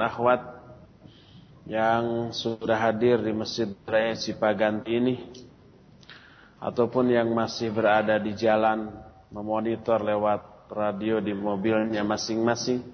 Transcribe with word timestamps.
akhwat 0.00 0.42
yang 1.64 2.34
sudah 2.34 2.76
hadir 2.76 3.24
di 3.24 3.32
Masjid 3.32 3.72
Raya 3.88 4.12
Cipaganti 4.14 4.92
ini 4.92 5.16
ataupun 6.60 7.08
yang 7.12 7.32
masih 7.32 7.72
berada 7.72 8.20
di 8.20 8.36
jalan 8.36 8.92
memonitor 9.32 10.00
lewat 10.00 10.70
radio 10.72 11.20
di 11.20 11.32
mobilnya 11.32 12.04
masing-masing 12.04 12.84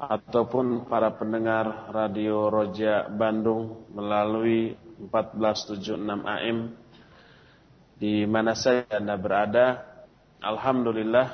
ataupun 0.00 0.88
para 0.88 1.12
pendengar 1.12 1.92
radio 1.92 2.48
Roja 2.48 3.04
Bandung 3.10 3.84
melalui 3.92 4.72
1476 5.10 6.00
AM 6.24 6.58
di 8.00 8.24
mana 8.24 8.56
saja 8.56 8.96
Anda 8.96 9.20
berada. 9.20 9.66
Alhamdulillah 10.40 11.28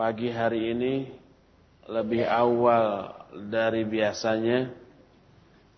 pagi 0.00 0.32
hari 0.32 0.72
ini 0.72 0.92
lebih 1.86 2.26
awal 2.26 3.14
dari 3.46 3.86
biasanya 3.86 4.74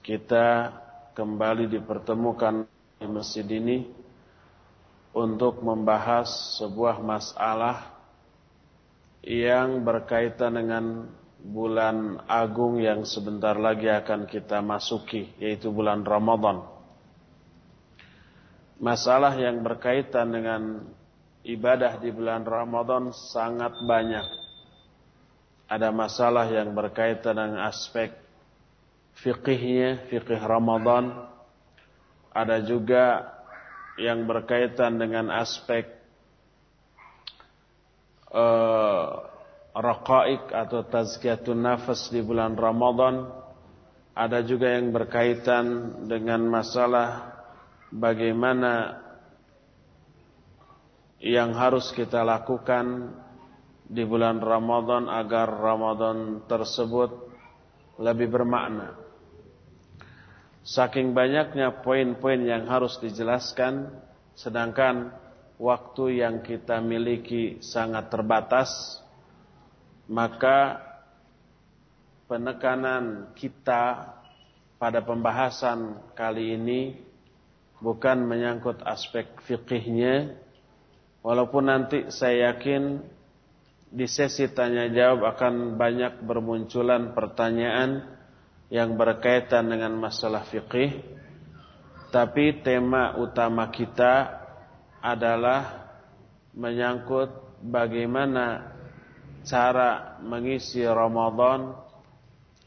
kita 0.01 0.73
kembali 1.13 1.69
dipertemukan 1.69 2.65
di 2.97 3.07
masjid 3.07 3.45
ini 3.45 3.85
untuk 5.13 5.61
membahas 5.61 6.57
sebuah 6.57 7.05
masalah 7.05 7.93
yang 9.21 9.85
berkaitan 9.85 10.57
dengan 10.57 10.85
bulan 11.39 12.25
agung 12.25 12.81
yang 12.81 13.05
sebentar 13.05 13.55
lagi 13.59 13.93
akan 13.93 14.25
kita 14.25 14.65
masuki 14.65 15.29
yaitu 15.37 15.69
bulan 15.69 16.07
Ramadan. 16.07 16.65
Masalah 18.79 19.35
yang 19.35 19.61
berkaitan 19.61 20.31
dengan 20.31 20.63
ibadah 21.43 21.99
di 21.99 22.15
bulan 22.15 22.47
Ramadan 22.47 23.11
sangat 23.11 23.75
banyak. 23.83 24.38
Ada 25.69 25.93
masalah 25.93 26.49
yang 26.49 26.73
berkaitan 26.73 27.37
dengan 27.37 27.69
aspek 27.69 28.17
fikihnya, 29.21 30.09
fikih 30.09 30.41
Ramadan. 30.41 31.29
Ada 32.33 32.65
juga 32.65 33.29
yang 34.01 34.25
berkaitan 34.25 34.97
dengan 34.97 35.29
aspek 35.29 35.91
uh, 38.33 39.29
atau 39.77 40.81
tazkiyatun 40.89 41.61
nafas 41.61 42.09
di 42.09 42.25
bulan 42.25 42.57
Ramadan. 42.57 43.29
Ada 44.19 44.43
juga 44.43 44.75
yang 44.75 44.91
berkaitan 44.91 45.95
dengan 46.11 46.43
masalah 46.49 47.39
bagaimana 47.93 49.05
yang 51.23 51.55
harus 51.55 51.91
kita 51.95 52.23
lakukan 52.27 53.15
di 53.89 54.05
bulan 54.05 54.39
Ramadan 54.45 55.09
agar 55.09 55.49
Ramadan 55.49 56.45
tersebut 56.45 57.11
lebih 57.97 58.29
bermakna. 58.29 58.95
Saking 60.61 61.17
banyaknya 61.17 61.81
poin-poin 61.81 62.45
yang 62.45 62.69
harus 62.69 63.01
dijelaskan, 63.01 63.89
sedangkan 64.37 65.17
waktu 65.57 66.21
yang 66.21 66.45
kita 66.45 66.85
miliki 66.85 67.57
sangat 67.65 68.13
terbatas, 68.13 69.01
maka 70.05 70.85
penekanan 72.29 73.33
kita 73.33 74.13
pada 74.77 75.01
pembahasan 75.01 76.13
kali 76.13 76.55
ini 76.61 76.81
bukan 77.81 78.21
menyangkut 78.29 78.85
aspek 78.85 79.25
fikihnya, 79.49 80.37
walaupun 81.25 81.73
nanti 81.73 82.13
saya 82.13 82.53
yakin 82.53 83.01
di 83.89 84.05
sesi 84.05 84.49
tanya 84.53 84.89
jawab 84.93 85.25
akan 85.33 85.81
banyak 85.81 86.21
bermunculan 86.25 87.17
pertanyaan 87.17 88.05
yang 88.69 89.01
berkaitan 89.01 89.69
dengan 89.73 89.97
masalah 89.97 90.45
fikih 90.45 91.19
tapi 92.09 92.65
tema 92.65 93.17
utama 93.21 93.69
kita 93.69 94.45
adalah 95.05 95.89
menyangkut 96.57 97.61
bagaimana 97.65 98.75
cara 99.45 100.17
mengisi 100.25 100.85
Ramadan 100.85 101.77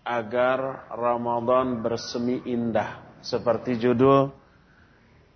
agar 0.05 0.89
Ramadan 0.93 1.81
bersemi 1.81 2.41
indah. 2.49 3.21
Seperti 3.21 3.77
judul 3.77 4.33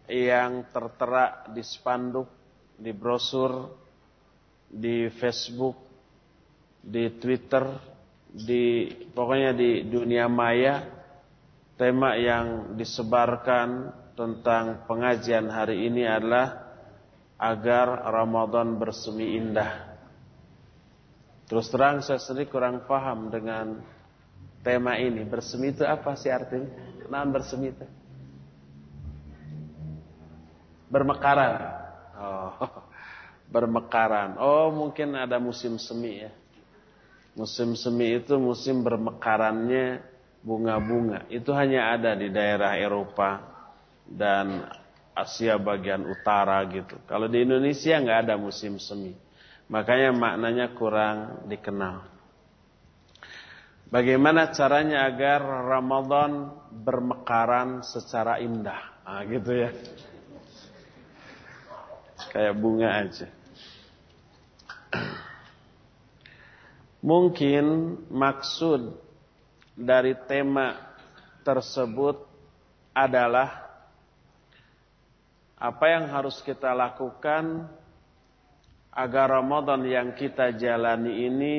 yang 0.10 0.70
tertera 0.74 1.46
di 1.54 1.62
spanduk 1.62 2.30
di 2.78 2.90
brosur 2.94 3.85
di 4.70 5.10
Facebook 5.22 5.78
di 6.86 7.10
Twitter 7.18 7.66
di 8.30 8.92
pokoknya 9.16 9.56
di 9.56 9.88
dunia 9.88 10.28
maya 10.28 10.86
tema 11.80 12.16
yang 12.20 12.76
disebarkan 12.76 13.92
tentang 14.16 14.88
pengajian 14.88 15.52
hari 15.52 15.88
ini 15.88 16.08
adalah 16.08 16.66
agar 17.36 18.00
Ramadan 18.12 18.80
bersemi 18.80 19.36
indah. 19.36 19.96
Terus 21.46 21.68
terang 21.70 22.00
saya 22.02 22.18
sendiri 22.18 22.48
kurang 22.48 22.88
paham 22.88 23.28
dengan 23.30 23.84
tema 24.66 24.98
ini. 24.98 25.22
Bersemi 25.28 25.76
itu 25.76 25.84
apa 25.86 26.16
sih 26.16 26.32
artinya? 26.32 26.72
Kenapa 27.06 27.38
bersemi 27.38 27.70
itu? 27.70 27.86
Bermekaran. 30.90 31.54
Oh, 32.16 32.56
bermekaran. 33.50 34.38
Oh, 34.42 34.74
mungkin 34.74 35.14
ada 35.14 35.38
musim 35.38 35.78
semi 35.78 36.26
ya. 36.26 36.32
Musim 37.36 37.76
semi 37.76 38.16
itu 38.16 38.40
musim 38.40 38.80
bermekarannya 38.82 40.00
bunga-bunga. 40.40 41.28
Itu 41.28 41.52
hanya 41.52 41.92
ada 41.98 42.16
di 42.16 42.32
daerah 42.32 42.80
Eropa 42.80 43.44
dan 44.08 44.64
Asia 45.16 45.60
bagian 45.60 46.06
utara 46.08 46.64
gitu. 46.72 46.96
Kalau 47.08 47.28
di 47.28 47.44
Indonesia 47.44 47.96
nggak 48.00 48.20
ada 48.28 48.36
musim 48.40 48.80
semi. 48.80 49.16
Makanya 49.68 50.14
maknanya 50.14 50.72
kurang 50.78 51.48
dikenal. 51.50 52.06
Bagaimana 53.90 54.50
caranya 54.52 55.06
agar 55.08 55.42
Ramadan 55.42 56.52
bermekaran 56.84 57.86
secara 57.86 58.42
indah? 58.42 59.06
Nah, 59.06 59.22
gitu 59.30 59.52
ya. 59.54 59.70
Kayak 62.36 62.56
bunga 62.60 62.90
aja. 62.92 63.28
Mungkin 67.00 67.96
maksud 68.12 68.92
dari 69.72 70.20
tema 70.28 70.76
tersebut 71.48 72.28
adalah 72.92 73.64
apa 75.56 75.86
yang 75.88 76.12
harus 76.12 76.44
kita 76.44 76.76
lakukan 76.76 77.72
agar 78.92 79.40
Ramadan 79.40 79.88
yang 79.88 80.12
kita 80.12 80.52
jalani 80.60 81.32
ini 81.32 81.56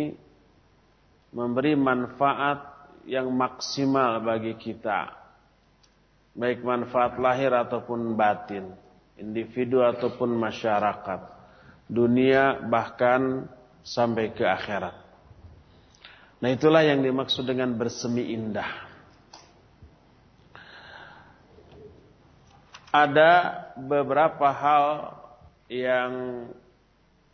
memberi 1.33 1.73
manfaat 1.73 2.93
yang 3.09 3.33
maksimal 3.33 4.21
bagi 4.21 4.53
kita. 4.61 5.09
Baik 6.37 6.61
manfaat 6.61 7.17
lahir 7.17 7.49
ataupun 7.57 8.13
batin, 8.13 8.77
individu 9.17 9.81
ataupun 9.81 10.33
masyarakat, 10.37 11.21
dunia 11.89 12.65
bahkan 12.69 13.49
sampai 13.81 14.33
ke 14.37 14.45
akhirat. 14.45 15.07
Nah 16.37 16.53
itulah 16.53 16.85
yang 16.85 17.01
dimaksud 17.01 17.49
dengan 17.49 17.73
bersemi 17.75 18.37
indah. 18.37 18.87
Ada 22.93 23.33
beberapa 23.77 24.49
hal 24.53 24.85
yang 25.69 26.13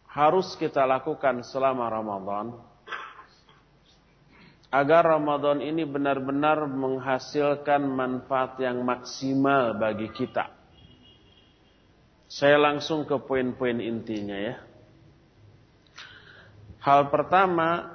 harus 0.06 0.54
kita 0.59 0.82
lakukan 0.84 1.41
selama 1.47 1.88
Ramadan 1.88 2.47
agar 4.72 5.04
Ramadan 5.04 5.60
ini 5.60 5.84
benar-benar 5.84 6.64
menghasilkan 6.64 7.84
manfaat 7.84 8.56
yang 8.56 8.81
maksimal 8.81 9.76
bagi 9.76 10.08
kita. 10.17 10.62
Saya 12.32 12.56
langsung 12.56 13.05
ke 13.05 13.12
poin-poin 13.20 13.76
intinya 13.76 14.32
ya. 14.32 14.56
Hal 16.81 17.12
pertama 17.12 17.93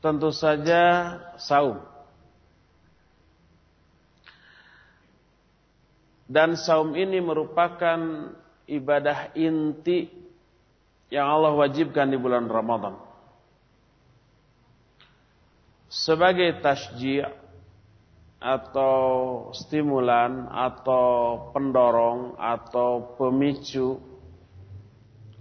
tentu 0.00 0.32
saja 0.32 1.12
saum. 1.36 1.76
Dan 6.24 6.56
saum 6.56 6.96
ini 6.96 7.20
merupakan 7.20 8.32
ibadah 8.64 9.36
inti 9.36 10.08
yang 11.12 11.28
Allah 11.28 11.52
wajibkan 11.52 12.08
di 12.08 12.16
bulan 12.16 12.48
Ramadan. 12.48 12.96
Sebagai 15.92 16.64
tasji' 16.64 17.24
atau 18.38 19.04
stimulan 19.50 20.46
atau 20.46 21.50
pendorong 21.50 22.38
atau 22.38 23.18
pemicu 23.18 23.98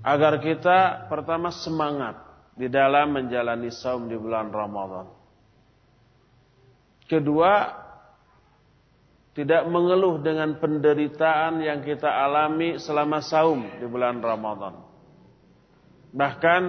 agar 0.02 0.42
kita 0.42 1.06
pertama 1.06 1.54
semangat 1.54 2.18
di 2.58 2.66
dalam 2.66 3.14
menjalani 3.14 3.70
saum 3.70 4.10
di 4.10 4.18
bulan 4.18 4.50
Ramadan. 4.50 5.06
Kedua, 7.06 7.54
tidak 9.38 9.70
mengeluh 9.70 10.18
dengan 10.18 10.58
penderitaan 10.58 11.62
yang 11.62 11.86
kita 11.86 12.10
alami 12.10 12.82
selama 12.82 13.22
saum 13.22 13.62
di 13.78 13.86
bulan 13.86 14.18
Ramadan. 14.18 14.74
Bahkan 16.18 16.62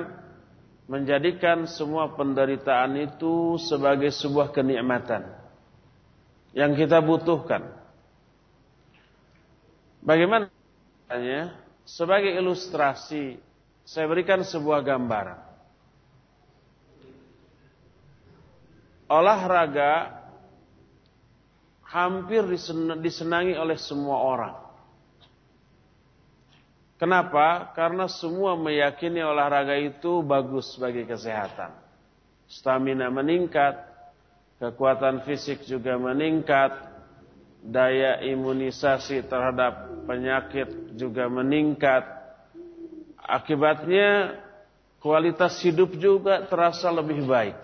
menjadikan 0.92 1.64
semua 1.64 2.12
penderitaan 2.12 3.00
itu 3.00 3.56
sebagai 3.56 4.12
sebuah 4.12 4.52
kenikmatan 4.52 5.37
yang 6.52 6.72
kita 6.76 7.00
butuhkan. 7.00 7.64
Bagaimana? 10.04 10.48
Sebagai 11.88 12.36
ilustrasi, 12.36 13.40
saya 13.88 14.04
berikan 14.04 14.44
sebuah 14.44 14.84
gambaran. 14.84 15.40
Olahraga 19.08 20.20
hampir 21.88 22.44
disenangi 23.00 23.56
oleh 23.56 23.80
semua 23.80 24.20
orang. 24.20 24.56
Kenapa? 27.00 27.72
Karena 27.72 28.04
semua 28.10 28.58
meyakini 28.58 29.24
olahraga 29.24 29.80
itu 29.80 30.20
bagus 30.20 30.76
bagi 30.76 31.08
kesehatan. 31.08 31.72
Stamina 32.50 33.08
meningkat, 33.08 33.87
kekuatan 34.58 35.22
fisik 35.22 35.64
juga 35.64 35.94
meningkat, 35.98 36.74
daya 37.62 38.22
imunisasi 38.22 39.26
terhadap 39.26 40.06
penyakit 40.06 40.94
juga 40.98 41.30
meningkat. 41.30 42.04
Akibatnya 43.18 44.38
kualitas 44.98 45.58
hidup 45.62 45.94
juga 45.98 46.46
terasa 46.46 46.90
lebih 46.90 47.26
baik 47.26 47.58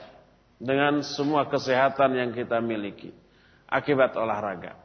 dengan 0.58 1.02
semua 1.02 1.46
kesehatan 1.50 2.14
yang 2.14 2.31
kita 2.31 2.62
miliki 2.62 3.11
akibat 3.69 4.14
olahraga. 4.14 4.79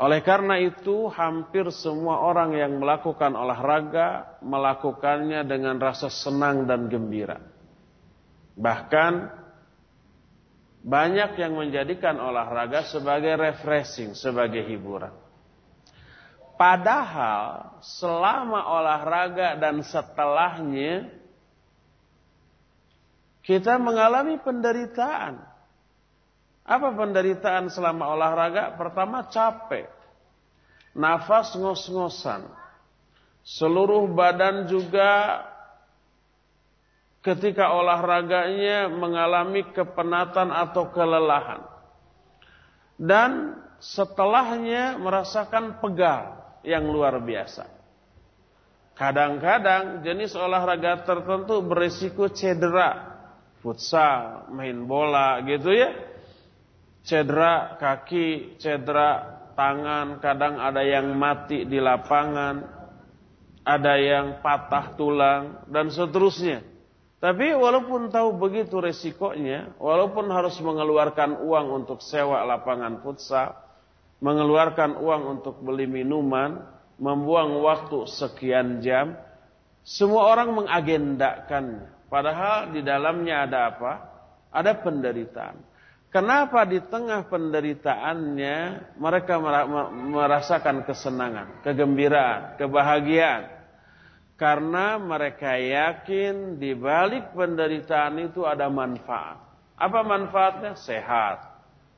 Oleh 0.00 0.22
karena 0.22 0.56
itu, 0.56 1.10
hampir 1.12 1.68
semua 1.74 2.22
orang 2.24 2.56
yang 2.56 2.78
melakukan 2.78 3.34
olahraga 3.36 4.38
melakukannya 4.40 5.44
dengan 5.44 5.76
rasa 5.76 6.08
senang 6.08 6.64
dan 6.64 6.88
gembira. 6.88 7.42
Bahkan 8.54 9.12
banyak 10.80 11.36
yang 11.36 11.52
menjadikan 11.56 12.16
olahraga 12.16 12.88
sebagai 12.88 13.36
refreshing, 13.36 14.16
sebagai 14.16 14.64
hiburan. 14.64 15.12
Padahal 16.56 17.80
selama 17.80 18.60
olahraga 18.68 19.56
dan 19.56 19.80
setelahnya 19.80 21.08
kita 23.40 23.80
mengalami 23.80 24.36
penderitaan. 24.40 25.40
Apa 26.64 26.92
penderitaan 26.92 27.72
selama 27.72 28.12
olahraga? 28.12 28.76
Pertama 28.76 29.24
capek. 29.32 29.88
Nafas 30.92 31.56
ngos-ngosan. 31.56 32.44
Seluruh 33.40 34.04
badan 34.12 34.68
juga 34.68 35.40
ketika 37.20 37.72
olahraganya 37.72 38.88
mengalami 38.88 39.64
kepenatan 39.72 40.52
atau 40.52 40.88
kelelahan. 40.92 41.62
Dan 43.00 43.56
setelahnya 43.80 45.00
merasakan 45.00 45.80
pegal 45.80 46.36
yang 46.60 46.84
luar 46.88 47.16
biasa. 47.16 47.64
Kadang-kadang 48.92 50.04
jenis 50.04 50.36
olahraga 50.36 51.00
tertentu 51.08 51.64
berisiko 51.64 52.28
cedera. 52.28 53.16
Futsal, 53.64 54.48
main 54.52 54.88
bola 54.88 55.40
gitu 55.44 55.72
ya 55.72 56.10
cedera 57.04 57.80
kaki, 57.80 58.60
cedera 58.60 59.40
tangan, 59.56 60.20
kadang 60.20 60.60
ada 60.60 60.84
yang 60.84 61.12
mati 61.16 61.64
di 61.64 61.80
lapangan, 61.80 62.64
ada 63.64 63.94
yang 63.96 64.40
patah 64.40 64.96
tulang, 64.96 65.64
dan 65.68 65.88
seterusnya. 65.92 66.64
Tapi 67.20 67.52
walaupun 67.52 68.08
tahu 68.08 68.32
begitu 68.40 68.80
resikonya, 68.80 69.76
walaupun 69.76 70.32
harus 70.32 70.56
mengeluarkan 70.64 71.44
uang 71.44 71.84
untuk 71.84 72.00
sewa 72.00 72.40
lapangan 72.48 73.04
futsal, 73.04 73.60
mengeluarkan 74.24 74.96
uang 74.96 75.38
untuk 75.38 75.60
beli 75.60 75.84
minuman, 75.84 76.64
membuang 76.96 77.60
waktu 77.60 78.08
sekian 78.08 78.80
jam, 78.80 79.20
semua 79.84 80.32
orang 80.32 80.64
mengagendakan. 80.64 81.92
Padahal 82.08 82.72
di 82.72 82.80
dalamnya 82.80 83.44
ada 83.44 83.68
apa? 83.68 83.92
Ada 84.48 84.80
penderitaan. 84.80 85.60
Kenapa 86.08 86.64
di 86.64 86.80
tengah 86.88 87.28
penderitaannya 87.28 88.56
mereka 88.96 89.38
merasakan 90.08 90.88
kesenangan, 90.88 91.62
kegembiraan, 91.62 92.56
kebahagiaan? 92.56 93.59
Karena 94.40 94.96
mereka 94.96 95.52
yakin 95.52 96.56
di 96.56 96.72
balik 96.72 97.36
penderitaan 97.36 98.24
itu 98.24 98.48
ada 98.48 98.72
manfaat. 98.72 99.36
Apa 99.76 100.00
manfaatnya? 100.00 100.80
Sehat, 100.80 101.44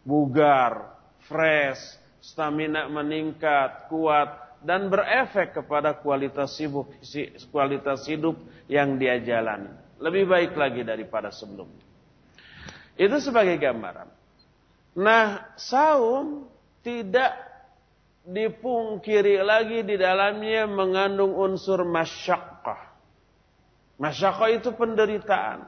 bugar, 0.02 0.98
fresh, 1.30 1.78
stamina 2.18 2.90
meningkat, 2.90 3.86
kuat, 3.86 4.58
dan 4.58 4.90
berefek 4.90 5.54
kepada 5.54 5.94
kualitas 6.02 6.58
hidup, 6.58 6.90
kualitas 7.54 8.10
hidup 8.10 8.34
yang 8.66 8.98
dia 8.98 9.22
jalani. 9.22 9.70
Lebih 10.02 10.26
baik 10.26 10.58
lagi 10.58 10.82
daripada 10.82 11.30
sebelumnya. 11.30 11.86
Itu 12.98 13.22
sebagai 13.22 13.54
gambaran. 13.54 14.10
Nah, 14.98 15.54
saum 15.54 16.50
tidak 16.82 17.51
dipungkiri 18.22 19.42
lagi 19.42 19.82
di 19.82 19.98
dalamnya 19.98 20.70
mengandung 20.70 21.34
unsur 21.34 21.82
masyakkah. 21.82 22.94
Masyakkah 23.98 24.50
itu 24.54 24.70
penderitaan. 24.74 25.66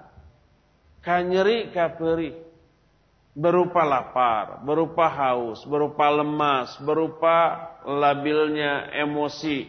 Kanyeri 1.02 1.74
kaperi. 1.74 2.32
Berupa 3.34 3.82
lapar, 3.82 4.62
berupa 4.62 5.10
haus, 5.10 5.66
berupa 5.66 6.06
lemas, 6.06 6.78
berupa 6.78 7.66
labilnya 7.82 8.94
emosi 8.94 9.66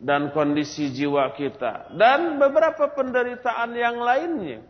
dan 0.00 0.32
kondisi 0.32 0.88
jiwa 0.88 1.28
kita. 1.36 1.92
Dan 1.92 2.40
beberapa 2.40 2.88
penderitaan 2.96 3.76
yang 3.76 4.00
lainnya. 4.00 4.64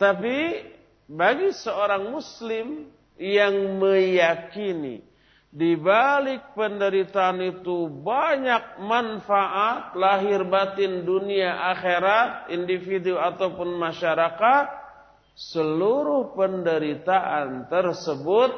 Tapi 0.00 0.64
bagi 1.04 1.52
seorang 1.52 2.08
muslim 2.08 2.88
yang 3.20 3.76
meyakini 3.76 5.09
di 5.50 5.74
balik 5.74 6.54
penderitaan 6.54 7.42
itu 7.42 7.90
banyak 7.90 8.78
manfaat 8.86 9.98
lahir 9.98 10.46
batin 10.46 11.02
dunia 11.02 11.74
akhirat, 11.74 12.54
individu 12.54 13.18
ataupun 13.18 13.74
masyarakat, 13.74 14.64
seluruh 15.34 16.38
penderitaan 16.38 17.66
tersebut 17.66 18.54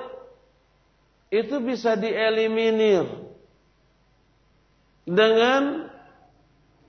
itu 1.32 1.56
bisa 1.64 1.96
dieliminir 1.96 3.08
dengan 5.08 5.88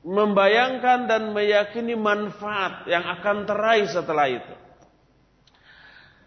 membayangkan 0.04 1.08
dan 1.08 1.32
meyakini 1.32 1.96
manfaat 1.96 2.84
yang 2.92 3.08
akan 3.08 3.48
teraih 3.48 3.88
setelah 3.88 4.28
itu. 4.28 4.63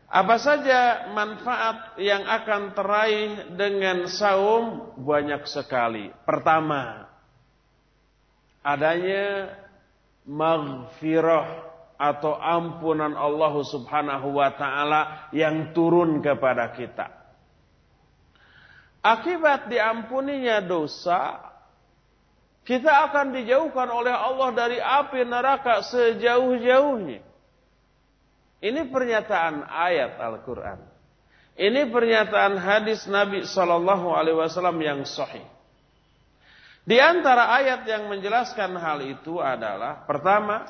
Apa 0.06 0.38
saja 0.38 1.10
manfaat 1.10 1.98
yang 1.98 2.22
akan 2.22 2.62
teraih 2.78 3.30
dengan 3.58 4.06
saum 4.06 4.94
banyak 5.02 5.42
sekali. 5.50 6.14
Pertama, 6.22 7.10
adanya 8.62 9.50
maghfirah 10.22 11.66
atau 11.98 12.38
ampunan 12.38 13.18
Allah 13.18 13.54
Subhanahu 13.66 14.38
wa 14.38 14.54
taala 14.54 15.26
yang 15.34 15.74
turun 15.74 16.22
kepada 16.22 16.70
kita. 16.70 17.10
Akibat 19.02 19.66
diampuninya 19.66 20.62
dosa, 20.62 21.50
kita 22.62 23.10
akan 23.10 23.34
dijauhkan 23.34 23.90
oleh 23.90 24.14
Allah 24.14 24.54
dari 24.54 24.78
api 24.78 25.26
neraka 25.26 25.82
sejauh-jauhnya. 25.82 27.25
Ini 28.66 28.90
pernyataan 28.90 29.62
ayat 29.62 30.18
Al-Quran. 30.18 30.82
Ini 31.54 31.86
pernyataan 31.86 32.58
hadis 32.58 33.06
Nabi 33.06 33.46
Sallallahu 33.46 34.10
Alaihi 34.10 34.42
Wasallam 34.42 34.76
yang 34.82 35.06
sahih. 35.06 35.46
Di 36.82 36.98
antara 36.98 37.46
ayat 37.54 37.86
yang 37.86 38.10
menjelaskan 38.10 38.74
hal 38.74 39.06
itu 39.06 39.38
adalah 39.38 40.02
pertama 40.06 40.66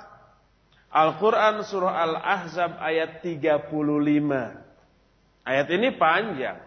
Al-Quran 0.93 1.65
surah 1.65 2.05
Al-Ahzab 2.05 2.76
ayat 2.81 3.25
35. 3.25 3.73
Ayat 5.45 5.69
ini 5.73 5.88
panjang. 5.97 6.61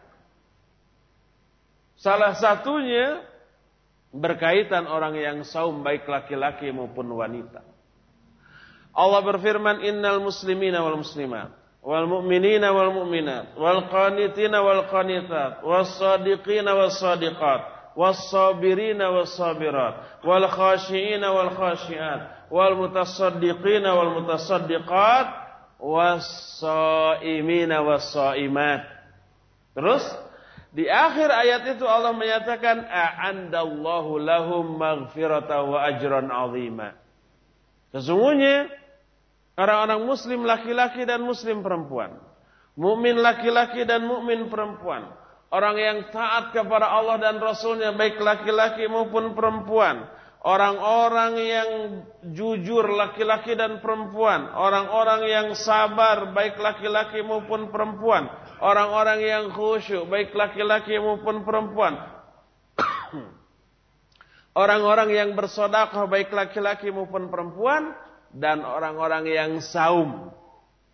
Salah 1.93 2.33
satunya 2.33 3.21
berkaitan 4.09 4.89
orang 4.89 5.13
yang 5.13 5.38
saum 5.45 5.86
baik 5.86 6.09
laki-laki 6.09 6.74
maupun 6.74 7.05
wanita. 7.13 7.68
Allah 9.00 9.24
berfirman 9.24 9.79
innal 9.79 10.20
muslimina 10.20 10.84
wal 10.84 11.00
muslimat 11.00 11.56
wal 11.79 12.03
mu'minina 12.03 12.75
wal 12.75 12.91
mu'minat 12.91 13.56
wal 13.56 13.88
qanitina 13.88 14.60
wal 14.60 14.84
qanitat 14.91 15.63
was 15.63 15.88
sadiqina 15.96 16.75
was 16.75 17.00
sadiqat 17.00 17.96
was 17.96 18.20
sabirina 18.27 19.08
was 19.15 19.32
sabirat 19.39 20.20
wal 20.27 20.44
khashiina 20.51 21.32
wal 21.32 21.56
khashiat 21.56 22.51
wal 22.51 22.75
mutasaddiqina 22.75 23.96
wal 23.96 24.20
mutasaddiqat 24.20 25.27
was 25.79 26.27
saimina 26.60 27.79
was 27.79 28.03
saimat 28.12 28.84
terus 29.72 30.03
di 30.70 30.86
akhir 30.86 31.34
ayat 31.34 31.63
itu 31.79 31.86
Allah 31.88 32.13
menyatakan 32.13 32.86
a'andallahu 32.86 34.22
lahum 34.22 34.77
maghfirata 34.77 35.65
wa 35.65 35.82
ajran 35.82 36.29
azima. 36.29 36.94
Sesungguhnya 37.89 38.70
orang-orang 39.59 40.07
muslim 40.07 40.47
laki-laki 40.47 41.03
dan 41.03 41.19
muslim 41.19 41.59
perempuan, 41.59 42.15
mukmin 42.79 43.19
laki-laki 43.19 43.83
dan 43.83 44.07
mukmin 44.07 44.47
perempuan, 44.47 45.11
orang 45.51 45.75
yang 45.75 45.97
taat 46.15 46.55
kepada 46.55 46.87
Allah 46.87 47.19
dan 47.19 47.43
Rasulnya 47.43 47.91
baik 47.91 48.23
laki-laki 48.23 48.87
maupun 48.87 49.35
perempuan, 49.35 50.07
orang-orang 50.47 51.33
yang 51.43 51.69
jujur 52.31 52.87
laki-laki 52.87 53.59
dan 53.59 53.83
perempuan, 53.83 54.47
orang-orang 54.55 55.27
yang 55.27 55.47
sabar 55.59 56.31
baik 56.31 56.55
laki-laki 56.55 57.19
maupun 57.19 57.67
perempuan, 57.67 58.31
orang-orang 58.63 59.19
yang 59.19 59.43
khusyuk 59.51 60.07
baik 60.07 60.31
laki-laki 60.31 60.95
maupun 60.95 61.43
perempuan. 61.43 61.99
Orang-orang 64.59 65.13
yang 65.13 65.29
bersedekah 65.37 66.09
baik 66.09 66.33
laki-laki 66.33 66.91
maupun 66.91 67.31
perempuan 67.31 67.95
dan 68.36 68.62
orang-orang 68.62 69.25
yang 69.29 69.51
saum 69.62 70.29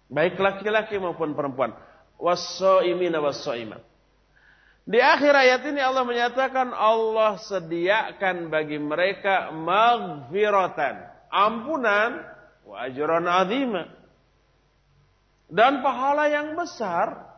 baik 0.07 0.39
laki-laki 0.39 0.99
maupun 1.01 1.35
perempuan. 1.35 1.75
Was-shaimina 2.15 3.19
was-shaimat 3.19 3.83
di 4.85 5.01
akhir 5.01 5.33
ayat 5.33 5.65
ini 5.65 5.81
Allah 5.81 6.05
menyatakan 6.05 6.69
Allah 6.69 7.41
sediakan 7.41 8.53
bagi 8.53 8.77
mereka 8.77 9.49
maghfiratan 9.49 11.09
ampunan 11.33 12.21
wa 12.61 12.85
ajran 12.85 13.25
dan 15.49 15.81
pahala 15.81 16.29
yang 16.29 16.53
besar. 16.53 17.33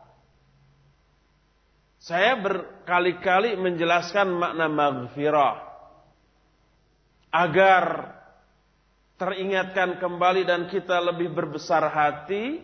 Saya 1.98 2.36
berkali-kali 2.36 3.56
menjelaskan 3.56 4.28
makna 4.28 4.68
maghfirah. 4.68 5.56
Agar 7.32 7.84
teringatkan 9.18 9.98
kembali 9.98 10.46
dan 10.46 10.70
kita 10.70 11.02
lebih 11.02 11.34
berbesar 11.34 11.84
hati. 11.90 12.62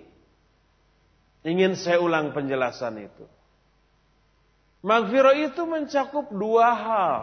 Ingin 1.44 1.76
saya 1.76 2.00
ulang 2.00 2.32
penjelasan 2.32 3.04
itu. 3.04 3.26
Maghfirah 4.80 5.36
itu 5.44 5.62
mencakup 5.68 6.32
dua 6.32 6.72
hal. 6.72 7.16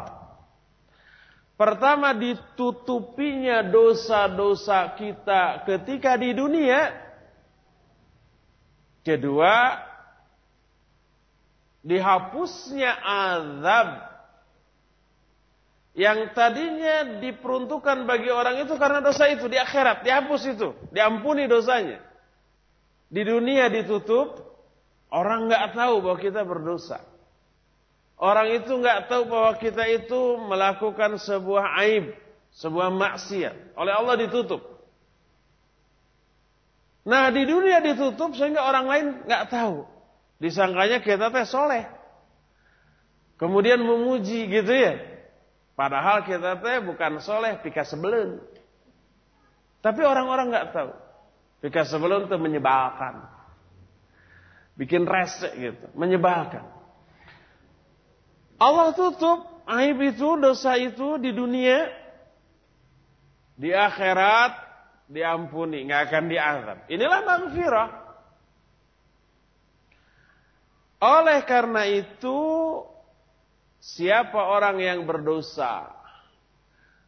Pertama 1.58 2.14
ditutupinya 2.14 3.66
dosa-dosa 3.66 4.94
kita 4.98 5.66
ketika 5.66 6.18
di 6.18 6.34
dunia. 6.34 6.90
Kedua 9.02 9.78
dihapusnya 11.82 12.94
azab 13.02 14.11
yang 15.92 16.32
tadinya 16.32 17.20
diperuntukkan 17.20 18.08
bagi 18.08 18.32
orang 18.32 18.64
itu 18.64 18.80
karena 18.80 19.04
dosa 19.04 19.28
itu 19.28 19.52
di 19.52 19.60
akhirat 19.60 20.08
dihapus 20.08 20.42
itu, 20.56 20.72
diampuni 20.96 21.52
dosanya. 21.52 22.00
Di 23.12 23.28
dunia 23.28 23.68
ditutup, 23.68 24.40
orang 25.12 25.52
nggak 25.52 25.76
tahu 25.76 26.00
bahwa 26.00 26.18
kita 26.24 26.48
berdosa. 26.48 27.04
Orang 28.16 28.56
itu 28.56 28.72
nggak 28.72 29.12
tahu 29.12 29.28
bahwa 29.28 29.52
kita 29.60 29.84
itu 29.92 30.40
melakukan 30.40 31.20
sebuah 31.20 31.76
aib, 31.84 32.16
sebuah 32.56 32.88
maksiat. 32.88 33.76
Oleh 33.76 33.92
Allah 33.92 34.16
ditutup. 34.16 34.64
Nah 37.04 37.34
di 37.34 37.44
dunia 37.44 37.84
ditutup 37.84 38.32
sehingga 38.38 38.64
orang 38.64 38.86
lain 38.88 39.06
nggak 39.28 39.44
tahu. 39.52 39.84
Disangkanya 40.40 41.04
kita 41.04 41.34
teh 41.34 41.44
soleh. 41.44 41.84
Kemudian 43.42 43.82
memuji 43.82 44.48
gitu 44.48 44.72
ya. 44.72 45.11
Padahal 45.82 46.22
kita 46.22 46.62
teh 46.62 46.78
bukan 46.86 47.18
soleh, 47.26 47.58
pika 47.58 47.82
sebelum. 47.82 48.38
Tapi 49.82 50.02
orang-orang 50.06 50.54
nggak 50.54 50.70
tahu. 50.78 50.94
Pika 51.58 51.90
sebelum 51.90 52.30
itu 52.30 52.38
menyebalkan. 52.38 53.26
Bikin 54.78 55.10
resek 55.10 55.58
gitu. 55.58 55.90
Menyebalkan. 55.98 56.70
Allah 58.62 58.94
tutup 58.94 59.66
aib 59.66 59.98
itu, 60.06 60.38
dosa 60.38 60.78
itu 60.78 61.18
di 61.18 61.34
dunia. 61.34 61.90
Di 63.58 63.74
akhirat 63.74 64.54
diampuni, 65.10 65.82
nggak 65.90 66.02
akan 66.14 66.24
diazab. 66.30 66.78
Inilah 66.94 67.22
maghfirah. 67.26 67.90
Oleh 71.02 71.42
karena 71.50 71.90
itu, 71.90 72.38
siapa 73.82 74.38
orang 74.38 74.78
yang 74.78 75.00
berdosa, 75.10 75.90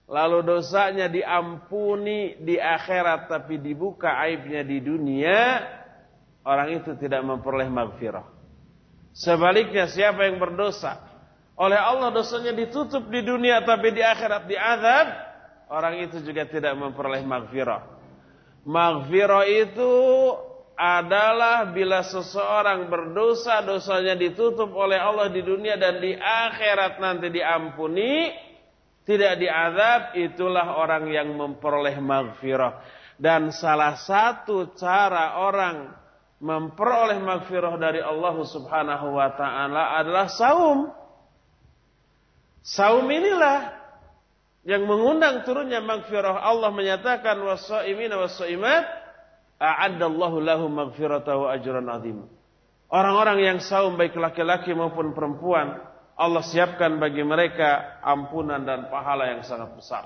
lalu 0.09 0.41
dosanya 0.41 1.05
diampuni 1.05 2.41
di 2.41 2.57
akhirat 2.57 3.29
tapi 3.29 3.61
dibuka 3.61 4.17
aibnya 4.17 4.65
di 4.65 4.81
dunia, 4.81 5.61
orang 6.41 6.81
itu 6.81 6.97
tidak 6.97 7.21
memperoleh 7.21 7.69
maghfirah. 7.69 8.25
Sebaliknya 9.13 9.85
siapa 9.85 10.25
yang 10.25 10.41
berdosa, 10.41 10.97
oleh 11.53 11.77
Allah 11.77 12.09
dosanya 12.09 12.49
ditutup 12.57 13.05
di 13.13 13.21
dunia 13.21 13.61
tapi 13.61 13.93
di 13.93 14.01
akhirat 14.01 14.49
diazab, 14.49 15.07
orang 15.69 16.01
itu 16.01 16.17
juga 16.25 16.49
tidak 16.49 16.73
memperoleh 16.73 17.21
maghfirah. 17.21 17.81
Maghfirah 18.65 19.45
itu 19.45 19.91
adalah 20.73 21.69
bila 21.69 22.01
seseorang 22.01 22.89
berdosa, 22.89 23.61
dosanya 23.61 24.17
ditutup 24.17 24.73
oleh 24.73 24.97
Allah 24.97 25.29
di 25.29 25.45
dunia 25.45 25.77
dan 25.77 26.01
di 26.01 26.17
akhirat 26.17 26.97
nanti 26.97 27.29
diampuni, 27.29 28.33
tidak 29.05 29.37
diazab, 29.37 30.01
itulah 30.17 30.79
orang 30.79 31.09
yang 31.13 31.29
memperoleh 31.37 31.97
maghfirah. 32.01 32.81
Dan 33.19 33.53
salah 33.53 33.93
satu 33.99 34.73
cara 34.73 35.37
orang 35.37 35.93
memperoleh 36.41 37.21
maghfirah 37.21 37.77
dari 37.77 38.01
Allah 38.01 38.35
Subhanahu 38.41 39.07
wa 39.15 39.29
taala 39.37 40.01
adalah 40.01 40.27
saum. 40.27 40.89
Saum 42.63 43.05
inilah 43.11 43.75
yang 44.63 44.87
mengundang 44.87 45.43
turunnya 45.43 45.83
maghfirah. 45.83 46.39
Allah 46.39 46.71
menyatakan 46.71 47.35
was-saimina 47.43 48.15
was-saimat 48.17 49.02
a'addallahu 49.63 50.43
lahum 50.43 50.75
maghfirata 50.75 51.39
wa 51.39 51.47
ajran. 51.55 51.87
Orang-orang 52.91 53.39
yang 53.39 53.57
saum 53.63 53.95
baik 53.95 54.19
laki-laki 54.19 54.75
maupun 54.75 55.15
perempuan, 55.15 55.79
Allah 56.13 56.43
siapkan 56.43 56.99
bagi 56.99 57.23
mereka 57.23 57.97
ampunan 58.03 58.61
dan 58.67 58.91
pahala 58.91 59.31
yang 59.31 59.41
sangat 59.41 59.71
besar. 59.73 60.05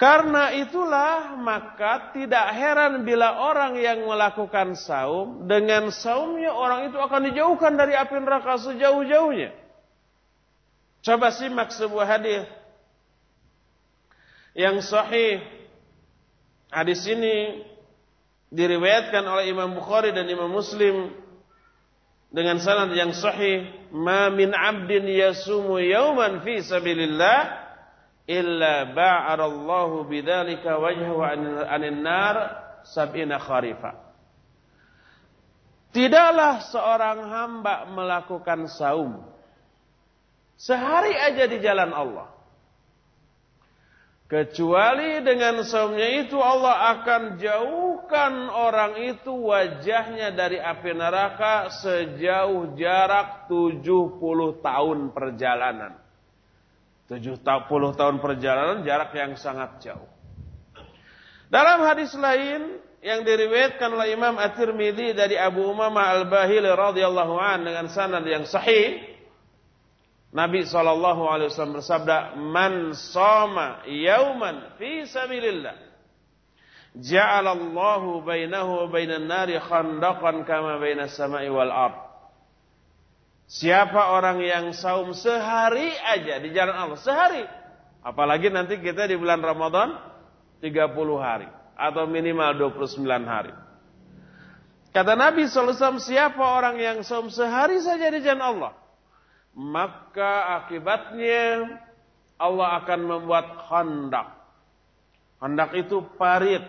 Karena 0.00 0.56
itulah 0.56 1.36
maka 1.36 2.16
tidak 2.16 2.56
heran 2.56 3.04
bila 3.04 3.36
orang 3.36 3.76
yang 3.76 4.00
melakukan 4.08 4.72
saum 4.72 5.44
dengan 5.44 5.92
saumnya 5.92 6.56
orang 6.56 6.88
itu 6.88 6.96
akan 6.96 7.28
dijauhkan 7.28 7.76
dari 7.76 7.92
api 7.92 8.16
neraka 8.16 8.56
sejauh-jauhnya. 8.64 9.52
Coba 11.04 11.28
simak 11.36 11.76
sebuah 11.76 12.16
hadis 12.16 12.48
yang 14.56 14.80
sahih 14.80 15.59
Hadis 16.70 17.02
ini 17.10 17.66
diriwayatkan 18.54 19.26
oleh 19.26 19.50
Imam 19.50 19.74
Bukhari 19.74 20.14
dan 20.14 20.26
Imam 20.30 20.50
Muslim 20.50 21.10
dengan 22.30 22.62
sanad 22.62 22.94
yang 22.94 23.10
sahih, 23.10 23.66
"Ma 23.90 24.30
min 24.30 24.54
'abdin 24.54 25.02
yasumu 25.10 25.82
yawman 25.82 26.46
fi 26.46 26.62
sabilillah 26.62 27.38
illa 28.30 28.86
ba'ara 28.94 29.50
Allahu 29.50 30.06
bidzalika 30.06 30.78
wajhahu 30.78 31.18
'anil 31.66 31.98
nar 31.98 32.36
sab'ina 32.86 33.42
kharifa." 33.42 33.98
Tidaklah 35.90 36.70
seorang 36.70 37.18
hamba 37.26 37.90
melakukan 37.90 38.70
saum 38.70 39.26
sehari 40.54 41.18
aja 41.18 41.50
di 41.50 41.58
jalan 41.58 41.90
Allah 41.90 42.30
Kecuali 44.30 45.26
dengan 45.26 45.58
saumnya 45.66 46.22
itu 46.22 46.38
Allah 46.38 46.94
akan 47.02 47.34
jauhkan 47.34 48.46
orang 48.46 49.02
itu 49.10 49.50
wajahnya 49.50 50.30
dari 50.30 50.54
api 50.54 50.94
neraka 50.94 51.66
sejauh 51.82 52.78
jarak 52.78 53.50
70 53.50 53.82
tahun 54.62 54.98
perjalanan. 55.10 55.98
70 57.10 57.74
tahun 57.74 58.16
perjalanan 58.22 58.86
jarak 58.86 59.10
yang 59.18 59.34
sangat 59.34 59.82
jauh. 59.82 60.06
Dalam 61.50 61.82
hadis 61.82 62.14
lain 62.14 62.78
yang 63.02 63.26
diriwayatkan 63.26 63.90
oleh 63.90 64.14
Imam 64.14 64.38
At-Tirmidzi 64.38 65.10
dari 65.10 65.34
Abu 65.34 65.66
Umamah 65.66 66.22
Al-Bahili 66.22 66.70
radhiyallahu 66.70 67.34
an 67.34 67.66
dengan 67.66 67.90
sanad 67.90 68.22
yang 68.22 68.46
sahih 68.46 69.09
Nabi 70.30 70.62
sallallahu 70.62 71.26
alaihi 71.26 71.50
wasallam 71.50 71.82
bersabda 71.82 72.38
man 72.38 72.94
shoma 72.94 73.82
yauman 73.90 74.78
fi 74.78 75.02
sabilillah. 75.02 75.74
Ja'alallahu 76.94 78.22
bainahu 78.22 78.86
wa 78.86 78.86
bainan 78.90 79.26
nari 79.26 79.58
khandaqan 79.58 80.46
kama 80.46 80.78
bainas 80.78 81.14
sama'i 81.18 81.50
wal 81.50 81.70
ard. 81.70 81.98
Siapa 83.50 84.14
orang 84.14 84.38
yang 84.46 84.70
saum 84.70 85.10
sehari 85.10 85.90
aja 85.90 86.38
di 86.38 86.54
jalan 86.54 86.74
Allah 86.74 86.98
sehari. 87.02 87.42
Apalagi 88.06 88.46
nanti 88.54 88.78
kita 88.78 89.10
di 89.10 89.18
bulan 89.18 89.42
Ramadan 89.42 89.98
30 90.62 90.70
hari. 91.18 91.50
Atau 91.74 92.06
minimal 92.06 92.54
29 92.78 93.02
hari. 93.26 93.50
Kata 94.94 95.14
Nabi 95.14 95.46
SAW, 95.46 96.02
siapa 96.02 96.42
orang 96.42 96.78
yang 96.78 96.98
som 97.06 97.30
sehari 97.30 97.78
saja 97.82 98.10
di 98.10 98.22
jalan 98.22 98.42
Allah, 98.42 98.72
maka 99.54 100.62
akibatnya 100.62 101.78
Allah 102.40 102.80
akan 102.80 103.00
membuat 103.04 103.46
khandak. 103.68 104.28
Khandak 105.40 105.70
itu 105.76 106.04
parit 106.16 106.64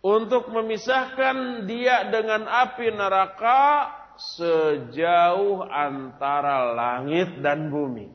untuk 0.00 0.48
memisahkan 0.48 1.68
dia 1.68 2.08
dengan 2.08 2.48
api 2.48 2.88
neraka 2.92 3.92
sejauh 4.16 5.64
antara 5.68 6.72
langit 6.72 7.40
dan 7.44 7.68
bumi. 7.68 8.08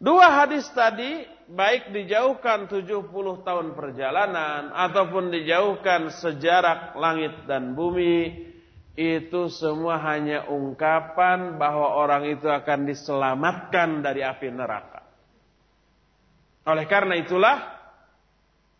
Dua 0.00 0.32
hadis 0.42 0.64
tadi 0.72 1.28
baik 1.50 1.92
dijauhkan 1.92 2.70
70 2.70 3.10
tahun 3.44 3.76
perjalanan 3.76 4.72
ataupun 4.72 5.28
dijauhkan 5.28 6.08
sejarak 6.14 6.96
langit 6.96 7.44
dan 7.44 7.76
bumi 7.76 8.49
itu 8.98 9.46
semua 9.52 10.02
hanya 10.02 10.50
ungkapan 10.50 11.56
bahwa 11.56 11.94
orang 11.94 12.26
itu 12.30 12.50
akan 12.50 12.90
diselamatkan 12.90 14.02
dari 14.02 14.26
api 14.26 14.50
neraka. 14.50 15.00
Oleh 16.66 16.84
karena 16.90 17.16
itulah 17.16 17.80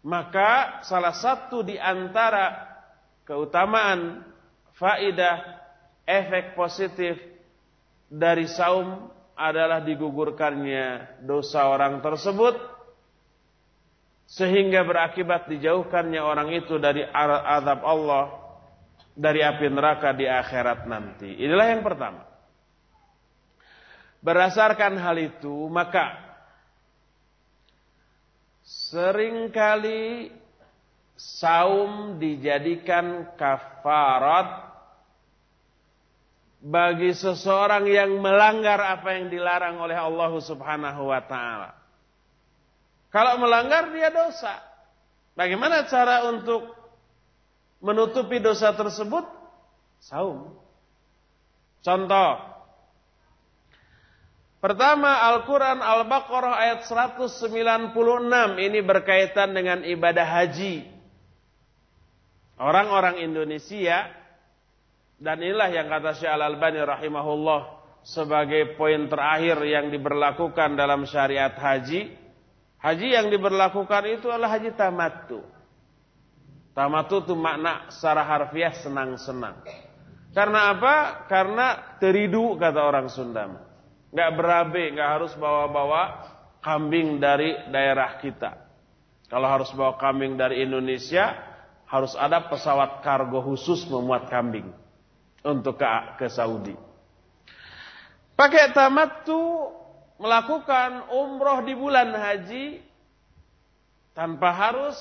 maka 0.00 0.80
salah 0.84 1.12
satu 1.12 1.60
di 1.60 1.76
antara 1.76 2.68
keutamaan 3.28 4.24
faidah 4.80 5.60
efek 6.08 6.56
positif 6.56 7.20
dari 8.08 8.48
saum 8.48 9.12
adalah 9.38 9.80
digugurkannya 9.80 11.20
dosa 11.24 11.68
orang 11.70 12.02
tersebut 12.02 12.58
sehingga 14.30 14.84
berakibat 14.84 15.48
dijauhkannya 15.48 16.20
orang 16.20 16.54
itu 16.54 16.76
dari 16.76 17.02
azab 17.06 17.80
Allah 17.82 18.39
dari 19.14 19.40
api 19.44 19.66
neraka 19.68 20.14
di 20.14 20.26
akhirat 20.26 20.86
nanti. 20.86 21.40
Inilah 21.40 21.66
yang 21.70 21.82
pertama. 21.82 22.22
Berdasarkan 24.20 25.00
hal 25.00 25.16
itu, 25.16 25.68
maka 25.72 26.12
sering 28.60 29.48
kali 29.48 30.28
saum 31.16 32.20
dijadikan 32.20 33.32
kafarat 33.36 34.70
bagi 36.60 37.16
seseorang 37.16 37.88
yang 37.88 38.20
melanggar 38.20 38.76
apa 38.76 39.16
yang 39.16 39.32
dilarang 39.32 39.80
oleh 39.80 39.96
Allah 39.96 40.32
Subhanahu 40.36 41.08
wa 41.08 41.20
taala. 41.24 41.72
Kalau 43.08 43.40
melanggar 43.40 43.88
dia 43.90 44.12
dosa. 44.12 44.60
Bagaimana 45.34 45.88
cara 45.88 46.28
untuk 46.28 46.79
menutupi 47.80 48.38
dosa 48.38 48.72
tersebut? 48.76 49.24
Saum. 50.00 50.56
Contoh. 51.80 52.32
Pertama 54.60 55.24
Al-Quran 55.32 55.80
Al-Baqarah 55.80 56.60
ayat 56.60 56.80
196 56.84 57.96
ini 58.60 58.80
berkaitan 58.84 59.56
dengan 59.56 59.80
ibadah 59.80 60.28
haji. 60.28 60.84
Orang-orang 62.60 63.24
Indonesia 63.24 64.12
dan 65.16 65.40
inilah 65.40 65.72
yang 65.72 65.88
kata 65.88 66.12
Syekh 66.12 66.28
Al-Albani 66.28 66.84
rahimahullah 66.84 67.60
sebagai 68.04 68.76
poin 68.76 69.08
terakhir 69.08 69.60
yang 69.64 69.88
diberlakukan 69.88 70.76
dalam 70.76 71.08
syariat 71.08 71.52
haji. 71.56 72.12
Haji 72.80 73.08
yang 73.12 73.28
diberlakukan 73.32 74.08
itu 74.12 74.28
adalah 74.28 74.56
haji 74.56 74.72
tamatu. 74.76 75.40
Tamatu 76.70 77.26
itu 77.26 77.34
makna 77.34 77.90
secara 77.90 78.22
harfiah 78.22 78.70
senang-senang. 78.78 79.66
Karena 80.30 80.70
apa? 80.70 81.26
Karena 81.26 81.98
teridu 81.98 82.54
kata 82.54 82.80
orang 82.80 83.10
Sunda. 83.10 83.50
Gak 84.14 84.30
berabe, 84.38 84.94
gak 84.94 85.10
harus 85.18 85.32
bawa-bawa 85.34 86.30
kambing 86.62 87.18
dari 87.18 87.54
daerah 87.70 88.18
kita. 88.22 88.54
Kalau 89.26 89.46
harus 89.46 89.70
bawa 89.74 89.98
kambing 89.98 90.38
dari 90.38 90.62
Indonesia, 90.62 91.34
harus 91.90 92.14
ada 92.14 92.46
pesawat 92.46 93.02
kargo 93.02 93.42
khusus 93.42 93.82
memuat 93.90 94.30
kambing 94.30 94.70
untuk 95.42 95.78
ke, 95.78 95.86
ke 96.22 96.26
Saudi. 96.30 96.74
Pakai 98.38 98.70
tamattu 98.70 99.68
melakukan 100.22 101.10
umroh 101.10 101.60
di 101.66 101.74
bulan 101.74 102.14
haji 102.14 102.66
tanpa 104.14 104.54
harus 104.54 104.96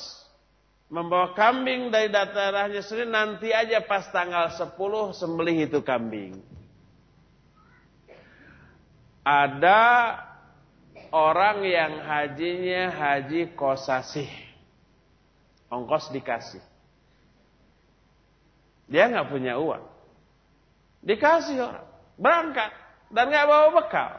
membawa 0.89 1.38
kambing 1.38 1.93
dari 1.93 2.10
daerahnya 2.10 2.82
sendiri 2.82 3.08
nanti 3.08 3.54
aja 3.54 3.86
pas 3.86 4.10
tanggal 4.10 4.49
10 4.49 4.73
sembelih 5.13 5.69
itu 5.69 5.80
kambing. 5.86 6.41
Ada 9.21 10.17
orang 11.13 11.62
yang 11.62 12.02
hajinya 12.02 12.89
haji 12.89 13.54
kosasih. 13.54 14.30
Ongkos 15.69 16.10
dikasih. 16.10 16.65
Dia 18.89 19.06
nggak 19.06 19.30
punya 19.30 19.62
uang. 19.62 19.86
Dikasih 21.06 21.62
orang. 21.62 21.86
Berangkat. 22.17 22.73
Dan 23.13 23.30
nggak 23.30 23.45
bawa 23.45 23.67
bekal. 23.78 24.12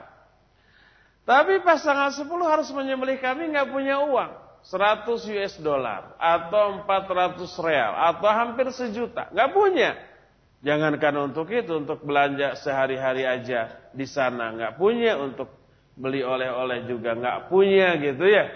Tapi 1.26 1.58
pas 1.66 1.82
tanggal 1.82 2.14
10 2.14 2.26
harus 2.46 2.70
menyembelih 2.70 3.18
kami 3.18 3.50
nggak 3.50 3.74
punya 3.74 3.98
uang. 4.06 4.39
100 4.66 5.06
US 5.36 5.54
dollar. 5.60 6.16
Atau 6.16 6.84
400 6.84 7.44
real. 7.64 7.92
Atau 7.96 8.28
hampir 8.28 8.68
sejuta. 8.74 9.28
nggak 9.32 9.50
punya. 9.54 9.96
Jangankan 10.60 11.32
untuk 11.32 11.48
itu. 11.52 11.80
Untuk 11.80 12.04
belanja 12.04 12.56
sehari-hari 12.58 13.24
aja 13.24 13.90
di 13.96 14.04
sana. 14.04 14.52
nggak 14.52 14.76
punya. 14.76 15.16
Untuk 15.16 15.48
beli 16.00 16.24
oleh-oleh 16.24 16.88
juga 16.88 17.12
nggak 17.12 17.52
punya 17.52 17.96
gitu 18.00 18.24
ya. 18.24 18.48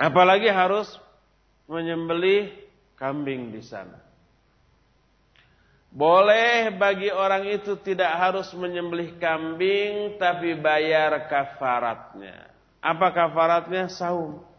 Apalagi 0.00 0.48
harus 0.48 0.96
menyembelih 1.68 2.50
kambing 2.96 3.52
di 3.52 3.60
sana. 3.60 4.00
Boleh 5.90 6.70
bagi 6.78 7.10
orang 7.10 7.50
itu 7.50 7.74
tidak 7.82 8.14
harus 8.14 8.46
menyembelih 8.54 9.18
kambing 9.18 10.16
tapi 10.22 10.54
bayar 10.54 11.26
kafaratnya. 11.26 12.46
Apa 12.78 13.10
kafaratnya? 13.10 13.90
Saum. 13.90 14.49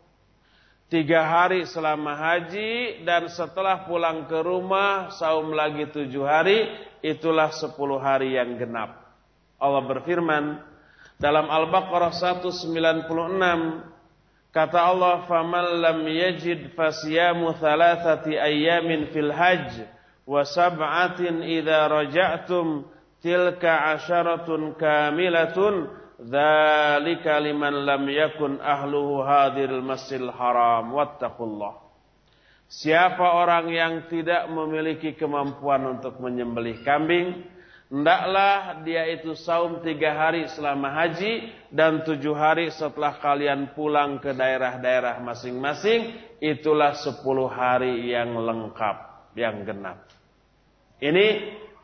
Tiga 0.91 1.23
hari 1.23 1.63
selama 1.63 2.19
haji 2.19 3.07
dan 3.07 3.31
setelah 3.31 3.87
pulang 3.87 4.27
ke 4.27 4.35
rumah 4.43 5.07
saum 5.15 5.55
lagi 5.55 5.87
tujuh 5.87 6.27
hari. 6.27 6.67
Itulah 6.99 7.47
sepuluh 7.55 7.95
hari 7.95 8.35
yang 8.35 8.59
genap. 8.59 8.99
Allah 9.55 9.87
berfirman 9.87 10.59
dalam 11.15 11.47
Al-Baqarah 11.47 12.11
196 12.11 13.07
kata 14.51 14.79
Allah 14.83 15.23
faman 15.31 15.79
lam 15.79 16.03
yajid 16.11 16.75
fasyamu 16.75 17.55
thalathati 17.55 18.35
ayyamin 18.35 19.15
fil 19.15 19.31
hajj 19.31 19.87
wa 20.27 20.43
sab'atin 20.43 21.39
idza 21.39 21.87
raja'tum 21.87 22.83
tilka 23.23 23.95
asyaratun 23.95 24.75
kamilatun 24.75 26.00
dzalika 26.21 27.41
liman 27.41 27.81
lam 27.81 28.03
yakun 28.05 28.61
ahluhu 28.61 29.25
hadiril 29.25 29.81
masjidil 29.81 30.29
haram 30.29 30.93
wattaqullah 30.93 31.81
Siapa 32.71 33.35
orang 33.35 33.67
yang 33.67 33.93
tidak 34.07 34.47
memiliki 34.47 35.11
kemampuan 35.19 35.83
untuk 35.91 36.23
menyembelih 36.23 36.79
kambing, 36.87 37.43
hendaklah 37.91 38.79
dia 38.87 39.11
itu 39.11 39.35
saum 39.35 39.83
tiga 39.83 40.15
hari 40.15 40.47
selama 40.47 40.87
haji 40.87 41.51
dan 41.67 41.99
tujuh 42.07 42.31
hari 42.31 42.71
setelah 42.71 43.19
kalian 43.19 43.75
pulang 43.75 44.23
ke 44.23 44.31
daerah-daerah 44.31 45.19
masing-masing. 45.19 46.15
Itulah 46.39 46.95
sepuluh 46.95 47.51
hari 47.51 48.07
yang 48.07 48.39
lengkap 48.39 48.97
yang 49.35 49.67
genap. 49.67 50.07
Ini 51.03 51.27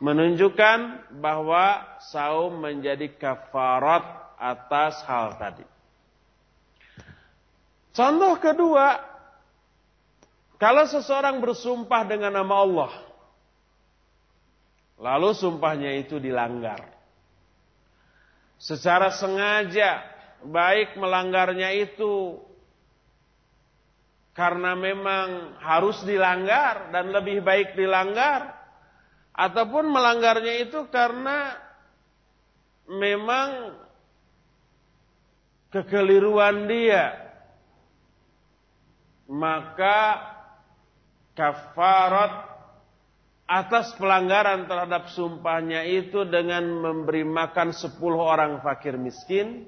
menunjukkan 0.00 1.12
bahwa 1.20 1.84
saum 2.00 2.64
menjadi 2.64 3.12
kafarat 3.12 4.17
atas 4.38 5.02
hal 5.04 5.34
tadi. 5.36 5.66
Contoh 7.92 8.38
kedua, 8.38 9.08
Kalau 10.58 10.90
seseorang 10.90 11.38
bersumpah 11.38 12.02
dengan 12.02 12.34
nama 12.34 12.54
Allah, 12.66 12.92
lalu 14.98 15.30
sumpahnya 15.38 15.94
itu 16.02 16.18
dilanggar. 16.18 16.82
Secara 18.58 19.14
sengaja, 19.14 20.02
baik 20.42 20.98
melanggarnya 20.98 21.70
itu 21.78 22.42
karena 24.34 24.74
memang 24.74 25.58
harus 25.62 26.02
dilanggar 26.02 26.90
dan 26.90 27.14
lebih 27.14 27.38
baik 27.38 27.78
dilanggar, 27.78 28.50
ataupun 29.30 29.86
melanggarnya 29.86 30.66
itu 30.66 30.90
karena 30.90 31.54
memang 32.90 33.78
kekeliruan 35.68 36.68
dia, 36.68 37.12
maka 39.28 40.24
kafarat 41.36 42.48
atas 43.48 43.96
pelanggaran 43.96 44.68
terhadap 44.68 45.08
sumpahnya 45.16 45.88
itu 45.88 46.28
dengan 46.28 46.68
memberi 46.68 47.24
makan 47.24 47.72
sepuluh 47.72 48.20
orang 48.20 48.60
fakir 48.60 49.00
miskin 49.00 49.64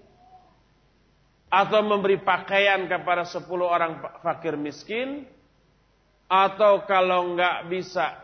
atau 1.48 1.80
memberi 1.80 2.20
pakaian 2.20 2.84
kepada 2.84 3.24
sepuluh 3.24 3.66
orang 3.72 3.98
fakir 4.20 4.60
miskin 4.60 5.24
atau 6.28 6.84
kalau 6.84 7.34
nggak 7.34 7.72
bisa 7.72 8.14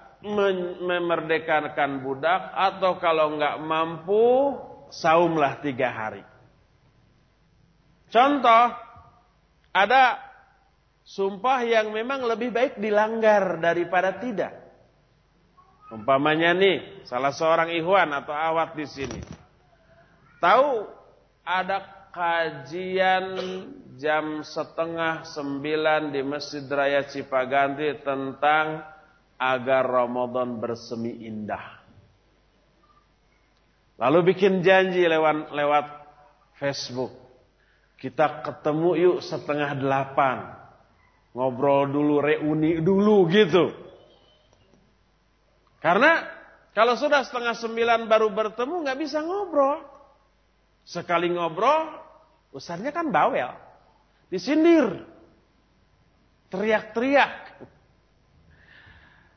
memerdekakan 0.87 2.05
budak 2.05 2.53
atau 2.53 3.01
kalau 3.01 3.35
nggak 3.41 3.57
mampu 3.65 4.55
saumlah 4.93 5.59
tiga 5.65 5.89
hari. 5.91 6.36
Contoh 8.11 8.65
ada 9.75 10.19
sumpah 11.07 11.63
yang 11.67 11.91
memang 11.91 12.27
lebih 12.27 12.51
baik 12.55 12.79
dilanggar 12.79 13.59
daripada 13.59 14.17
tidak. 14.19 14.53
Umpamanya 15.87 16.51
nih, 16.51 17.07
salah 17.07 17.31
seorang 17.31 17.71
ikhwan 17.71 18.11
atau 18.11 18.35
awat 18.35 18.75
di 18.75 18.87
sini. 18.91 19.21
Tahu 20.43 20.83
ada 21.47 22.11
kajian 22.11 23.27
jam 23.97 24.43
setengah 24.43 25.23
sembilan 25.31 26.11
di 26.11 26.21
Masjid 26.27 26.67
Raya 26.67 27.07
Cipaganti 27.07 28.03
tentang 28.03 28.83
agar 29.39 29.85
Ramadan 29.85 30.59
bersemi 30.59 31.23
indah. 31.29 31.77
Lalu 33.97 34.35
bikin 34.35 34.61
janji 34.61 35.07
lewat 35.07 35.53
lewat 35.55 35.87
Facebook. 36.61 37.26
Kita 37.97 38.45
ketemu 38.45 38.91
yuk 38.97 39.19
setengah 39.25 39.73
delapan 39.73 40.53
ngobrol 41.37 41.89
dulu, 41.89 42.21
reuni 42.21 42.81
dulu 42.81 43.29
gitu. 43.29 43.73
Karena 45.81 46.25
kalau 46.77 46.97
sudah 46.97 47.25
setengah 47.25 47.57
sembilan 47.57 48.05
baru 48.05 48.29
bertemu 48.33 48.85
nggak 48.85 48.99
bisa 49.01 49.25
ngobrol. 49.25 49.81
Sekali 50.85 51.33
ngobrol, 51.33 51.93
usahanya 52.53 52.93
kan 52.93 53.09
bawel, 53.09 53.53
disindir, 54.29 55.05
teriak-teriak. 56.53 57.65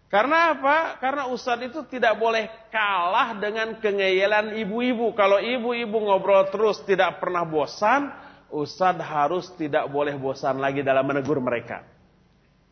Karena 0.09 0.57
apa? 0.57 0.97
Karena 0.97 1.29
ustadz 1.29 1.69
itu 1.69 1.85
tidak 1.85 2.17
boleh 2.17 2.49
kalah 2.73 3.37
dengan 3.37 3.77
kengeyelan 3.77 4.57
ibu-ibu. 4.57 5.13
Kalau 5.13 5.37
ibu-ibu 5.37 5.95
ngobrol 6.01 6.49
terus 6.49 6.81
tidak 6.85 7.21
pernah 7.21 7.45
bosan, 7.45 8.09
Ustadz 8.49 9.01
harus 9.01 9.49
tidak 9.55 9.87
boleh 9.89 10.17
bosan 10.17 10.57
lagi 10.57 10.81
dalam 10.81 11.05
menegur 11.05 11.37
mereka. 11.37 11.85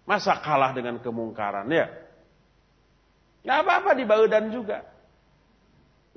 Masa 0.07 0.39
kalah 0.39 0.73
dengan 0.73 0.97
kemungkaran 1.03 1.67
ya? 1.69 1.87
Gak 3.45 3.57
apa-apa 3.63 3.91
di 3.95 4.03
Baudan 4.03 4.49
juga. 4.49 4.83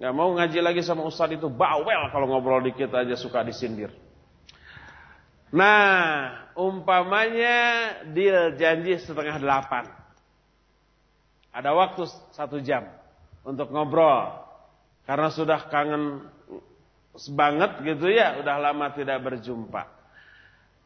Gak 0.00 0.14
mau 0.16 0.32
ngaji 0.32 0.58
lagi 0.64 0.80
sama 0.80 1.04
Ustadz 1.04 1.36
itu 1.36 1.52
bawel 1.52 2.08
kalau 2.08 2.26
ngobrol 2.30 2.64
dikit 2.64 2.88
aja 2.96 3.14
suka 3.14 3.44
disindir. 3.44 3.92
Nah, 5.50 6.46
umpamanya 6.54 7.58
deal 8.14 8.54
janji 8.54 8.96
setengah 9.02 9.42
delapan. 9.42 9.84
Ada 11.50 11.74
waktu 11.74 12.06
satu 12.30 12.62
jam 12.62 12.86
untuk 13.42 13.74
ngobrol. 13.74 14.46
Karena 15.02 15.26
sudah 15.34 15.66
kangen 15.66 16.30
banget 17.34 17.82
gitu 17.82 18.06
ya, 18.10 18.38
udah 18.38 18.56
lama 18.70 18.90
tidak 18.94 19.18
berjumpa. 19.22 19.86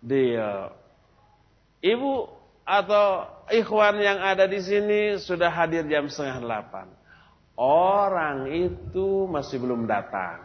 Dia 0.04 0.72
ibu 1.84 2.28
atau 2.64 3.28
ikhwan 3.52 4.00
yang 4.00 4.18
ada 4.24 4.48
di 4.48 4.60
sini 4.60 5.20
sudah 5.20 5.52
hadir 5.52 5.84
jam 5.84 6.08
setengah 6.08 6.40
delapan. 6.40 6.86
Orang 7.60 8.50
itu 8.50 9.30
masih 9.30 9.62
belum 9.62 9.86
datang. 9.86 10.42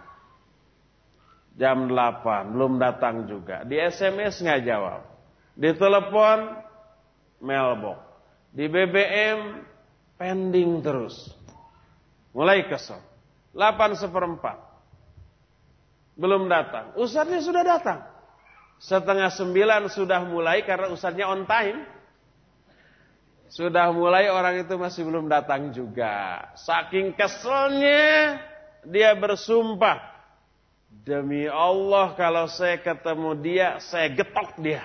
Jam 1.57 1.89
delapan 1.89 2.53
belum 2.53 2.77
datang 2.77 3.25
juga. 3.25 3.65
Di 3.65 3.79
SMS 3.79 4.39
nggak 4.39 4.61
jawab. 4.67 5.01
Di 5.57 5.73
telepon 5.75 6.59
mailbox. 7.41 7.99
Di 8.53 8.69
BBM 8.69 9.65
pending 10.19 10.85
terus. 10.85 11.33
Mulai 12.35 12.69
kesel. 12.69 13.01
8 13.57 13.97
seperempat. 13.97 14.68
Belum 16.19 16.51
datang. 16.51 16.91
Ustadznya 16.99 17.39
sudah 17.39 17.63
datang. 17.63 18.03
Setengah 18.75 19.31
sembilan 19.31 19.87
sudah 19.87 20.27
mulai 20.27 20.67
karena 20.67 20.91
ustadznya 20.91 21.31
on 21.31 21.47
time. 21.47 21.87
Sudah 23.47 23.89
mulai 23.95 24.27
orang 24.27 24.61
itu 24.61 24.75
masih 24.75 25.07
belum 25.07 25.31
datang 25.31 25.71
juga. 25.71 26.43
Saking 26.59 27.15
keselnya 27.15 28.35
dia 28.83 29.15
bersumpah. 29.15 30.11
Demi 30.89 31.47
Allah 31.47 32.13
kalau 32.19 32.51
saya 32.51 32.77
ketemu 32.83 33.29
dia, 33.39 33.79
saya 33.79 34.11
getok 34.11 34.59
dia. 34.59 34.83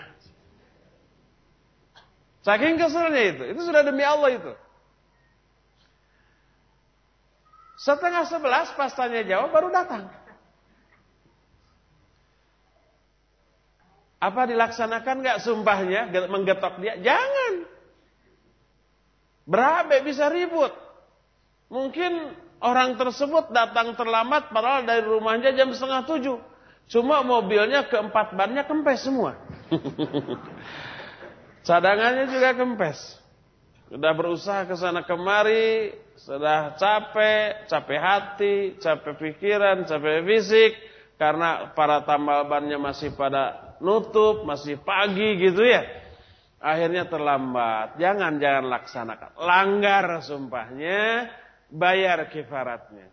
Saking 2.46 2.78
keselnya 2.78 3.22
itu. 3.34 3.42
Itu 3.52 3.60
sudah 3.66 3.82
demi 3.82 4.06
Allah 4.06 4.38
itu. 4.38 4.52
Setengah 7.84 8.24
sebelas 8.30 8.72
pas 8.78 8.94
tanya 8.96 9.20
jawab 9.26 9.52
baru 9.52 9.68
datang. 9.68 10.08
Apa 14.24 14.48
dilaksanakan 14.48 15.20
nggak 15.20 15.38
sumpahnya 15.44 16.08
menggetok 16.32 16.80
dia? 16.80 16.96
Jangan. 16.96 17.68
Berabe 19.44 20.00
bisa 20.00 20.32
ribut. 20.32 20.72
Mungkin 21.68 22.32
orang 22.64 22.96
tersebut 22.96 23.52
datang 23.52 23.92
terlambat 23.92 24.48
padahal 24.48 24.88
dari 24.88 25.04
rumahnya 25.04 25.52
jam 25.52 25.68
setengah 25.76 26.08
tujuh. 26.08 26.40
Cuma 26.88 27.20
mobilnya 27.20 27.84
keempat 27.84 28.32
bannya 28.32 28.64
kempes 28.64 29.04
semua. 29.04 29.36
Cadangannya 31.68 32.24
juga 32.32 32.56
kempes. 32.56 33.20
Sudah 33.92 34.12
berusaha 34.16 34.64
ke 34.64 34.74
sana 34.80 35.04
kemari, 35.04 35.92
sudah 36.16 36.80
capek, 36.80 37.68
capek 37.68 38.00
hati, 38.00 38.56
capek 38.80 39.20
pikiran, 39.20 39.84
capek 39.84 40.24
fisik. 40.24 40.72
Karena 41.20 41.72
para 41.76 42.04
tambal 42.04 42.48
bannya 42.48 42.80
masih 42.80 43.16
pada 43.16 43.63
nutup, 43.84 44.48
masih 44.48 44.80
pagi 44.80 45.36
gitu 45.36 45.60
ya. 45.60 45.84
Akhirnya 46.64 47.04
terlambat. 47.04 48.00
Jangan 48.00 48.40
jangan 48.40 48.64
laksanakan. 48.72 49.30
Langgar 49.36 50.24
sumpahnya, 50.24 51.28
bayar 51.68 52.32
kifaratnya. 52.32 53.12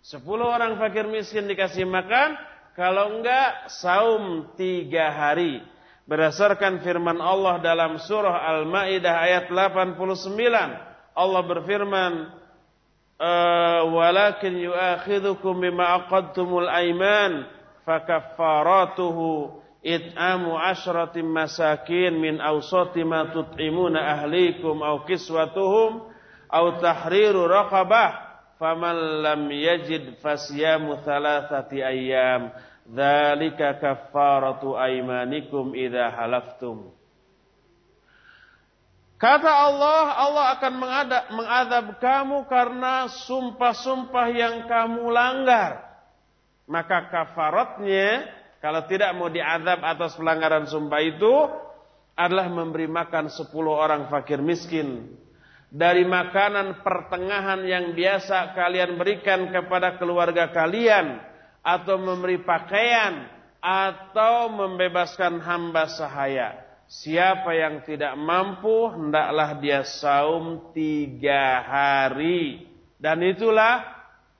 Sepuluh 0.00 0.48
orang 0.48 0.78
fakir 0.78 1.04
miskin 1.10 1.50
dikasih 1.50 1.84
makan, 1.84 2.38
kalau 2.78 3.18
enggak 3.18 3.68
saum 3.82 4.54
tiga 4.54 5.10
hari. 5.10 5.60
Berdasarkan 6.08 6.80
firman 6.80 7.18
Allah 7.20 7.58
dalam 7.62 7.98
surah 8.00 8.42
Al-Ma'idah 8.54 9.14
ayat 9.18 9.44
89. 9.52 10.32
Allah 11.14 11.42
berfirman, 11.44 12.12
eh, 13.20 13.80
walakin 13.84 14.54
yu'akhidukum 14.58 15.60
bima 15.60 16.00
aqadtumul 16.02 16.66
aiman 16.66 17.46
fakaffaratuhu 17.84 19.59
it'amu 19.80 20.60
asyratim 20.60 21.28
masakin 21.28 22.20
min 22.20 22.36
awsati 22.40 23.04
ma 23.04 23.32
tut'imuna 23.32 24.20
ahlikum 24.20 24.84
aw 24.84 25.04
kiswatuhum 25.08 26.12
aw 26.52 26.64
tahriru 26.80 27.48
raqabah 27.48 28.12
faman 28.60 29.24
lam 29.24 29.48
yajid 29.48 30.20
fasyamu 30.20 31.00
thalathati 31.00 31.80
ayyam 31.80 32.52
dzalika 32.84 33.80
kaffaratu 33.80 34.76
aymanikum 34.76 35.72
idza 35.72 36.12
halaftum 36.12 36.92
Kata 39.20 39.52
Allah, 39.52 40.04
Allah 40.16 40.44
akan 40.56 40.74
mengadab, 40.80 41.24
mengadab 41.28 41.86
kamu 42.00 42.48
karena 42.48 43.04
sumpah-sumpah 43.28 44.26
yang 44.32 44.64
kamu 44.64 45.12
langgar. 45.12 45.92
Maka 46.64 47.12
kafaratnya 47.12 48.39
kalau 48.60 48.84
tidak 48.84 49.16
mau 49.16 49.32
diadab 49.32 49.80
atas 49.80 50.20
pelanggaran 50.20 50.68
sumpah 50.68 51.00
itu 51.00 51.34
adalah 52.12 52.52
memberi 52.52 52.84
makan 52.84 53.32
sepuluh 53.32 53.80
orang 53.80 54.12
fakir 54.12 54.44
miskin 54.44 55.16
dari 55.72 56.04
makanan 56.04 56.84
pertengahan 56.84 57.62
yang 57.64 57.96
biasa 57.96 58.52
kalian 58.52 59.00
berikan 59.00 59.48
kepada 59.48 59.96
keluarga 59.96 60.52
kalian 60.52 61.22
atau 61.64 61.96
memberi 61.96 62.42
pakaian 62.42 63.30
atau 63.62 64.50
membebaskan 64.50 65.38
hamba 65.40 65.86
sahaya. 65.86 66.66
Siapa 66.90 67.54
yang 67.54 67.86
tidak 67.86 68.18
mampu 68.18 68.90
hendaklah 68.90 69.62
dia 69.62 69.86
saum 69.86 70.74
tiga 70.74 71.62
hari 71.62 72.66
dan 72.98 73.22
itulah 73.22 73.86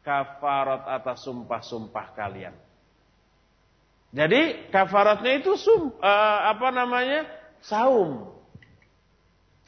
kafarat 0.02 0.83
atas 0.90 1.22
sumpah-sumpah 1.22 2.11
kalian. 2.18 2.69
Jadi 4.11 4.70
kafaratnya 4.75 5.38
itu 5.38 5.55
sum, 5.55 5.94
uh, 6.03 6.38
apa 6.51 6.68
namanya? 6.75 7.31
saum. 7.61 8.33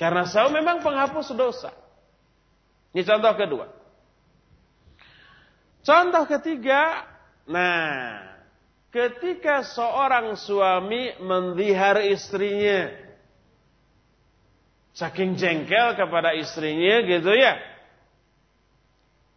Karena 0.01 0.27
saum 0.27 0.51
memang 0.51 0.83
penghapus 0.83 1.31
dosa. 1.37 1.71
Ini 2.91 3.07
contoh 3.07 3.33
kedua. 3.39 3.67
Contoh 5.83 6.25
ketiga, 6.27 7.07
nah, 7.47 8.23
ketika 8.91 9.67
seorang 9.67 10.35
suami 10.39 11.17
mendihar 11.19 12.03
istrinya, 12.07 12.93
saking 14.95 15.35
jengkel 15.41 15.97
kepada 15.97 16.37
istrinya 16.37 17.03
gitu 17.03 17.33
ya, 17.35 17.59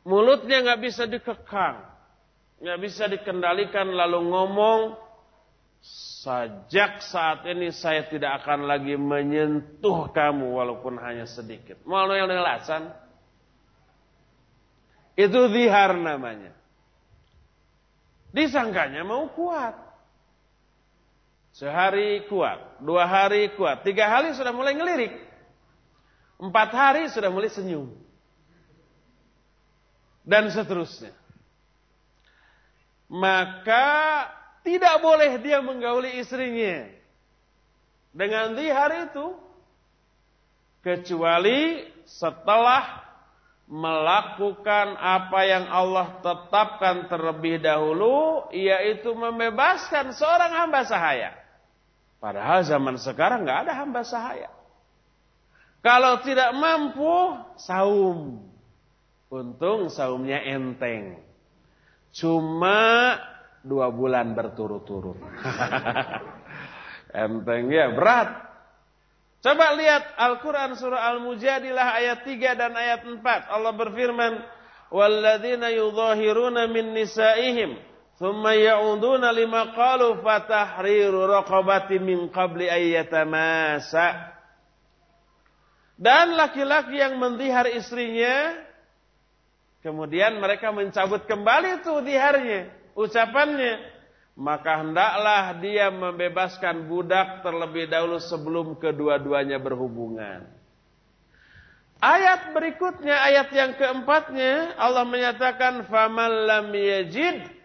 mulutnya 0.06 0.62
nggak 0.62 0.82
bisa 0.86 1.10
dikekang, 1.10 1.82
nggak 2.66 2.82
bisa 2.82 3.06
dikendalikan 3.06 3.94
lalu 3.94 4.34
ngomong 4.34 5.06
Sejak 6.26 7.06
saat 7.06 7.46
ini 7.46 7.70
saya 7.70 8.10
tidak 8.10 8.42
akan 8.42 8.66
lagi 8.66 8.98
menyentuh 8.98 10.10
kamu 10.10 10.58
walaupun 10.58 10.98
hanya 10.98 11.30
sedikit. 11.30 11.78
Mau 11.86 12.02
yang 12.10 12.26
alasan? 12.26 12.90
Itu 15.14 15.54
zihar 15.54 15.94
namanya. 15.94 16.58
Disangkanya 18.34 19.06
mau 19.06 19.30
kuat. 19.38 19.78
Sehari 21.54 22.26
kuat, 22.28 22.82
dua 22.82 23.06
hari 23.06 23.54
kuat, 23.54 23.86
tiga 23.86 24.10
hari 24.10 24.34
sudah 24.34 24.52
mulai 24.52 24.74
ngelirik. 24.74 25.14
Empat 26.42 26.70
hari 26.74 27.08
sudah 27.14 27.30
mulai 27.30 27.54
senyum. 27.54 27.94
Dan 30.26 30.50
seterusnya. 30.50 31.14
Maka 33.06 33.86
tidak 34.66 35.02
boleh 35.02 35.38
dia 35.42 35.62
menggauli 35.62 36.18
istrinya. 36.18 36.90
Dengan 38.16 38.58
zihar 38.58 38.92
itu. 39.10 39.38
Kecuali 40.86 41.82
setelah 42.06 43.02
melakukan 43.66 44.94
apa 45.02 45.40
yang 45.42 45.66
Allah 45.66 46.22
tetapkan 46.22 47.10
terlebih 47.10 47.62
dahulu. 47.62 48.50
Yaitu 48.54 49.14
membebaskan 49.14 50.14
seorang 50.14 50.54
hamba 50.54 50.86
sahaya. 50.86 51.34
Padahal 52.18 52.66
zaman 52.66 52.98
sekarang 52.98 53.46
nggak 53.46 53.70
ada 53.70 53.74
hamba 53.78 54.02
sahaya. 54.02 54.50
Kalau 55.86 56.26
tidak 56.26 56.50
mampu, 56.58 57.38
saum. 57.62 58.42
Untung 59.30 59.94
saumnya 59.94 60.42
enteng. 60.42 61.25
Cuma 62.15 63.17
dua 63.63 63.93
bulan 63.93 64.35
berturut-turut. 64.35 65.19
Enteng 67.15 67.71
ya, 67.71 67.91
berat. 67.95 68.51
Coba 69.41 69.73
lihat 69.73 70.21
Al-Quran 70.21 70.77
surah 70.77 71.17
Al-Mujadilah 71.17 71.97
ayat 71.97 72.29
3 72.29 72.61
dan 72.61 72.73
ayat 72.77 73.09
4. 73.09 73.25
Allah 73.49 73.73
berfirman, 73.73 74.33
وَالَّذِينَ 74.91 75.65
يُظَاهِرُونَ 75.65 76.57
مِن 76.75 76.85
نِسَائِهِمْ 76.99 77.71
ثُمَّ 78.21 78.45
يَعُودُونَ 78.45 79.25
لِمَا 79.25 79.63
قَالُوا 79.73 80.21
فَتَحْرِيرُ 80.21 81.15
رَقَبَةٍ 81.15 81.91
مِنْ 82.05 82.29
قَبْلِ 82.29 82.61
أَيَّتَمَاسَ 82.69 83.93
Dan 86.01 86.37
laki-laki 86.37 86.97
yang 87.01 87.17
mendihar 87.17 87.69
istrinya, 87.69 88.57
kemudian 89.85 90.37
mereka 90.39 90.71
mencabut 90.71 91.25
kembali 91.25 91.81
itu 91.81 91.95
diharnya 92.05 92.61
ucapannya, 92.95 93.81
maka 94.37 94.81
hendaklah 94.85 95.57
dia 95.61 95.93
membebaskan 95.93 96.89
budak 96.89 97.45
terlebih 97.45 97.89
dahulu 97.89 98.17
sebelum 98.21 98.77
kedua-duanya 98.79 99.61
berhubungan. 99.61 100.47
Ayat 102.01 102.57
berikutnya, 102.57 103.13
ayat 103.13 103.53
yang 103.53 103.77
keempatnya, 103.77 104.73
Allah 104.81 105.05
menyatakan, 105.05 105.85
فَمَنْ 105.85 106.33
لَمْ 106.49 106.69
يَجِدْ 106.73 107.61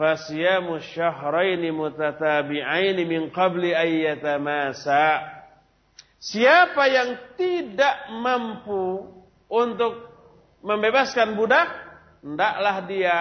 فَسْيَامُ 0.00 0.66
الشَّهْرَيْنِ 0.80 1.62
مُتَتَابِعَيْنِ 1.70 2.98
مِنْ 3.04 3.22
قَبْلِ 3.30 3.62
أَيَّتَمَاسَ 3.76 4.86
Siapa 6.24 6.88
yang 6.88 7.36
tidak 7.36 8.08
mampu 8.08 9.12
untuk 9.52 10.07
membebaskan 10.59 11.35
budak, 11.39 11.67
hendaklah 12.23 12.77
dia 12.87 13.17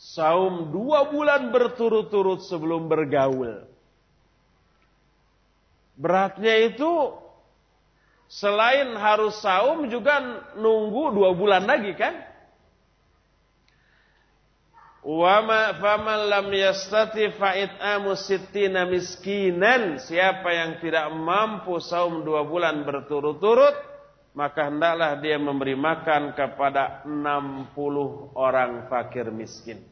saum 0.00 0.72
dua 0.72 1.12
bulan 1.12 1.52
berturut-turut 1.52 2.40
sebelum 2.48 2.88
bergaul. 2.88 3.68
Beratnya 6.00 6.56
itu 6.64 7.12
selain 8.24 8.96
harus 8.96 9.36
saum 9.44 9.84
juga 9.92 10.22
nunggu 10.56 11.12
dua 11.12 11.36
bulan 11.36 11.68
lagi 11.68 11.92
kan? 11.92 12.30
Wa 15.00 15.40
ma 15.40 15.76
faman 15.80 16.28
lam 16.28 16.48
yastati 16.52 17.32
fa'it'amu 17.36 18.16
sittina 18.16 18.84
miskinan. 18.84 20.00
Siapa 20.00 20.48
yang 20.52 20.80
tidak 20.80 21.08
mampu 21.12 21.76
saum 21.80 22.24
dua 22.24 22.44
bulan 22.44 22.84
berturut-turut, 22.84 23.89
maka 24.40 24.72
hendaklah 24.72 25.20
dia 25.20 25.36
memberi 25.36 25.76
makan 25.76 26.32
kepada 26.32 27.04
60 27.04 27.76
orang 28.32 28.88
fakir 28.88 29.28
miskin. 29.28 29.84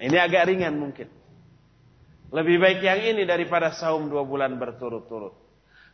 Ini 0.00 0.16
agak 0.16 0.48
ringan 0.48 0.72
mungkin. 0.80 1.04
Lebih 2.32 2.56
baik 2.56 2.80
yang 2.80 3.12
ini 3.12 3.28
daripada 3.28 3.76
saum 3.76 4.08
dua 4.08 4.24
bulan 4.24 4.56
berturut-turut. 4.56 5.36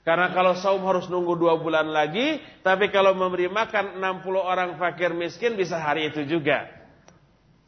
Karena 0.06 0.30
kalau 0.30 0.54
saum 0.54 0.86
harus 0.86 1.10
nunggu 1.10 1.34
dua 1.34 1.58
bulan 1.58 1.90
lagi, 1.90 2.38
tapi 2.62 2.94
kalau 2.94 3.10
memberi 3.10 3.50
makan 3.50 3.98
60 3.98 4.22
orang 4.38 4.70
fakir 4.78 5.10
miskin 5.10 5.58
bisa 5.58 5.74
hari 5.74 6.14
itu 6.14 6.22
juga. 6.30 6.70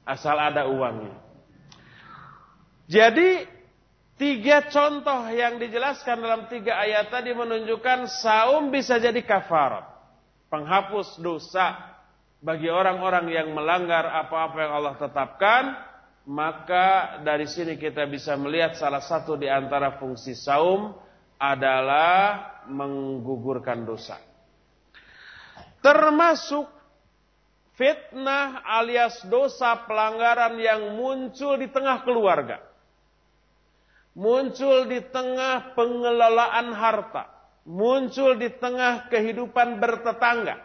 Asal 0.06 0.38
ada 0.38 0.70
uangnya. 0.70 1.18
Jadi 2.86 3.42
tiga 4.14 4.70
contoh 4.70 5.34
yang 5.34 5.58
dijelaskan 5.58 6.22
dalam 6.22 6.46
tiga 6.46 6.78
ayat 6.78 7.10
tadi 7.10 7.34
menunjukkan 7.34 8.06
saum 8.22 8.70
bisa 8.70 9.02
jadi 9.02 9.18
kafarat. 9.26 9.95
Penghapus 10.46 11.18
dosa 11.18 11.96
bagi 12.38 12.70
orang-orang 12.70 13.26
yang 13.32 13.50
melanggar 13.50 14.06
apa-apa 14.06 14.56
yang 14.62 14.72
Allah 14.78 14.94
tetapkan 14.94 15.64
maka 16.26 17.18
dari 17.22 17.46
sini 17.46 17.78
kita 17.78 18.02
bisa 18.10 18.34
melihat 18.34 18.74
salah 18.74 18.98
satu 18.98 19.38
di 19.38 19.46
antara 19.46 19.94
fungsi 20.02 20.34
saum 20.34 20.90
adalah 21.38 22.50
menggugurkan 22.66 23.86
dosa. 23.86 24.18
Termasuk 25.78 26.66
fitnah 27.78 28.66
alias 28.66 29.22
dosa 29.30 29.86
pelanggaran 29.86 30.58
yang 30.58 30.98
muncul 30.98 31.54
di 31.62 31.70
tengah 31.70 32.02
keluarga. 32.02 32.58
Muncul 34.18 34.90
di 34.90 34.98
tengah 35.06 35.78
pengelolaan 35.78 36.74
harta. 36.74 37.35
Muncul 37.66 38.38
di 38.38 38.46
tengah 38.62 39.10
kehidupan 39.10 39.82
bertetangga. 39.82 40.62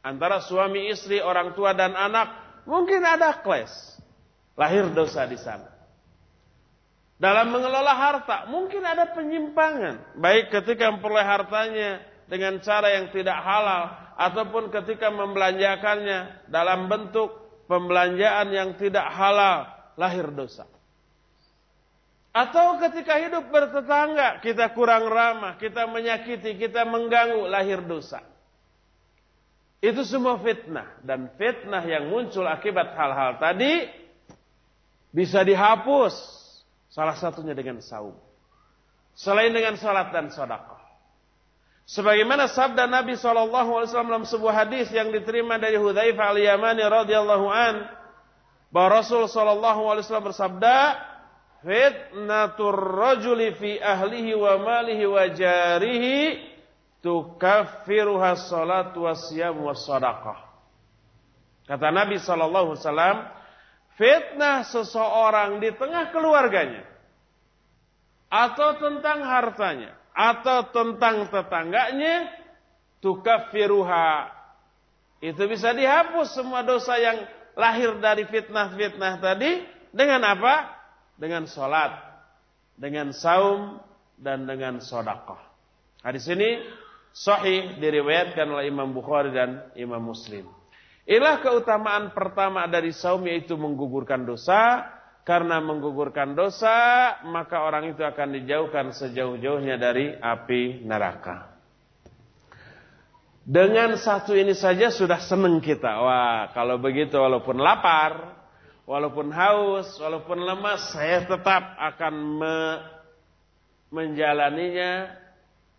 Antara 0.00 0.40
suami 0.40 0.88
istri, 0.88 1.20
orang 1.20 1.52
tua 1.52 1.76
dan 1.76 1.92
anak. 1.92 2.40
Mungkin 2.64 3.02
ada 3.04 3.42
clash 3.44 4.00
Lahir 4.56 4.88
dosa 4.92 5.24
di 5.24 5.36
sana. 5.40 5.68
Dalam 7.16 7.54
mengelola 7.54 7.94
harta, 7.94 8.50
mungkin 8.50 8.82
ada 8.82 9.14
penyimpangan. 9.14 10.18
Baik 10.18 10.50
ketika 10.50 10.90
memperoleh 10.90 11.22
hartanya 11.22 12.02
dengan 12.26 12.58
cara 12.60 12.90
yang 12.92 13.14
tidak 13.14 13.38
halal. 13.38 13.94
Ataupun 14.18 14.68
ketika 14.68 15.08
membelanjakannya 15.08 16.48
dalam 16.52 16.90
bentuk 16.90 17.32
pembelanjaan 17.70 18.52
yang 18.52 18.74
tidak 18.76 19.06
halal. 19.08 19.70
Lahir 19.96 20.28
dosa. 20.34 20.66
Atau 22.32 22.80
ketika 22.80 23.20
hidup 23.20 23.52
bertetangga, 23.52 24.40
kita 24.40 24.72
kurang 24.72 25.04
ramah, 25.04 25.60
kita 25.60 25.84
menyakiti, 25.84 26.56
kita 26.56 26.88
mengganggu, 26.88 27.44
lahir 27.44 27.84
dosa. 27.84 28.24
Itu 29.84 30.00
semua 30.08 30.40
fitnah. 30.40 30.96
Dan 31.04 31.28
fitnah 31.36 31.84
yang 31.84 32.08
muncul 32.08 32.48
akibat 32.48 32.96
hal-hal 32.96 33.36
tadi, 33.36 33.84
bisa 35.12 35.44
dihapus. 35.44 36.40
Salah 36.88 37.16
satunya 37.16 37.52
dengan 37.52 37.80
saum. 37.84 38.16
selain 39.12 39.52
dengan 39.52 39.76
salat 39.76 40.08
dan 40.08 40.32
sedekah. 40.32 40.80
Sebagaimana 41.84 42.48
sabda 42.48 42.88
Nabi 42.88 43.18
SAW 43.18 43.52
dalam 43.92 44.24
sebuah 44.24 44.64
hadis 44.64 44.88
yang 44.88 45.12
diterima 45.12 45.60
dari 45.60 45.76
Hudzaifah 45.76 46.32
al-Yamani 46.32 46.80
radhiyallahu 46.80 47.46
an 47.52 47.84
bahwa 48.72 49.04
Rasul 49.04 49.28
SAW 49.28 50.24
bersabda, 50.24 50.76
"Fitnatur 51.62 52.74
rajuli 52.74 53.54
fi 53.54 53.78
ahlihi 53.78 54.34
wa 54.34 54.58
malihi 54.58 55.06
wa 55.06 55.24
jarihi 55.30 56.42
tukaffiruha 57.00 58.34
salatu 58.34 59.06
wasyam 59.06 59.62
wassadaqah." 59.62 60.38
Kata 61.70 61.88
Nabi 61.94 62.18
SAW, 62.18 62.74
fitnah 63.94 64.66
seseorang 64.66 65.62
di 65.62 65.70
tengah 65.78 66.10
keluarganya 66.10 66.82
atau 68.26 68.80
tentang 68.80 69.22
hartanya 69.22 69.94
atau 70.12 70.68
tentang 70.72 71.28
tetangganya 71.30 72.32
tukaffiruha 73.04 74.32
itu 75.22 75.42
bisa 75.46 75.70
dihapus 75.70 76.34
semua 76.34 76.66
dosa 76.66 76.98
yang 76.98 77.22
lahir 77.54 77.94
dari 78.02 78.26
fitnah-fitnah 78.26 79.22
tadi 79.22 79.62
dengan 79.94 80.24
apa? 80.26 80.81
Dengan 81.16 81.46
sholat, 81.46 81.92
dengan 82.76 83.14
saum, 83.14 83.78
dan 84.22 84.46
dengan 84.46 84.78
sodakoh. 84.78 85.38
Hadis 86.02 86.26
ini 86.30 86.62
sahih 87.10 87.78
diriwayatkan 87.78 88.46
oleh 88.46 88.70
Imam 88.70 88.90
Bukhari 88.94 89.34
dan 89.34 89.70
Imam 89.74 90.02
Muslim. 90.02 90.46
Inilah 91.02 91.42
keutamaan 91.42 92.14
pertama 92.14 92.62
dari 92.70 92.94
saum 92.94 93.26
yaitu 93.26 93.58
menggugurkan 93.58 94.22
dosa 94.22 94.86
karena 95.22 95.62
menggugurkan 95.62 96.34
dosa, 96.34 96.74
maka 97.30 97.62
orang 97.62 97.94
itu 97.94 98.02
akan 98.02 98.42
dijauhkan 98.42 98.90
sejauh-jauhnya 98.90 99.78
dari 99.78 100.14
api 100.18 100.82
neraka. 100.82 101.54
Dengan 103.42 103.98
satu 103.98 104.38
ini 104.38 104.54
saja 104.54 104.90
sudah 104.94 105.18
senang 105.18 105.58
kita. 105.58 105.98
Wah, 105.98 106.54
kalau 106.54 106.78
begitu 106.78 107.18
walaupun 107.18 107.58
lapar, 107.58 108.41
walaupun 108.86 109.30
haus, 109.30 109.98
walaupun 109.98 110.42
lemas, 110.42 110.94
saya 110.94 111.24
tetap 111.26 111.76
akan 111.78 112.14
me 112.40 112.56
menjalaninya 113.92 115.12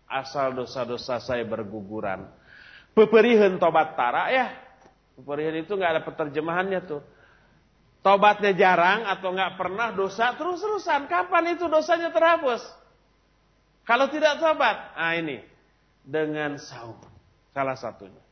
asal 0.06 0.54
dosa-dosa 0.54 1.18
saya 1.18 1.42
berguguran. 1.42 2.30
Peperihan 2.94 3.58
tobat 3.58 3.98
tara 3.98 4.30
ya. 4.30 4.46
Peperihan 5.18 5.58
itu 5.58 5.74
nggak 5.74 5.92
ada 5.98 6.02
penerjemahannya 6.06 6.80
tuh. 6.86 7.02
Tobatnya 8.06 8.54
jarang 8.54 9.08
atau 9.08 9.34
nggak 9.34 9.58
pernah 9.58 9.90
dosa 9.90 10.36
terus-terusan. 10.38 11.10
Kapan 11.10 11.58
itu 11.58 11.66
dosanya 11.66 12.14
terhapus? 12.14 12.62
Kalau 13.82 14.08
tidak 14.08 14.40
tobat, 14.40 14.94
ah 14.96 15.12
ini 15.18 15.44
dengan 16.04 16.56
saum 16.56 16.96
salah 17.52 17.76
satunya. 17.76 18.23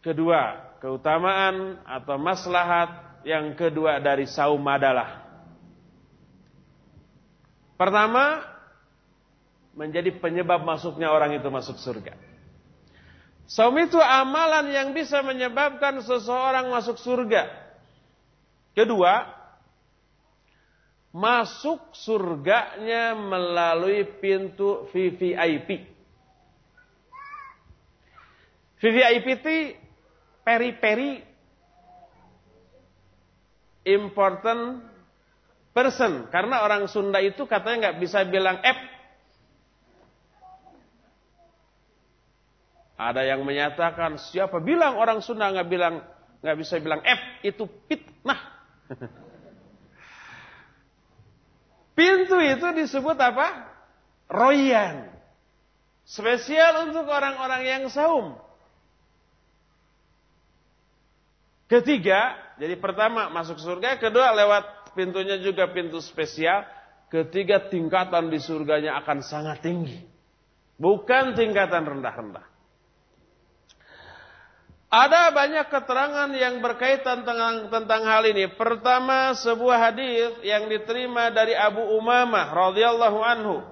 Kedua, 0.00 0.76
keutamaan 0.80 1.84
atau 1.84 2.16
maslahat 2.16 3.20
yang 3.28 3.52
kedua 3.52 4.00
dari 4.00 4.24
saum 4.24 4.64
adalah 4.64 5.28
pertama 7.76 8.40
menjadi 9.76 10.16
penyebab 10.16 10.64
masuknya 10.64 11.12
orang 11.12 11.36
itu 11.36 11.48
masuk 11.52 11.76
surga. 11.76 12.16
Saum 13.44 13.76
itu 13.76 14.00
amalan 14.00 14.72
yang 14.72 14.88
bisa 14.96 15.20
menyebabkan 15.20 16.00
seseorang 16.00 16.70
masuk 16.72 16.96
surga. 16.96 17.50
Kedua, 18.72 19.26
masuk 21.10 21.90
surganya 21.92 23.18
melalui 23.18 24.06
pintu 24.22 24.86
VVIP. 24.94 25.82
VVIP 28.80 29.26
peri-peri 30.50 31.22
important 33.86 34.82
person. 35.70 36.26
Karena 36.34 36.66
orang 36.66 36.90
Sunda 36.90 37.22
itu 37.22 37.46
katanya 37.46 37.94
nggak 37.94 38.02
bisa 38.02 38.26
bilang 38.26 38.58
F 38.58 38.90
Ada 43.00 43.24
yang 43.24 43.48
menyatakan 43.48 44.20
siapa 44.20 44.60
bilang 44.60 45.00
orang 45.00 45.24
Sunda 45.24 45.48
nggak 45.48 45.70
bilang 45.72 46.04
nggak 46.44 46.56
bisa 46.58 46.76
bilang 46.82 47.00
F 47.00 47.46
itu 47.46 47.64
fitnah. 47.88 48.40
Pintu 51.96 52.36
itu 52.42 52.66
disebut 52.76 53.16
apa? 53.16 53.72
Royan. 54.28 55.08
Spesial 56.04 56.92
untuk 56.92 57.08
orang-orang 57.08 57.62
yang 57.64 57.88
saum. 57.88 58.49
Ketiga, 61.70 62.34
jadi 62.58 62.74
pertama 62.82 63.30
masuk 63.30 63.62
surga, 63.62 63.94
kedua 64.02 64.34
lewat 64.34 64.90
pintunya 64.98 65.38
juga 65.38 65.70
pintu 65.70 66.02
spesial, 66.02 66.66
ketiga 67.06 67.62
tingkatan 67.70 68.26
di 68.26 68.42
surganya 68.42 68.98
akan 68.98 69.22
sangat 69.22 69.62
tinggi. 69.62 70.02
Bukan 70.74 71.38
tingkatan 71.38 71.86
rendah-rendah. 71.86 72.42
Ada 74.90 75.30
banyak 75.30 75.70
keterangan 75.70 76.30
yang 76.34 76.58
berkaitan 76.58 77.22
tentang, 77.22 77.70
tentang 77.70 78.02
hal 78.02 78.26
ini. 78.26 78.50
Pertama, 78.50 79.30
sebuah 79.38 79.78
hadis 79.78 80.42
yang 80.42 80.66
diterima 80.66 81.30
dari 81.30 81.54
Abu 81.54 81.86
Umamah 81.94 82.50
radhiyallahu 82.50 83.18
anhu. 83.22 83.62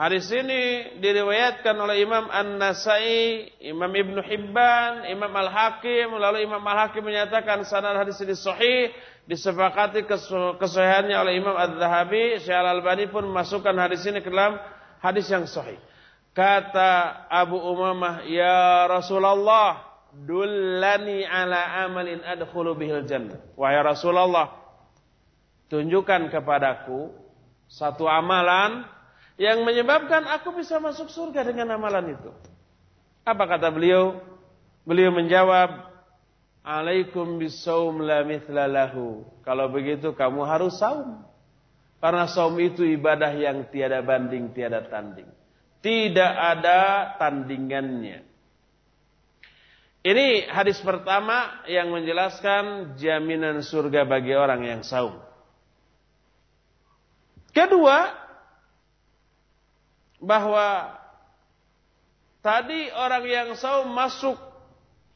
Hadis 0.00 0.32
ini 0.32 0.96
diriwayatkan 0.96 1.76
oleh 1.76 2.00
Imam 2.00 2.32
An-Nasai, 2.32 3.52
Imam 3.60 3.92
Ibn 3.92 4.16
Hibban, 4.24 5.04
Imam 5.12 5.28
Al-Hakim, 5.28 6.16
lalu 6.16 6.48
Imam 6.48 6.64
Al-Hakim 6.64 7.04
menyatakan 7.04 7.60
sanad 7.68 8.00
hadis 8.00 8.16
ini 8.24 8.32
sahih, 8.32 8.96
disepakati 9.28 10.08
kesahihannya 10.56 11.12
oleh 11.20 11.36
Imam 11.36 11.52
Ad-Dhahabi, 11.52 12.40
Syekh 12.40 12.56
Al-Albani 12.56 13.12
pun 13.12 13.28
memasukkan 13.28 13.76
hadis 13.76 14.00
ini 14.08 14.24
ke 14.24 14.32
dalam 14.32 14.56
hadis 15.04 15.28
yang 15.28 15.44
sahih. 15.44 15.76
Kata 16.32 17.28
Abu 17.28 17.60
Umamah, 17.60 18.24
"Ya 18.24 18.88
Rasulullah, 18.88 19.84
dullani 20.16 21.28
ala 21.28 21.84
amalin 21.84 22.24
adkhulu 22.24 22.72
bihil 22.72 23.04
jannah." 23.04 23.36
Wahai 23.52 23.84
Rasulullah, 23.84 24.48
tunjukkan 25.68 26.32
kepadaku 26.32 27.12
satu 27.68 28.08
amalan 28.08 28.96
yang 29.40 29.64
menyebabkan 29.64 30.28
aku 30.36 30.52
bisa 30.52 30.76
masuk 30.76 31.08
surga 31.08 31.40
dengan 31.48 31.72
amalan 31.72 32.12
itu. 32.12 32.28
Apa 33.24 33.48
kata 33.48 33.72
beliau? 33.72 34.20
Beliau 34.84 35.08
menjawab, 35.16 35.88
"Alaikum 36.60 37.40
bisawm 37.40 38.04
la 38.04 38.20
mithla 38.20 38.68
lahu." 38.68 39.24
Kalau 39.40 39.72
begitu 39.72 40.12
kamu 40.12 40.44
harus 40.44 40.76
saum. 40.76 41.24
Karena 42.04 42.28
saum 42.28 42.52
itu 42.60 42.84
ibadah 42.84 43.32
yang 43.32 43.64
tiada 43.72 44.04
banding, 44.04 44.52
tiada 44.52 44.84
tanding. 44.84 45.28
Tidak 45.80 46.32
ada 46.36 47.12
tandingannya. 47.16 48.28
Ini 50.00 50.52
hadis 50.52 50.80
pertama 50.84 51.64
yang 51.64 51.92
menjelaskan 51.92 52.96
jaminan 53.00 53.64
surga 53.64 54.04
bagi 54.04 54.36
orang 54.36 54.68
yang 54.68 54.80
saum. 54.84 55.16
Kedua, 57.52 58.19
bahwa 60.20 60.92
tadi 62.44 62.92
orang 62.92 63.24
yang 63.24 63.48
saum 63.56 63.88
masuk 63.90 64.36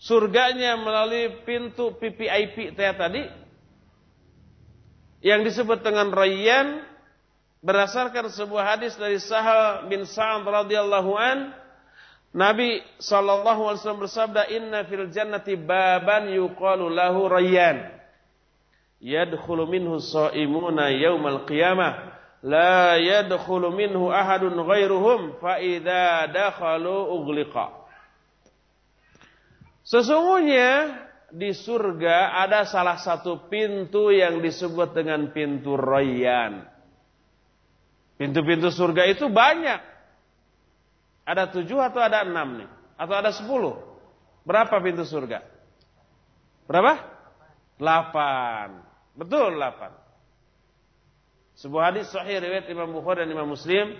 surganya 0.01 0.77
melalui 0.81 1.45
pintu 1.45 1.93
PPIP 1.97 2.77
tadi 2.77 3.25
yang 5.24 5.41
disebut 5.45 5.81
dengan 5.81 6.12
Rayyan 6.12 6.85
berdasarkan 7.64 8.28
sebuah 8.28 8.76
hadis 8.76 8.93
dari 9.01 9.16
Sahal 9.16 9.89
bin 9.89 10.05
Sa'ad 10.05 10.45
radhiyallahu 10.45 11.12
an 11.16 11.57
Nabi 12.35 12.83
sallallahu 12.99 13.70
alaihi 13.70 13.81
wasallam 13.81 14.05
bersabda 14.05 14.43
inna 14.51 14.85
fil 14.85 15.09
jannati 15.09 15.55
baban 15.55 16.28
yuqalu 16.35 16.91
lahu 16.91 17.31
rayyan 17.31 17.95
yadkhulu 18.99 19.70
minhu 19.70 20.03
shaimuna 20.03 20.91
yaumal 20.93 21.47
qiyamah 21.47 22.14
la 22.45 23.01
yadkhulu 23.01 23.72
minhu 23.72 24.12
ahadun 24.12 24.53
ghairuhum 24.53 25.40
fa 25.40 25.57
idza 25.64 26.28
dakhalu 26.28 27.09
Sesungguhnya 29.84 31.01
di 31.32 31.53
surga 31.57 32.40
ada 32.45 32.68
salah 32.68 33.01
satu 33.01 33.49
pintu 33.49 34.12
yang 34.12 34.40
disebut 34.45 34.92
dengan 34.92 35.32
pintu 35.32 35.76
Rayyan. 35.76 36.68
Pintu-pintu 38.14 38.70
surga 38.70 39.09
itu 39.11 39.26
banyak. 39.28 39.80
Ada 41.24 41.51
tujuh 41.51 41.80
atau 41.80 42.01
ada 42.01 42.22
enam 42.22 42.62
nih? 42.62 42.70
Atau 42.95 43.14
ada 43.16 43.32
sepuluh? 43.32 43.74
Berapa 44.45 44.78
pintu 44.84 45.03
surga? 45.03 45.42
Berapa? 46.68 47.01
Delapan. 47.76 48.84
Betul 49.16 49.59
delapan. 49.59 50.03
Sebuah 51.55 51.94
hadis 51.94 52.11
sahih 52.11 52.42
riwayat 52.42 52.66
Imam 52.66 52.90
Bukhari 52.90 53.22
dan 53.22 53.30
Imam 53.30 53.55
Muslim, 53.55 53.94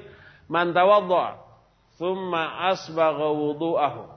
"Man 0.50 0.74
tawadda 0.74 1.38
thumma 1.94 2.66
asbagha 2.74 3.30
wudu'ahu. 3.30 4.11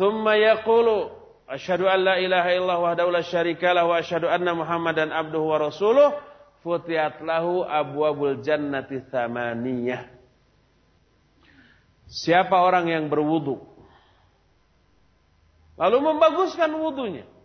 Thumma 0.00 0.40
yaqulu 0.40 1.12
asyhadu 1.44 1.84
an 1.84 2.00
la 2.00 2.14
ilaha 2.16 2.48
illallah 2.56 2.80
wahdahu 2.80 3.12
la 3.12 3.20
syarika 3.20 3.76
lahu 3.76 3.92
wa 3.92 4.00
asyhadu 4.00 4.32
anna 4.32 4.56
Muhammadan 4.56 5.12
abduhu 5.12 5.44
wa 5.44 5.58
rasuluh. 5.60 6.16
Futihat 6.64 7.20
lahu 7.20 7.60
abwabul 7.68 8.40
jannati 8.40 9.04
thamaniyah." 9.12 10.08
Siapa 12.08 12.56
orang 12.64 12.88
yang 12.88 13.04
berwudu? 13.12 13.60
Lalu 15.76 15.98
membaguskan 16.00 16.72
wudunya 16.80 17.35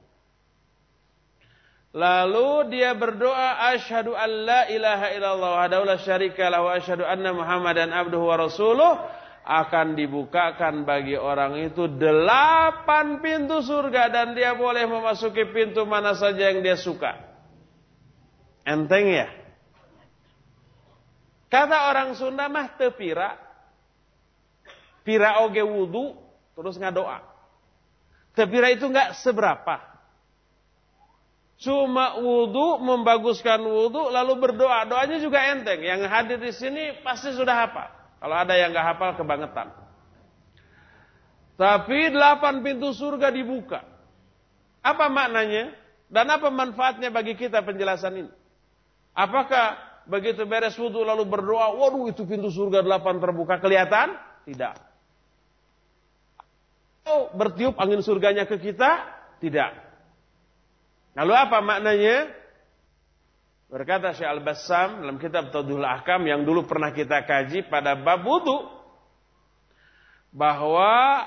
Lalu 1.91 2.71
dia 2.71 2.95
berdoa 2.95 3.75
asyhadu 3.75 4.15
an 4.15 4.31
la 4.47 4.61
ilaha 4.71 5.11
illallah 5.11 5.51
wahdahu 5.59 5.83
la 5.83 5.99
syarika 5.99 6.47
lahu 6.47 6.71
asyhadu 6.71 7.03
anna 7.03 7.35
Muhammadan 7.35 7.91
abduhu 7.91 8.31
wa 8.31 8.39
rasuluh 8.39 8.95
akan 9.43 9.99
dibukakan 9.99 10.87
bagi 10.87 11.19
orang 11.19 11.59
itu 11.59 11.91
delapan 11.91 13.19
pintu 13.19 13.59
surga 13.59 14.07
dan 14.07 14.31
dia 14.31 14.55
boleh 14.55 14.87
memasuki 14.87 15.51
pintu 15.51 15.83
mana 15.83 16.15
saja 16.15 16.55
yang 16.55 16.63
dia 16.63 16.79
suka. 16.79 17.11
Enteng 18.63 19.11
ya? 19.11 19.27
Kata 21.51 21.91
orang 21.91 22.15
Sunda 22.15 22.47
mah 22.47 22.71
tepira. 22.79 23.35
Pira 25.03 25.43
oge 25.43 25.59
wudu 25.59 26.15
terus 26.55 26.79
ngadoa. 26.79 27.19
Tepira 28.31 28.71
itu 28.71 28.87
enggak 28.87 29.19
seberapa. 29.19 29.90
Cuma 31.61 32.17
wudhu, 32.17 32.81
membaguskan 32.81 33.61
wudhu, 33.61 34.09
lalu 34.09 34.33
berdoa. 34.41 34.81
Doanya 34.89 35.21
juga 35.21 35.45
enteng. 35.45 35.85
Yang 35.85 36.09
hadir 36.09 36.39
di 36.41 36.49
sini 36.57 36.83
pasti 37.05 37.29
sudah 37.37 37.53
hafal. 37.53 37.85
Kalau 38.17 38.33
ada 38.33 38.57
yang 38.57 38.73
nggak 38.73 38.87
hafal, 38.97 39.13
kebangetan. 39.13 39.69
Tapi 41.61 42.09
delapan 42.09 42.65
pintu 42.65 42.89
surga 42.97 43.29
dibuka. 43.29 43.85
Apa 44.81 45.05
maknanya? 45.13 45.77
Dan 46.09 46.33
apa 46.33 46.49
manfaatnya 46.49 47.13
bagi 47.13 47.37
kita 47.37 47.61
penjelasan 47.61 48.25
ini? 48.25 48.31
Apakah 49.13 49.77
begitu 50.09 50.49
beres 50.49 50.73
wudhu 50.81 51.05
lalu 51.05 51.29
berdoa, 51.29 51.77
waduh 51.77 52.09
itu 52.09 52.25
pintu 52.25 52.49
surga 52.49 52.81
delapan 52.81 53.21
terbuka, 53.21 53.61
kelihatan? 53.61 54.17
Tidak. 54.49 54.75
Oh, 57.05 57.29
bertiup 57.37 57.77
angin 57.77 58.01
surganya 58.01 58.49
ke 58.49 58.57
kita? 58.57 59.05
Tidak. 59.37 59.90
Lalu 61.15 61.33
apa 61.35 61.57
maknanya? 61.59 62.31
Berkata 63.71 64.11
Syekh 64.11 64.27
Al-Bassam 64.27 64.99
dalam 64.99 65.15
kitab 65.15 65.47
Tadul 65.51 65.83
Ahkam 65.83 66.27
yang 66.27 66.43
dulu 66.43 66.67
pernah 66.67 66.91
kita 66.91 67.23
kaji 67.23 67.71
pada 67.71 67.95
bab 67.95 68.19
wudu 68.27 68.67
bahwa 70.35 71.23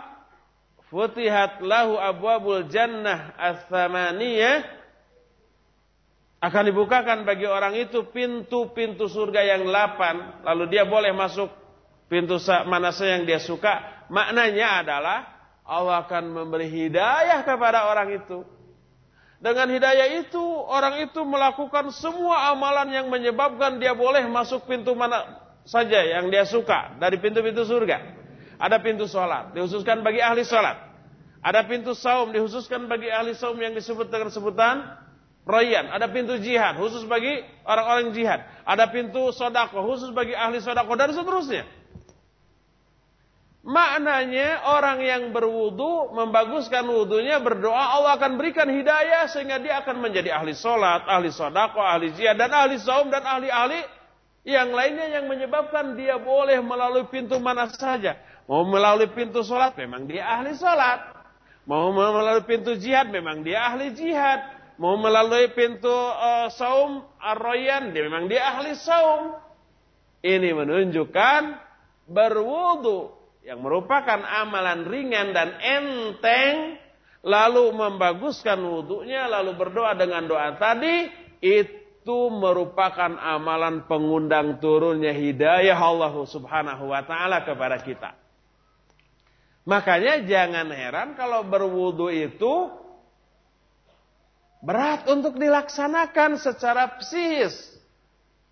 futihat 0.92 1.64
lahu 1.64 1.96
abwabul 1.96 2.68
jannah 2.68 3.32
ats-tsamaniyah 3.40 4.60
akan 6.44 6.62
dibukakan 6.68 7.24
bagi 7.24 7.48
orang 7.48 7.80
itu 7.80 8.04
pintu-pintu 8.12 9.08
surga 9.08 9.56
yang 9.56 9.64
delapan 9.64 10.44
lalu 10.44 10.68
dia 10.68 10.84
boleh 10.84 11.16
masuk 11.16 11.48
pintu 12.12 12.36
mana 12.68 12.92
saja 12.92 13.16
yang 13.16 13.24
dia 13.24 13.40
suka 13.40 14.04
maknanya 14.12 14.84
adalah 14.84 15.18
Allah 15.64 16.04
akan 16.04 16.44
memberi 16.44 16.68
hidayah 16.68 17.40
kepada 17.40 17.88
orang 17.88 18.20
itu 18.20 18.44
dengan 19.44 19.68
hidayah 19.68 20.24
itu, 20.24 20.40
orang 20.64 21.04
itu 21.04 21.20
melakukan 21.20 21.92
semua 21.92 22.48
amalan 22.56 22.88
yang 22.88 23.12
menyebabkan 23.12 23.76
dia 23.76 23.92
boleh 23.92 24.24
masuk 24.24 24.64
pintu 24.64 24.96
mana 24.96 25.36
saja 25.68 26.00
yang 26.00 26.32
dia 26.32 26.48
suka 26.48 26.96
dari 26.96 27.20
pintu-pintu 27.20 27.60
surga. 27.68 28.24
Ada 28.56 28.80
pintu 28.80 29.04
sholat, 29.04 29.52
dihususkan 29.52 30.00
bagi 30.00 30.24
ahli 30.24 30.48
sholat. 30.48 30.80
Ada 31.44 31.60
pintu 31.68 31.92
saum, 31.92 32.32
dihususkan 32.32 32.88
bagi 32.88 33.12
ahli 33.12 33.36
saum 33.36 33.60
yang 33.60 33.76
disebut 33.76 34.08
dengan 34.08 34.32
sebutan 34.32 34.80
Royan. 35.44 35.92
Ada 35.92 36.08
pintu 36.08 36.40
jihad, 36.40 36.80
khusus 36.80 37.04
bagi 37.04 37.44
orang-orang 37.68 38.16
jihad. 38.16 38.48
Ada 38.64 38.88
pintu 38.88 39.28
sodako, 39.28 39.84
khusus 39.92 40.08
bagi 40.16 40.32
ahli 40.32 40.56
sodako, 40.64 40.96
dan 40.96 41.12
seterusnya. 41.12 41.68
Maknanya 43.64 44.60
orang 44.76 45.00
yang 45.00 45.22
berwudu 45.32 46.12
membaguskan 46.12 46.84
wudunya 46.84 47.40
berdoa 47.40 47.96
Allah 47.96 48.20
akan 48.20 48.36
berikan 48.36 48.68
hidayah 48.68 49.24
sehingga 49.32 49.56
dia 49.56 49.80
akan 49.80 50.04
menjadi 50.04 50.36
ahli 50.36 50.52
solat, 50.52 51.08
ahli 51.08 51.32
sodako, 51.32 51.80
ahli 51.80 52.12
jihad 52.12 52.36
dan 52.36 52.52
ahli 52.52 52.76
saum 52.76 53.08
dan 53.08 53.24
ahli-ahli 53.24 53.80
yang 54.44 54.68
lainnya 54.68 55.16
yang 55.16 55.24
menyebabkan 55.24 55.96
dia 55.96 56.20
boleh 56.20 56.60
melalui 56.60 57.08
pintu 57.08 57.40
mana 57.40 57.72
saja. 57.72 58.20
Mau 58.44 58.68
melalui 58.68 59.08
pintu 59.16 59.40
solat 59.40 59.72
memang 59.80 60.04
dia 60.04 60.28
ahli 60.28 60.52
solat. 60.52 61.00
Mau 61.64 61.88
melalui 61.88 62.44
pintu 62.44 62.76
jihad 62.76 63.08
memang 63.08 63.40
dia 63.40 63.64
ahli 63.64 63.96
jihad. 63.96 64.44
Mau 64.76 65.00
melalui 65.00 65.48
pintu 65.56 65.88
uh, 65.88 66.52
saum 66.52 67.00
arroyan 67.16 67.96
dia 67.96 68.04
memang 68.12 68.28
dia 68.28 68.44
ahli 68.44 68.76
saum. 68.76 69.40
Ini 70.20 70.52
menunjukkan 70.52 71.42
berwudu 72.12 73.23
yang 73.44 73.60
merupakan 73.60 74.24
amalan 74.24 74.88
ringan 74.88 75.36
dan 75.36 75.52
enteng 75.60 76.80
lalu 77.20 77.76
membaguskan 77.76 78.56
wudhunya 78.56 79.28
lalu 79.28 79.52
berdoa 79.52 79.92
dengan 79.92 80.24
doa 80.24 80.56
tadi 80.56 81.12
itu 81.44 82.18
merupakan 82.32 83.12
amalan 83.20 83.84
pengundang 83.84 84.60
turunnya 84.64 85.12
hidayah 85.12 85.76
Allah 85.76 86.12
Subhanahu 86.24 86.88
wa 86.88 87.04
taala 87.04 87.44
kepada 87.44 87.80
kita. 87.84 88.16
Makanya 89.64 90.24
jangan 90.28 90.68
heran 90.72 91.16
kalau 91.16 91.44
berwudu 91.44 92.12
itu 92.12 92.68
berat 94.64 95.08
untuk 95.08 95.36
dilaksanakan 95.36 96.36
secara 96.40 97.00
psikis. 97.00 97.72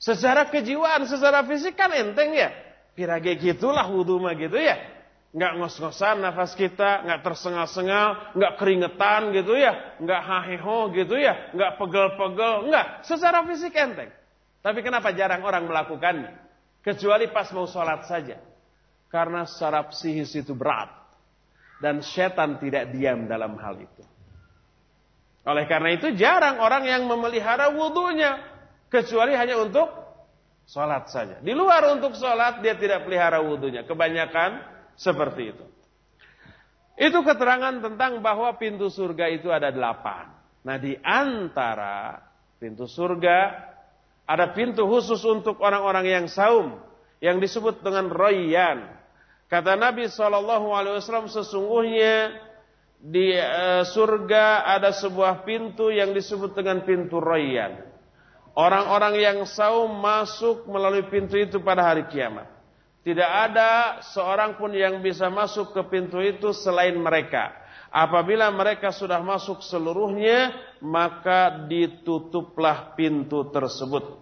Secara 0.01 0.49
kejiwaan, 0.49 1.05
secara 1.09 1.45
fisik 1.45 1.77
kan 1.77 1.93
enteng 1.93 2.33
ya. 2.37 2.51
Kira-kira 2.93 3.41
gitulah 3.41 3.89
wudhu 3.89 4.21
mah 4.21 4.37
gitu 4.37 4.61
ya. 4.61 4.77
Nggak 5.33 5.53
ngos-ngosan 5.65 6.21
nafas 6.21 6.53
kita, 6.53 7.09
nggak 7.09 7.25
tersengal-sengal, 7.25 8.37
nggak 8.37 8.53
keringetan 8.61 9.33
gitu 9.33 9.57
ya, 9.57 9.97
nggak 9.97 10.21
haheho 10.21 10.93
gitu 10.93 11.17
ya, 11.17 11.49
nggak 11.57 11.81
pegel-pegel, 11.81 12.69
nggak. 12.69 13.09
Secara 13.09 13.41
fisik 13.49 13.73
enteng. 13.73 14.13
Tapi 14.61 14.85
kenapa 14.85 15.09
jarang 15.17 15.41
orang 15.41 15.65
melakukannya? 15.65 16.37
Kecuali 16.85 17.33
pas 17.33 17.49
mau 17.57 17.65
sholat 17.65 18.05
saja. 18.05 18.37
Karena 19.09 19.49
secara 19.49 19.89
psikis 19.89 20.37
itu 20.37 20.53
berat. 20.53 20.93
Dan 21.81 22.05
setan 22.05 22.61
tidak 22.61 22.93
diam 22.95 23.27
dalam 23.27 23.57
hal 23.59 23.81
itu. 23.81 24.05
Oleh 25.43 25.67
karena 25.67 25.99
itu 25.99 26.15
jarang 26.15 26.63
orang 26.63 26.87
yang 26.87 27.03
memelihara 27.09 27.75
wudhunya. 27.75 28.39
Kecuali 28.87 29.35
hanya 29.35 29.59
untuk 29.59 30.02
Sholat 30.67 31.11
saja. 31.11 31.37
Di 31.43 31.53
luar 31.53 31.85
untuk 31.93 32.15
sholat 32.15 32.63
dia 32.63 32.79
tidak 32.79 33.05
pelihara 33.05 33.43
wudhunya. 33.43 33.85
Kebanyakan 33.85 34.63
seperti 34.95 35.53
itu. 35.53 35.67
Itu 36.97 37.25
keterangan 37.25 37.83
tentang 37.83 38.21
bahwa 38.23 38.53
pintu 38.61 38.93
surga 38.93 39.33
itu 39.33 39.49
ada 39.49 39.73
delapan. 39.73 40.31
Nah 40.63 40.77
di 40.79 40.95
antara 41.03 42.23
pintu 42.63 42.87
surga 42.87 43.71
ada 44.23 44.55
pintu 44.55 44.87
khusus 44.87 45.19
untuk 45.27 45.59
orang-orang 45.59 46.07
yang 46.07 46.27
saum 46.31 46.79
yang 47.19 47.43
disebut 47.43 47.83
dengan 47.83 48.07
royan. 48.07 48.87
Kata 49.51 49.77
Nabi 49.77 50.09
saw 50.09 50.31
sesungguhnya 51.29 52.39
di 53.03 53.35
uh, 53.35 53.83
surga 53.83 54.63
ada 54.79 54.95
sebuah 54.95 55.43
pintu 55.43 55.91
yang 55.91 56.15
disebut 56.15 56.55
dengan 56.55 56.87
pintu 56.87 57.19
royan. 57.19 57.92
Orang-orang 58.53 59.17
yang 59.17 59.39
saum 59.49 59.89
masuk 59.89 60.69
melalui 60.69 61.09
pintu 61.09 61.41
itu 61.41 61.57
pada 61.65 61.89
hari 61.89 62.05
kiamat. 62.13 62.53
Tidak 63.03 63.27
ada 63.27 63.99
seorang 64.13 64.61
pun 64.61 64.71
yang 64.77 65.01
bisa 65.01 65.33
masuk 65.33 65.73
ke 65.73 65.83
pintu 65.89 66.21
itu 66.21 66.53
selain 66.53 66.95
mereka. 66.95 67.51
Apabila 67.93 68.49
mereka 68.53 68.93
sudah 68.93 69.21
masuk 69.25 69.65
seluruhnya, 69.65 70.53
maka 70.81 71.65
ditutuplah 71.67 72.95
pintu 72.97 73.49
tersebut. 73.53 74.21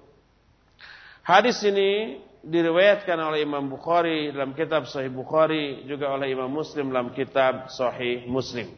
Hadis 1.27 1.61
ini 1.67 2.23
diriwayatkan 2.41 3.19
oleh 3.21 3.45
Imam 3.45 3.69
Bukhari 3.69 4.33
dalam 4.33 4.57
kitab 4.57 4.89
Sahih 4.89 5.13
Bukhari, 5.13 5.85
juga 5.85 6.11
oleh 6.11 6.33
Imam 6.33 6.49
Muslim 6.49 6.89
dalam 6.89 7.13
kitab 7.13 7.69
Sahih 7.69 8.25
Muslim. 8.27 8.75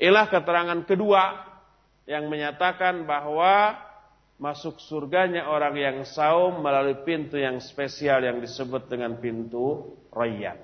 Inilah 0.00 0.32
keterangan 0.32 0.80
kedua 0.88 1.44
yang 2.08 2.26
menyatakan 2.32 3.04
bahwa 3.04 3.76
masuk 4.40 4.80
surganya 4.80 5.46
orang 5.52 5.76
yang 5.76 5.98
saum 6.08 6.64
melalui 6.64 7.04
pintu 7.04 7.36
yang 7.36 7.60
spesial 7.60 8.24
yang 8.24 8.40
disebut 8.40 8.88
dengan 8.88 9.20
pintu 9.20 9.94
Rayyan. 10.10 10.56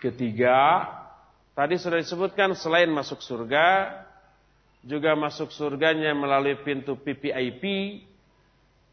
Ketiga, 0.00 0.88
tadi 1.52 1.76
sudah 1.78 2.00
disebutkan 2.00 2.56
selain 2.56 2.88
masuk 2.88 3.20
surga, 3.20 4.00
juga 4.82 5.14
masuk 5.14 5.52
surganya 5.54 6.10
melalui 6.16 6.58
pintu 6.64 6.98
PPIP 6.98 7.62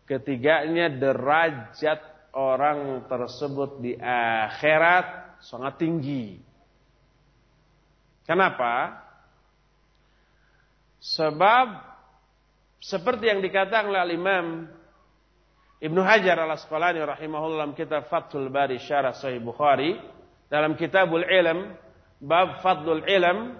Ketiganya 0.10 0.90
derajat 0.90 2.34
orang 2.34 3.06
tersebut 3.06 3.78
di 3.78 3.94
akhirat 4.02 5.38
sangat 5.46 5.78
tinggi. 5.78 6.42
Kenapa? 8.26 9.06
Sebab 10.98 11.89
seperti 12.80 13.28
yang 13.28 13.44
dikatakan 13.44 13.92
oleh 13.92 14.16
Imam 14.16 14.46
Ibnu 15.80 16.02
Hajar 16.04 16.40
al-Asqalani 16.44 17.00
rahimahullah 17.04 17.68
dalam 17.68 17.76
kitab 17.76 18.12
Fathul 18.12 18.52
Bari 18.52 18.80
Syarah 18.84 19.16
Sahih 19.16 19.40
Bukhari 19.40 19.96
dalam 20.52 20.76
Kitabul 20.76 21.24
Ilm 21.24 21.72
bab 22.20 22.60
Fadlul 22.60 23.08
Ilm 23.08 23.56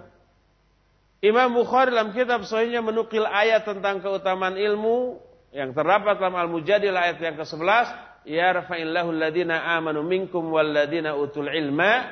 Imam 1.20 1.52
Bukhari 1.52 1.92
dalam 1.92 2.16
kitab 2.16 2.48
sahihnya 2.48 2.80
menukil 2.80 3.28
ayat 3.28 3.68
tentang 3.68 4.00
keutamaan 4.00 4.56
ilmu 4.56 5.20
yang 5.52 5.76
terdapat 5.76 6.16
dalam 6.16 6.32
Al-Mujadil 6.32 6.96
ayat 6.96 7.20
yang 7.20 7.36
ke-11 7.36 7.86
ya 8.24 8.56
rafa'illahu 8.56 9.12
alladhina 9.12 9.76
amanu 9.76 10.00
minkum 10.00 10.48
walladhina 10.48 11.12
utul 11.20 11.52
ilma 11.52 12.08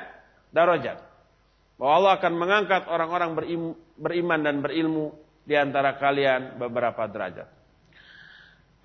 darajat. 0.53 1.01
Bahwa 1.81 1.91
Allah 1.97 2.13
akan 2.21 2.33
mengangkat 2.37 2.83
orang-orang 2.85 3.33
beriman 3.97 4.39
dan 4.45 4.61
berilmu 4.61 5.17
di 5.49 5.57
antara 5.57 5.97
kalian 5.97 6.61
beberapa 6.61 7.09
derajat. 7.09 7.49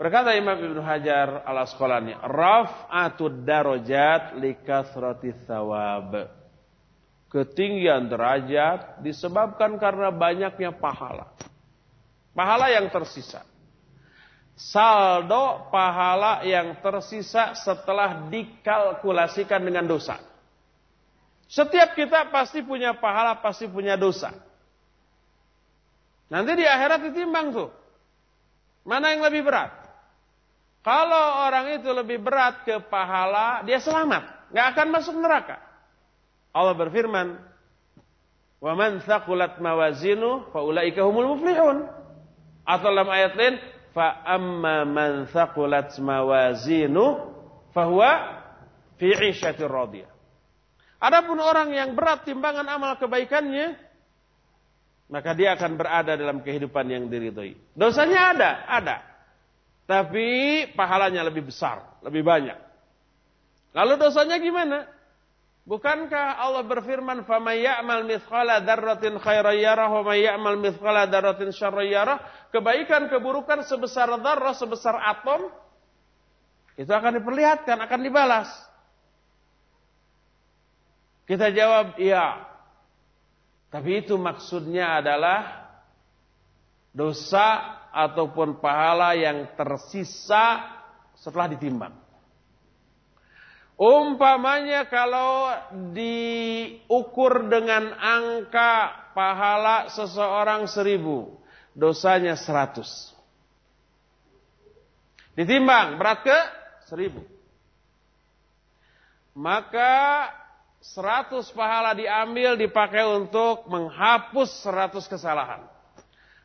Berkata 0.00 0.32
Imam 0.32 0.56
Ibnu 0.56 0.80
Hajar 0.80 1.44
al 1.44 1.68
Asqalani, 1.68 2.16
raf'atud 2.16 3.44
darajat 3.44 4.40
likathrati 4.40 5.36
thawab. 5.44 6.32
Ketinggian 7.28 8.08
derajat 8.08 9.04
disebabkan 9.04 9.76
karena 9.76 10.08
banyaknya 10.08 10.72
pahala. 10.72 11.28
Pahala 12.32 12.72
yang 12.72 12.88
tersisa. 12.88 13.44
Saldo 14.56 15.68
pahala 15.68 16.46
yang 16.46 16.78
tersisa 16.78 17.52
setelah 17.58 18.30
dikalkulasikan 18.30 19.60
dengan 19.60 19.84
dosa. 19.84 20.16
Setiap 21.50 21.92
kita 21.94 22.32
pasti 22.32 22.62
punya 22.62 22.96
pahala, 22.96 23.38
pasti 23.38 23.66
punya 23.66 23.98
dosa. 23.98 24.53
Nanti 26.32 26.52
di 26.56 26.64
akhirat 26.64 27.00
ditimbang 27.10 27.52
tuh. 27.52 27.70
Mana 28.84 29.12
yang 29.12 29.24
lebih 29.24 29.44
berat? 29.44 29.72
Kalau 30.84 31.48
orang 31.48 31.80
itu 31.80 31.88
lebih 31.88 32.20
berat 32.20 32.68
ke 32.68 32.76
pahala, 32.92 33.64
dia 33.64 33.80
selamat. 33.80 34.52
Nggak 34.52 34.66
akan 34.76 34.86
masuk 34.92 35.16
neraka. 35.16 35.56
Allah 36.52 36.76
berfirman, 36.76 37.40
"Wa 38.60 38.76
man 38.76 39.00
thaqulat 39.00 39.56
mawazinu 39.64 40.52
fa 40.52 40.60
ulaika 40.60 41.00
humul 41.00 41.34
muflihun." 41.34 41.88
Atau 42.68 42.92
dalam 42.92 43.08
ayat 43.08 43.32
lain, 43.32 43.56
"Fa 43.96 44.22
amma 44.28 44.84
man 44.84 45.24
thaqulat 45.32 45.96
mawazinu 45.96 47.32
fa 47.72 47.88
huwa 47.88 48.12
fi 49.00 49.08
'ishatir 49.08 49.72
radiyah." 49.72 50.12
Adapun 51.00 51.40
orang 51.40 51.72
yang 51.72 51.96
berat 51.96 52.28
timbangan 52.28 52.68
amal 52.68 52.96
kebaikannya, 53.00 53.76
maka 55.08 55.36
dia 55.36 55.52
akan 55.54 55.76
berada 55.76 56.16
dalam 56.16 56.40
kehidupan 56.40 56.88
yang 56.88 57.04
diridhoi. 57.12 57.54
Dosanya 57.76 58.20
ada, 58.32 58.50
ada. 58.66 58.96
Tapi 59.84 60.26
pahalanya 60.72 61.20
lebih 61.28 61.52
besar, 61.52 61.84
lebih 62.00 62.24
banyak. 62.24 62.56
Lalu 63.76 63.92
dosanya 64.00 64.40
gimana? 64.40 64.88
Bukankah 65.64 66.40
Allah 66.44 66.64
berfirman, 66.64 67.24
"Faman 67.24 67.56
ya'mal 67.56 68.04
mithqala 68.04 68.60
dzarratin 68.60 69.16
khairan 69.16 69.56
yarah 69.56 69.88
wa 69.88 70.12
ya'mal 70.12 70.60
mithqala 70.60 71.08
dzarratin 71.08 71.52
syarran 71.52 71.88
yarah?" 71.88 72.20
Kebaikan 72.52 73.08
keburukan 73.08 73.64
sebesar 73.64 74.12
dzarrah, 74.20 74.52
sebesar 74.56 74.94
atom 75.00 75.48
itu 76.76 76.92
akan 76.92 77.16
diperlihatkan, 77.20 77.80
akan 77.80 78.00
dibalas. 78.04 78.48
Kita 81.24 81.48
jawab, 81.48 81.96
iya. 81.96 82.53
Tapi 83.74 84.06
itu 84.06 84.14
maksudnya 84.14 85.02
adalah 85.02 85.66
dosa 86.94 87.74
ataupun 87.90 88.62
pahala 88.62 89.18
yang 89.18 89.50
tersisa 89.58 90.62
setelah 91.18 91.50
ditimbang. 91.50 91.90
Umpamanya 93.74 94.86
kalau 94.86 95.50
diukur 95.90 97.50
dengan 97.50 97.98
angka 97.98 99.10
pahala 99.10 99.90
seseorang 99.90 100.70
seribu, 100.70 101.34
dosanya 101.74 102.38
seratus. 102.38 103.10
Ditimbang, 105.34 105.98
berat 105.98 106.22
ke 106.22 106.38
seribu. 106.86 107.26
Maka 109.34 110.30
Seratus 110.84 111.48
pahala 111.56 111.96
diambil 111.96 112.60
dipakai 112.60 113.08
untuk 113.08 113.64
menghapus 113.72 114.68
seratus 114.68 115.08
kesalahan. 115.08 115.64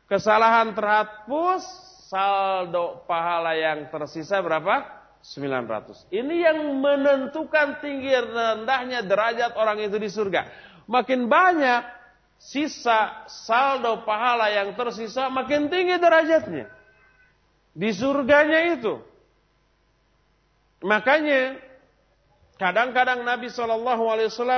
Kesalahan 0.08 0.72
terhapus, 0.72 1.60
saldo 2.08 3.04
pahala 3.04 3.52
yang 3.52 3.92
tersisa 3.92 4.40
berapa? 4.40 4.88
900. 5.20 6.08
Ini 6.08 6.34
yang 6.48 6.58
menentukan 6.80 7.84
tinggi 7.84 8.08
rendahnya 8.16 9.04
derajat 9.04 9.52
orang 9.60 9.76
itu 9.84 10.00
di 10.00 10.08
surga. 10.08 10.48
Makin 10.88 11.28
banyak 11.28 11.84
sisa 12.40 13.28
saldo 13.28 14.08
pahala 14.08 14.48
yang 14.48 14.72
tersisa, 14.72 15.28
makin 15.28 15.68
tinggi 15.68 16.00
derajatnya. 16.00 16.72
Di 17.76 17.92
surganya 17.92 18.72
itu. 18.72 19.04
Makanya 20.80 21.69
Kadang-kadang 22.60 23.24
Nabi 23.24 23.48
SAW 23.48 23.80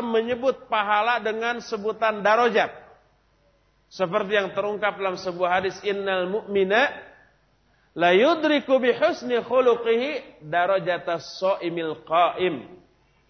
menyebut 0.03 0.66
pahala 0.66 1.22
dengan 1.22 1.62
sebutan 1.62 2.18
darajat. 2.18 2.74
Seperti 3.86 4.34
yang 4.34 4.50
terungkap 4.50 4.98
dalam 4.98 5.14
sebuah 5.14 5.62
hadis 5.62 5.78
innal 5.86 6.26
mu'mina 6.26 6.90
la 7.94 8.11
yudriku 8.11 8.82
bi 8.82 8.90
husni 8.90 9.38
khuluqihi 9.38 10.42
darajatas 10.42 11.38
shaimil 11.38 12.03
qaim. 12.03 12.66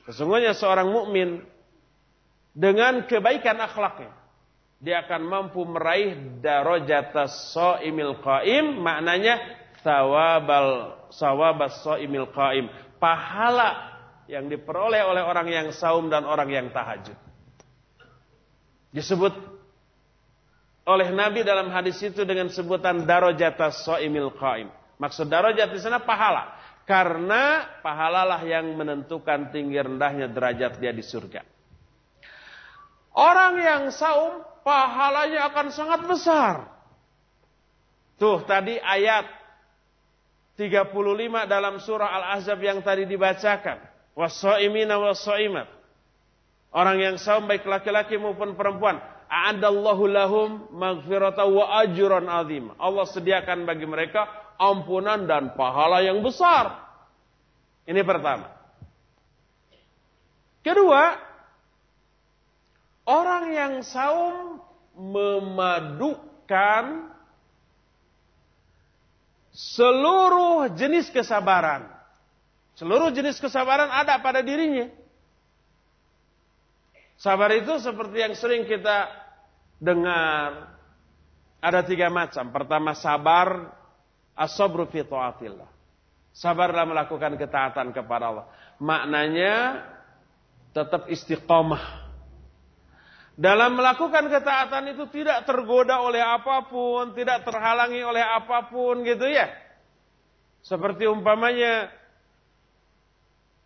Sesungguhnya 0.08 0.56
seorang 0.56 0.88
mukmin 0.88 1.44
dengan 2.56 3.04
kebaikan 3.04 3.60
akhlaknya 3.60 4.08
dia 4.80 5.04
akan 5.04 5.22
mampu 5.28 5.68
meraih 5.68 6.16
darajatas 6.40 7.52
shaimil 7.52 8.24
qaim 8.24 8.80
maknanya 8.80 9.36
thawabal 9.84 10.96
sawabas 11.12 11.76
shaimil 11.84 12.32
qaim 12.32 12.72
pahala 12.96 13.91
yang 14.30 14.46
diperoleh 14.46 15.02
oleh 15.02 15.22
orang 15.22 15.48
yang 15.50 15.68
saum 15.74 16.06
dan 16.06 16.22
orang 16.22 16.50
yang 16.50 16.66
tahajud. 16.70 17.16
Disebut 18.92 19.34
oleh 20.82 21.08
Nabi 21.14 21.46
dalam 21.46 21.70
hadis 21.70 21.98
itu 22.02 22.26
dengan 22.26 22.50
sebutan 22.50 23.06
darajatas 23.06 23.86
so'imil 23.86 24.34
qaim. 24.36 24.68
Maksud 24.98 25.26
darajat 25.30 25.72
di 25.72 25.78
sana 25.80 26.02
pahala. 26.02 26.58
Karena 26.82 27.62
pahalalah 27.78 28.42
yang 28.42 28.74
menentukan 28.74 29.54
tinggi 29.54 29.78
rendahnya 29.78 30.26
derajat 30.26 30.82
dia 30.82 30.90
di 30.90 31.00
surga. 31.00 31.46
Orang 33.14 33.54
yang 33.62 33.94
saum 33.94 34.42
pahalanya 34.66 35.46
akan 35.54 35.66
sangat 35.70 36.00
besar. 36.10 36.56
Tuh 38.18 38.42
tadi 38.42 38.82
ayat 38.82 39.30
35 40.58 40.90
dalam 41.46 41.78
surah 41.78 42.10
Al-Ahzab 42.18 42.58
yang 42.58 42.82
tadi 42.82 43.06
dibacakan 43.06 43.91
wasaimina 44.16 44.98
wasaimat. 44.98 45.68
Orang 46.72 47.04
yang 47.04 47.20
saum 47.20 47.44
baik 47.44 47.68
laki-laki 47.68 48.16
maupun 48.16 48.56
perempuan, 48.56 48.96
a'adallahu 49.28 50.08
lahum 50.08 50.72
maghfirata 50.72 51.44
wa 51.44 51.68
ajran 51.84 52.28
azim. 52.32 52.72
Allah 52.80 53.04
sediakan 53.08 53.68
bagi 53.68 53.84
mereka 53.84 54.24
ampunan 54.56 55.28
dan 55.28 55.52
pahala 55.52 56.00
yang 56.00 56.24
besar. 56.24 56.80
Ini 57.84 58.00
pertama. 58.06 58.48
Kedua, 60.62 61.18
orang 63.04 63.52
yang 63.52 63.82
saum 63.82 64.62
memadukan 64.94 66.84
seluruh 69.52 70.72
jenis 70.72 71.10
kesabaran. 71.12 72.01
Seluruh 72.72 73.12
jenis 73.12 73.36
kesabaran 73.36 73.92
ada 73.92 74.16
pada 74.24 74.40
dirinya. 74.40 74.88
Sabar 77.20 77.52
itu 77.54 77.78
seperti 77.78 78.18
yang 78.18 78.34
sering 78.34 78.66
kita 78.66 79.06
dengar. 79.78 80.74
Ada 81.62 81.86
tiga 81.86 82.10
macam. 82.10 82.50
Pertama 82.50 82.96
sabar 82.98 83.70
asobru 84.34 84.88
fi 84.90 85.06
ta'atillah. 85.06 85.70
Sabar 86.32 86.72
dalam 86.72 86.90
melakukan 86.90 87.38
ketaatan 87.38 87.94
kepada 87.94 88.24
Allah. 88.32 88.46
Maknanya 88.82 89.84
tetap 90.72 91.06
istiqomah. 91.06 92.02
Dalam 93.32 93.78
melakukan 93.78 94.28
ketaatan 94.28 94.92
itu 94.92 95.08
tidak 95.08 95.44
tergoda 95.48 96.02
oleh 96.04 96.20
apa 96.20 96.68
pun, 96.68 97.16
tidak 97.16 97.44
terhalangi 97.48 98.00
oleh 98.02 98.20
apa 98.20 98.68
pun 98.68 99.04
gitu 99.06 99.24
ya. 99.24 99.48
Seperti 100.60 101.08
umpamanya 101.08 102.01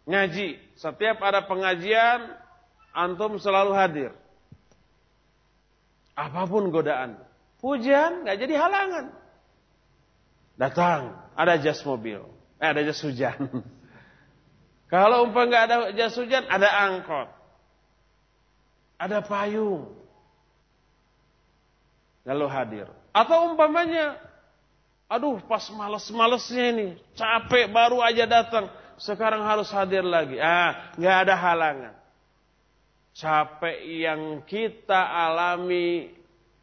ngaji. 0.07 0.57
Setiap 0.79 1.19
ada 1.21 1.45
pengajian, 1.45 2.33
antum 2.95 3.37
selalu 3.37 3.73
hadir. 3.75 4.11
Apa 6.17 6.49
pun 6.49 6.73
godaan. 6.73 7.21
Hujan 7.61 8.25
nggak 8.25 8.39
jadi 8.41 8.55
halangan. 8.57 9.07
Datang, 10.57 11.13
ada 11.37 11.61
jas 11.61 11.85
mobil. 11.85 12.25
Eh, 12.57 12.69
ada 12.73 12.81
jas 12.81 13.03
hujan. 13.05 13.37
Kalau 14.93 15.29
umpam 15.29 15.51
nggak 15.51 15.65
ada 15.69 15.77
jas 15.93 16.17
hujan, 16.17 16.49
ada 16.49 16.69
angkot. 16.89 17.29
Ada 18.97 19.21
payung. 19.21 19.93
Lalu 22.25 22.47
hadir. 22.49 22.87
Atau 23.13 23.53
umpamanya, 23.53 24.17
aduh 25.07 25.37
pas 25.45 25.69
males-malesnya 25.69 26.65
ini, 26.73 26.89
capek 27.13 27.69
baru 27.69 28.01
aja 28.01 28.25
datang. 28.25 28.73
Sekarang 28.97 29.45
harus 29.45 29.69
hadir 29.73 30.05
lagi. 30.05 30.41
Ah, 30.41 30.93
nggak 30.97 31.17
ada 31.29 31.35
halangan. 31.37 31.95
Capek 33.17 33.79
yang 33.85 34.21
kita 34.45 35.01
alami 35.01 36.13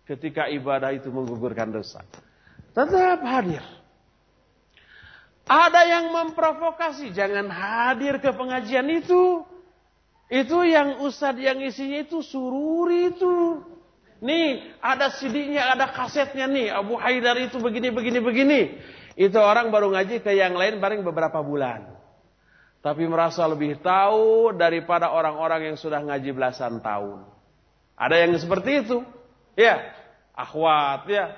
ketika 0.05 0.49
ibadah 0.49 0.93
itu 0.93 1.09
menggugurkan 1.09 1.73
dosa. 1.73 2.05
Tetap 2.73 3.21
hadir. 3.21 3.61
Ada 5.43 5.81
yang 5.85 6.05
memprovokasi, 6.15 7.11
jangan 7.11 7.51
hadir 7.51 8.17
ke 8.17 8.31
pengajian 8.31 8.87
itu. 8.89 9.43
Itu 10.31 10.65
yang 10.65 11.03
ustad 11.03 11.37
yang 11.37 11.61
isinya 11.61 12.01
itu 12.01 12.23
sururi 12.23 13.13
itu. 13.13 13.61
Nih, 14.23 14.71
ada 14.79 15.11
CD-nya, 15.11 15.75
ada 15.75 15.91
kasetnya 15.91 16.47
nih. 16.47 16.71
Abu 16.71 16.95
Haidar 16.95 17.35
itu 17.43 17.59
begini, 17.59 17.91
begini, 17.91 18.19
begini. 18.23 18.61
Itu 19.19 19.37
orang 19.37 19.67
baru 19.67 19.91
ngaji 19.91 20.23
ke 20.23 20.31
yang 20.31 20.55
lain 20.55 20.79
bareng 20.79 21.03
beberapa 21.03 21.43
bulan. 21.43 21.92
Tapi 22.83 23.07
merasa 23.07 23.47
lebih 23.47 23.79
tahu 23.79 24.51
daripada 24.59 25.15
orang-orang 25.15 25.71
yang 25.71 25.77
sudah 25.79 26.03
ngaji 26.03 26.35
belasan 26.35 26.83
tahun. 26.83 27.23
Ada 27.95 28.27
yang 28.27 28.35
seperti 28.35 28.83
itu. 28.83 29.07
Ya, 29.55 29.79
akhwat 30.35 31.07
ya. 31.07 31.31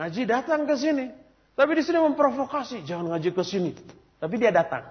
Ngaji 0.00 0.22
datang 0.24 0.64
ke 0.64 0.80
sini. 0.80 1.12
Tapi 1.52 1.76
di 1.76 1.82
sini 1.84 2.00
memprovokasi, 2.00 2.88
jangan 2.88 3.12
ngaji 3.12 3.36
ke 3.36 3.42
sini. 3.44 3.76
Tapi 4.16 4.34
dia 4.40 4.48
datang. 4.48 4.88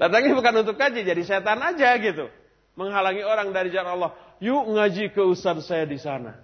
Datangnya 0.00 0.32
bukan 0.32 0.64
untuk 0.64 0.80
ngaji, 0.80 1.04
jadi 1.04 1.22
setan 1.22 1.60
aja 1.60 1.92
gitu. 2.00 2.32
Menghalangi 2.72 3.22
orang 3.28 3.52
dari 3.52 3.68
jalan 3.76 4.00
Allah. 4.00 4.16
Yuk 4.40 4.72
ngaji 4.72 5.12
ke 5.12 5.20
ustaz 5.20 5.68
saya 5.68 5.84
di 5.84 6.00
sana. 6.00 6.40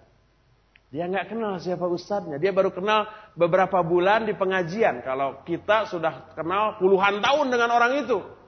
Dia 0.91 1.07
nggak 1.07 1.33
kenal 1.33 1.57
siapa 1.63 1.87
ustadznya. 1.87 2.37
Dia 2.37 2.51
baru 2.51 2.75
kenal 2.75 3.07
beberapa 3.39 3.81
bulan 3.81 4.27
di 4.27 4.35
pengajian. 4.35 5.01
Kalau 5.07 5.47
kita 5.47 5.87
sudah 5.89 6.35
kenal 6.35 6.77
puluhan 6.83 7.23
tahun 7.23 7.47
dengan 7.49 7.71
orang 7.73 8.05
itu. 8.05 8.40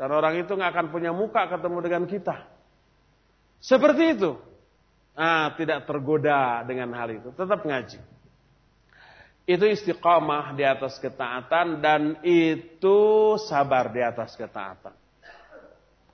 Dan 0.00 0.16
orang 0.16 0.40
itu 0.40 0.48
nggak 0.56 0.72
akan 0.72 0.86
punya 0.88 1.12
muka 1.12 1.44
ketemu 1.44 1.78
dengan 1.84 2.08
kita. 2.08 2.48
Seperti 3.60 4.16
itu. 4.16 4.32
Nah, 5.12 5.52
tidak 5.60 5.84
tergoda 5.84 6.64
dengan 6.64 6.88
hal 6.96 7.12
itu. 7.12 7.28
Tetap 7.36 7.60
ngaji. 7.60 8.00
Itu 9.44 9.64
istiqamah 9.68 10.56
di 10.56 10.64
atas 10.64 10.96
ketaatan 10.96 11.84
dan 11.84 12.16
itu 12.24 12.96
sabar 13.44 13.92
di 13.92 14.00
atas 14.00 14.32
ketaatan. 14.40 14.96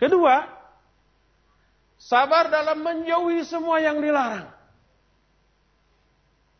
Kedua, 0.02 0.50
sabar 1.94 2.50
dalam 2.50 2.82
menjauhi 2.82 3.46
semua 3.46 3.78
yang 3.78 4.02
dilarang. 4.02 4.50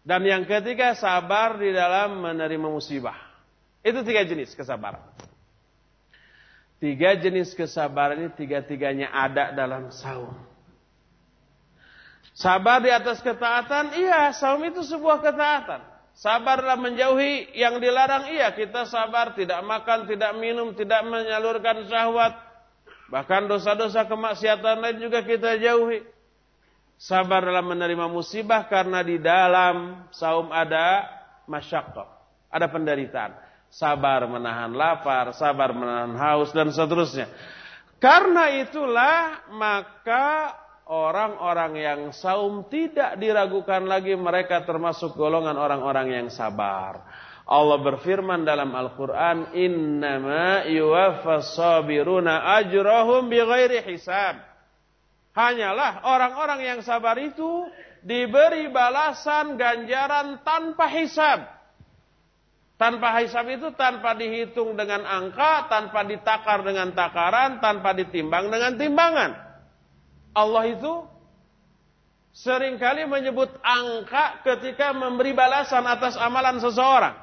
Dan 0.07 0.23
yang 0.23 0.47
ketiga, 0.47 0.95
sabar 0.95 1.59
di 1.59 1.75
dalam 1.75 2.23
menerima 2.23 2.71
musibah. 2.71 3.19
Itu 3.83 4.07
tiga 4.07 4.23
jenis 4.23 4.55
kesabaran. 4.55 5.03
Tiga 6.77 7.17
jenis 7.17 7.57
kesabaran 7.57 8.21
ini 8.21 8.31
tiga-tiganya 8.37 9.09
ada 9.09 9.53
dalam 9.57 9.89
saum. 9.89 10.37
Sabar 12.37 12.85
di 12.85 12.93
atas 12.93 13.25
ketaatan, 13.25 13.97
iya, 13.97 14.29
saum 14.37 14.61
itu 14.61 14.85
sebuah 14.85 15.25
ketaatan. 15.25 15.81
Sabarlah 16.17 16.77
menjauhi 16.77 17.53
yang 17.57 17.81
dilarang. 17.81 18.29
Iya, 18.29 18.53
kita 18.53 18.85
sabar, 18.89 19.33
tidak 19.33 19.65
makan, 19.65 20.05
tidak 20.05 20.37
minum, 20.37 20.77
tidak 20.77 21.01
menyalurkan 21.09 21.89
syahwat. 21.89 22.37
Bahkan 23.09 23.49
dosa-dosa 23.49 24.05
kemaksiatan 24.05 24.81
lain 24.81 25.01
juga 25.01 25.25
kita 25.25 25.57
jauhi. 25.57 26.05
Sabar 26.97 27.45
dalam 27.45 27.69
menerima 27.69 28.09
musibah 28.09 28.65
karena 28.69 29.05
di 29.05 29.21
dalam 29.21 30.09
saum 30.13 30.49
ada 30.49 31.05
masyakkah, 31.45 32.09
ada 32.49 32.69
penderitaan. 32.69 33.46
Sabar 33.73 34.25
menahan 34.25 34.73
lapar, 34.73 35.35
sabar 35.37 35.75
menahan 35.77 36.17
haus 36.17 36.55
dan 36.55 36.73
seterusnya. 36.73 37.29
Karena 37.97 38.53
itulah 38.61 39.49
maka 39.53 40.55
orang-orang 40.87 41.73
yang 41.77 42.01
saum 42.15 42.69
tidak 42.71 43.19
diragukan 43.19 43.83
lagi 43.85 44.15
mereka 44.15 44.63
termasuk 44.63 45.19
golongan 45.19 45.59
orang-orang 45.59 46.13
yang 46.13 46.29
sabar. 46.31 47.03
Allah 47.47 47.79
berfirman 47.79 48.43
dalam 48.43 48.75
Al-Quran, 48.75 49.55
Innama 49.55 50.67
yuwaffas 50.67 51.55
ajrahum 51.59 53.31
bighairi 53.31 53.87
hisab. 53.87 54.43
Hanyalah 55.37 56.03
orang-orang 56.03 56.61
yang 56.65 56.81
sabar 56.83 57.15
itu 57.23 57.71
diberi 58.03 58.67
balasan 58.73 59.55
ganjaran 59.55 60.43
tanpa 60.43 60.91
hisab. 60.91 61.56
Tanpa 62.77 63.17
hisab 63.25 63.49
itu 63.49 63.73
tanpa 63.73 64.13
dihitung 64.13 64.77
dengan 64.77 65.01
angka, 65.09 65.65
tanpa 65.73 66.05
ditakar 66.05 66.61
dengan 66.61 66.93
takaran, 66.93 67.57
tanpa 67.65 67.97
ditimbang 67.97 68.53
dengan 68.53 68.77
timbangan. 68.77 69.33
Allah 70.37 70.65
itu 70.69 71.09
sering 72.37 72.77
kali 72.77 73.09
menyebut 73.09 73.49
angka 73.65 74.45
ketika 74.45 74.93
memberi 74.93 75.33
balasan 75.33 75.89
atas 75.89 76.21
amalan 76.21 76.61
seseorang. 76.61 77.17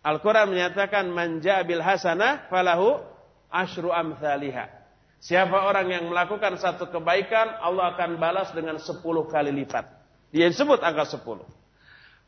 Al-Quran 0.00 0.56
menyatakan 0.56 1.12
manja 1.12 1.60
bil 1.68 1.84
hasanah 1.84 2.48
falahu 2.48 3.04
ashru 3.52 3.92
amthaliha. 3.92 4.72
Siapa 5.20 5.68
orang 5.68 5.92
yang 5.92 6.04
melakukan 6.08 6.56
satu 6.56 6.88
kebaikan, 6.88 7.60
Allah 7.60 7.92
akan 7.92 8.16
balas 8.16 8.56
dengan 8.56 8.80
sepuluh 8.80 9.28
kali 9.28 9.52
lipat. 9.52 9.84
Dia 10.32 10.48
disebut 10.48 10.80
angka 10.80 11.04
sepuluh. 11.04 11.44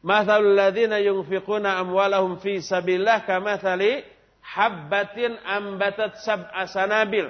Mathalul 0.01 0.57
ladhina 0.57 0.97
yunfiquna 1.01 1.77
amwalahum 1.77 2.41
fi 2.41 2.65
sabillah 2.65 3.29
kamathali 3.29 4.01
habbatin 4.41 5.37
ambatat 5.45 6.25
sab'a 6.25 6.65
sanabil. 6.65 7.29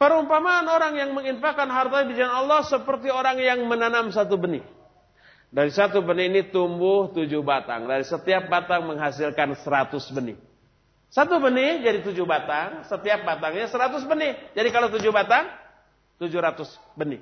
Perumpamaan 0.00 0.64
orang 0.64 0.96
yang 0.96 1.12
menginfakkan 1.12 1.68
harta 1.68 2.08
di 2.08 2.16
jalan 2.16 2.32
Allah 2.32 2.64
seperti 2.64 3.12
orang 3.12 3.36
yang 3.36 3.60
menanam 3.68 4.08
satu 4.08 4.40
benih. 4.40 4.64
Dari 5.52 5.68
satu 5.68 6.00
benih 6.00 6.32
ini 6.32 6.42
tumbuh 6.48 7.12
tujuh 7.12 7.44
batang. 7.44 7.84
Dari 7.84 8.06
setiap 8.08 8.48
batang 8.48 8.88
menghasilkan 8.88 9.52
seratus 9.60 10.08
benih. 10.08 10.40
Satu 11.12 11.36
benih 11.36 11.84
jadi 11.84 12.00
tujuh 12.00 12.24
batang. 12.24 12.88
Setiap 12.88 13.28
batangnya 13.28 13.68
seratus 13.68 14.08
benih. 14.08 14.40
Jadi 14.56 14.68
kalau 14.72 14.88
tujuh 14.88 15.12
batang, 15.12 15.52
tujuh 16.16 16.40
ratus 16.40 16.80
benih. 16.96 17.20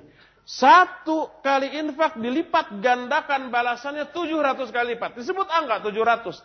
Satu 0.49 1.29
kali 1.45 1.77
infak 1.77 2.17
dilipat 2.17 2.81
gandakan 2.81 3.53
balasannya 3.53 4.09
tujuh 4.09 4.41
ratus 4.41 4.73
kali 4.73 4.97
lipat. 4.97 5.13
Disebut 5.13 5.45
angka 5.45 5.85
tujuh 5.85 6.01
ratus. 6.01 6.41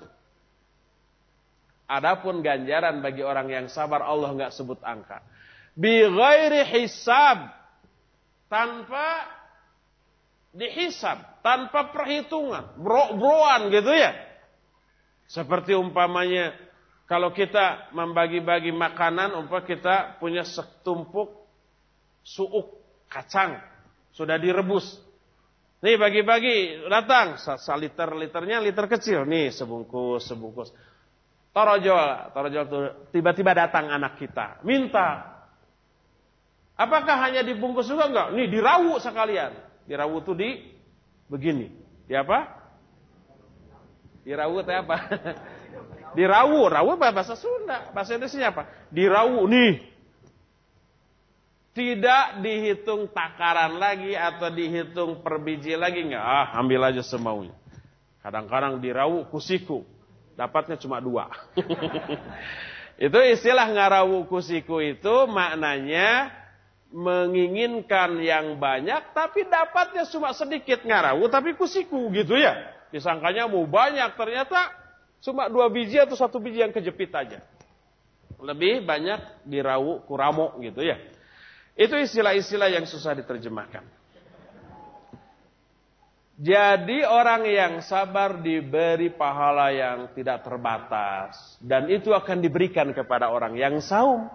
Adapun 1.88 2.44
ganjaran 2.44 3.00
bagi 3.00 3.24
orang 3.24 3.48
yang 3.48 3.66
sabar 3.72 4.04
Allah 4.04 4.36
nggak 4.36 4.52
sebut 4.52 4.76
angka 4.84 5.24
bi 5.72 6.04
ghairi 6.04 6.68
hisab 6.68 7.48
tanpa 8.52 9.24
dihisab, 10.54 11.42
tanpa 11.42 11.90
perhitungan, 11.90 12.78
bro-broan 12.78 13.72
gitu 13.74 13.90
ya. 13.90 14.14
Seperti 15.26 15.74
umpamanya 15.74 16.54
kalau 17.08 17.34
kita 17.34 17.90
membagi-bagi 17.90 18.70
makanan, 18.70 19.34
umpah 19.34 19.64
kita 19.66 20.20
punya 20.22 20.46
setumpuk 20.46 21.32
suuk 22.22 22.78
kacang 23.10 23.73
sudah 24.14 24.38
direbus. 24.38 25.02
Nih 25.84 26.00
bagi-bagi 26.00 26.88
datang 26.88 27.36
saliter-liternya 27.36 28.62
liter 28.62 28.88
kecil 28.88 29.28
nih 29.28 29.52
sebungkus 29.52 30.24
sebungkus. 30.24 30.72
Torojol, 31.52 32.32
torojol 32.32 32.64
tuh 32.66 32.82
tiba-tiba 33.12 33.52
datang 33.54 33.92
anak 33.92 34.18
kita 34.18 34.64
minta 34.66 35.34
Apakah 36.74 37.22
hanya 37.22 37.46
dibungkus 37.46 37.86
juga 37.86 38.10
enggak? 38.10 38.28
Nih 38.34 38.46
dirawu 38.50 38.98
sekalian. 38.98 39.54
Dirawu 39.86 40.26
itu 40.26 40.32
di 40.34 40.50
begini. 41.30 41.70
Di 42.10 42.18
apa? 42.18 42.50
Dirawu 44.26 44.58
itu 44.58 44.72
apa? 44.74 44.96
dirawu, 46.18 46.66
rawu 46.66 46.98
bahasa 46.98 47.38
Sunda? 47.38 47.94
Bahasa 47.94 48.18
Indonesia 48.18 48.50
apa? 48.50 48.62
Dirawu 48.90 49.46
nih. 49.46 49.93
Tidak 51.74 52.38
dihitung 52.38 53.10
takaran 53.10 53.82
lagi 53.82 54.14
atau 54.14 54.46
dihitung 54.46 55.26
per 55.26 55.42
biji 55.42 55.74
lagi 55.74 56.06
enggak? 56.06 56.22
Ah, 56.22 56.54
ambil 56.62 56.86
aja 56.86 57.02
semaunya. 57.02 57.50
Kadang-kadang 58.22 58.78
dirawu 58.78 59.26
kusiku. 59.28 59.82
dapatnya 60.34 60.74
cuma 60.74 60.98
dua. 60.98 61.30
itu 63.06 63.18
istilah 63.22 63.70
ngarawu 63.70 64.26
kusiku 64.26 64.82
itu 64.82 65.30
maknanya 65.30 66.30
menginginkan 66.90 68.18
yang 68.18 68.58
banyak 68.58 69.14
tapi 69.14 69.46
dapatnya 69.46 70.06
cuma 70.10 70.34
sedikit 70.34 70.82
ngarawu 70.82 71.30
tapi 71.30 71.54
kusiku 71.54 72.10
gitu 72.10 72.34
ya. 72.34 72.54
Disangkanya 72.90 73.46
mau 73.46 73.62
banyak 73.66 74.14
ternyata 74.18 74.74
cuma 75.22 75.46
dua 75.50 75.70
biji 75.70 76.02
atau 76.02 76.18
satu 76.18 76.42
biji 76.42 76.66
yang 76.66 76.74
kejepit 76.74 77.14
aja. 77.14 77.42
Lebih 78.42 78.82
banyak 78.82 79.46
dirawu 79.46 80.02
kuramo 80.06 80.58
gitu 80.62 80.82
ya. 80.82 80.98
Itu 81.74 81.98
istilah-istilah 81.98 82.70
yang 82.70 82.86
susah 82.86 83.18
diterjemahkan. 83.18 83.82
Jadi 86.34 87.06
orang 87.06 87.46
yang 87.46 87.72
sabar 87.78 88.42
diberi 88.42 89.10
pahala 89.10 89.70
yang 89.70 90.10
tidak 90.18 90.42
terbatas. 90.42 91.58
Dan 91.62 91.86
itu 91.90 92.10
akan 92.10 92.42
diberikan 92.42 92.90
kepada 92.90 93.30
orang 93.30 93.54
yang 93.54 93.78
saum. 93.78 94.26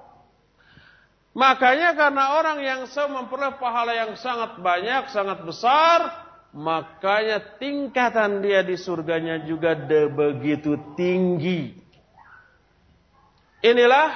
Makanya 1.36 1.96
karena 1.96 2.40
orang 2.40 2.60
yang 2.64 2.82
saum 2.88 3.16
memperoleh 3.20 3.60
pahala 3.60 3.92
yang 3.96 4.16
sangat 4.16 4.60
banyak, 4.64 5.12
sangat 5.12 5.40
besar, 5.44 6.00
makanya 6.56 7.60
tingkatan 7.60 8.44
dia 8.44 8.64
di 8.64 8.80
surganya 8.80 9.44
juga 9.44 9.76
begitu 10.12 10.80
tinggi. 10.96 11.76
Inilah 13.60 14.16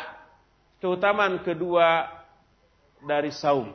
keutamaan 0.80 1.44
kedua 1.44 2.23
dari 3.04 3.30
saum. 3.30 3.70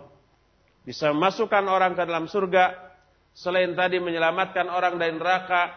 Bisa 0.83 1.13
masukkan 1.13 1.65
orang 1.69 1.93
ke 1.93 2.03
dalam 2.05 2.27
surga 2.27 2.73
selain 3.37 3.77
tadi 3.77 4.01
menyelamatkan 4.01 4.67
orang 4.67 4.97
dari 4.97 5.15
neraka 5.15 5.71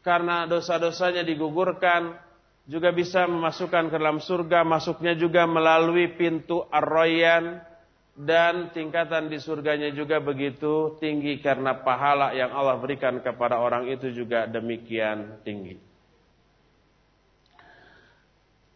karena 0.00 0.46
dosa-dosanya 0.46 1.26
digugurkan 1.26 2.14
juga 2.64 2.96
bisa 2.96 3.28
memasukkan 3.28 3.92
ke 3.92 3.96
dalam 4.00 4.24
surga, 4.24 4.64
masuknya 4.64 5.12
juga 5.12 5.44
melalui 5.44 6.16
pintu 6.16 6.64
Ar-Rayyan 6.72 7.60
dan 8.14 8.70
tingkatan 8.70 9.26
di 9.26 9.42
surganya 9.42 9.90
juga 9.90 10.22
begitu 10.22 10.96
tinggi 11.02 11.42
karena 11.42 11.76
pahala 11.82 12.30
yang 12.32 12.54
Allah 12.54 12.78
berikan 12.78 13.20
kepada 13.20 13.58
orang 13.58 13.90
itu 13.90 14.08
juga 14.14 14.46
demikian 14.46 15.44
tinggi. 15.44 15.76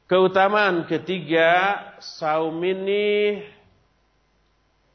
Keutamaan 0.08 0.88
ketiga, 0.88 1.78
saum 2.00 2.56
ini 2.64 3.38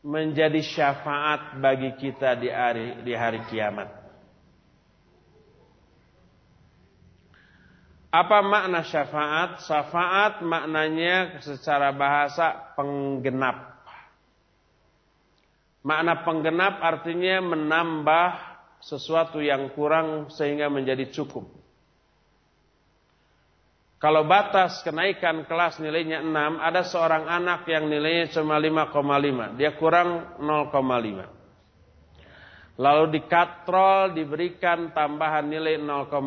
menjadi 0.03 0.59
syafaat 0.59 1.63
bagi 1.63 1.95
kita 1.95 2.35
di 2.35 2.51
hari 2.51 2.99
di 3.07 3.15
hari 3.15 3.39
kiamat. 3.47 3.87
Apa 8.13 8.45
makna 8.45 8.85
syafaat? 8.85 9.63
Syafaat 9.65 10.45
maknanya 10.45 11.41
secara 11.41 11.89
bahasa 11.95 12.75
penggenap. 12.77 13.73
Makna 15.81 16.21
penggenap 16.21 16.77
artinya 16.77 17.41
menambah 17.41 18.29
sesuatu 18.83 19.41
yang 19.41 19.71
kurang 19.73 20.29
sehingga 20.29 20.69
menjadi 20.69 21.09
cukup. 21.09 21.62
Kalau 24.03 24.27
batas 24.27 24.83
kenaikan 24.83 25.47
kelas 25.47 25.79
nilainya 25.79 26.19
6, 26.19 26.59
ada 26.59 26.83
seorang 26.83 27.23
anak 27.23 27.63
yang 27.71 27.87
nilainya 27.87 28.35
cuma 28.35 28.59
5,5. 28.59 29.55
Dia 29.55 29.79
kurang 29.79 30.35
0,5. 30.43 31.23
Lalu 32.83 33.15
dikatrol 33.15 34.11
diberikan 34.11 34.91
tambahan 34.91 35.47
nilai 35.47 35.79
0,5 35.79 36.19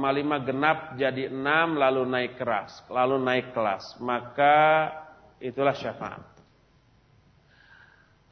genap 0.49 0.97
jadi 0.97 1.29
6 1.29 1.37
lalu 1.77 2.03
naik 2.09 2.41
keras, 2.41 2.81
lalu 2.89 3.21
naik 3.21 3.53
kelas. 3.53 4.01
Maka 4.01 4.89
itulah 5.37 5.77
syafaat. 5.77 6.25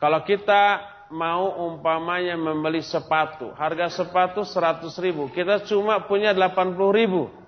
Kalau 0.01 0.25
kita 0.25 0.81
mau 1.13 1.69
umpamanya 1.69 2.41
membeli 2.41 2.81
sepatu, 2.81 3.53
harga 3.61 3.93
sepatu 3.93 4.41
100 4.41 4.89
ribu, 5.05 5.29
kita 5.29 5.69
cuma 5.69 6.01
punya 6.09 6.33
80 6.33 6.81
ribu. 6.97 7.44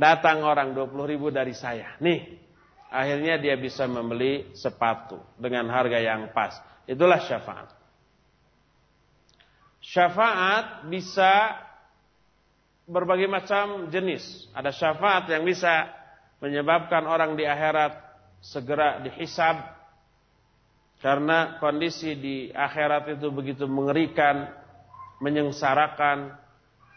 Datang 0.00 0.40
orang 0.40 0.72
20 0.72 1.12
ribu 1.12 1.28
dari 1.28 1.52
saya. 1.52 1.92
Nih, 2.00 2.40
akhirnya 2.88 3.36
dia 3.36 3.52
bisa 3.60 3.84
membeli 3.84 4.48
sepatu 4.56 5.20
dengan 5.36 5.68
harga 5.68 6.00
yang 6.00 6.32
pas. 6.32 6.56
Itulah 6.88 7.20
syafaat. 7.20 7.68
Syafaat 9.84 10.88
bisa 10.88 11.52
berbagai 12.88 13.28
macam 13.28 13.92
jenis. 13.92 14.48
Ada 14.56 14.72
syafaat 14.72 15.28
yang 15.28 15.44
bisa 15.44 15.92
menyebabkan 16.40 17.04
orang 17.04 17.36
di 17.36 17.44
akhirat 17.44 17.92
segera 18.40 19.04
dihisab 19.04 19.80
karena 21.00 21.56
kondisi 21.60 22.12
di 22.16 22.36
akhirat 22.52 23.16
itu 23.16 23.32
begitu 23.32 23.64
mengerikan, 23.64 24.52
menyengsarakan, 25.20 26.36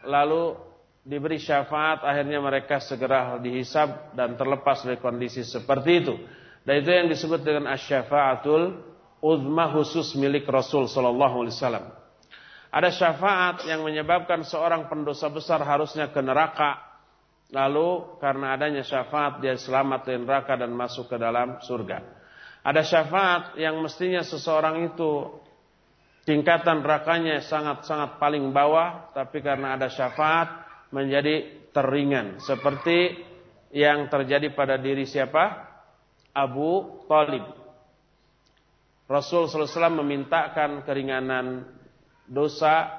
lalu 0.03 0.59
diberi 1.03 1.35
syafaat 1.35 2.01
akhirnya 2.07 2.39
mereka 2.39 2.79
segera 2.79 3.35
dihisab 3.35 4.15
dan 4.15 4.39
terlepas 4.39 4.87
dari 4.87 4.97
kondisi 4.97 5.43
seperti 5.43 5.91
itu. 5.99 6.15
Dan 6.63 6.79
itu 6.79 6.89
yang 6.95 7.07
disebut 7.11 7.43
dengan 7.43 7.67
asyafaatul 7.75 8.79
uzma 9.19 9.67
khusus 9.75 10.15
milik 10.15 10.47
Rasul 10.47 10.87
sallallahu 10.87 11.43
alaihi 11.43 11.55
wasallam. 11.59 11.85
Ada 12.73 12.89
syafaat 12.89 13.67
yang 13.69 13.85
menyebabkan 13.85 14.41
seorang 14.47 14.89
pendosa 14.89 15.29
besar 15.29 15.61
harusnya 15.61 16.09
ke 16.09 16.23
neraka. 16.23 16.95
Lalu 17.53 18.17
karena 18.17 18.57
adanya 18.57 18.81
syafaat 18.81 19.37
dia 19.43 19.53
selamat 19.53 20.09
dari 20.09 20.17
neraka 20.25 20.57
dan 20.57 20.73
masuk 20.73 21.05
ke 21.05 21.21
dalam 21.21 21.61
surga. 21.61 22.01
Ada 22.65 22.81
syafaat 22.81 23.43
yang 23.61 23.77
mestinya 23.77 24.25
seseorang 24.25 24.89
itu 24.89 25.37
tingkatan 26.25 26.81
nerakanya 26.81 27.43
sangat-sangat 27.45 28.17
paling 28.17 28.49
bawah. 28.49 29.13
Tapi 29.13 29.43
karena 29.45 29.77
ada 29.77 29.91
syafaat 29.91 30.62
menjadi 30.93 31.65
teringan. 31.73 32.37
Seperti 32.37 33.17
yang 33.73 34.05
terjadi 34.13 34.53
pada 34.53 34.77
diri 34.77 35.09
siapa? 35.09 35.73
Abu 36.29 37.01
Talib. 37.09 37.41
Rasul 39.09 39.49
SAW 39.49 39.99
memintakan 40.05 40.85
keringanan 40.85 41.65
dosa 42.29 42.93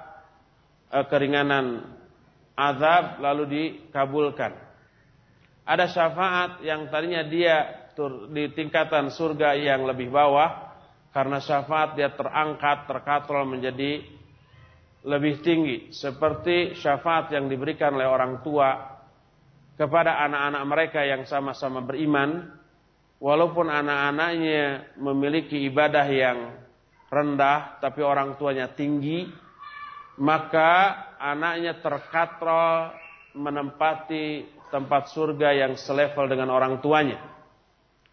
eh, 0.90 1.06
keringanan 1.06 1.86
azab 2.58 3.22
lalu 3.22 3.44
dikabulkan. 3.48 4.52
Ada 5.64 5.88
syafaat 5.88 6.50
yang 6.60 6.92
tadinya 6.92 7.24
dia 7.24 7.88
di 8.30 8.50
tingkatan 8.52 9.08
surga 9.08 9.56
yang 9.56 9.86
lebih 9.88 10.12
bawah 10.12 10.74
karena 11.14 11.38
syafaat 11.40 11.94
dia 11.94 12.10
terangkat 12.12 12.90
terkatrol 12.90 13.46
menjadi 13.48 14.02
lebih 15.04 15.44
tinggi 15.44 15.92
seperti 15.92 16.80
syafaat 16.80 17.28
yang 17.28 17.44
diberikan 17.46 17.92
oleh 17.92 18.08
orang 18.08 18.40
tua 18.40 18.72
kepada 19.76 20.16
anak-anak 20.24 20.64
mereka 20.64 21.00
yang 21.04 21.28
sama-sama 21.28 21.84
beriman 21.84 22.48
walaupun 23.20 23.68
anak-anaknya 23.68 24.96
memiliki 24.96 25.60
ibadah 25.68 26.06
yang 26.08 26.38
rendah 27.12 27.78
tapi 27.78 28.00
orang 28.00 28.34
tuanya 28.40 28.72
tinggi, 28.72 29.28
maka 30.18 31.04
anaknya 31.20 31.78
terkatrol 31.78 32.96
menempati 33.34 34.46
tempat 34.70 35.10
surga 35.12 35.54
yang 35.54 35.72
selevel 35.78 36.26
dengan 36.26 36.50
orang 36.50 36.80
tuanya. 36.82 37.18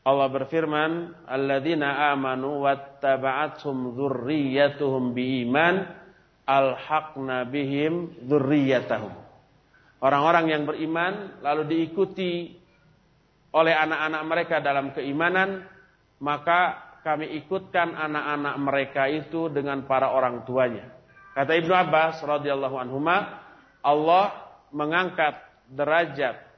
Allah 0.02 0.34
berfirman, 0.34 1.14
"Alladzina 1.30 2.10
amanu 2.10 2.66
wattaba'athum 2.66 3.94
dzurriyyatuhum 3.94 5.14
biiman 5.14 6.01
alhaqna 6.52 7.48
bihim 7.48 8.12
dzurriyyatahum." 8.28 9.16
Orang-orang 10.04 10.46
yang 10.52 10.64
beriman 10.68 11.40
lalu 11.40 11.64
diikuti 11.72 12.58
oleh 13.56 13.74
anak-anak 13.76 14.22
mereka 14.28 14.56
dalam 14.60 14.92
keimanan, 14.92 15.64
maka 16.20 16.92
kami 17.08 17.38
ikutkan 17.40 17.96
anak-anak 17.96 18.56
mereka 18.60 19.04
itu 19.08 19.48
dengan 19.48 19.86
para 19.86 20.12
orang 20.12 20.44
tuanya. 20.44 20.90
Kata 21.32 21.56
Ibnu 21.56 21.72
Abbas 21.72 22.20
radhiyallahu 22.22 22.76
anhu, 22.76 23.00
Allah 23.82 24.26
mengangkat 24.76 25.40
derajat 25.72 26.51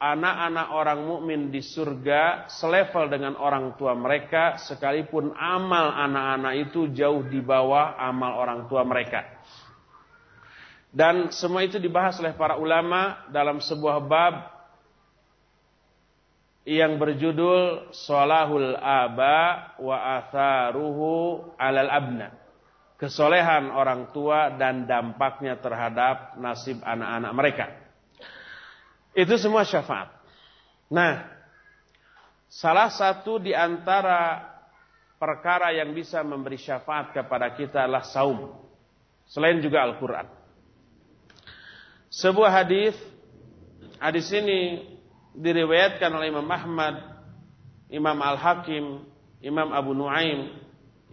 anak-anak 0.00 0.72
orang 0.72 1.00
mukmin 1.04 1.52
di 1.52 1.60
surga 1.60 2.48
selevel 2.48 3.12
dengan 3.12 3.36
orang 3.36 3.76
tua 3.76 3.92
mereka 3.92 4.56
sekalipun 4.56 5.36
amal 5.36 5.92
anak-anak 5.92 6.72
itu 6.72 6.88
jauh 6.96 7.20
di 7.28 7.44
bawah 7.44 8.00
amal 8.00 8.40
orang 8.40 8.64
tua 8.64 8.80
mereka. 8.80 9.28
Dan 10.90 11.30
semua 11.30 11.62
itu 11.62 11.78
dibahas 11.78 12.18
oleh 12.18 12.34
para 12.34 12.58
ulama 12.58 13.28
dalam 13.30 13.62
sebuah 13.62 14.02
bab 14.02 14.34
yang 16.66 16.98
berjudul 16.98 17.92
Solahul 17.94 18.74
Aba 18.74 19.76
wa 19.78 19.96
Atharuhu 20.18 21.10
alal 21.60 21.92
Abna. 21.92 22.28
Kesolehan 22.98 23.72
orang 23.72 24.12
tua 24.12 24.52
dan 24.60 24.84
dampaknya 24.84 25.56
terhadap 25.56 26.36
nasib 26.36 26.84
anak-anak 26.84 27.32
mereka. 27.32 27.66
Itu 29.14 29.34
semua 29.38 29.66
syafaat. 29.66 30.10
Nah, 30.90 31.26
salah 32.46 32.90
satu 32.90 33.42
di 33.42 33.54
antara 33.54 34.42
perkara 35.18 35.74
yang 35.74 35.90
bisa 35.92 36.22
memberi 36.22 36.56
syafaat 36.56 37.14
kepada 37.14 37.50
kita 37.54 37.84
adalah 37.86 38.06
saum. 38.06 38.54
Selain 39.30 39.58
juga 39.62 39.86
Al-Quran. 39.86 40.26
Sebuah 42.10 42.50
hadis, 42.50 42.98
hadis 44.02 44.26
ini 44.34 44.82
diriwayatkan 45.38 46.10
oleh 46.10 46.34
Imam 46.34 46.48
Ahmad, 46.50 47.22
Imam 47.86 48.18
Al-Hakim, 48.18 49.06
Imam 49.38 49.70
Abu 49.70 49.94
Nuaim, 49.94 50.58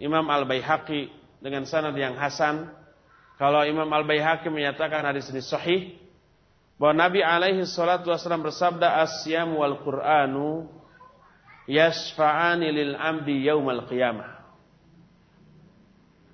Imam 0.02 0.26
Al-Baihaqi 0.26 1.10
dengan 1.38 1.62
sanad 1.66 1.94
yang 1.94 2.18
hasan. 2.18 2.66
Kalau 3.38 3.62
Imam 3.62 3.86
Al-Baihaqi 3.86 4.50
menyatakan 4.50 5.06
hadis 5.06 5.30
ini 5.30 5.38
sahih, 5.38 5.94
bahwa 6.78 6.94
Nabi 6.94 7.20
alaihi 7.26 7.66
salatu 7.66 8.14
wasallam 8.14 8.46
bersabda 8.46 9.02
asyam 9.02 9.58
wal 9.58 9.82
Qur'anu 9.82 10.70
yasfa'ani 11.66 12.70
lil 12.70 12.92
amdi 12.94 13.44
yaumal 13.44 13.84
qiyamah. 13.90 14.38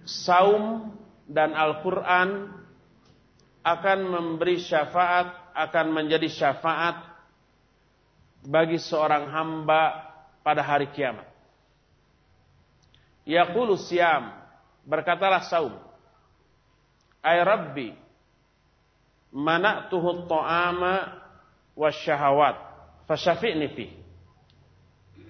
Saum 0.04 0.92
dan 1.24 1.56
Al-Qur'an 1.56 2.52
akan 3.64 3.98
memberi 4.04 4.60
syafaat, 4.60 5.56
akan 5.56 5.86
menjadi 5.96 6.28
syafaat 6.28 7.00
bagi 8.44 8.76
seorang 8.76 9.32
hamba 9.32 10.12
pada 10.44 10.60
hari 10.60 10.92
kiamat. 10.92 11.24
Yaqulu 13.24 13.80
siyam, 13.80 14.28
berkatalah 14.84 15.48
saum. 15.48 15.72
Ay 17.24 17.40
Rabbi, 17.40 18.03
mana'tuhu 19.34 20.30
ta'ama 20.30 20.94
wasyahawat, 21.74 22.56
fasyafi'ni 23.10 23.66
fi. 23.74 23.86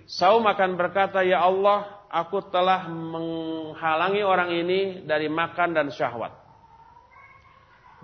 Saum 0.04 0.44
akan 0.44 0.76
berkata, 0.76 1.24
Ya 1.24 1.40
Allah, 1.40 2.04
aku 2.12 2.44
telah 2.52 2.86
menghalangi 2.92 4.20
orang 4.20 4.52
ini 4.52 4.80
dari 5.08 5.32
makan 5.32 5.72
dan 5.72 5.88
syahwat. 5.88 6.36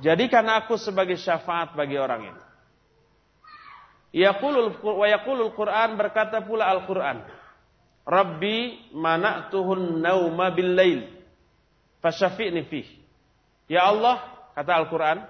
Jadikan 0.01 0.49
aku 0.49 0.81
sebagai 0.81 1.21
syafaat 1.21 1.77
bagi 1.77 2.01
orang 2.01 2.33
ini. 2.33 2.43
Yaqulul 4.11 4.81
wa 4.83 5.07
yaqulul 5.07 5.53
Quran 5.55 5.95
berkata 5.95 6.41
pula 6.43 6.67
Al-Quran. 6.73 7.21
Rabbi 8.09 8.91
mana'tuhun 8.97 10.01
nauma 10.01 10.51
bil 10.57 10.73
lail. 10.73 11.01
Fasyafi'ni 12.01 12.65
fih. 12.67 12.89
Ya 13.69 13.87
Allah, 13.87 14.25
kata 14.57 14.73
Al-Quran, 14.73 15.21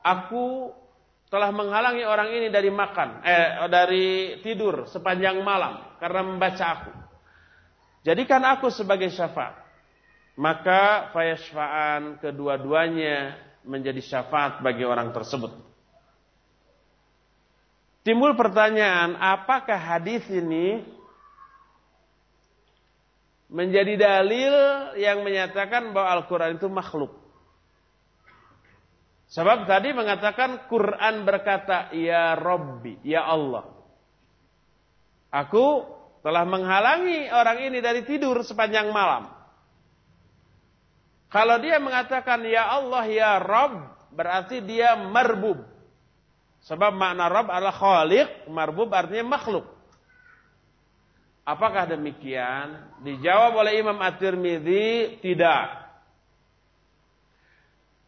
aku 0.00 0.74
telah 1.30 1.54
menghalangi 1.54 2.02
orang 2.02 2.34
ini 2.34 2.48
dari 2.50 2.68
makan, 2.74 3.22
eh 3.22 3.70
dari 3.70 4.06
tidur 4.42 4.90
sepanjang 4.90 5.38
malam 5.46 5.96
karena 6.02 6.20
membaca 6.26 6.64
aku. 6.66 6.92
Jadikan 8.02 8.42
aku 8.42 8.72
sebagai 8.72 9.12
syafaat. 9.12 9.60
Maka 10.40 11.12
fayashfa'an 11.12 12.16
kedua-duanya 12.18 13.36
menjadi 13.62 14.00
syafaat 14.00 14.64
bagi 14.64 14.88
orang 14.88 15.12
tersebut. 15.12 15.52
Timbul 18.00 18.32
pertanyaan, 18.32 19.20
apakah 19.20 19.76
hadis 19.76 20.24
ini 20.32 20.80
menjadi 23.52 24.00
dalil 24.00 24.54
yang 24.96 25.20
menyatakan 25.20 25.92
bahwa 25.92 26.08
Al-Quran 26.16 26.56
itu 26.56 26.72
makhluk? 26.72 27.12
Sebab 29.30 29.70
tadi 29.70 29.94
mengatakan 29.94 30.66
Quran 30.66 31.22
berkata, 31.22 31.94
Ya 31.94 32.34
Rabbi, 32.34 32.98
Ya 33.06 33.22
Allah. 33.22 33.70
Aku 35.30 35.86
telah 36.26 36.42
menghalangi 36.42 37.30
orang 37.30 37.62
ini 37.70 37.78
dari 37.78 38.02
tidur 38.02 38.42
sepanjang 38.42 38.90
malam. 38.90 39.30
Kalau 41.30 41.62
dia 41.62 41.78
mengatakan 41.78 42.42
ya 42.42 42.74
Allah 42.74 43.06
ya 43.06 43.38
Rabb, 43.38 44.10
berarti 44.10 44.58
dia 44.66 44.98
marbub. 44.98 45.62
Sebab 46.66 46.90
makna 46.90 47.30
Rabb 47.30 47.54
adalah 47.54 47.72
khaliq, 47.72 48.50
marbub 48.50 48.90
artinya 48.90 49.38
makhluk. 49.38 49.64
Apakah 51.46 51.86
demikian? 51.86 52.98
Dijawab 53.00 53.62
oleh 53.62 53.78
Imam 53.78 53.96
At-Tirmidzi, 53.96 55.22
tidak. 55.22 55.79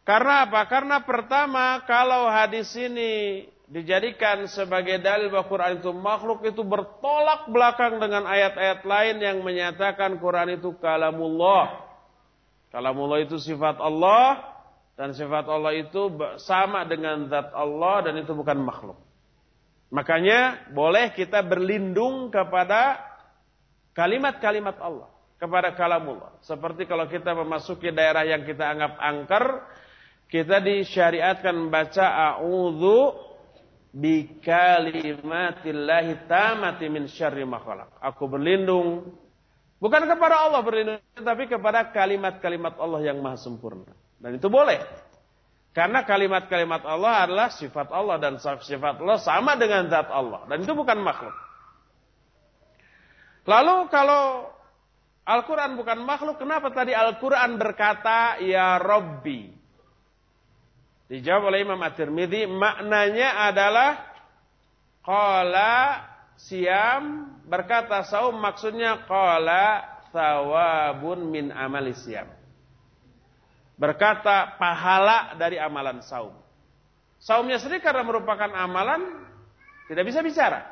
Karena 0.03 0.43
apa? 0.43 0.67
Karena 0.67 0.99
pertama, 0.99 1.79
kalau 1.87 2.27
hadis 2.27 2.75
ini 2.75 3.47
dijadikan 3.71 4.43
sebagai 4.51 4.99
dalil 4.99 5.31
bahwa 5.31 5.47
Quran 5.47 5.79
itu 5.79 5.91
makhluk 5.95 6.43
itu 6.43 6.61
bertolak 6.61 7.47
belakang 7.47 7.97
dengan 7.97 8.27
ayat-ayat 8.27 8.83
lain 8.83 9.15
yang 9.23 9.37
menyatakan 9.39 10.19
Quran 10.19 10.59
itu 10.59 10.75
kalamullah. 10.77 11.87
Kalamullah 12.69 13.23
itu 13.23 13.39
sifat 13.39 13.79
Allah 13.79 14.43
dan 14.99 15.15
sifat 15.15 15.47
Allah 15.47 15.73
itu 15.73 16.11
sama 16.37 16.83
dengan 16.83 17.25
zat 17.31 17.49
Allah 17.55 18.11
dan 18.11 18.19
itu 18.19 18.35
bukan 18.35 18.59
makhluk. 18.59 18.99
Makanya 19.93 20.69
boleh 20.73 21.13
kita 21.13 21.45
berlindung 21.45 22.33
kepada 22.33 22.97
kalimat-kalimat 23.93 24.77
Allah, 24.81 25.09
kepada 25.37 25.73
kalamullah. 25.77 26.33
Seperti 26.41 26.89
kalau 26.89 27.05
kita 27.05 27.33
memasuki 27.37 27.93
daerah 27.93 28.25
yang 28.25 28.41
kita 28.41 28.73
anggap 28.73 28.97
angker, 28.97 29.45
kita 30.27 30.59
disyariatkan 30.61 31.55
membaca 31.55 32.35
a'udzu 32.35 33.15
bi 33.93 34.41
kalimatillahi 34.41 36.25
tamati 36.25 36.85
min 36.89 37.05
syarri 37.05 37.45
ma 37.45 37.61
Aku 38.01 38.25
berlindung 38.25 39.21
Bukan 39.83 40.07
kepada 40.07 40.47
Allah 40.47 40.63
berlindung, 40.63 41.03
tapi 41.11 41.43
kepada 41.43 41.91
kalimat-kalimat 41.91 42.79
Allah 42.79 43.03
yang 43.03 43.19
maha 43.19 43.35
sempurna. 43.35 43.91
Dan 44.15 44.39
itu 44.39 44.47
boleh. 44.47 44.79
Karena 45.75 46.07
kalimat-kalimat 46.07 46.87
Allah 46.87 47.27
adalah 47.27 47.51
sifat 47.51 47.91
Allah 47.91 48.15
dan 48.15 48.39
sifat 48.39 49.03
Allah 49.03 49.19
sama 49.19 49.59
dengan 49.59 49.91
zat 49.91 50.07
Allah. 50.07 50.47
Dan 50.47 50.63
itu 50.63 50.71
bukan 50.71 51.03
makhluk. 51.03 51.35
Lalu 53.43 53.91
kalau 53.91 54.55
Al-Quran 55.27 55.75
bukan 55.75 55.99
makhluk, 56.07 56.39
kenapa 56.39 56.71
tadi 56.71 56.95
Al-Quran 56.95 57.59
berkata, 57.59 58.39
Ya 58.39 58.79
Rabbi? 58.79 59.51
Dijawab 61.13 61.53
oleh 61.53 61.61
Imam 61.61 61.77
At-Tirmidhi, 61.77 62.49
maknanya 62.49 63.45
adalah, 63.53 64.13
Qala 65.03 65.99
siam 66.39 67.27
berkata 67.43 68.07
saum 68.07 68.39
maksudnya 68.39 69.03
qala 69.03 69.83
thawabun 70.15 71.27
min 71.27 71.51
amali 71.51 71.91
siam. 71.91 72.31
Berkata 73.75 74.55
pahala 74.55 75.35
dari 75.35 75.59
amalan 75.59 75.99
saum. 76.07 76.31
Saumnya 77.19 77.59
sendiri 77.59 77.83
karena 77.83 78.07
merupakan 78.07 78.47
amalan 78.47 79.27
tidak 79.91 80.07
bisa 80.07 80.23
bicara. 80.23 80.71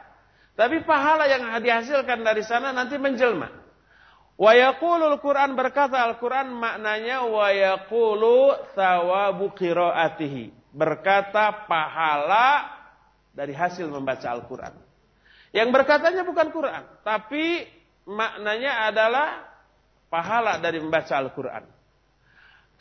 Tapi 0.56 0.84
pahala 0.88 1.28
yang 1.28 1.52
dihasilkan 1.60 2.24
dari 2.24 2.44
sana 2.48 2.72
nanti 2.72 2.96
menjelma. 2.96 3.61
Wa 4.42 4.58
yaqulul 4.58 5.22
Quran 5.22 5.54
berkata 5.54 6.02
Al-Quran 6.02 6.50
maknanya 6.58 7.30
wa 7.30 7.54
yaqulu 7.54 8.58
thawabu 8.74 9.54
qiraatihi. 9.54 10.50
Berkata 10.74 11.70
pahala 11.70 12.66
dari 13.38 13.54
hasil 13.54 13.86
membaca 13.86 14.26
Al-Quran. 14.34 14.74
Yang 15.54 15.70
berkatanya 15.70 16.26
bukan 16.26 16.48
Quran, 16.50 16.84
tapi 17.06 17.70
maknanya 18.10 18.90
adalah 18.90 19.46
pahala 20.10 20.58
dari 20.58 20.82
membaca 20.82 21.14
Al-Quran. 21.22 21.68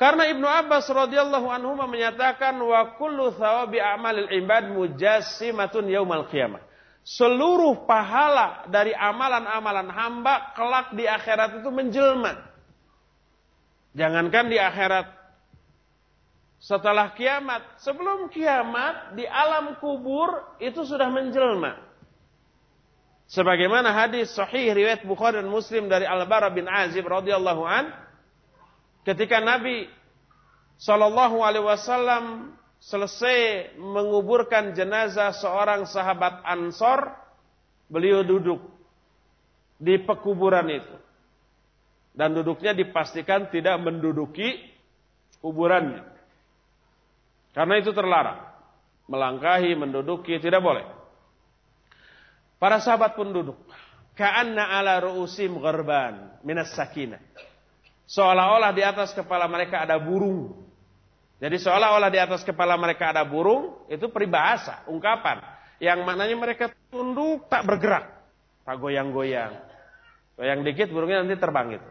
Karena 0.01 0.33
Ibnu 0.33 0.49
Abbas 0.49 0.89
radhiyallahu 0.89 1.45
anhu 1.45 1.77
menyatakan 1.77 2.57
wa 2.57 2.97
kullu 2.97 3.37
thawabi 3.37 3.77
a'malil 3.77 4.33
ibad 4.33 4.73
mujassimatun 4.73 5.93
yaumal 5.93 6.25
qiyamah. 6.25 6.70
Seluruh 7.01 7.89
pahala 7.89 8.69
dari 8.69 8.93
amalan-amalan 8.93 9.89
hamba 9.89 10.53
kelak 10.53 10.93
di 10.95 11.09
akhirat 11.09 11.65
itu 11.65 11.71
menjelma. 11.73 12.37
Jangankan 13.97 14.47
di 14.53 14.59
akhirat 14.61 15.21
setelah 16.61 17.17
kiamat, 17.17 17.81
sebelum 17.81 18.29
kiamat 18.29 19.17
di 19.17 19.25
alam 19.25 19.81
kubur 19.81 20.45
itu 20.61 20.85
sudah 20.85 21.09
menjelma. 21.09 21.81
Sebagaimana 23.31 23.95
hadis 23.95 24.35
sahih 24.37 24.75
riwayat 24.75 25.07
Bukhari 25.09 25.41
dan 25.41 25.49
Muslim 25.49 25.89
dari 25.89 26.05
Al-Bara 26.05 26.53
bin 26.53 26.69
Azib 26.69 27.07
radhiyallahu 27.09 27.63
an 27.65 27.95
ketika 29.09 29.41
Nabi 29.41 29.89
sallallahu 30.77 31.41
alaihi 31.41 31.65
wasallam 31.65 32.53
selesai 32.81 33.77
menguburkan 33.77 34.73
jenazah 34.73 35.37
seorang 35.37 35.85
sahabat 35.85 36.41
Ansor, 36.49 37.13
beliau 37.93 38.25
duduk 38.25 38.61
di 39.77 40.01
pekuburan 40.01 40.69
itu. 40.73 40.97
Dan 42.11 42.35
duduknya 42.35 42.75
dipastikan 42.75 43.49
tidak 43.53 43.79
menduduki 43.81 44.59
kuburannya. 45.41 46.05
Karena 47.55 47.75
itu 47.79 47.93
terlarang. 47.95 48.51
melangkahi, 49.11 49.75
menduduki, 49.75 50.39
tidak 50.39 50.63
boleh. 50.63 50.87
Para 52.63 52.79
sahabat 52.79 53.19
pun 53.19 53.35
duduk. 53.35 53.59
Ka'anna 54.15 54.71
ala 54.71 55.03
ru'usim 55.03 55.59
gharban 55.59 56.39
minas 56.47 56.71
sakinah. 56.79 57.19
Seolah-olah 58.07 58.71
di 58.71 58.87
atas 58.87 59.11
kepala 59.11 59.51
mereka 59.51 59.83
ada 59.83 59.99
burung. 59.99 60.70
Jadi 61.41 61.57
seolah-olah 61.57 62.13
di 62.13 62.21
atas 62.21 62.45
kepala 62.45 62.77
mereka 62.77 63.17
ada 63.17 63.25
burung, 63.25 63.89
itu 63.89 64.13
peribahasa, 64.13 64.85
ungkapan. 64.93 65.41
Yang 65.81 66.05
maknanya 66.05 66.37
mereka 66.37 66.69
tunduk 66.93 67.49
tak 67.49 67.65
bergerak. 67.65 68.13
Tak 68.69 68.77
goyang-goyang. 68.77 69.57
Goyang 70.37 70.61
dikit 70.61 70.93
burungnya 70.93 71.25
nanti 71.25 71.41
terbang 71.41 71.81
gitu. 71.81 71.91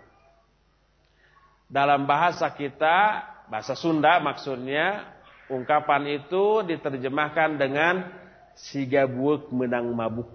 Dalam 1.66 2.06
bahasa 2.06 2.46
kita, 2.54 3.26
bahasa 3.50 3.74
Sunda 3.74 4.22
maksudnya, 4.22 5.10
ungkapan 5.50 6.06
itu 6.22 6.62
diterjemahkan 6.70 7.58
dengan 7.58 8.06
siga 8.54 9.10
buuk 9.10 9.50
menang 9.50 9.90
mabuk. 9.98 10.30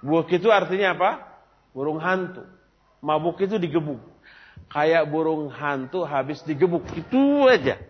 Buuk 0.00 0.32
itu 0.32 0.48
artinya 0.48 0.96
apa? 0.96 1.10
Burung 1.76 2.00
hantu. 2.00 2.40
Mabuk 3.04 3.36
itu 3.44 3.60
digebuk. 3.60 4.00
Kayak 4.66 5.08
burung 5.08 5.48
hantu 5.48 6.04
habis 6.04 6.42
digebuk. 6.44 6.84
Itu 6.92 7.48
aja. 7.48 7.80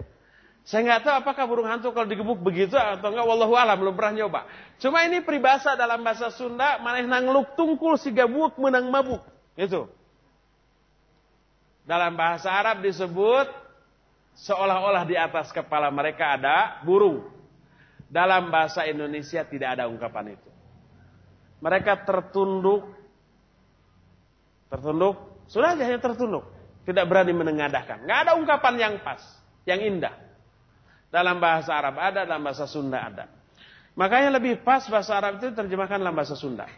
Saya 0.67 0.83
nggak 0.83 1.03
tahu 1.07 1.15
apakah 1.23 1.45
burung 1.47 1.71
hantu 1.71 1.95
kalau 1.95 2.11
digebuk 2.11 2.43
begitu 2.43 2.75
atau 2.75 3.15
enggak. 3.15 3.23
Wallahu 3.23 3.55
alam 3.55 3.79
belum 3.79 3.95
pernah 3.95 4.27
nyoba. 4.27 4.41
Cuma 4.83 5.07
ini 5.07 5.23
peribahasa 5.23 5.79
dalam 5.79 6.03
bahasa 6.03 6.27
Sunda. 6.35 6.83
Maneh 6.83 7.07
nangluk 7.07 7.55
tungkul 7.55 7.95
si 7.95 8.11
gabuk 8.11 8.59
menang 8.59 8.91
mabuk. 8.91 9.23
Itu. 9.55 9.87
Dalam 11.87 12.19
bahasa 12.19 12.51
Arab 12.51 12.83
disebut 12.83 13.47
seolah-olah 14.35 15.07
di 15.07 15.15
atas 15.15 15.55
kepala 15.55 15.87
mereka 15.95 16.35
ada 16.35 16.83
burung. 16.83 17.31
Dalam 18.11 18.51
bahasa 18.51 18.87
Indonesia 18.91 19.47
tidak 19.47 19.79
ada 19.79 19.87
ungkapan 19.87 20.35
itu. 20.35 20.51
Mereka 21.63 22.03
tertunduk. 22.03 22.91
Tertunduk. 24.67 25.15
Sudah 25.47 25.79
aja 25.79 25.87
hanya 25.87 26.03
tertunduk. 26.03 26.56
Tidak 26.87 27.05
berani 27.11 27.35
menengadahkan. 27.35 28.07
Nggak 28.07 28.19
ada 28.23 28.33
ungkapan 28.39 28.75
yang 28.79 28.95
pas. 29.03 29.19
Yang 29.67 29.81
indah. 29.91 30.15
Dalam 31.11 31.43
bahasa 31.43 31.75
Arab 31.75 31.99
ada, 31.99 32.23
dalam 32.23 32.47
bahasa 32.47 32.71
Sunda 32.71 33.03
ada. 33.03 33.27
Makanya 33.99 34.39
lebih 34.39 34.63
pas 34.63 34.87
bahasa 34.87 35.19
Arab 35.19 35.43
itu 35.43 35.51
terjemahkan 35.51 35.99
dalam 35.99 36.15
bahasa 36.15 36.39
Sunda. 36.39 36.71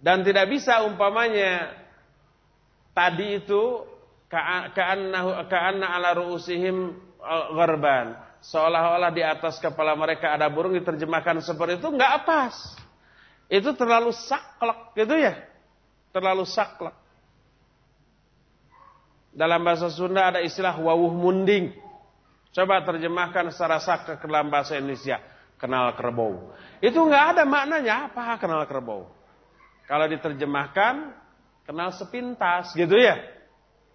Dan 0.00 0.24
tidak 0.24 0.48
bisa 0.48 0.80
umpamanya 0.88 1.76
tadi 2.96 3.36
itu 3.36 3.84
ka'anna 4.32 5.86
ala 5.92 6.16
ru'usihim 6.16 6.96
gharban. 7.52 8.16
Seolah-olah 8.40 9.12
di 9.12 9.20
atas 9.20 9.60
kepala 9.60 9.92
mereka 9.92 10.32
ada 10.32 10.48
burung 10.48 10.72
diterjemahkan 10.72 11.44
seperti 11.44 11.76
itu 11.76 11.92
nggak 11.92 12.24
pas. 12.24 12.79
Itu 13.50 13.74
terlalu 13.74 14.14
saklek 14.14 14.94
gitu 14.94 15.18
ya. 15.18 15.34
Terlalu 16.14 16.46
saklek. 16.46 16.94
Dalam 19.34 19.62
bahasa 19.66 19.90
Sunda 19.90 20.30
ada 20.30 20.38
istilah 20.38 20.78
wawuh 20.78 21.10
munding. 21.10 21.74
Coba 22.54 22.82
terjemahkan 22.86 23.50
secara 23.50 23.82
sak 23.82 24.22
ke 24.22 24.26
dalam 24.26 24.50
bahasa 24.50 24.78
Indonesia. 24.78 25.18
Kenal 25.58 25.92
kerbau. 25.98 26.54
Itu 26.78 27.04
nggak 27.04 27.36
ada 27.36 27.42
maknanya 27.44 28.10
apa 28.10 28.38
kenal 28.38 28.64
kerbau. 28.64 29.10
Kalau 29.84 30.06
diterjemahkan, 30.06 31.12
kenal 31.66 31.90
sepintas 31.94 32.70
gitu 32.72 32.94
ya. 32.94 33.18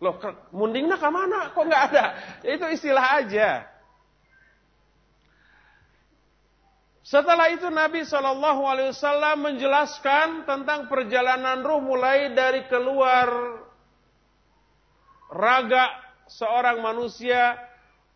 Loh, 0.04 0.20
mundingnya 0.52 1.00
ke 1.00 1.10
mana? 1.10 1.56
Kok 1.56 1.64
nggak 1.64 1.84
ada? 1.92 2.06
Itu 2.44 2.68
istilah 2.68 3.24
aja. 3.24 3.64
Setelah 7.06 7.54
itu 7.54 7.70
Nabi 7.70 8.02
Shallallahu 8.02 8.66
Alaihi 8.66 8.90
Wasallam 8.90 9.46
menjelaskan 9.46 10.50
tentang 10.50 10.90
perjalanan 10.90 11.62
ruh 11.62 11.78
mulai 11.78 12.34
dari 12.34 12.66
keluar 12.66 13.30
raga 15.30 15.86
seorang 16.26 16.82
manusia 16.82 17.62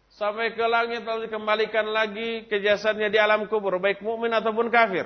sampai 0.09 0.57
ke 0.57 0.65
langit 0.65 1.05
lalu 1.05 1.29
dikembalikan 1.29 1.85
lagi 1.85 2.49
ke 2.49 2.57
jasadnya 2.65 3.13
di 3.13 3.21
alam 3.21 3.45
kubur 3.45 3.77
baik 3.77 4.01
mukmin 4.01 4.33
ataupun 4.33 4.73
kafir 4.73 5.05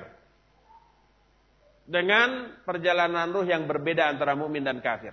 dengan 1.83 2.55
perjalanan 2.63 3.35
ruh 3.35 3.43
yang 3.43 3.67
berbeda 3.67 4.07
antara 4.07 4.31
mukmin 4.31 4.63
dan 4.63 4.79
kafir. 4.79 5.11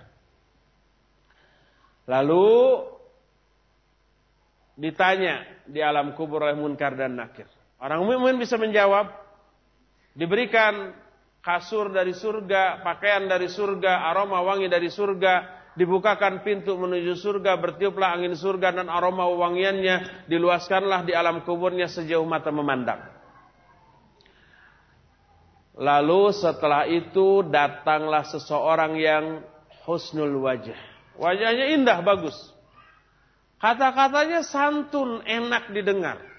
Lalu 2.07 2.47
ditanya 4.79 5.43
di 5.67 5.83
alam 5.83 6.15
kubur 6.15 6.47
oleh 6.47 6.55
munkar 6.55 6.95
dan 6.95 7.19
nakir. 7.19 7.51
Orang 7.81 8.05
mukmin 8.05 8.37
bisa 8.37 8.61
menjawab, 8.61 9.09
diberikan 10.13 10.93
kasur 11.41 11.89
dari 11.89 12.13
surga, 12.13 12.85
pakaian 12.85 13.25
dari 13.25 13.49
surga, 13.49 14.05
aroma 14.13 14.37
wangi 14.45 14.69
dari 14.69 14.85
surga, 14.85 15.61
dibukakan 15.73 16.45
pintu 16.45 16.77
menuju 16.77 17.17
surga, 17.17 17.57
bertiuplah 17.57 18.21
angin 18.21 18.37
surga 18.37 18.77
dan 18.77 18.87
aroma 18.87 19.25
wangiannya, 19.25 20.29
diluaskanlah 20.29 21.09
di 21.09 21.17
alam 21.17 21.41
kuburnya 21.41 21.89
sejauh 21.89 22.21
mata 22.21 22.53
memandang. 22.53 23.01
Lalu 25.81 26.37
setelah 26.37 26.85
itu 26.85 27.41
datanglah 27.49 28.21
seseorang 28.29 28.93
yang 29.01 29.41
husnul 29.89 30.45
wajah. 30.45 30.77
Wajahnya 31.17 31.73
indah, 31.73 32.05
bagus. 32.05 32.37
Kata-katanya 33.57 34.45
santun, 34.45 35.25
enak 35.25 35.73
didengar. 35.73 36.30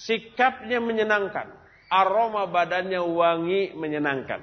Sikapnya 0.00 0.80
menyenangkan. 0.80 1.52
Aroma 1.90 2.48
badannya 2.48 3.02
wangi, 3.02 3.76
menyenangkan. 3.76 4.40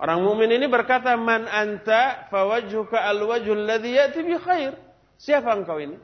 Orang 0.00 0.24
mukmin 0.24 0.48
ini 0.52 0.66
berkata, 0.68 1.16
"Man 1.16 1.44
anta 1.44 2.28
fawajhuka 2.32 3.00
alwajhul 3.00 3.68
ladzi 3.68 3.96
ya'ti 3.96 4.20
bi 4.24 4.34
khair." 4.40 4.72
Siapa 5.20 5.52
engkau 5.52 5.76
ini? 5.76 5.96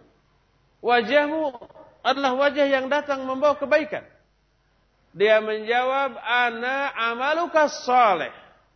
Wajahmu 0.85 1.57
adalah 2.05 2.33
wajah 2.37 2.67
yang 2.69 2.93
datang 2.93 3.25
membawa 3.25 3.57
kebaikan. 3.57 4.05
Dia 5.17 5.41
menjawab, 5.41 6.21
"Ana 6.21 6.93
amaluka 6.93 7.73
salih. 7.73 8.33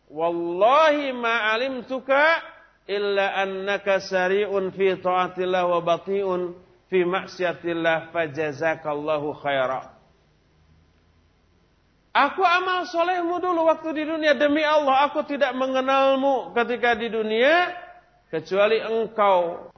Wallahi 0.09 1.13
ma 1.15 1.53
alimtuka 1.53 2.41
illa 2.89 3.39
annaka 3.39 4.01
sari'un 4.01 4.73
fi 4.73 4.97
ta'atillah 4.97 5.63
wa 5.69 5.79
bati'un 5.85 6.51
fi 6.91 7.07
maksiatillah 7.07 8.11
fajazakallahu 8.11 9.39
khaira." 9.39 10.01
Aku 12.11 12.43
amal 12.43 12.83
solehmu 12.91 13.39
dulu 13.39 13.71
waktu 13.71 13.95
di 13.95 14.03
dunia. 14.03 14.35
Demi 14.35 14.59
Allah, 14.67 15.07
aku 15.07 15.23
tidak 15.23 15.55
mengenalmu 15.55 16.51
ketika 16.51 16.91
di 16.91 17.07
dunia. 17.07 17.71
Kecuali 18.27 18.83
engkau 18.83 19.71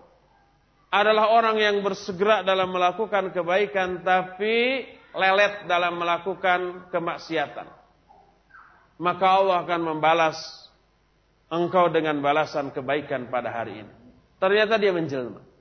adalah 0.90 1.30
orang 1.30 1.62
yang 1.62 1.78
bersegera 1.86 2.42
dalam 2.42 2.74
melakukan 2.74 3.30
kebaikan. 3.30 4.02
Tapi 4.02 4.82
lelet 5.14 5.70
dalam 5.70 5.94
melakukan 6.02 6.90
kemaksiatan. 6.90 7.70
Maka 8.98 9.26
Allah 9.30 9.62
akan 9.62 9.82
membalas 9.94 10.38
engkau 11.54 11.86
dengan 11.94 12.18
balasan 12.18 12.74
kebaikan 12.74 13.30
pada 13.30 13.54
hari 13.54 13.86
ini. 13.86 13.94
Ternyata 14.42 14.82
dia 14.82 14.90
menjelma. 14.90 15.53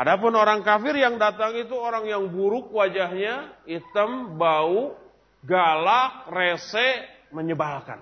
Adapun 0.00 0.32
orang 0.32 0.64
kafir 0.64 0.96
yang 0.96 1.20
datang 1.20 1.52
itu 1.60 1.76
orang 1.76 2.08
yang 2.08 2.24
buruk 2.32 2.72
wajahnya, 2.72 3.52
hitam, 3.68 4.40
bau, 4.40 4.96
galak, 5.44 6.24
rese, 6.32 7.04
menyebalkan. 7.28 8.00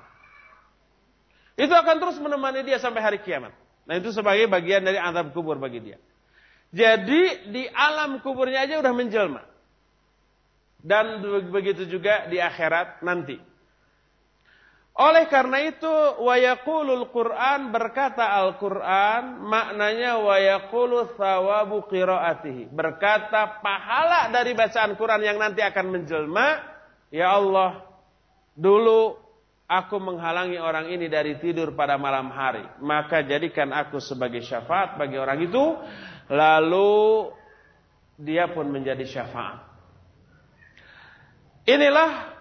Itu 1.58 1.74
akan 1.74 1.98
terus 1.98 2.22
menemani 2.22 2.62
dia 2.62 2.78
sampai 2.78 3.02
hari 3.02 3.18
kiamat. 3.18 3.50
Nah 3.82 3.98
itu 3.98 4.14
sebagai 4.14 4.46
bagian 4.46 4.86
dari 4.86 4.94
azab 4.94 5.34
kubur 5.34 5.58
bagi 5.58 5.82
dia. 5.82 5.98
Jadi 6.70 7.50
di 7.50 7.66
alam 7.66 8.22
kuburnya 8.22 8.62
aja 8.62 8.78
udah 8.78 8.94
menjelma. 8.94 9.42
Dan 10.78 11.18
begitu 11.50 11.82
juga 11.90 12.30
di 12.30 12.38
akhirat 12.38 13.02
nanti. 13.02 13.42
Oleh 14.98 15.30
karena 15.30 15.62
itu, 15.62 15.94
wayaqulul 16.26 17.06
Quran 17.14 17.70
berkata 17.70 18.34
Al-Quran, 18.34 19.46
maknanya 19.46 20.18
wayaqulu 20.18 21.14
thawabu 21.14 21.86
qiraatihi. 21.86 22.66
Berkata 22.74 23.62
pahala 23.62 24.26
dari 24.34 24.58
bacaan 24.58 24.98
Quran 24.98 25.22
yang 25.22 25.38
nanti 25.38 25.62
akan 25.62 25.86
menjelma, 25.94 26.58
ya 27.14 27.30
Allah, 27.30 27.86
dulu 28.58 29.14
aku 29.70 30.02
menghalangi 30.02 30.58
orang 30.58 30.90
ini 30.90 31.06
dari 31.06 31.38
tidur 31.38 31.78
pada 31.78 31.94
malam 31.94 32.34
hari. 32.34 32.66
Maka 32.82 33.22
jadikan 33.22 33.70
aku 33.70 34.02
sebagai 34.02 34.42
syafaat 34.42 34.98
bagi 34.98 35.14
orang 35.14 35.38
itu, 35.46 35.78
lalu 36.26 37.30
dia 38.18 38.50
pun 38.50 38.66
menjadi 38.66 39.06
syafaat. 39.06 39.62
Inilah 41.70 42.37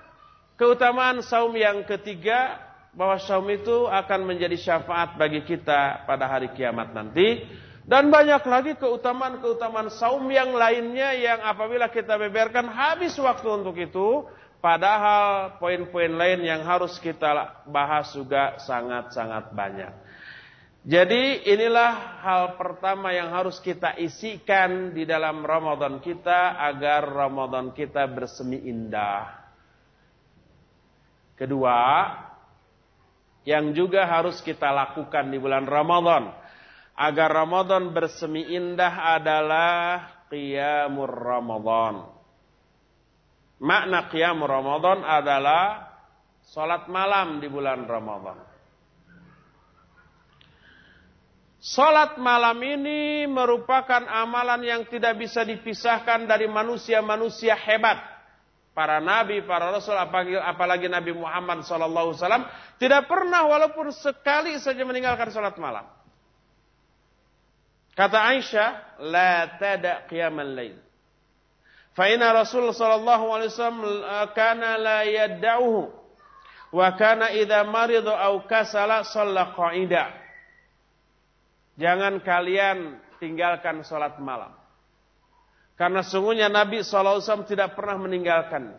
keutamaan 0.58 1.22
saum 1.24 1.54
yang 1.54 1.86
ketiga 1.86 2.60
bahwa 2.98 3.22
saum 3.22 3.46
itu 3.54 3.86
akan 3.86 4.26
menjadi 4.26 4.58
syafaat 4.58 5.16
bagi 5.16 5.46
kita 5.46 6.04
pada 6.10 6.26
hari 6.26 6.50
kiamat 6.58 6.92
nanti. 6.92 7.46
Dan 7.88 8.12
banyak 8.12 8.44
lagi 8.44 8.76
keutamaan-keutamaan 8.76 9.88
saum 9.96 10.28
yang 10.28 10.52
lainnya 10.52 11.16
yang 11.16 11.40
apabila 11.40 11.88
kita 11.88 12.20
beberkan 12.20 12.68
habis 12.68 13.16
waktu 13.16 13.48
untuk 13.48 13.80
itu. 13.80 14.28
Padahal 14.58 15.56
poin-poin 15.62 16.12
lain 16.12 16.44
yang 16.44 16.66
harus 16.66 16.98
kita 16.98 17.64
bahas 17.70 18.12
juga 18.12 18.58
sangat-sangat 18.60 19.54
banyak. 19.54 19.94
Jadi 20.84 21.48
inilah 21.48 22.24
hal 22.26 22.44
pertama 22.58 23.14
yang 23.14 23.30
harus 23.32 23.62
kita 23.62 23.96
isikan 24.02 24.92
di 24.98 25.06
dalam 25.06 25.46
Ramadan 25.46 26.02
kita 26.02 26.58
agar 26.60 27.06
Ramadan 27.06 27.72
kita 27.72 28.10
bersemi 28.10 28.66
indah. 28.66 29.47
Kedua, 31.38 31.78
yang 33.46 33.72
juga 33.78 34.10
harus 34.10 34.42
kita 34.42 34.74
lakukan 34.74 35.30
di 35.30 35.38
bulan 35.38 35.70
Ramadan 35.70 36.34
agar 36.98 37.30
Ramadan 37.46 37.94
bersemi 37.94 38.58
indah 38.58 39.16
adalah 39.16 39.72
qiyamur 40.34 41.14
Ramadan. 41.14 42.10
Makna 43.62 44.10
qiyamur 44.10 44.50
Ramadan 44.50 45.06
adalah 45.06 45.94
salat 46.42 46.90
malam 46.90 47.38
di 47.38 47.48
bulan 47.48 47.86
Ramadan. 47.86 48.38
Salat 51.62 52.18
malam 52.18 52.58
ini 52.66 53.30
merupakan 53.30 54.02
amalan 54.10 54.66
yang 54.66 54.82
tidak 54.90 55.22
bisa 55.22 55.46
dipisahkan 55.46 56.26
dari 56.26 56.50
manusia-manusia 56.50 57.54
hebat 57.54 58.17
para 58.78 59.02
nabi, 59.02 59.42
para 59.42 59.74
rasul, 59.74 59.98
apalagi, 59.98 60.38
apalagi 60.38 60.86
Nabi 60.86 61.18
Muhammad 61.18 61.66
SAW, 61.66 62.14
tidak 62.78 63.10
pernah 63.10 63.50
walaupun 63.50 63.90
sekali 63.90 64.54
saja 64.62 64.86
meninggalkan 64.86 65.34
sholat 65.34 65.58
malam. 65.58 65.82
Kata 67.98 68.38
Aisyah, 68.38 69.02
la 69.02 69.58
tada 69.58 70.06
qiyaman 70.06 70.54
lain. 70.54 70.78
Fa'ina 71.98 72.30
Rasul 72.30 72.70
sallallahu 72.70 73.26
alaihi 73.34 73.50
wasallam 73.50 73.82
kana 74.38 74.78
la 74.78 75.02
yadda'uhu 75.02 75.90
wa 76.78 76.88
kana 76.94 77.34
idza 77.34 77.66
maridu 77.66 78.14
aw 78.14 78.46
kasala 78.46 79.02
shalla 79.02 79.58
qa'ida. 79.58 80.14
Jangan 81.82 82.22
kalian 82.22 83.02
tinggalkan 83.18 83.82
salat 83.82 84.22
malam. 84.22 84.57
Karena 85.78 86.02
sungguhnya 86.02 86.50
Nabi 86.50 86.82
SAW 86.82 87.22
tidak 87.46 87.78
pernah 87.78 88.02
meninggalkan. 88.02 88.74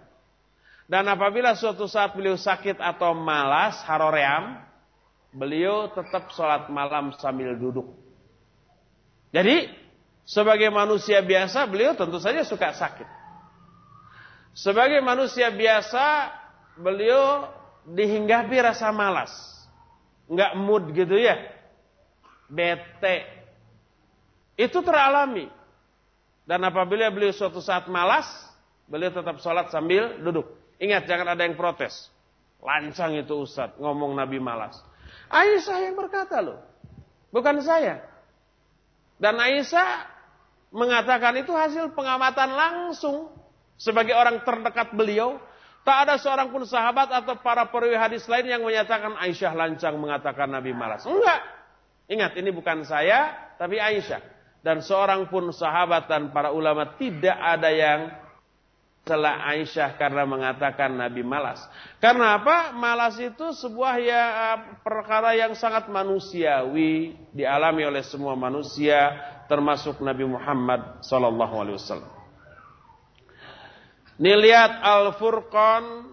Dan 0.90 1.06
apabila 1.06 1.54
suatu 1.54 1.86
saat 1.86 2.16
beliau 2.18 2.34
sakit 2.34 2.82
atau 2.82 3.14
malas, 3.14 3.78
haroream, 3.86 4.58
beliau 5.30 5.94
tetap 5.94 6.34
sholat 6.34 6.66
malam 6.72 7.14
sambil 7.22 7.54
duduk. 7.54 7.86
Jadi, 9.30 9.68
sebagai 10.26 10.72
manusia 10.74 11.22
biasa, 11.22 11.68
beliau 11.70 11.94
tentu 11.94 12.18
saja 12.18 12.42
suka 12.42 12.74
sakit. 12.74 13.06
Sebagai 14.58 14.98
manusia 14.98 15.54
biasa, 15.54 16.34
beliau 16.80 17.46
dihinggapi 17.86 18.58
rasa 18.58 18.90
malas. 18.90 19.30
Nggak 20.26 20.52
mood 20.58 20.84
gitu 20.96 21.14
ya. 21.14 21.36
Bete. 22.48 23.28
Itu 24.58 24.82
teralami. 24.82 25.57
Dan 26.48 26.64
apabila 26.64 27.12
beliau 27.12 27.28
suatu 27.28 27.60
saat 27.60 27.92
malas, 27.92 28.24
beliau 28.88 29.12
tetap 29.12 29.36
sholat 29.44 29.68
sambil 29.68 30.16
duduk. 30.24 30.48
Ingat 30.80 31.04
jangan 31.04 31.36
ada 31.36 31.44
yang 31.44 31.60
protes. 31.60 32.08
Lancang 32.64 33.20
itu 33.20 33.44
Ustaz, 33.44 33.76
ngomong 33.76 34.16
Nabi 34.16 34.40
malas. 34.40 34.80
Aisyah 35.28 35.84
yang 35.84 35.94
berkata 36.00 36.40
loh. 36.40 36.64
Bukan 37.28 37.60
saya. 37.60 38.00
Dan 39.20 39.36
Aisyah 39.36 40.08
mengatakan 40.72 41.36
itu 41.36 41.52
hasil 41.52 41.92
pengamatan 41.92 42.56
langsung. 42.56 43.28
Sebagai 43.76 44.16
orang 44.16 44.40
terdekat 44.40 44.96
beliau. 44.96 45.36
Tak 45.84 46.08
ada 46.08 46.14
seorang 46.16 46.48
pun 46.48 46.64
sahabat 46.64 47.12
atau 47.12 47.36
para 47.44 47.68
perawi 47.68 47.96
hadis 47.96 48.24
lain 48.24 48.48
yang 48.48 48.64
menyatakan 48.64 49.20
Aisyah 49.20 49.52
lancang 49.52 50.00
mengatakan 50.00 50.48
Nabi 50.48 50.72
malas. 50.72 51.04
Enggak. 51.04 51.44
Ingat 52.08 52.40
ini 52.40 52.48
bukan 52.56 52.88
saya, 52.88 53.52
tapi 53.60 53.76
Aisyah 53.76 54.37
dan 54.68 54.84
seorang 54.84 55.32
pun 55.32 55.48
sahabat 55.48 56.12
dan 56.12 56.28
para 56.28 56.52
ulama 56.52 56.92
tidak 57.00 57.40
ada 57.40 57.72
yang 57.72 58.12
telah 59.00 59.40
Aisyah 59.48 59.96
karena 59.96 60.28
mengatakan 60.28 60.92
Nabi 60.92 61.24
malas. 61.24 61.64
Karena 61.96 62.36
apa? 62.36 62.76
Malas 62.76 63.16
itu 63.16 63.56
sebuah 63.56 63.96
ya 63.96 64.24
perkara 64.84 65.32
yang 65.32 65.56
sangat 65.56 65.88
manusiawi 65.88 67.16
dialami 67.32 67.88
oleh 67.88 68.04
semua 68.04 68.36
manusia 68.36 69.16
termasuk 69.48 70.04
Nabi 70.04 70.28
Muhammad 70.28 71.00
sallallahu 71.00 71.54
alaihi 71.64 71.80
Al-Furqan 74.84 76.12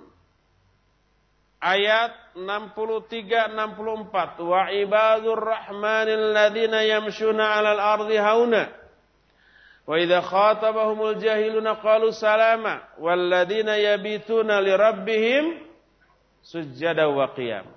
ayat 1.59 2.24
63 2.35 3.55
64 3.55 4.43
wa 4.43 4.67
ibadur 4.67 5.39
rahmanil 5.39 6.35
ladzina 6.35 6.83
yamshuna 6.83 7.55
'alal 7.55 7.79
ardi 7.79 8.19
hauna 8.19 8.75
wa 9.87 9.95
idza 9.95 10.19
khatabahumul 10.19 11.15
jahiluna 11.15 11.79
qalu 11.79 12.11
salama 12.11 12.83
wal 12.99 13.23
ladzina 13.31 13.79
yabituna 13.79 14.59
li 14.59 14.73
rabbihim 14.75 15.45
sujada 16.43 17.07
wa 17.07 17.31
qiyam 17.31 17.71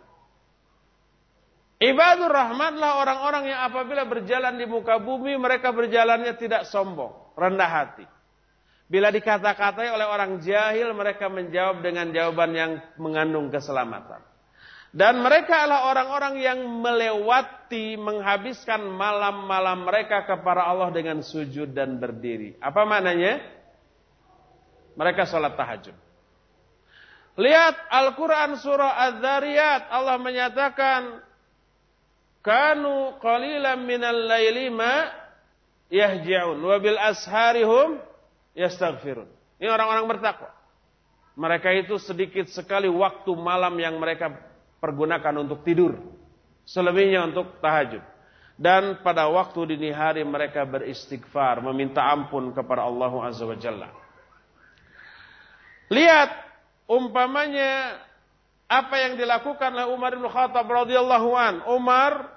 Ibadur 1.78 2.34
Rahmanlah 2.34 2.98
orang-orang 2.98 3.54
yang 3.54 3.60
apabila 3.70 4.02
berjalan 4.02 4.58
di 4.58 4.66
muka 4.66 4.98
bumi 4.98 5.38
mereka 5.38 5.70
berjalannya 5.70 6.34
tidak 6.34 6.66
sombong, 6.66 7.14
rendah 7.38 7.70
hati. 7.70 8.02
Bila 8.90 9.14
dikata-katai 9.14 9.86
oleh 9.94 10.02
orang 10.10 10.42
jahil 10.42 10.90
mereka 10.90 11.30
menjawab 11.30 11.78
dengan 11.78 12.10
jawaban 12.10 12.50
yang 12.50 12.72
mengandung 12.98 13.46
keselamatan. 13.54 14.18
Dan 14.88 15.20
mereka 15.20 15.68
adalah 15.68 15.92
orang-orang 15.92 16.34
yang 16.40 16.58
melewati, 16.64 18.00
menghabiskan 18.00 18.80
malam-malam 18.88 19.84
mereka 19.84 20.24
kepada 20.24 20.64
Allah 20.64 20.88
dengan 20.88 21.20
sujud 21.20 21.76
dan 21.76 22.00
berdiri. 22.00 22.56
Apa 22.56 22.88
maknanya? 22.88 23.36
Mereka 24.96 25.28
sholat 25.28 25.54
tahajud. 25.60 25.92
Lihat 27.38 27.76
Al-Quran 27.92 28.56
surah 28.58 29.12
Az-Zariyat. 29.12 29.92
Allah 29.92 30.16
menyatakan, 30.18 31.22
Kanu 32.40 33.20
qalilan 33.20 33.84
minal 33.84 34.24
layli 34.24 34.72
ma 34.72 35.12
yahji'un. 35.92 36.58
Wabil 36.64 36.96
asharihum 36.96 38.00
yastaghfirun. 38.56 39.28
Ini 39.60 39.68
orang-orang 39.68 40.08
bertakwa. 40.08 40.50
Mereka 41.38 41.70
itu 41.76 42.00
sedikit 42.02 42.50
sekali 42.50 42.90
waktu 42.90 43.30
malam 43.38 43.76
yang 43.78 44.00
mereka 44.00 44.47
pergunakan 44.78 45.34
untuk 45.42 45.62
tidur. 45.62 45.98
Selebihnya 46.68 47.26
untuk 47.28 47.58
tahajud. 47.62 48.02
Dan 48.58 48.98
pada 49.06 49.30
waktu 49.30 49.78
dini 49.78 49.94
hari 49.94 50.26
mereka 50.26 50.66
beristighfar, 50.66 51.62
meminta 51.62 52.02
ampun 52.02 52.50
kepada 52.50 52.82
Allah 52.82 53.12
Azza 53.22 53.46
wa 53.46 53.54
Jalla. 53.54 53.88
Lihat 55.88 56.30
umpamanya 56.90 58.02
apa 58.68 58.94
yang 59.00 59.16
dilakukan 59.16 59.72
oleh 59.72 59.88
Umar 59.88 60.12
bin 60.18 60.26
Khattab 60.26 60.66
radhiyallahu 60.66 61.30
an. 61.38 61.54
Umar 61.70 62.34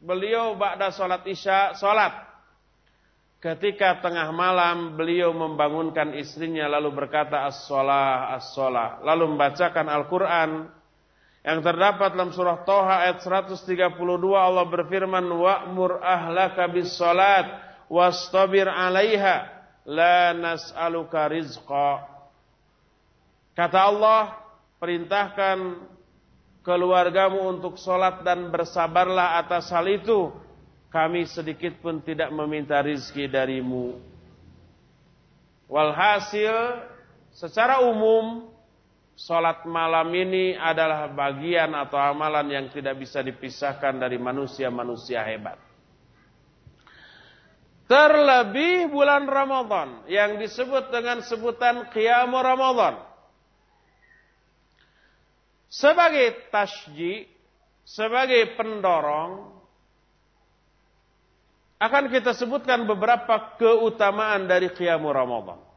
beliau 0.00 0.56
ba'da 0.56 0.90
salat 0.90 1.22
Isya 1.28 1.76
salat. 1.76 2.26
Ketika 3.40 4.00
tengah 4.00 4.32
malam 4.32 4.96
beliau 4.96 5.32
membangunkan 5.32 6.12
istrinya 6.16 6.68
lalu 6.68 6.92
berkata 6.92 7.48
as-shalah 7.48 8.36
as-shalah 8.36 9.00
lalu 9.00 9.32
membacakan 9.32 9.88
Al-Qur'an 9.88 10.79
yang 11.40 11.64
terdapat 11.64 12.12
dalam 12.12 12.36
surah 12.36 12.60
Toha 12.68 13.08
ayat 13.08 13.24
132 13.24 13.96
Allah 14.36 14.64
berfirman 14.68 15.24
wa'mur 15.24 16.04
ahlaka 16.04 16.68
bis 16.68 16.92
salat 16.92 17.48
wastabir 17.88 18.68
'alaiha 18.68 19.48
la 19.88 20.36
nas'aluka 20.36 21.32
rizqa. 21.32 22.04
Kata 23.56 23.78
Allah 23.88 24.36
perintahkan 24.76 25.80
keluargamu 26.60 27.48
untuk 27.56 27.80
salat 27.80 28.20
dan 28.20 28.52
bersabarlah 28.52 29.40
atas 29.40 29.72
hal 29.72 29.88
itu. 29.88 30.32
Kami 30.90 31.22
sedikit 31.24 31.78
pun 31.78 32.02
tidak 32.02 32.34
meminta 32.34 32.82
rizki 32.82 33.30
darimu. 33.30 33.96
Walhasil 35.70 36.82
secara 37.30 37.78
umum 37.86 38.50
Salat 39.20 39.68
malam 39.68 40.08
ini 40.16 40.56
adalah 40.56 41.12
bagian 41.12 41.76
atau 41.76 42.00
amalan 42.00 42.48
yang 42.48 42.66
tidak 42.72 42.96
bisa 42.96 43.20
dipisahkan 43.20 44.00
dari 44.00 44.16
manusia-manusia 44.16 45.20
hebat. 45.20 45.60
Terlebih 47.84 48.88
bulan 48.88 49.28
Ramadan 49.28 50.08
yang 50.08 50.40
disebut 50.40 50.88
dengan 50.88 51.20
sebutan 51.20 51.92
Qiyamul 51.92 52.40
Ramadan. 52.40 53.12
sebagai 55.70 56.50
tasji, 56.50 57.30
sebagai 57.86 58.58
pendorong, 58.58 59.54
akan 61.78 62.04
kita 62.10 62.34
sebutkan 62.34 62.88
beberapa 62.88 63.54
keutamaan 63.60 64.50
dari 64.50 64.72
Qiyamul 64.72 65.14
Ramadan. 65.14 65.69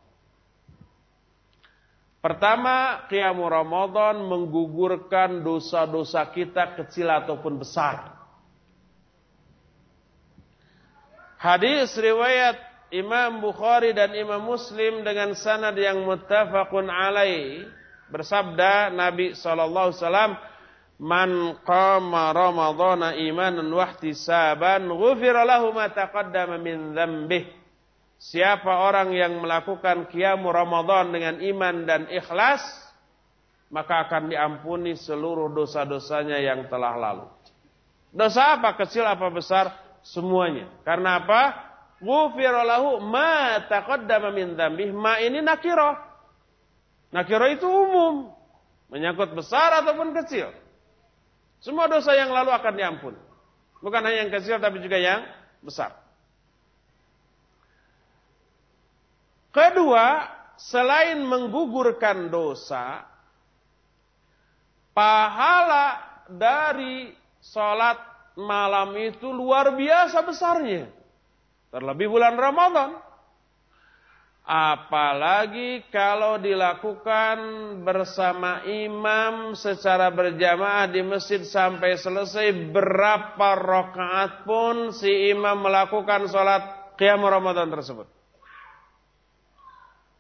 Pertama, 2.24 3.04
Qiyamul 3.12 3.52
Ramadan 3.52 4.24
menggugurkan 4.24 5.44
dosa-dosa 5.44 6.24
kita 6.32 6.80
kecil 6.80 7.12
ataupun 7.12 7.60
besar. 7.60 8.16
Hadis 11.36 11.92
riwayat 12.00 12.56
Imam 12.96 13.44
Bukhari 13.44 13.92
dan 13.92 14.16
Imam 14.16 14.40
Muslim 14.40 15.04
dengan 15.04 15.36
sanad 15.36 15.76
yang 15.76 16.00
muttafaqun 16.08 16.88
alaih 16.88 17.68
bersabda 18.08 18.96
Nabi 18.96 19.36
sallallahu 19.36 19.92
alaihi 19.92 20.00
wasallam 20.00 20.32
man 21.04 21.30
qama 21.68 22.32
ramadhana 22.32 23.20
imanan 23.20 23.68
wa 23.68 23.84
ihtisaban 23.92 24.88
ghufira 24.88 25.44
lahu 25.44 25.76
ma 25.76 25.92
taqaddama 25.92 26.56
min 26.56 26.96
dzambih 26.96 27.63
Siapa 28.24 28.88
orang 28.88 29.12
yang 29.12 29.36
melakukan 29.44 30.08
qiyamul 30.08 30.56
Ramadan 30.56 31.12
dengan 31.12 31.44
iman 31.44 31.76
dan 31.84 32.08
ikhlas 32.08 32.64
maka 33.68 34.08
akan 34.08 34.32
diampuni 34.32 34.96
seluruh 34.96 35.52
dosa-dosanya 35.52 36.40
yang 36.40 36.72
telah 36.72 36.96
lalu. 36.96 37.28
Dosa 38.16 38.56
apa 38.56 38.80
kecil 38.80 39.04
apa 39.04 39.28
besar 39.28 39.76
semuanya. 40.08 40.72
Karena 40.88 41.20
apa? 41.20 41.74
Ghufira 42.00 42.64
lahu 42.64 43.04
ma 43.04 43.60
taqaddama 43.68 44.32
min 44.32 44.56
dzambih. 44.56 44.96
Ma 44.96 45.20
ini 45.20 45.44
nakiro. 45.44 45.98
Nakiro 47.12 47.50
itu 47.52 47.68
umum. 47.68 48.32
Menyangkut 48.88 49.36
besar 49.36 49.84
ataupun 49.84 50.16
kecil. 50.24 50.48
Semua 51.60 51.92
dosa 51.92 52.16
yang 52.16 52.32
lalu 52.32 52.56
akan 52.56 52.74
diampun. 52.78 53.18
Bukan 53.84 54.00
hanya 54.00 54.24
yang 54.24 54.32
kecil 54.32 54.62
tapi 54.64 54.80
juga 54.80 54.96
yang 54.96 55.28
besar. 55.60 56.03
Kedua, 59.54 60.26
selain 60.58 61.22
menggugurkan 61.22 62.34
dosa, 62.34 63.06
pahala 64.98 66.02
dari 66.26 67.14
sholat 67.38 68.02
malam 68.34 68.98
itu 68.98 69.30
luar 69.30 69.78
biasa 69.78 70.26
besarnya. 70.26 70.90
Terlebih 71.70 72.10
bulan 72.10 72.34
Ramadan. 72.34 72.98
Apalagi 74.44 75.88
kalau 75.88 76.36
dilakukan 76.36 77.38
bersama 77.80 78.60
imam 78.68 79.56
secara 79.56 80.12
berjamaah 80.12 80.92
di 80.92 81.00
masjid 81.00 81.40
sampai 81.48 81.96
selesai 81.96 82.52
berapa 82.74 83.50
rakaat 83.56 84.44
pun 84.44 84.92
si 84.92 85.32
imam 85.32 85.64
melakukan 85.64 86.28
sholat 86.28 86.94
qiyam 87.00 87.24
Ramadan 87.24 87.72
tersebut. 87.72 88.13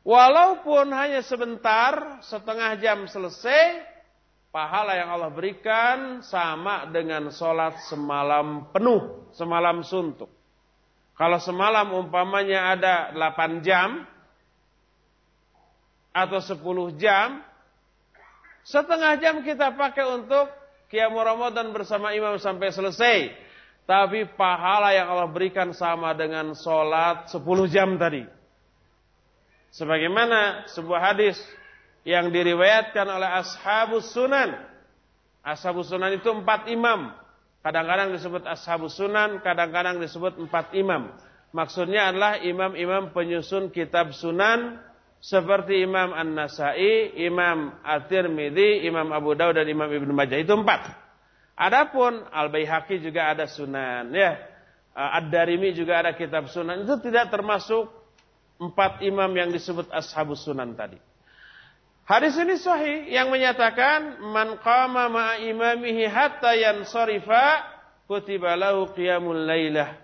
Walaupun 0.03 0.91
hanya 0.91 1.23
sebentar, 1.23 2.19
setengah 2.27 2.75
jam 2.83 3.07
selesai, 3.07 3.79
pahala 4.51 4.99
yang 4.99 5.15
Allah 5.15 5.31
berikan 5.31 6.19
sama 6.19 6.91
dengan 6.91 7.31
sholat 7.31 7.79
semalam 7.87 8.67
penuh, 8.75 9.31
semalam 9.31 9.79
suntuk. 9.79 10.27
Kalau 11.15 11.39
semalam 11.39 11.87
umpamanya 11.95 12.75
ada 12.75 12.95
8 13.15 13.63
jam 13.63 14.03
atau 16.11 16.39
10 16.43 16.99
jam, 16.99 17.39
setengah 18.67 19.15
jam 19.23 19.39
kita 19.39 19.71
pakai 19.71 20.03
untuk 20.03 20.51
Qiyamul 20.91 21.23
Ramadan 21.23 21.71
bersama 21.71 22.11
imam 22.11 22.35
sampai 22.37 22.75
selesai. 22.75 23.17
Tapi 23.87 24.27
pahala 24.35 24.91
yang 24.91 25.15
Allah 25.15 25.31
berikan 25.31 25.71
sama 25.71 26.11
dengan 26.11 26.51
sholat 26.59 27.31
10 27.31 27.39
jam 27.71 27.95
tadi. 27.95 28.42
Sebagaimana 29.73 30.69
sebuah 30.69 31.01
hadis 31.01 31.35
yang 32.05 32.29
diriwayatkan 32.29 33.09
oleh 33.09 33.29
ashabus 33.41 34.13
sunan. 34.13 34.53
Ashabus 35.41 35.89
sunan 35.89 36.13
itu 36.13 36.29
empat 36.29 36.69
imam. 36.69 37.09
Kadang-kadang 37.65 38.13
disebut 38.13 38.43
ashabus 38.45 38.93
sunan, 38.93 39.41
kadang-kadang 39.41 39.97
disebut 39.97 40.37
empat 40.37 40.77
imam. 40.77 41.09
Maksudnya 41.55 42.13
adalah 42.13 42.37
imam-imam 42.41 43.13
penyusun 43.13 43.73
kitab 43.73 44.13
sunan 44.13 44.77
seperti 45.23 45.85
Imam 45.85 46.11
An-Nasai, 46.11 47.15
Imam 47.23 47.79
At-Tirmidzi, 47.85 48.83
Imam 48.83 49.13
Abu 49.15 49.37
Dawud 49.37 49.55
dan 49.55 49.69
Imam 49.69 49.87
Ibnu 49.87 50.11
Majah. 50.11 50.35
Itu 50.35 50.59
empat. 50.59 50.91
Adapun 51.55 52.27
Al-Baihaqi 52.27 52.99
juga 52.99 53.31
ada 53.31 53.47
sunan, 53.47 54.11
ya. 54.11 54.35
Ad-Darimi 54.91 55.71
juga 55.71 56.03
ada 56.03 56.11
kitab 56.17 56.51
sunan. 56.51 56.83
Itu 56.83 56.99
tidak 56.99 57.31
termasuk 57.31 58.02
empat 58.69 59.03
imam 59.03 59.31
yang 59.35 59.51
disebut 59.51 59.91
ashabus 59.91 60.47
sunan 60.47 60.71
tadi. 60.77 60.95
Hadis 62.03 62.35
ini 62.35 62.59
sahih 62.59 63.07
yang 63.07 63.31
menyatakan 63.31 64.19
man 64.19 64.59
qama 64.59 65.07
ma'a 65.07 65.39
imamihi 65.39 66.03
hatta 66.07 66.51
yansarifa 66.51 67.63
kutiba 68.11 68.59
lahu 68.59 68.91
qiyamul 68.91 69.47
lailah. 69.47 70.03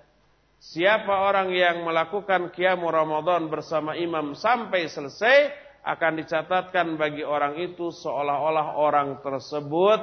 Siapa 0.59 1.11
orang 1.27 1.51
yang 1.55 1.83
melakukan 1.83 2.51
qiyamul 2.55 2.91
Ramadan 2.91 3.51
bersama 3.51 3.99
imam 3.99 4.35
sampai 4.35 4.87
selesai 4.87 5.51
akan 5.83 6.23
dicatatkan 6.23 6.99
bagi 6.99 7.23
orang 7.23 7.59
itu 7.59 7.91
seolah-olah 7.91 8.75
orang 8.75 9.19
tersebut 9.23 9.99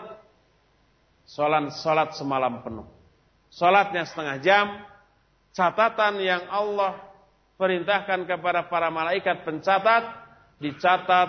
salat 1.28 1.72
salat 1.76 2.12
semalam 2.16 2.60
penuh. 2.60 2.88
Salatnya 3.52 4.04
setengah 4.04 4.36
jam, 4.44 4.66
catatan 5.56 6.20
yang 6.20 6.44
Allah 6.52 7.05
perintahkan 7.56 8.28
kepada 8.28 8.68
para 8.68 8.92
malaikat 8.92 9.44
pencatat 9.44 10.04
dicatat 10.60 11.28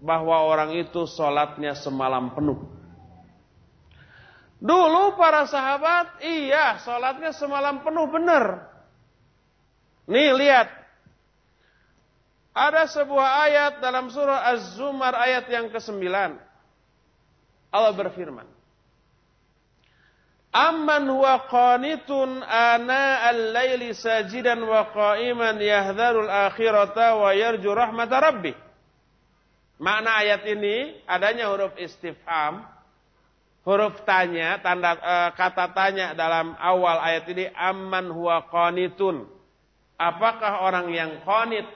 bahwa 0.00 0.44
orang 0.44 0.76
itu 0.76 1.04
sholatnya 1.08 1.76
semalam 1.76 2.32
penuh. 2.32 2.58
Dulu 4.58 5.14
para 5.14 5.46
sahabat, 5.46 6.18
iya 6.24 6.82
sholatnya 6.82 7.30
semalam 7.30 7.80
penuh 7.86 8.10
benar. 8.10 8.66
Nih 10.10 10.34
lihat. 10.34 10.68
Ada 12.58 12.90
sebuah 12.90 13.28
ayat 13.46 13.72
dalam 13.78 14.10
surah 14.10 14.50
Az-Zumar 14.50 15.14
ayat 15.14 15.46
yang 15.46 15.70
ke-9. 15.70 16.02
Allah 17.70 17.92
berfirman. 17.94 18.57
Amman 20.48 21.04
huwa 21.12 21.44
qanitun 21.44 22.40
ana 22.42 23.28
al-laili 23.28 23.92
sajidan 23.92 24.64
wa 24.64 24.88
qa'iman 24.88 25.60
yahdharul 25.60 26.30
akhirata 26.30 27.20
wa 27.20 27.36
yarju 27.36 27.68
rahmata 27.68 28.16
rabbih. 28.16 28.56
Makna 29.78 30.24
ayat 30.24 30.42
ini 30.48 31.04
adanya 31.06 31.52
huruf 31.52 31.76
istifham, 31.78 32.64
huruf 33.62 34.02
tanya, 34.08 34.58
tanda 34.58 34.98
e, 34.98 35.14
kata 35.38 35.70
tanya 35.70 36.16
dalam 36.16 36.56
awal 36.58 36.98
ayat 36.98 37.28
ini 37.30 37.46
amman 37.54 38.10
huwa 38.10 38.42
qanitun. 38.48 39.28
Apakah 40.00 40.64
orang 40.64 40.90
yang 40.90 41.22
qanit 41.22 41.68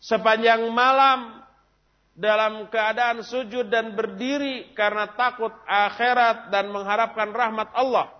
sepanjang 0.00 0.64
malam 0.72 1.39
dalam 2.20 2.68
keadaan 2.68 3.24
sujud 3.24 3.72
dan 3.72 3.96
berdiri 3.96 4.76
karena 4.76 5.08
takut 5.16 5.50
akhirat 5.64 6.52
dan 6.52 6.68
mengharapkan 6.68 7.32
rahmat 7.32 7.72
Allah? 7.72 8.12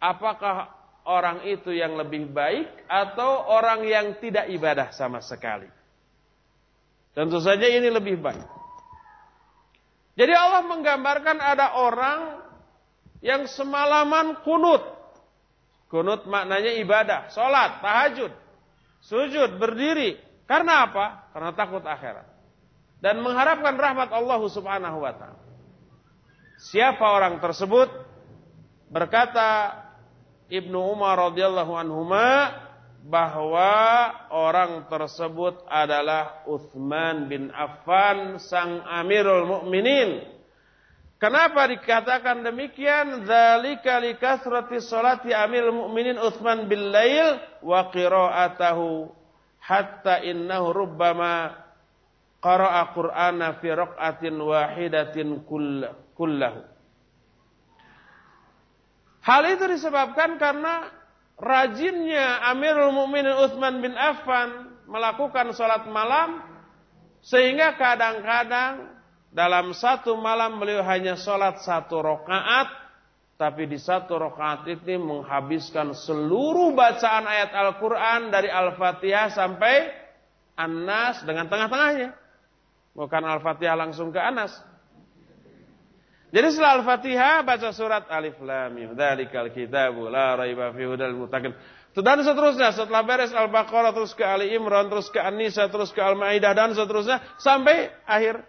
Apakah 0.00 0.72
orang 1.04 1.44
itu 1.44 1.76
yang 1.76 2.00
lebih 2.00 2.32
baik 2.32 2.88
atau 2.88 3.52
orang 3.52 3.84
yang 3.84 4.16
tidak 4.16 4.48
ibadah 4.48 4.88
sama 4.96 5.20
sekali? 5.20 5.68
Tentu 7.12 7.36
saja 7.44 7.68
ini 7.68 7.92
lebih 7.92 8.16
baik. 8.16 8.46
Jadi 10.16 10.32
Allah 10.34 10.64
menggambarkan 10.66 11.38
ada 11.38 11.78
orang 11.78 12.42
yang 13.20 13.44
semalaman 13.44 14.40
kunut. 14.40 14.82
Kunut 15.88 16.28
maknanya 16.28 16.76
ibadah, 16.80 17.20
sholat, 17.32 17.80
tahajud, 17.80 18.32
sujud, 19.04 19.56
berdiri. 19.56 20.20
Karena 20.44 20.88
apa? 20.88 21.32
Karena 21.32 21.50
takut 21.56 21.84
akhirat. 21.84 22.27
Dan 22.98 23.22
mengharapkan 23.22 23.78
rahmat 23.78 24.10
Allah 24.10 24.40
subhanahu 24.42 24.98
wa 25.06 25.12
ta'ala. 25.14 25.42
Siapa 26.58 27.04
orang 27.14 27.38
tersebut? 27.38 27.86
Berkata 28.90 29.78
Ibnu 30.50 30.96
Umar 30.96 31.30
radhiyallahu 31.30 31.72
anhuma 31.78 32.50
bahwa 33.06 33.70
orang 34.34 34.90
tersebut 34.90 35.62
adalah 35.70 36.42
Uthman 36.50 37.30
bin 37.30 37.54
Affan 37.54 38.42
sang 38.42 38.82
Amirul 38.82 39.46
Mukminin. 39.46 40.26
Kenapa 41.22 41.66
dikatakan 41.70 42.42
demikian? 42.42 43.22
Dzalika 43.22 44.02
likasrati 44.02 44.82
salati 44.82 45.30
Amirul 45.30 45.86
Mukminin 45.86 46.18
Uthman 46.18 46.66
bin 46.66 46.90
Lail 46.90 47.38
wa 47.62 47.86
qira'atahu 47.90 49.10
hatta 49.62 50.22
innahu 50.26 50.74
rubbama 50.74 51.67
qara'a 52.38 52.94
Qur'ana 52.94 53.58
fi 53.58 53.68
raq'atin 53.74 54.34
wahidatin 54.38 55.42
kullahu. 56.14 56.62
Hal 59.22 59.42
itu 59.52 59.64
disebabkan 59.68 60.40
karena 60.40 60.88
rajinnya 61.36 62.48
Amirul 62.48 62.96
Mukminin 62.96 63.36
Utsman 63.36 63.84
bin 63.84 63.92
Affan 63.92 64.72
melakukan 64.88 65.52
sholat 65.52 65.84
malam 65.90 66.40
sehingga 67.20 67.76
kadang-kadang 67.76 68.88
dalam 69.28 69.76
satu 69.76 70.16
malam 70.16 70.56
beliau 70.56 70.80
hanya 70.80 71.18
sholat 71.20 71.60
satu 71.60 72.00
rakaat 72.00 72.88
tapi 73.38 73.70
di 73.70 73.78
satu 73.78 74.18
rakaat 74.18 74.66
ini 74.66 74.98
menghabiskan 74.98 75.94
seluruh 75.94 76.74
bacaan 76.74 77.22
ayat 77.22 77.54
Al-Quran 77.54 78.34
dari 78.34 78.50
Al-Fatihah 78.50 79.30
sampai 79.30 79.94
An-Nas 80.58 81.22
dengan 81.22 81.46
tengah-tengahnya. 81.46 82.18
Bukan 82.98 83.22
Al-Fatihah 83.22 83.78
langsung 83.78 84.10
ke 84.10 84.18
Anas. 84.18 84.50
Jadi 86.34 86.50
setelah 86.50 86.82
Al-Fatihah 86.82 87.46
baca 87.46 87.70
surat 87.70 88.10
Alif 88.10 88.34
Lam 88.42 88.74
Mim. 88.74 88.90
Dzalikal 88.98 89.54
kitabu 89.54 90.10
la 90.10 90.34
raiba 90.34 90.74
fihi 90.74 90.86
hudal 90.90 91.14
muttaqin. 91.14 91.54
Dan 91.94 92.22
seterusnya 92.26 92.74
setelah 92.74 93.06
beres 93.06 93.30
Al-Baqarah 93.30 93.94
terus 93.94 94.14
ke 94.18 94.22
Ali 94.22 94.50
Imran 94.54 94.90
terus 94.90 95.10
ke 95.14 95.18
An-Nisa 95.18 95.70
terus 95.70 95.94
ke 95.94 96.02
Al-Maidah 96.02 96.52
dan 96.54 96.74
seterusnya 96.74 97.22
sampai 97.38 97.90
akhir 98.02 98.42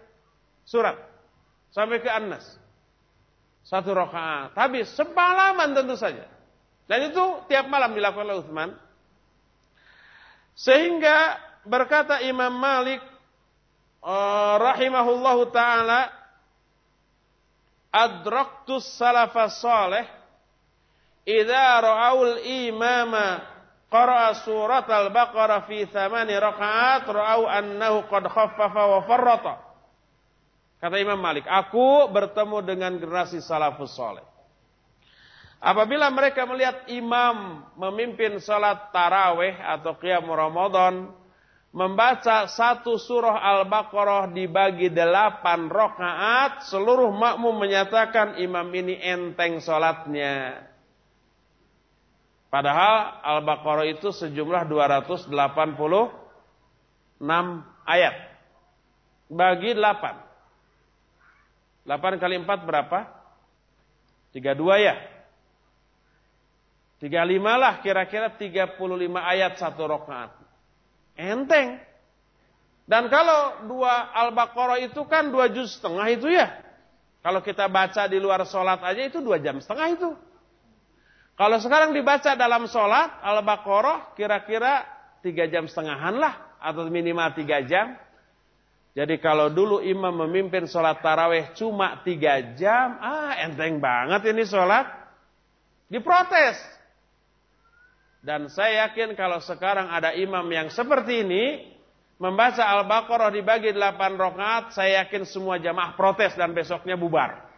surat. 0.66 0.98
Sampai 1.70 2.02
ke 2.02 2.10
An-Nas. 2.10 2.58
Satu 3.62 3.94
rakaat. 3.94 4.54
Habis 4.58 4.90
semalaman 4.98 5.78
tentu 5.78 5.94
saja. 5.94 6.26
Dan 6.90 7.10
itu 7.10 7.22
tiap 7.46 7.70
malam 7.70 7.94
dilakukan 7.94 8.26
oleh 8.26 8.42
Utsman. 8.42 8.70
Sehingga 10.58 11.38
berkata 11.62 12.18
Imam 12.26 12.50
Malik 12.50 12.98
uh, 14.04 14.54
rahimahullahu 14.60 15.48
taala 15.52 16.10
adraktus 17.92 18.86
salafas 18.96 19.60
salih 19.60 20.06
idza 21.26 21.68
ra'aul 21.80 22.40
imama 22.44 23.44
qara'a 23.90 24.46
surat 24.46 24.86
al-baqarah 24.86 25.66
fi 25.66 25.84
thamani 25.90 26.34
rakaat 26.38 27.04
ra'au 27.10 27.50
annahu 27.50 28.06
qad 28.06 28.24
khaffafa 28.30 28.82
wa 28.86 29.00
farrata. 29.04 29.54
Kata 30.80 30.96
Imam 30.96 31.20
Malik 31.20 31.44
aku 31.44 32.08
bertemu 32.08 32.64
dengan 32.64 32.96
generasi 32.96 33.44
salafus 33.44 33.92
saleh 33.92 34.24
apabila 35.60 36.08
mereka 36.08 36.48
melihat 36.48 36.88
imam 36.88 37.68
memimpin 37.76 38.40
salat 38.40 38.88
tarawih 38.90 39.52
atau 39.60 39.92
qiyam 40.00 40.24
Ramadan 40.24 41.12
membaca 41.70 42.50
satu 42.50 42.98
surah 42.98 43.38
Al-Baqarah 43.38 44.34
dibagi 44.34 44.90
delapan 44.90 45.70
rokaat, 45.70 46.66
seluruh 46.66 47.14
makmum 47.14 47.62
menyatakan 47.62 48.42
imam 48.42 48.66
ini 48.74 48.98
enteng 48.98 49.62
sholatnya. 49.62 50.66
Padahal 52.50 53.22
Al-Baqarah 53.22 53.86
itu 53.86 54.10
sejumlah 54.10 54.66
286 54.66 55.30
ayat. 57.86 58.14
Bagi 59.30 59.78
8. 59.78 61.86
8 61.86 62.18
kali 62.18 62.34
4 62.42 62.66
berapa? 62.66 63.06
32 64.34 64.58
ya. 64.82 64.98
35 66.98 67.62
lah 67.62 67.78
kira-kira 67.80 68.28
35 68.34 68.74
ayat 69.22 69.54
satu 69.54 69.86
rokaat. 69.86 70.39
Enteng. 71.20 71.76
Dan 72.88 73.12
kalau 73.12 73.68
dua 73.68 74.08
Al-Baqarah 74.16 74.80
itu 74.80 75.04
kan 75.04 75.28
dua 75.28 75.52
juz 75.52 75.76
setengah 75.76 76.06
itu 76.08 76.32
ya. 76.32 76.48
Kalau 77.20 77.44
kita 77.44 77.68
baca 77.68 78.08
di 78.08 78.16
luar 78.16 78.40
sholat 78.48 78.80
aja 78.80 79.04
itu 79.04 79.20
dua 79.20 79.36
jam 79.36 79.60
setengah 79.60 79.88
itu. 79.92 80.10
Kalau 81.36 81.60
sekarang 81.60 81.92
dibaca 81.92 82.32
dalam 82.32 82.64
sholat 82.64 83.20
Al-Baqarah 83.20 84.16
kira-kira 84.16 84.88
tiga 85.20 85.44
jam 85.44 85.68
setengahan 85.68 86.16
lah. 86.16 86.56
Atau 86.60 86.88
minimal 86.88 87.36
tiga 87.36 87.60
jam. 87.68 87.94
Jadi 88.96 89.22
kalau 89.22 89.52
dulu 89.52 89.84
imam 89.84 90.26
memimpin 90.26 90.66
sholat 90.66 90.98
taraweh 91.04 91.52
cuma 91.54 92.00
tiga 92.02 92.56
jam. 92.56 92.96
Ah 92.98 93.38
enteng 93.44 93.78
banget 93.78 94.32
ini 94.32 94.42
sholat. 94.48 94.88
Diprotes. 95.86 96.79
Dan 98.20 98.52
saya 98.52 98.88
yakin 98.88 99.16
kalau 99.16 99.40
sekarang 99.40 99.88
ada 99.88 100.12
imam 100.12 100.44
yang 100.52 100.68
seperti 100.68 101.24
ini, 101.24 101.72
membaca 102.20 102.60
Al-Baqarah 102.60 103.32
dibagi 103.32 103.72
8 103.72 103.96
rakaat, 104.20 104.64
saya 104.76 105.04
yakin 105.04 105.24
semua 105.24 105.56
jamaah 105.56 105.96
protes 105.96 106.36
dan 106.36 106.52
besoknya 106.52 107.00
bubar. 107.00 107.48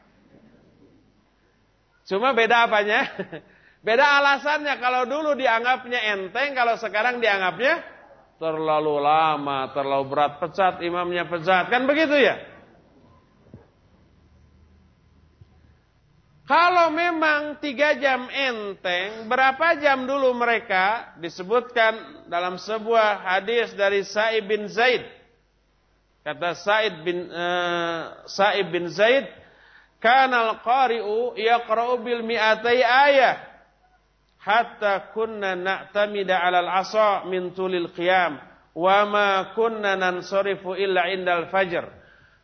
Cuma 2.06 2.34
beda 2.34 2.66
apanya? 2.70 3.06
Beda 3.86 4.22
alasannya. 4.22 4.78
Kalau 4.78 5.02
dulu 5.10 5.34
dianggapnya 5.34 6.14
enteng, 6.14 6.54
kalau 6.54 6.78
sekarang 6.78 7.18
dianggapnya 7.18 7.82
terlalu 8.38 9.02
lama, 9.02 9.74
terlalu 9.74 10.04
berat 10.06 10.38
pecat, 10.38 10.78
imamnya 10.86 11.26
pecat. 11.26 11.66
Kan 11.66 11.86
begitu 11.90 12.14
ya? 12.14 12.51
Kalau 16.42 16.90
memang 16.90 17.62
tiga 17.62 17.94
jam 18.02 18.26
enteng, 18.26 19.30
berapa 19.30 19.78
jam 19.78 20.02
dulu 20.10 20.34
mereka 20.34 21.14
disebutkan 21.22 22.26
dalam 22.26 22.58
sebuah 22.58 23.22
hadis 23.22 23.70
dari 23.78 24.02
Sa'ib 24.02 24.50
bin 24.50 24.66
Zaid. 24.66 25.06
Kata 26.26 26.58
Sa'id 26.58 27.06
bin 27.06 27.30
uh, 27.30 28.26
Sa'ib 28.26 28.74
bin 28.74 28.90
Zaid, 28.90 29.30
"Kana 30.02 30.50
al-qari'u 30.50 31.38
yaqra'u 31.38 32.02
bil 32.02 32.26
mi'atai 32.26 32.82
ayah 32.82 33.38
hatta 34.42 35.14
kunna 35.14 35.54
na'tamida 35.54 36.42
'ala 36.42 36.58
al-'asa 36.58 37.22
min 37.30 37.54
tulil 37.54 37.94
qiyam 37.94 38.42
wa 38.74 38.98
ma 39.06 39.28
kunna 39.54 39.94
nansarifu 39.94 40.74
illa 40.74 41.06
indal 41.06 41.46
fajr." 41.54 42.01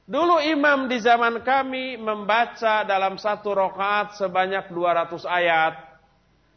Dulu 0.09 0.41
imam 0.41 0.89
di 0.89 1.05
zaman 1.05 1.45
kami 1.45 2.01
membaca 2.01 2.81
dalam 2.89 3.21
satu 3.21 3.53
rokaat 3.53 4.17
sebanyak 4.17 4.73
200 4.73 5.29
ayat. 5.29 5.75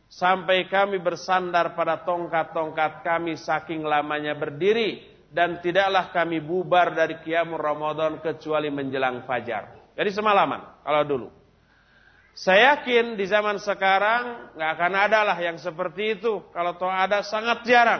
Sampai 0.07 0.71
kami 0.71 1.03
bersandar 1.03 1.75
pada 1.75 1.99
tongkat-tongkat 1.99 3.03
kami 3.03 3.35
saking 3.35 3.83
lamanya 3.83 4.39
berdiri. 4.39 5.03
Dan 5.27 5.59
tidaklah 5.59 6.15
kami 6.15 6.39
bubar 6.39 6.95
dari 6.95 7.19
kiamur 7.23 7.59
Ramadan 7.59 8.23
kecuali 8.23 8.71
menjelang 8.71 9.27
fajar. 9.27 9.95
Jadi 9.99 10.09
semalaman 10.15 10.83
kalau 10.87 11.03
dulu. 11.03 11.27
Saya 12.31 12.79
yakin 12.79 13.19
di 13.19 13.27
zaman 13.27 13.59
sekarang 13.59 14.55
nggak 14.55 14.71
akan 14.79 14.93
ada 14.95 15.27
lah 15.27 15.37
yang 15.39 15.59
seperti 15.59 16.19
itu. 16.19 16.39
Kalau 16.55 16.79
toh 16.79 16.87
ada 16.87 17.19
sangat 17.23 17.67
jarang. 17.67 17.99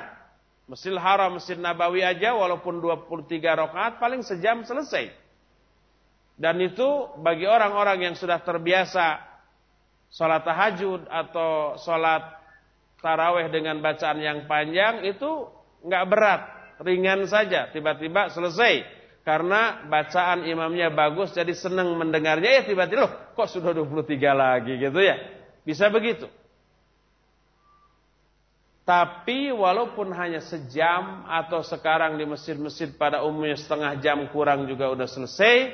Masjid 0.72 0.96
Haram, 0.96 1.36
Masjid 1.36 1.60
Nabawi 1.60 2.00
aja 2.08 2.32
walaupun 2.32 2.80
23 2.80 3.36
rokaat 3.60 4.00
paling 4.00 4.24
sejam 4.24 4.64
selesai. 4.64 5.21
Dan 6.42 6.58
itu 6.58 7.14
bagi 7.22 7.46
orang-orang 7.46 8.10
yang 8.10 8.16
sudah 8.18 8.42
terbiasa 8.42 9.22
sholat 10.10 10.42
tahajud 10.42 11.06
atau 11.06 11.78
sholat 11.78 12.42
taraweh 12.98 13.46
dengan 13.54 13.78
bacaan 13.78 14.18
yang 14.18 14.50
panjang 14.50 15.06
itu 15.06 15.46
nggak 15.86 16.06
berat, 16.10 16.42
ringan 16.82 17.30
saja, 17.30 17.70
tiba-tiba 17.70 18.34
selesai. 18.34 18.82
Karena 19.22 19.86
bacaan 19.86 20.50
imamnya 20.50 20.90
bagus 20.90 21.30
jadi 21.30 21.54
senang 21.54 21.94
mendengarnya 21.94 22.58
ya 22.58 22.64
tiba-tiba 22.66 23.06
loh 23.06 23.14
kok 23.38 23.54
sudah 23.54 23.70
23 23.70 24.18
lagi 24.34 24.82
gitu 24.82 24.98
ya. 24.98 25.22
Bisa 25.62 25.94
begitu. 25.94 26.26
Tapi 28.82 29.54
walaupun 29.54 30.10
hanya 30.18 30.42
sejam 30.42 31.22
atau 31.30 31.62
sekarang 31.62 32.18
di 32.18 32.26
masjid-masjid 32.26 32.90
pada 32.98 33.22
umumnya 33.22 33.54
setengah 33.54 34.02
jam 34.02 34.26
kurang 34.34 34.66
juga 34.66 34.90
udah 34.90 35.06
selesai, 35.06 35.70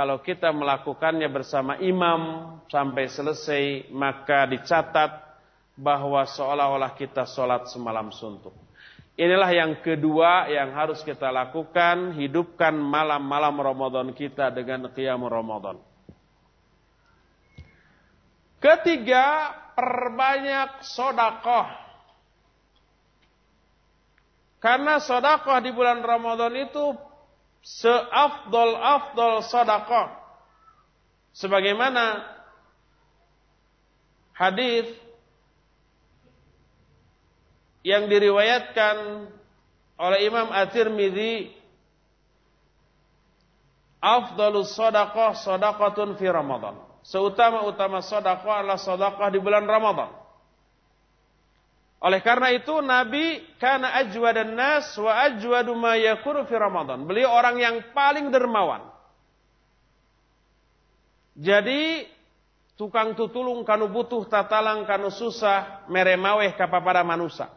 kalau 0.00 0.16
kita 0.24 0.48
melakukannya 0.48 1.28
bersama 1.28 1.76
imam 1.76 2.56
sampai 2.72 3.04
selesai, 3.04 3.92
maka 3.92 4.48
dicatat 4.48 5.12
bahwa 5.76 6.24
seolah-olah 6.24 6.96
kita 6.96 7.28
sholat 7.28 7.68
semalam 7.68 8.08
suntuk. 8.08 8.56
Inilah 9.20 9.52
yang 9.52 9.76
kedua 9.84 10.48
yang 10.48 10.72
harus 10.72 11.04
kita 11.04 11.28
lakukan, 11.28 12.16
hidupkan 12.16 12.72
malam-malam 12.72 13.52
Ramadan 13.60 14.08
kita 14.16 14.48
dengan 14.48 14.88
qiyam 14.88 15.20
Ramadan. 15.20 15.76
Ketiga, 18.56 19.52
perbanyak 19.76 20.80
sodakoh. 20.80 21.68
Karena 24.64 24.96
sodakoh 24.96 25.60
di 25.60 25.76
bulan 25.76 26.00
Ramadan 26.00 26.56
itu 26.56 27.09
seafdol-afdol 27.64 29.44
sadaqah. 29.44 30.16
Sebagaimana 31.36 32.26
hadis 34.34 34.88
yang 37.86 38.08
diriwayatkan 38.10 39.28
oleh 40.00 40.18
Imam 40.24 40.48
At-Tirmidzi 40.52 41.60
Afdalus 44.00 44.72
sadaqah 44.72 45.36
sadaqatun 45.36 46.16
fi 46.16 46.32
Ramadan. 46.32 46.80
Seutama-utama 47.04 48.00
sadaqah 48.00 48.64
adalah 48.64 48.80
sadaqah 48.80 49.28
di 49.28 49.36
bulan 49.40 49.68
Ramadan. 49.68 50.19
Oleh 52.00 52.24
karena 52.24 52.48
itu 52.56 52.80
Nabi 52.80 53.44
karena 53.60 53.92
ajwadan 54.00 54.56
nas 54.56 54.96
wa 54.96 55.20
ajwadu 55.20 55.76
ma 55.76 56.00
yakunu 56.00 56.48
fi 56.48 56.56
Ramadan. 56.56 57.04
Beliau 57.04 57.28
orang 57.28 57.60
yang 57.60 57.76
paling 57.92 58.32
dermawan. 58.32 58.88
Jadi 61.36 62.08
tukang 62.80 63.12
tutulung 63.12 63.60
kanu 63.68 63.92
butuh 63.92 64.24
tatalang 64.32 64.88
kanu 64.88 65.12
susah 65.12 65.84
meremaweh 65.92 66.56
kapapada 66.56 67.04
manusia. 67.04 67.52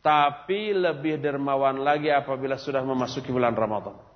Tapi 0.00 0.72
lebih 0.72 1.20
dermawan 1.20 1.84
lagi 1.84 2.08
apabila 2.08 2.56
sudah 2.56 2.80
memasuki 2.80 3.28
bulan 3.28 3.52
Ramadan. 3.52 4.08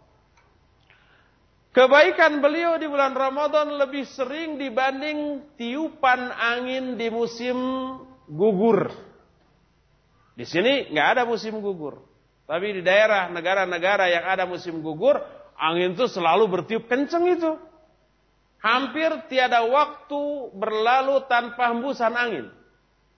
Kebaikan 1.72 2.40
beliau 2.40 2.80
di 2.80 2.88
bulan 2.88 3.12
Ramadan 3.12 3.76
lebih 3.76 4.08
sering 4.08 4.56
dibanding 4.56 5.52
tiupan 5.56 6.32
angin 6.32 7.00
di 7.00 7.08
musim 7.08 7.56
gugur. 8.32 8.88
Di 10.32 10.48
sini 10.48 10.88
nggak 10.88 11.08
ada 11.18 11.22
musim 11.28 11.60
gugur. 11.60 12.00
Tapi 12.48 12.80
di 12.80 12.82
daerah 12.82 13.28
negara-negara 13.30 14.08
yang 14.10 14.24
ada 14.26 14.44
musim 14.48 14.80
gugur, 14.80 15.20
angin 15.56 15.94
itu 15.94 16.08
selalu 16.08 16.48
bertiup 16.48 16.88
kenceng 16.88 17.28
itu. 17.28 17.52
Hampir 18.62 19.10
tiada 19.26 19.66
waktu 19.66 20.54
berlalu 20.54 21.26
tanpa 21.26 21.74
hembusan 21.74 22.14
angin. 22.14 22.46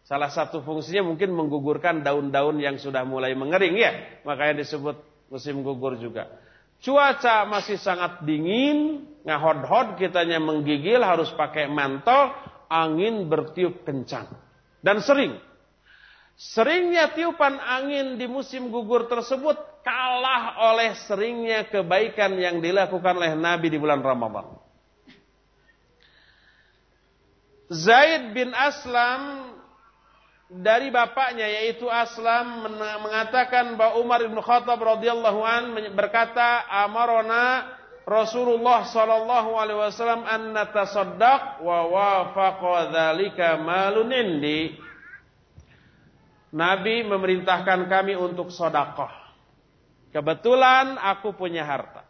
Salah 0.04 0.28
satu 0.28 0.60
fungsinya 0.60 1.04
mungkin 1.04 1.32
menggugurkan 1.32 2.04
daun-daun 2.04 2.60
yang 2.60 2.76
sudah 2.76 3.08
mulai 3.08 3.32
mengering 3.32 3.76
ya. 3.76 4.20
Makanya 4.28 4.60
disebut 4.60 5.00
musim 5.32 5.64
gugur 5.64 5.96
juga. 5.96 6.28
Cuaca 6.84 7.48
masih 7.48 7.80
sangat 7.80 8.20
dingin, 8.28 9.08
ngahod-hod 9.24 9.96
kitanya 9.96 10.36
menggigil 10.36 11.00
harus 11.00 11.32
pakai 11.32 11.72
mantel, 11.72 12.36
angin 12.68 13.24
bertiup 13.32 13.88
kencang. 13.88 14.28
Dan 14.84 15.00
sering. 15.00 15.40
Seringnya 16.36 17.16
tiupan 17.16 17.56
angin 17.56 18.20
di 18.20 18.28
musim 18.28 18.68
gugur 18.68 19.08
tersebut 19.08 19.56
kalah 19.80 20.60
oleh 20.74 20.92
seringnya 21.08 21.64
kebaikan 21.72 22.36
yang 22.36 22.60
dilakukan 22.60 23.16
oleh 23.16 23.32
Nabi 23.32 23.72
di 23.72 23.78
bulan 23.80 24.04
Ramadan. 24.04 24.60
Zaid 27.72 28.36
bin 28.36 28.52
Aslam 28.52 29.54
dari 30.52 30.92
bapaknya 30.92 31.48
yaitu 31.48 31.88
Aslam 31.88 32.68
mengatakan 33.00 33.80
bahwa 33.80 34.04
Umar 34.04 34.20
bin 34.20 34.36
Khattab 34.36 34.76
radhiyallahu 34.76 35.40
an 35.40 35.64
berkata 35.96 36.68
amarona 36.68 37.72
Rasulullah 38.04 38.84
sallallahu 38.84 39.56
alaihi 39.56 39.80
wasallam 39.80 40.28
an 40.28 40.52
natasaddaq 40.52 41.64
wa 41.64 41.88
wafaqa 41.88 42.92
dzalika 42.92 43.56
malun 43.56 44.12
indi. 44.12 44.76
Nabi 46.54 47.02
memerintahkan 47.02 47.88
kami 47.88 48.14
untuk 48.14 48.52
sedekah. 48.52 49.10
Kebetulan 50.14 50.94
aku 51.00 51.34
punya 51.34 51.66
harta. 51.66 52.06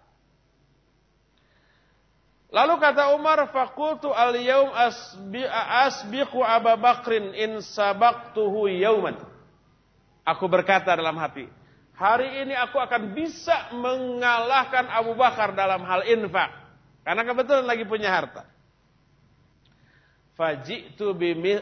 Lalu 2.53 2.75
kata 2.79 3.17
Umar, 3.17 3.51
fakultu 3.51 4.13
al 4.15 4.37
yaum 4.39 4.71
asbiqu 5.89 6.39
Abu 6.39 6.71
Bakrin 6.79 7.33
in 7.35 7.59
sabaqtuhu 7.65 8.69
yauman. 8.79 9.19
Aku 10.23 10.47
berkata 10.47 10.95
dalam 10.95 11.17
hati, 11.19 11.51
hari 11.95 12.47
ini 12.47 12.55
aku 12.59 12.79
akan 12.79 13.15
bisa 13.15 13.71
mengalahkan 13.75 14.87
Abu 14.91 15.15
Bakar 15.15 15.55
dalam 15.55 15.83
hal 15.87 16.07
infak. 16.07 16.51
Karena 17.05 17.23
kebetulan 17.23 17.67
lagi 17.69 17.85
punya 17.85 18.11
harta. 18.11 18.49
Faji'tu 20.35 21.15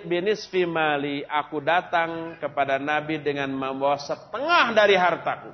binisfi 0.06 0.64
mali. 0.64 1.20
Aku 1.28 1.60
datang 1.60 2.40
kepada 2.40 2.80
Nabi 2.80 3.20
dengan 3.20 3.52
membawa 3.52 4.00
setengah 4.00 4.72
dari 4.72 4.96
hartaku. 4.96 5.52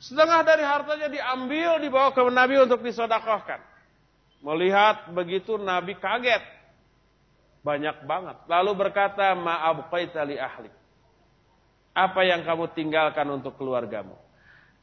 Setengah 0.00 0.40
dari 0.44 0.64
hartanya 0.64 1.08
diambil, 1.08 1.80
dibawa 1.80 2.12
ke 2.12 2.20
Nabi 2.28 2.60
untuk 2.60 2.80
disodakohkan. 2.80 3.60
Melihat 4.44 5.08
begitu 5.12 5.56
Nabi 5.56 5.96
kaget. 5.96 6.44
Banyak 7.64 8.04
banget. 8.04 8.36
Lalu 8.44 8.70
berkata, 8.76 9.32
maaf 9.32 9.88
li 10.28 10.36
ahli. 10.36 10.68
Apa 11.94 12.26
yang 12.26 12.42
kamu 12.42 12.74
tinggalkan 12.74 13.24
untuk 13.30 13.54
keluargamu? 13.54 14.18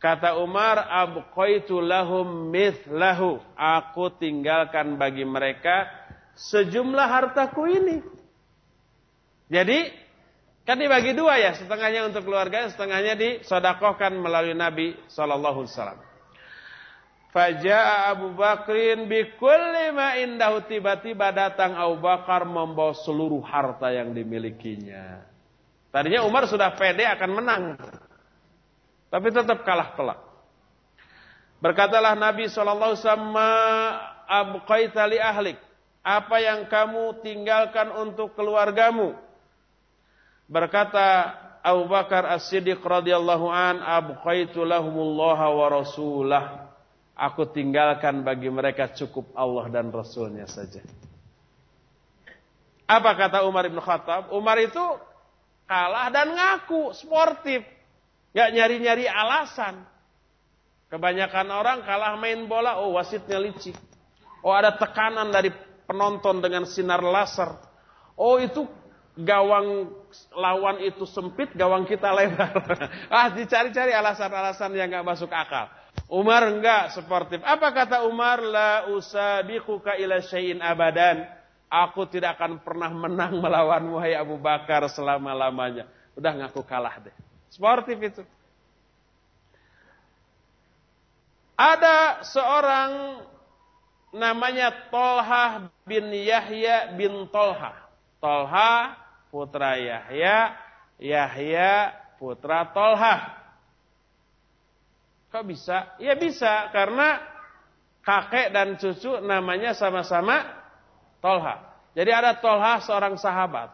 Kata 0.02 0.42
Umar, 0.42 0.82
abqaitu 0.90 1.78
lahum 1.78 2.50
mithlahu. 2.50 3.38
Aku 3.54 4.10
tinggalkan 4.18 4.98
bagi 4.98 5.22
mereka 5.28 5.86
sejumlah 6.34 7.06
hartaku 7.06 7.70
ini. 7.70 8.02
Jadi, 9.52 9.94
kan 10.66 10.80
dibagi 10.80 11.14
dua 11.14 11.38
ya. 11.38 11.54
Setengahnya 11.54 12.10
untuk 12.10 12.26
keluarga, 12.26 12.66
setengahnya 12.72 13.14
disodakohkan 13.14 14.16
melalui 14.18 14.58
Nabi 14.58 14.98
Wasallam. 15.06 16.02
Faja'a 17.32 18.12
Abu 18.12 18.36
Bakrin 18.36 19.08
bikulli 19.08 19.96
ma 19.96 20.20
indahu 20.20 20.68
tiba-tiba 20.68 21.32
datang 21.32 21.80
Abu 21.80 22.04
Bakar 22.04 22.44
membawa 22.44 22.92
seluruh 22.92 23.40
harta 23.46 23.88
yang 23.88 24.12
dimilikinya. 24.12 25.31
Tadinya 25.91 26.23
Umar 26.23 26.47
sudah 26.47 26.72
pede 26.73 27.03
akan 27.03 27.30
menang. 27.35 27.63
Tapi 29.11 29.27
tetap 29.27 29.68
kalah 29.68 29.91
telak. 29.93 30.19
Berkatalah 31.59 32.15
Nabi 32.15 32.47
SAW, 32.47 32.95
abqaita 34.26 35.03
li 35.11 35.19
ahlik. 35.19 35.59
Apa 36.01 36.41
yang 36.41 36.65
kamu 36.65 37.22
tinggalkan 37.22 37.93
untuk 37.93 38.34
keluargamu? 38.34 39.13
Berkata 40.49 41.38
Abu 41.61 41.85
Bakar 41.85 42.26
As-Siddiq 42.26 42.81
radhiyallahu 42.81 43.51
an, 43.51 43.84
abqaitu 43.85 44.65
lahumullaha 44.65 45.53
wa 45.53 45.68
rasulah 45.69 46.72
Aku 47.22 47.45
tinggalkan 47.53 48.26
bagi 48.26 48.49
mereka 48.49 48.89
cukup 48.97 49.30
Allah 49.38 49.69
dan 49.69 49.93
Rasulnya 49.93 50.49
saja. 50.49 50.81
Apa 52.89 53.13
kata 53.13 53.45
Umar 53.45 53.69
bin 53.69 53.77
Khattab? 53.77 54.34
Umar 54.34 54.57
itu 54.57 54.81
kalah 55.72 56.11
dan 56.11 56.35
ngaku, 56.35 56.91
sportif. 56.91 57.64
Gak 58.35 58.52
nyari-nyari 58.52 59.07
alasan. 59.07 59.88
Kebanyakan 60.91 61.48
orang 61.48 61.80
kalah 61.88 62.19
main 62.19 62.43
bola, 62.52 62.84
oh 62.84 62.99
wasitnya 62.99 63.39
licik. 63.39 63.80
Oh 64.43 64.52
ada 64.52 64.76
tekanan 64.76 65.31
dari 65.31 65.48
penonton 65.88 66.43
dengan 66.43 66.68
sinar 66.68 66.99
laser. 66.99 67.56
Oh 68.19 68.35
itu 68.43 68.68
gawang 69.15 69.88
lawan 70.35 70.84
itu 70.84 71.07
sempit, 71.07 71.56
gawang 71.56 71.88
kita 71.88 72.11
lebar. 72.11 72.52
ah 73.15 73.31
dicari-cari 73.31 73.95
alasan-alasan 73.95 74.76
yang 74.76 74.91
gak 74.91 75.07
masuk 75.07 75.31
akal. 75.31 75.72
Umar 76.11 76.43
enggak 76.52 76.91
sportif. 76.91 77.39
Apa 77.39 77.72
kata 77.72 78.03
Umar? 78.03 78.43
La 78.43 78.91
usabiquka 78.91 79.95
ila 79.95 80.19
syai'in 80.19 80.60
abadan. 80.60 81.23
Aku 81.72 82.03
tidak 82.03 82.35
akan 82.35 82.60
pernah 82.60 82.91
menang 82.91 83.39
melawanmu 83.39 83.95
hai 84.03 84.11
Abu 84.11 84.35
Bakar 84.35 84.84
selama-lamanya. 84.91 85.88
Udah 86.19 86.35
ngaku 86.35 86.68
kalah 86.68 86.99
deh. 86.99 87.15
Sportif 87.48 87.95
itu. 87.95 88.27
Ada 91.56 92.27
seorang 92.27 93.23
namanya 94.11 94.91
Tolha 94.91 95.72
bin 95.88 96.11
Yahya 96.11 96.91
bin 96.99 97.23
Tolha. 97.31 97.88
Tolha 98.19 98.99
putra 99.31 99.80
Yahya, 99.80 100.60
Yahya 100.99 101.95
putra 102.19 102.68
Tolha. 102.76 103.31
Kok 105.31 105.48
bisa? 105.48 105.95
Ya 106.03 106.19
bisa 106.19 106.68
karena 106.76 107.23
kakek 108.03 108.52
dan 108.52 108.76
cucu 108.76 109.23
namanya 109.23 109.72
sama-sama 109.72 110.61
Tolha. 111.22 111.61
Jadi 111.93 112.11
ada 112.11 112.35
Tolha 112.35 112.81
seorang 112.84 113.15
sahabat. 113.15 113.69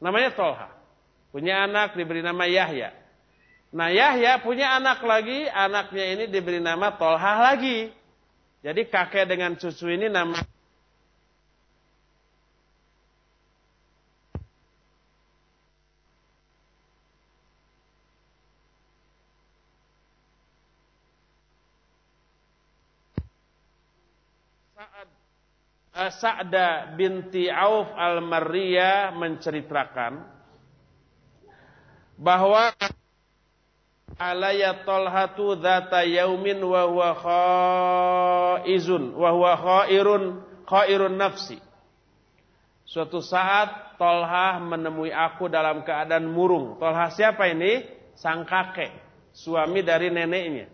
Namanya 0.00 0.32
Tolha. 0.34 0.72
Punya 1.30 1.68
anak 1.68 1.94
diberi 1.94 2.24
nama 2.24 2.48
Yahya. 2.48 2.90
Nah 3.70 3.92
Yahya 3.92 4.42
punya 4.42 4.74
anak 4.74 4.98
lagi, 5.06 5.46
anaknya 5.46 6.04
ini 6.18 6.24
diberi 6.26 6.58
nama 6.58 6.90
Tolha 6.98 7.38
lagi. 7.38 7.92
Jadi 8.60 8.90
kakek 8.90 9.30
dengan 9.30 9.54
cucu 9.54 9.86
ini 9.86 10.10
nama 10.10 10.36
Sa'da 25.90 26.94
binti 26.94 27.50
Auf 27.50 27.90
al-Marriyah 27.98 29.10
menceritakan 29.18 30.22
bahwa 32.14 32.70
alaya 34.20 34.86
Talhatu 34.86 35.58
dzata 35.58 36.06
yaumin 36.06 36.62
wa 36.62 36.86
huwa 36.86 37.10
khaizun 37.18 39.18
wa 39.18 39.30
huwa 39.34 39.52
khairun 39.56 40.44
khairun 40.68 41.16
nafsi. 41.16 41.58
Suatu 42.86 43.22
saat 43.22 43.98
Tolha 44.00 44.58
menemui 44.58 45.14
aku 45.14 45.46
dalam 45.46 45.86
keadaan 45.86 46.26
murung. 46.26 46.80
Tolha 46.80 47.12
siapa 47.12 47.46
ini? 47.52 47.86
Sang 48.18 48.42
kakek, 48.42 48.90
suami 49.30 49.86
dari 49.86 50.10
neneknya. 50.10 50.66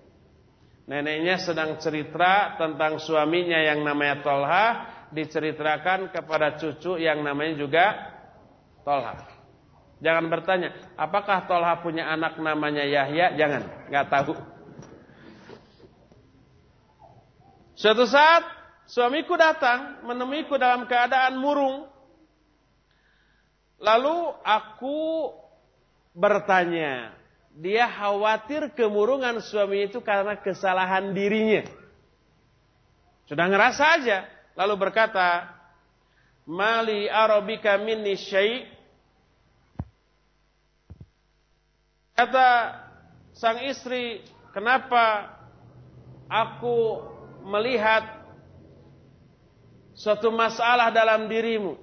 Neneknya 0.87 1.37
sedang 1.43 1.77
cerita 1.83 2.55
tentang 2.57 3.03
suaminya 3.03 3.59
yang 3.59 3.83
namanya 3.83 4.23
Tolha, 4.23 4.67
diceritakan 5.15 6.11
kepada 6.11 6.59
cucu 6.59 6.99
yang 6.99 7.23
namanya 7.23 7.55
juga 7.59 7.85
Tolha. 8.87 9.19
Jangan 9.99 10.29
bertanya, 10.29 10.77
apakah 10.95 11.49
Tolha 11.49 11.81
punya 11.81 12.07
anak 12.07 12.37
namanya 12.39 12.85
Yahya? 12.85 13.35
Jangan, 13.35 13.63
nggak 13.91 14.07
tahu. 14.13 14.35
Suatu 17.77 18.05
saat 18.09 18.45
suamiku 18.89 19.37
datang 19.37 20.05
menemuiku 20.05 20.57
dalam 20.57 20.89
keadaan 20.89 21.37
murung. 21.41 21.89
Lalu 23.77 24.17
aku 24.41 25.33
bertanya, 26.17 27.13
dia 27.57 27.89
khawatir 27.89 28.73
kemurungan 28.73 29.41
suami 29.45 29.89
itu 29.89 30.01
karena 30.01 30.37
kesalahan 30.41 31.13
dirinya. 31.13 31.65
Sudah 33.29 33.49
ngerasa 33.49 33.85
aja, 34.01 34.19
lalu 34.57 34.75
berkata, 34.89 35.53
"Mali 36.49 37.07
arabika 37.07 37.77
minni 37.79 38.17
syai' 38.17 38.77
Kata 42.17 42.73
sang 43.37 43.61
istri, 43.69 44.25
kenapa 44.57 45.37
aku 46.33 47.05
melihat 47.45 48.25
suatu 49.93 50.33
masalah 50.33 50.89
dalam 50.89 51.29
dirimu? 51.29 51.77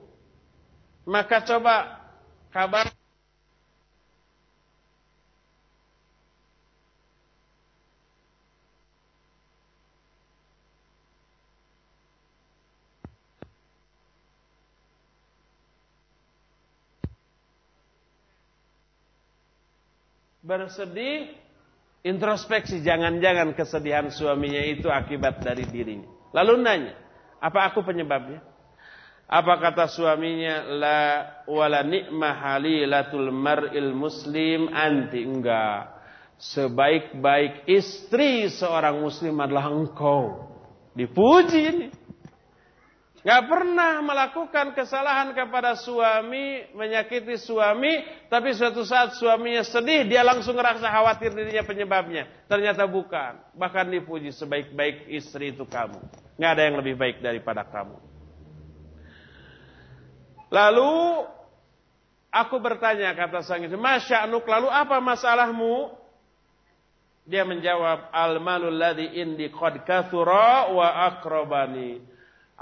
Maka 1.06 1.38
coba 1.45 2.02
kabar 2.50 2.90
bersedih, 20.53 21.34
introspeksi, 22.05 22.85
jangan-jangan 22.85 23.57
kesedihan 23.57 24.13
suaminya 24.13 24.61
itu 24.61 24.85
akibat 24.93 25.41
dari 25.41 25.65
dirinya. 25.65 26.05
Lalu 26.30 26.53
nanya, 26.61 26.93
apa 27.41 27.73
aku 27.73 27.81
penyebabnya? 27.81 28.45
Apa 29.25 29.57
kata 29.57 29.89
suaminya? 29.89 30.61
La 30.77 31.01
wala 31.49 31.81
ni'ma 31.81 32.30
halilatul 32.38 33.34
mar'il 33.34 33.89
muslim 33.97 34.69
anti. 34.69 35.25
Enggak. 35.25 35.89
Sebaik-baik 36.38 37.65
istri 37.65 38.45
seorang 38.53 39.01
muslim 39.01 39.41
adalah 39.41 39.73
engkau. 39.73 40.53
Dipuji 40.93 41.61
ini. 41.65 41.88
Gak 43.24 43.48
pernah 43.48 44.04
melakukan 44.04 44.76
kesalahan 44.76 45.32
kepada 45.32 45.80
suami, 45.80 46.68
menyakiti 46.76 47.40
suami, 47.40 48.04
tapi 48.28 48.52
suatu 48.52 48.84
saat 48.84 49.16
suaminya 49.16 49.64
sedih, 49.64 50.04
dia 50.04 50.28
langsung 50.28 50.60
ngerasa 50.60 50.84
khawatir 50.84 51.32
dirinya 51.32 51.64
penyebabnya. 51.64 52.28
Ternyata 52.52 52.84
bukan. 52.84 53.40
Bahkan 53.56 53.95
dipuji 53.95 54.36
sebaik-baik 54.36 55.08
istri 55.08 55.56
itu 55.56 55.64
kamu. 55.64 56.04
Gak 56.36 56.52
ada 56.52 56.64
yang 56.68 56.76
lebih 56.84 57.00
baik 57.00 57.24
daripada 57.24 57.64
kamu. 57.64 57.95
Lalu 60.52 61.24
aku 62.28 62.60
bertanya 62.60 63.16
kata 63.16 63.40
sang 63.40 63.64
istri, 63.64 63.80
Masya 63.80 64.28
Anuk, 64.28 64.44
lalu 64.52 64.68
apa 64.68 65.00
masalahmu? 65.00 65.95
Dia 67.24 67.48
menjawab, 67.48 68.12
Al-malul 68.12 68.76
ladhi 68.76 69.16
indi 69.16 69.48
qad 69.48 69.80
kathura 69.88 70.76
wa 70.76 71.08
akrobani. 71.08 72.12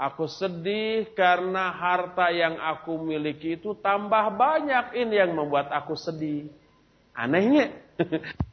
Aku 0.02 0.26
sedih 0.26 1.14
karena 1.14 1.70
harta 1.70 2.26
yang 2.34 2.58
aku 2.58 2.98
miliki 2.98 3.54
itu 3.54 3.78
tambah 3.78 4.34
banyak. 4.34 4.98
Ini 4.98 5.14
yang 5.22 5.38
membuat 5.38 5.70
aku 5.70 5.94
sedih. 5.94 6.50
Anehnya. 7.14 7.70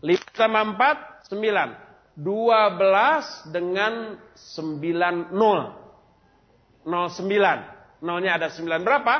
5 0.00 0.36
tambah 0.36 0.64
4, 0.76 1.28
9. 1.28 1.90
12 2.20 3.52
dengan 3.52 4.16
9 4.34 5.32
0. 5.32 5.80
09. 6.84 8.04
Nolnya 8.04 8.40
ada 8.40 8.48
9 8.48 8.80
berapa? 8.84 9.14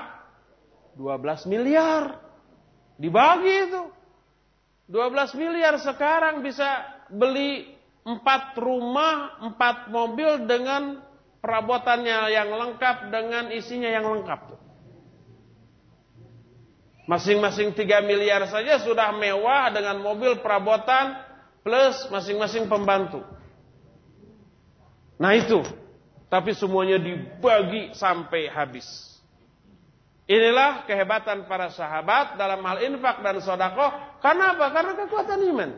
12 0.97 1.49
miliar. 1.49 2.17
Dibagi 3.01 3.55
itu. 3.69 3.83
12 4.91 5.39
miliar 5.39 5.79
sekarang 5.79 6.43
bisa 6.43 6.83
beli 7.09 7.79
4 8.03 8.57
rumah, 8.59 9.39
4 9.55 9.93
mobil 9.93 10.49
dengan 10.49 10.99
perabotannya 11.41 12.33
yang 12.33 12.51
lengkap 12.53 13.13
dengan 13.13 13.53
isinya 13.53 13.89
yang 13.89 14.09
lengkap. 14.09 14.70
Masing-masing 17.11 17.75
3 17.75 18.07
miliar 18.07 18.47
saja 18.47 18.79
sudah 18.79 19.11
mewah 19.11 19.67
dengan 19.75 19.99
mobil 19.99 20.39
perabotan 20.39 21.19
plus 21.67 22.07
masing-masing 22.07 22.71
pembantu. 22.71 23.27
Nah 25.19 25.35
itu. 25.35 25.59
Tapi 26.31 26.55
semuanya 26.55 27.03
dibagi 27.03 27.91
sampai 27.99 28.47
habis. 28.47 28.87
Inilah 30.31 30.87
kehebatan 30.87 31.51
para 31.51 31.75
sahabat 31.75 32.39
dalam 32.39 32.63
hal 32.63 32.79
infak 32.87 33.19
dan 33.27 33.43
sodako. 33.43 33.91
Karena 34.23 34.55
apa? 34.55 34.71
Karena 34.71 34.93
kekuatan 34.95 35.41
iman. 35.51 35.71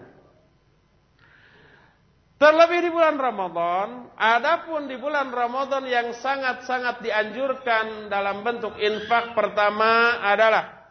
Terlebih 2.36 2.84
di 2.84 2.90
bulan 2.92 3.16
Ramadan, 3.16 4.12
adapun 4.20 4.84
di 4.84 5.00
bulan 5.00 5.32
Ramadan 5.32 5.88
yang 5.88 6.12
sangat-sangat 6.12 7.00
dianjurkan 7.00 8.12
dalam 8.12 8.44
bentuk 8.44 8.76
infak 8.76 9.32
pertama 9.32 10.20
adalah 10.20 10.81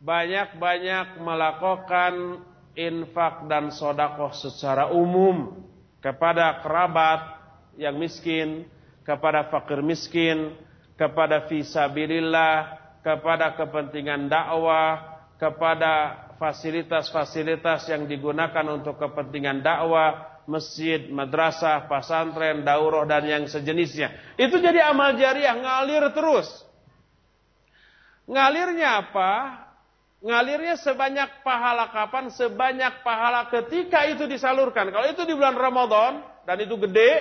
banyak-banyak 0.00 1.20
melakukan 1.20 2.44
infak 2.76 3.48
dan 3.48 3.72
sodakoh 3.72 4.36
secara 4.36 4.92
umum 4.92 5.56
kepada 6.04 6.60
kerabat 6.60 7.20
yang 7.80 7.96
miskin, 7.96 8.68
kepada 9.02 9.48
fakir 9.48 9.80
miskin, 9.80 10.52
kepada 11.00 11.48
fisabilillah, 11.48 12.76
kepada 13.00 13.56
kepentingan 13.56 14.28
dakwah, 14.28 15.24
kepada 15.40 16.24
fasilitas-fasilitas 16.36 17.88
yang 17.88 18.04
digunakan 18.04 18.64
untuk 18.68 19.00
kepentingan 19.00 19.64
dakwah, 19.64 20.44
masjid, 20.44 21.08
madrasah, 21.08 21.88
pesantren, 21.88 22.62
daurah 22.62 23.08
dan 23.08 23.24
yang 23.24 23.44
sejenisnya. 23.48 24.36
Itu 24.36 24.60
jadi 24.60 24.92
amal 24.92 25.16
jariah 25.16 25.56
ngalir 25.56 26.12
terus. 26.12 26.48
Ngalirnya 28.26 29.06
apa? 29.06 29.65
Ngalirnya 30.24 30.80
sebanyak 30.80 31.44
pahala 31.44 31.92
kapan? 31.92 32.32
Sebanyak 32.32 33.04
pahala 33.04 33.52
ketika 33.52 34.08
itu 34.08 34.24
disalurkan. 34.24 34.88
Kalau 34.88 35.06
itu 35.12 35.22
di 35.28 35.36
bulan 35.36 35.56
Ramadan 35.56 36.24
dan 36.48 36.56
itu 36.62 36.74
gede, 36.80 37.20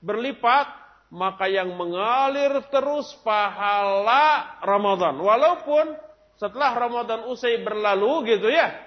berlipat, 0.00 0.66
maka 1.12 1.46
yang 1.46 1.76
mengalir 1.76 2.56
terus 2.72 3.12
pahala 3.20 4.58
Ramadan. 4.64 5.20
Walaupun 5.20 5.92
setelah 6.40 6.72
Ramadan 6.72 7.28
usai 7.28 7.60
berlalu 7.60 8.36
gitu 8.36 8.48
ya. 8.48 8.84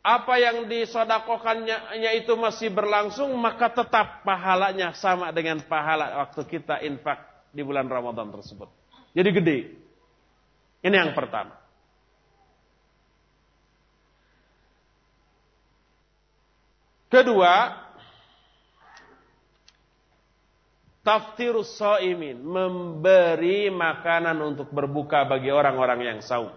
Apa 0.00 0.40
yang 0.40 0.64
disodakokannya 0.64 2.16
itu 2.24 2.32
masih 2.32 2.72
berlangsung, 2.72 3.36
maka 3.36 3.68
tetap 3.68 4.24
pahalanya 4.24 4.96
sama 4.96 5.28
dengan 5.28 5.60
pahala 5.60 6.24
waktu 6.24 6.40
kita 6.48 6.80
infak 6.88 7.20
di 7.52 7.60
bulan 7.60 7.84
Ramadan 7.84 8.32
tersebut. 8.32 8.72
Jadi 9.12 9.28
gede. 9.28 9.58
Ini 10.80 10.96
yang 10.96 11.12
pertama. 11.12 11.60
Kedua, 17.10 17.74
taftirus 21.02 21.74
so'imin, 21.74 22.38
memberi 22.38 23.66
makanan 23.66 24.38
untuk 24.40 24.70
berbuka 24.70 25.26
bagi 25.26 25.50
orang-orang 25.50 26.00
yang 26.06 26.18
saum. 26.22 26.54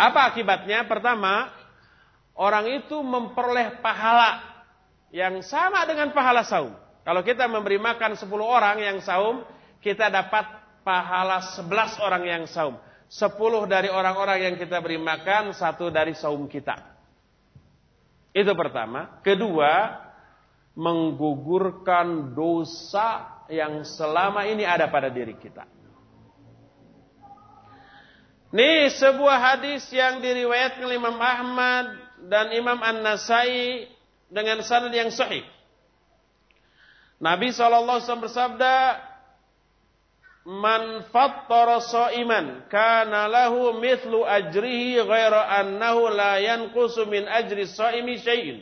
Apa 0.00 0.32
akibatnya? 0.32 0.88
Pertama, 0.88 1.52
orang 2.32 2.80
itu 2.80 2.96
memperoleh 3.04 3.78
pahala 3.84 4.40
yang 5.12 5.44
sama 5.44 5.84
dengan 5.84 6.10
pahala 6.16 6.42
saum. 6.42 6.72
Kalau 7.04 7.20
kita 7.20 7.44
memberi 7.50 7.76
makan 7.76 8.16
10 8.16 8.24
orang 8.40 8.80
yang 8.80 8.98
saum, 9.04 9.44
kita 9.84 10.08
dapat 10.08 10.61
pahala 10.84 11.40
sebelas 11.54 11.98
orang 12.02 12.22
yang 12.26 12.44
saum. 12.50 12.78
Sepuluh 13.06 13.64
dari 13.68 13.92
orang-orang 13.92 14.50
yang 14.50 14.54
kita 14.56 14.80
beri 14.80 14.96
makan, 14.96 15.52
satu 15.52 15.92
dari 15.92 16.16
saum 16.16 16.48
kita. 16.48 16.78
Itu 18.32 18.52
pertama. 18.56 19.20
Kedua, 19.20 20.00
menggugurkan 20.72 22.32
dosa 22.32 23.44
yang 23.52 23.84
selama 23.84 24.48
ini 24.48 24.64
ada 24.64 24.88
pada 24.88 25.12
diri 25.12 25.36
kita. 25.36 25.68
Ini 28.52 28.92
sebuah 28.92 29.38
hadis 29.40 29.88
yang 29.92 30.20
diriwayatkan 30.20 30.84
Imam 30.92 31.16
Ahmad 31.16 31.86
dan 32.28 32.52
Imam 32.52 32.76
An-Nasai 32.80 33.88
dengan 34.28 34.60
sanad 34.60 34.92
yang 34.92 35.08
sahih. 35.08 35.44
Nabi 37.16 37.48
SAW 37.52 38.00
bersabda, 38.00 38.74
Man 40.42 41.06
fattara 41.14 41.78
iman 42.18 42.66
kana 42.66 43.30
lahu 43.30 43.78
mithlu 43.78 44.26
ajrihi 44.26 44.98
ghaira 44.98 45.46
annahu 45.62 46.10
la 46.10 46.42
yanqusu 46.42 47.06
min 47.06 47.30
ajri 47.30 47.62
shaimi 47.70 48.18
syai'in. 48.18 48.58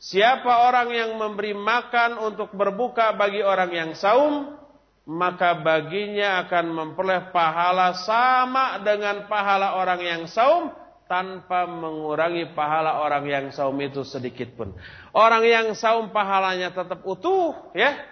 Siapa 0.00 0.66
orang 0.66 0.90
yang 0.90 1.10
memberi 1.14 1.54
makan 1.54 2.18
untuk 2.18 2.50
berbuka 2.56 3.14
bagi 3.14 3.44
orang 3.44 3.70
yang 3.70 3.90
saum, 3.94 4.58
maka 5.06 5.54
baginya 5.62 6.42
akan 6.42 6.66
memperoleh 6.74 7.30
pahala 7.30 7.94
sama 7.94 8.82
dengan 8.82 9.30
pahala 9.30 9.78
orang 9.78 10.00
yang 10.02 10.22
saum 10.26 10.74
tanpa 11.04 11.70
mengurangi 11.70 12.50
pahala 12.50 13.02
orang 13.02 13.28
yang 13.30 13.46
saum 13.54 13.78
itu 13.78 14.02
sedikit 14.02 14.56
pun. 14.58 14.74
Orang 15.14 15.46
yang 15.46 15.70
saum 15.78 16.10
pahalanya 16.10 16.74
tetap 16.74 17.04
utuh, 17.06 17.70
ya. 17.78 18.09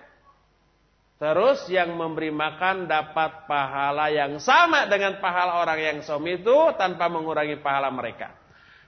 Terus 1.18 1.66
yang 1.66 1.98
memberi 1.98 2.30
makan 2.30 2.86
dapat 2.86 3.50
pahala 3.50 4.06
yang 4.06 4.38
sama 4.38 4.86
dengan 4.86 5.18
pahala 5.18 5.58
orang 5.58 5.78
yang 5.82 5.98
som 6.06 6.22
itu 6.22 6.54
tanpa 6.78 7.10
mengurangi 7.10 7.58
pahala 7.58 7.90
mereka. 7.90 8.30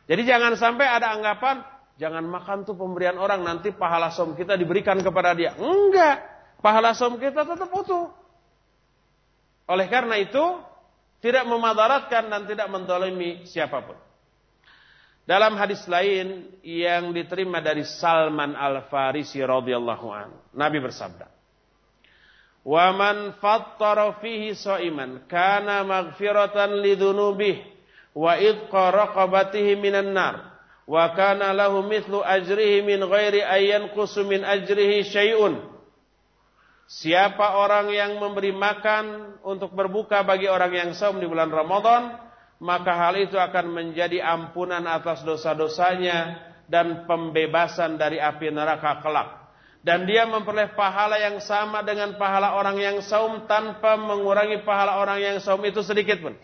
Jadi 0.06 0.22
jangan 0.22 0.54
sampai 0.54 0.86
ada 0.86 1.10
anggapan 1.10 1.66
jangan 1.98 2.24
makan 2.24 2.62
tuh 2.62 2.78
pemberian 2.78 3.20
orang 3.20 3.44
nanti 3.44 3.74
pahala 3.74 4.08
som 4.14 4.32
kita 4.38 4.54
diberikan 4.54 4.96
kepada 5.02 5.34
dia. 5.34 5.52
Enggak, 5.58 6.22
pahala 6.64 6.94
som 6.94 7.18
kita 7.18 7.44
tetap 7.44 7.68
utuh. 7.74 8.08
Oleh 9.68 9.90
karena 9.90 10.16
itu 10.16 10.42
tidak 11.20 11.44
memadaratkan 11.44 12.30
dan 12.32 12.48
tidak 12.48 12.66
mendolimi 12.72 13.44
siapa 13.44 13.84
pun. 13.84 13.98
Dalam 15.28 15.54
hadis 15.54 15.84
lain 15.86 16.58
yang 16.64 17.14
diterima 17.14 17.62
dari 17.62 17.86
Salman 17.86 18.56
Al 18.56 18.88
Farisi 18.90 19.38
radhiyallahu 19.38 20.06
an, 20.10 20.32
Nabi 20.56 20.82
bersabda, 20.82 21.39
Wa 22.60 22.92
man 22.92 23.40
fattara 23.40 24.20
fihi 24.20 24.52
sha'iman 24.52 25.24
kana 25.24 25.80
maghfiratan 25.80 26.84
lidunubih 26.84 27.56
wa 28.12 28.36
idqa 28.36 28.92
raqabatihi 28.92 29.80
minan 29.80 30.12
nar 30.12 30.60
wa 30.84 31.08
kana 31.16 31.56
lahu 31.56 31.80
mithlu 31.80 32.20
ajrihi 32.20 32.84
min 32.84 33.00
ghairi 33.00 33.40
ayyan 33.40 33.88
min 34.28 34.40
ajrihi 34.44 35.08
syai'un. 35.08 35.56
Siapa 36.90 37.54
orang 37.54 37.94
yang 37.94 38.18
memberi 38.18 38.50
makan 38.50 39.38
untuk 39.46 39.72
berbuka 39.72 40.26
bagi 40.26 40.50
orang 40.50 40.74
yang 40.74 40.90
saum 40.90 41.22
di 41.22 41.24
bulan 41.30 41.46
Ramadan, 41.46 42.18
maka 42.58 42.92
hal 42.92 43.14
itu 43.14 43.38
akan 43.38 43.72
menjadi 43.72 44.20
ampunan 44.20 44.82
atas 44.84 45.22
dosa-dosanya 45.22 46.50
dan 46.66 47.06
pembebasan 47.06 47.94
dari 47.94 48.18
api 48.18 48.50
neraka 48.50 49.00
kelak 49.00 49.39
dan 49.80 50.04
dia 50.04 50.28
memperoleh 50.28 50.76
pahala 50.76 51.16
yang 51.16 51.40
sama 51.40 51.80
dengan 51.80 52.12
pahala 52.20 52.52
orang 52.52 52.76
yang 52.76 52.96
saum 53.00 53.48
tanpa 53.48 53.96
mengurangi 53.96 54.60
pahala 54.60 55.00
orang 55.00 55.18
yang 55.20 55.36
saum 55.40 55.60
itu 55.64 55.80
sedikit 55.80 56.20
pun. 56.20 56.36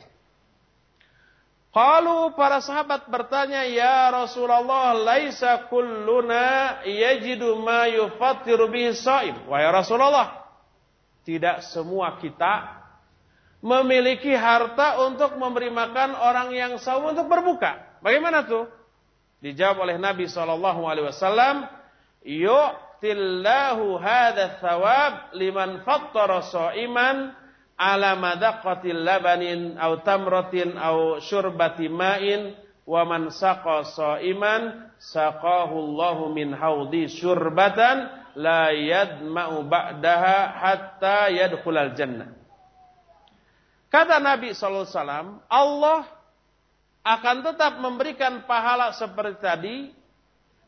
Kalau 1.77 2.33
para 2.33 2.65
sahabat 2.65 3.05
bertanya, 3.13 3.69
"Ya 3.69 4.09
Rasulullah, 4.09 4.97
laisa 4.97 5.69
kulluna 5.69 6.81
yajidu 6.89 7.61
ma 7.61 7.85
yufattiru 7.85 8.73
bihi 8.73 8.97
shaim." 8.97 9.45
Wahai 9.45 9.69
Rasulullah, 9.69 10.49
tidak 11.29 11.61
semua 11.69 12.17
kita 12.17 12.81
memiliki 13.61 14.33
harta 14.33 15.05
untuk 15.05 15.37
memberi 15.37 15.69
makan 15.69 16.17
orang 16.17 16.49
yang 16.57 16.73
saum 16.81 17.13
untuk 17.13 17.29
berbuka. 17.29 18.01
Bagaimana 18.01 18.49
tuh? 18.49 18.73
Dijawab 19.45 19.85
oleh 19.85 20.01
Nabi 20.01 20.33
sallallahu 20.33 20.81
alaihi 20.89 21.13
wasallam, 21.13 21.69
"Yuk 22.25 22.86
hadha 24.01 24.59
thawab 24.61 25.37
liman 25.37 25.83
fattara 25.85 26.41
ala 27.77 28.17
madaqatil 28.17 29.05
labanin 29.05 29.77
tamratin 30.01 30.75
syurbati 31.21 31.93
ma'in 31.93 32.57
wa 32.89 33.05
man 33.05 33.29
saqa 33.29 33.85
saqahu 34.97 35.75
Allahu 35.77 36.33
min 36.33 36.57
syurbatan 37.09 38.09
la 38.37 38.73
yadma'u 38.73 39.65
ba'daha 39.65 40.37
hatta 40.57 41.29
yadkhulal. 41.33 41.93
Kata 43.93 44.21
Nabi 44.21 44.53
wasallam, 44.93 45.27
Allah 45.49 46.01
akan 47.07 47.37
tetap 47.49 47.73
memberikan 47.81 48.45
pahala 48.45 48.93
seperti 48.93 49.39
tadi 49.41 49.77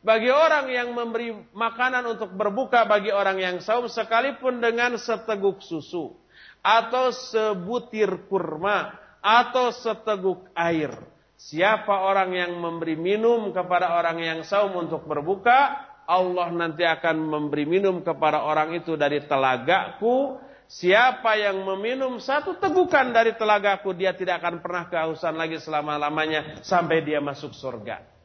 bagi 0.08 0.32
orang 0.32 0.72
yang 0.72 0.96
memberi 0.96 1.36
makanan 1.52 2.16
untuk 2.16 2.32
berbuka 2.32 2.88
bagi 2.88 3.12
orang 3.12 3.36
yang 3.36 3.56
saum 3.60 3.92
sekalipun 3.92 4.56
dengan 4.56 4.96
seteguk 4.96 5.60
susu 5.60 6.16
atau 6.64 7.12
sebutir 7.12 8.24
kurma 8.24 8.96
atau 9.20 9.68
seteguk 9.68 10.48
air. 10.56 10.96
Siapa 11.36 12.08
orang 12.08 12.32
yang 12.32 12.56
memberi 12.56 12.96
minum 12.96 13.52
kepada 13.52 14.00
orang 14.00 14.16
yang 14.24 14.40
saum 14.48 14.80
untuk 14.80 15.04
berbuka, 15.04 15.76
Allah 16.08 16.48
nanti 16.56 16.88
akan 16.88 17.28
memberi 17.28 17.68
minum 17.68 18.00
kepada 18.00 18.48
orang 18.48 18.80
itu 18.80 18.96
dari 18.96 19.28
telagaku. 19.28 20.40
Siapa 20.72 21.36
yang 21.36 21.60
meminum 21.68 22.16
satu 22.16 22.56
tegukan 22.56 23.12
dari 23.12 23.36
telagaku, 23.36 23.92
dia 23.92 24.16
tidak 24.16 24.40
akan 24.40 24.64
pernah 24.64 24.88
kehausan 24.88 25.36
lagi 25.36 25.60
selama-lamanya 25.60 26.64
sampai 26.64 27.04
dia 27.04 27.20
masuk 27.20 27.52
surga. 27.52 28.17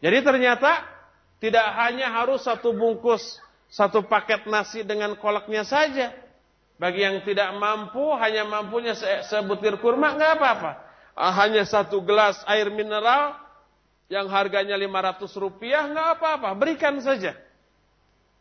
Jadi 0.00 0.18
ternyata 0.20 0.84
tidak 1.40 1.66
hanya 1.76 2.12
harus 2.12 2.44
satu 2.44 2.72
bungkus, 2.72 3.40
satu 3.68 4.04
paket 4.04 4.48
nasi 4.48 4.84
dengan 4.84 5.16
kolaknya 5.16 5.64
saja. 5.64 6.12
Bagi 6.76 7.00
yang 7.00 7.24
tidak 7.24 7.56
mampu, 7.56 8.12
hanya 8.20 8.44
mampunya 8.44 8.92
sebutir 9.24 9.80
kurma, 9.80 10.12
nggak 10.12 10.32
apa-apa. 10.36 10.72
Ah, 11.16 11.32
hanya 11.40 11.64
satu 11.64 12.04
gelas 12.04 12.36
air 12.44 12.68
mineral 12.68 13.32
yang 14.12 14.28
harganya 14.28 14.76
500 14.76 15.32
rupiah, 15.40 15.88
nggak 15.88 16.20
apa-apa, 16.20 16.52
berikan 16.52 17.00
saja. 17.00 17.32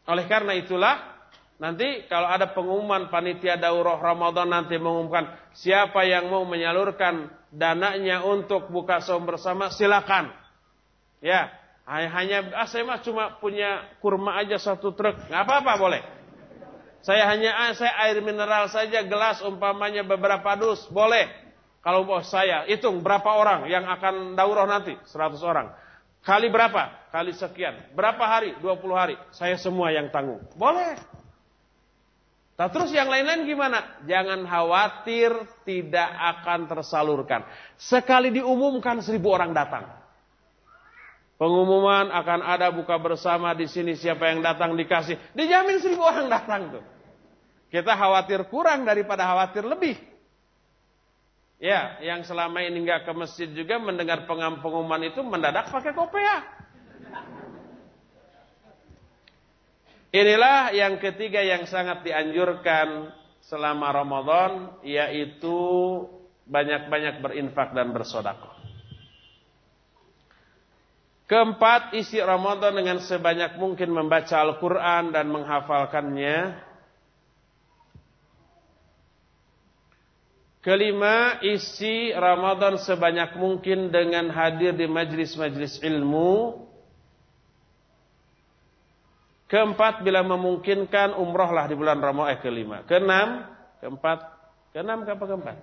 Oleh 0.06 0.28
karena 0.28 0.52
itulah, 0.54 1.00
nanti 1.58 2.04
kalau 2.12 2.28
ada 2.28 2.52
pengumuman 2.52 3.08
panitia 3.08 3.56
daurah 3.56 3.98
Ramadan 3.98 4.52
nanti 4.52 4.76
mengumumkan 4.76 5.32
siapa 5.56 6.04
yang 6.04 6.28
mau 6.28 6.44
menyalurkan 6.44 7.32
dananya 7.50 8.22
untuk 8.28 8.68
buka 8.68 9.00
saum 9.00 9.24
bersama, 9.24 9.72
silakan. 9.72 10.45
Ya, 11.26 11.50
hanya 11.90 12.54
ah 12.54 12.70
saya 12.70 12.86
mah 12.86 13.02
cuma 13.02 13.42
punya 13.42 13.82
kurma 13.98 14.38
aja 14.38 14.62
satu 14.62 14.94
truk, 14.94 15.26
nggak 15.26 15.42
apa-apa 15.42 15.74
boleh. 15.82 16.02
Saya 17.02 17.26
hanya 17.34 17.50
ah, 17.54 17.74
saya 17.74 17.98
air 18.06 18.22
mineral 18.22 18.70
saja 18.70 19.02
gelas 19.02 19.42
umpamanya 19.42 20.06
beberapa 20.06 20.54
dus, 20.54 20.86
boleh. 20.94 21.26
Kalau 21.82 22.06
bos 22.06 22.30
saya 22.30 22.66
hitung 22.66 23.02
berapa 23.02 23.26
orang 23.26 23.70
yang 23.70 23.86
akan 23.86 24.38
daurah 24.38 24.66
nanti? 24.66 24.98
100 25.06 25.38
orang. 25.46 25.70
Kali 26.26 26.50
berapa? 26.50 27.14
Kali 27.14 27.30
sekian. 27.38 27.94
Berapa 27.94 28.26
hari? 28.26 28.58
20 28.58 28.82
hari. 28.98 29.14
Saya 29.30 29.54
semua 29.62 29.94
yang 29.94 30.10
tanggung. 30.10 30.42
Boleh. 30.58 30.98
Nah, 32.58 32.74
terus 32.74 32.90
yang 32.90 33.06
lain-lain 33.06 33.46
gimana? 33.46 34.02
Jangan 34.10 34.42
khawatir 34.50 35.30
tidak 35.62 36.10
akan 36.10 36.66
tersalurkan. 36.66 37.46
Sekali 37.78 38.34
diumumkan 38.34 39.06
seribu 39.06 39.38
orang 39.38 39.54
datang. 39.54 40.05
Pengumuman 41.36 42.16
akan 42.16 42.40
ada 42.48 42.72
buka 42.72 42.96
bersama 42.96 43.52
di 43.52 43.68
sini 43.68 44.00
siapa 44.00 44.32
yang 44.32 44.40
datang 44.40 44.72
dikasih. 44.72 45.20
Dijamin 45.36 45.84
seribu 45.84 46.08
orang 46.08 46.32
datang 46.32 46.80
tuh. 46.80 46.84
Kita 47.68 47.92
khawatir 47.92 48.48
kurang 48.48 48.88
daripada 48.88 49.28
khawatir 49.28 49.68
lebih. 49.68 50.00
Ya, 51.60 52.00
yang 52.00 52.24
selama 52.24 52.64
ini 52.64 52.88
nggak 52.88 53.04
ke 53.04 53.12
masjid 53.12 53.52
juga 53.52 53.76
mendengar 53.84 54.24
pengumuman 54.28 55.04
itu 55.04 55.20
mendadak 55.28 55.68
pakai 55.76 55.92
kopiah. 55.92 56.40
Inilah 60.16 60.72
yang 60.72 60.96
ketiga 61.04 61.44
yang 61.44 61.68
sangat 61.68 62.08
dianjurkan 62.08 63.12
selama 63.44 63.92
Ramadan 63.92 64.80
yaitu 64.88 65.60
banyak-banyak 66.48 67.20
berinfak 67.20 67.76
dan 67.76 67.92
bersodakoh. 67.92 68.55
Keempat, 71.26 71.98
isi 71.98 72.22
Ramadan 72.22 72.78
dengan 72.78 73.02
sebanyak 73.02 73.58
mungkin 73.58 73.90
membaca 73.90 74.46
Al-Quran 74.46 75.10
dan 75.10 75.26
menghafalkannya. 75.34 76.62
Kelima, 80.62 81.42
isi 81.42 82.14
Ramadan 82.14 82.78
sebanyak 82.78 83.38
mungkin 83.42 83.90
dengan 83.90 84.30
hadir 84.30 84.78
di 84.78 84.86
majlis-majlis 84.86 85.82
ilmu. 85.82 86.62
Keempat, 89.50 90.06
bila 90.06 90.22
memungkinkan 90.26 91.18
umrohlah 91.18 91.66
di 91.70 91.78
bulan 91.78 92.02
Ramadan. 92.02 92.38
Eh, 92.38 92.42
kelima. 92.42 92.82
Keenam, 92.86 93.50
keempat, 93.82 94.20
keenam 94.74 95.06
keempat? 95.06 95.58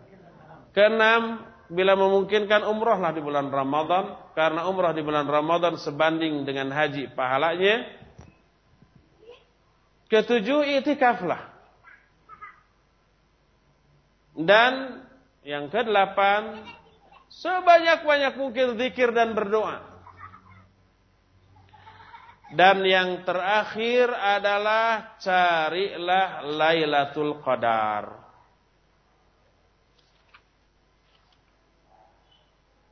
Keenam, 0.74 1.51
bila 1.72 1.96
memungkinkan 1.96 2.68
umrohlah 2.68 3.16
di 3.16 3.24
bulan 3.24 3.48
Ramadan. 3.48 4.36
Karena 4.36 4.68
umroh 4.68 4.92
di 4.92 5.00
bulan 5.00 5.24
Ramadan 5.24 5.80
sebanding 5.80 6.44
dengan 6.44 6.68
haji 6.68 7.16
pahalanya. 7.16 7.88
Ketujuh, 10.12 10.84
itikaflah. 10.84 11.48
Dan 14.36 15.04
yang 15.44 15.72
kedelapan, 15.72 16.64
sebanyak-banyak 17.32 18.36
mungkin 18.36 18.76
zikir 18.76 19.12
dan 19.16 19.32
berdoa. 19.32 19.92
Dan 22.52 22.84
yang 22.84 23.24
terakhir 23.24 24.12
adalah 24.12 25.16
carilah 25.16 26.44
Lailatul 26.44 27.40
Qadar. 27.40 28.31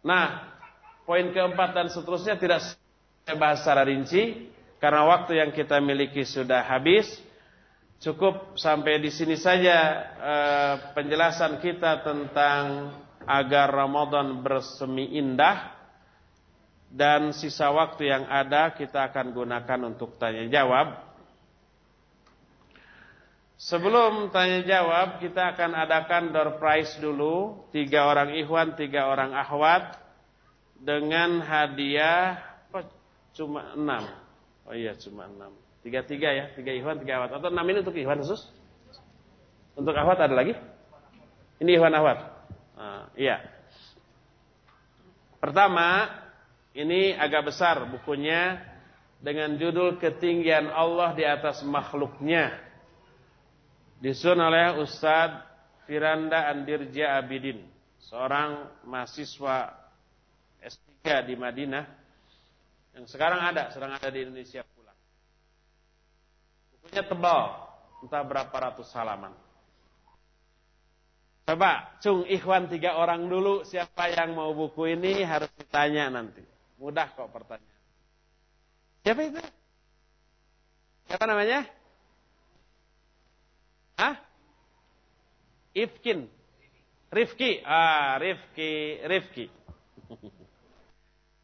Nah, 0.01 0.57
poin 1.05 1.29
keempat 1.29 1.77
dan 1.77 1.87
seterusnya 1.93 2.41
tidak 2.41 2.65
saya 2.65 3.37
bahas 3.37 3.61
secara 3.61 3.85
rinci 3.85 4.49
karena 4.81 5.05
waktu 5.05 5.43
yang 5.43 5.51
kita 5.53 5.77
miliki 5.83 6.25
sudah 6.25 6.65
habis. 6.65 7.07
Cukup 8.01 8.57
sampai 8.57 8.97
di 8.97 9.13
sini 9.13 9.37
saja 9.37 9.77
uh, 10.17 10.75
penjelasan 10.97 11.61
kita 11.61 12.01
tentang 12.01 12.97
agar 13.29 13.69
Ramadan 13.69 14.41
bersemi 14.41 15.21
indah 15.21 15.77
dan 16.89 17.37
sisa 17.37 17.69
waktu 17.69 18.09
yang 18.09 18.25
ada 18.25 18.73
kita 18.73 19.13
akan 19.13 19.37
gunakan 19.37 19.81
untuk 19.85 20.17
tanya 20.17 20.49
jawab. 20.49 21.10
Sebelum 23.61 24.33
tanya 24.33 24.65
jawab 24.65 25.21
kita 25.21 25.53
akan 25.53 25.77
adakan 25.77 26.33
door 26.33 26.57
prize 26.57 26.97
dulu 26.97 27.69
tiga 27.69 28.09
orang 28.09 28.33
ikhwan 28.41 28.73
tiga 28.73 29.05
orang 29.13 29.37
akhwat 29.37 30.01
dengan 30.81 31.45
hadiah 31.45 32.41
oh, 32.73 32.89
cuma 33.37 33.77
enam. 33.77 34.09
Oh 34.65 34.73
iya 34.73 34.97
cuma 34.97 35.29
enam. 35.29 35.53
Tiga-tiga 35.81 36.29
ya, 36.29 36.45
tiga 36.53 36.77
Ikhwan, 36.77 37.01
tiga 37.01 37.21
Ahwat. 37.21 37.41
Atau 37.41 37.49
enam 37.49 37.65
ini 37.73 37.81
untuk 37.81 37.97
Ikhwan 37.97 38.21
khusus? 38.21 38.45
Untuk 39.73 39.97
Ahwat 39.97 40.21
ada 40.21 40.37
lagi? 40.37 40.53
Ini 41.57 41.81
Ikhwan 41.81 41.97
Ahwat. 41.97 42.21
Nah, 42.77 43.09
iya. 43.17 43.41
Pertama, 45.41 46.05
ini 46.77 47.17
agak 47.17 47.49
besar 47.49 47.81
bukunya 47.89 48.61
dengan 49.25 49.57
judul 49.57 49.97
Ketinggian 49.97 50.69
Allah 50.69 51.17
di 51.17 51.25
atas 51.25 51.65
makhluknya. 51.65 52.61
Disusun 54.01 54.41
oleh 54.41 54.81
Ustadz 54.81 55.45
Firanda 55.85 56.49
Andirja 56.49 57.21
Abidin. 57.21 57.61
Seorang 58.01 58.81
mahasiswa 58.89 59.77
S3 60.65 61.29
di 61.29 61.37
Madinah. 61.37 61.85
Yang 62.97 63.13
sekarang 63.13 63.45
ada, 63.45 63.69
sedang 63.69 63.93
ada 63.93 64.09
di 64.09 64.25
Indonesia. 64.25 64.65
Bukunya 66.81 67.05
tebal, 67.05 67.61
entah 68.01 68.25
berapa 68.25 68.57
ratus 68.57 68.89
halaman. 68.97 69.37
Coba, 71.45 72.01
cung 72.01 72.25
ikhwan 72.25 72.73
tiga 72.73 72.97
orang 72.97 73.29
dulu, 73.29 73.69
siapa 73.69 74.09
yang 74.09 74.33
mau 74.33 74.57
buku 74.57 74.97
ini 74.97 75.21
harus 75.21 75.53
ditanya 75.61 76.09
nanti. 76.09 76.41
Mudah 76.81 77.13
kok 77.13 77.29
pertanyaan. 77.29 77.81
Siapa 79.05 79.21
itu? 79.29 79.43
Siapa 81.05 81.25
namanya? 81.29 81.80
Hah? 84.01 84.17
Ifkin. 85.77 86.25
Rifki. 87.13 87.61
Ah, 87.69 88.17
Rifki, 88.17 88.97
Rifki. 89.05 89.53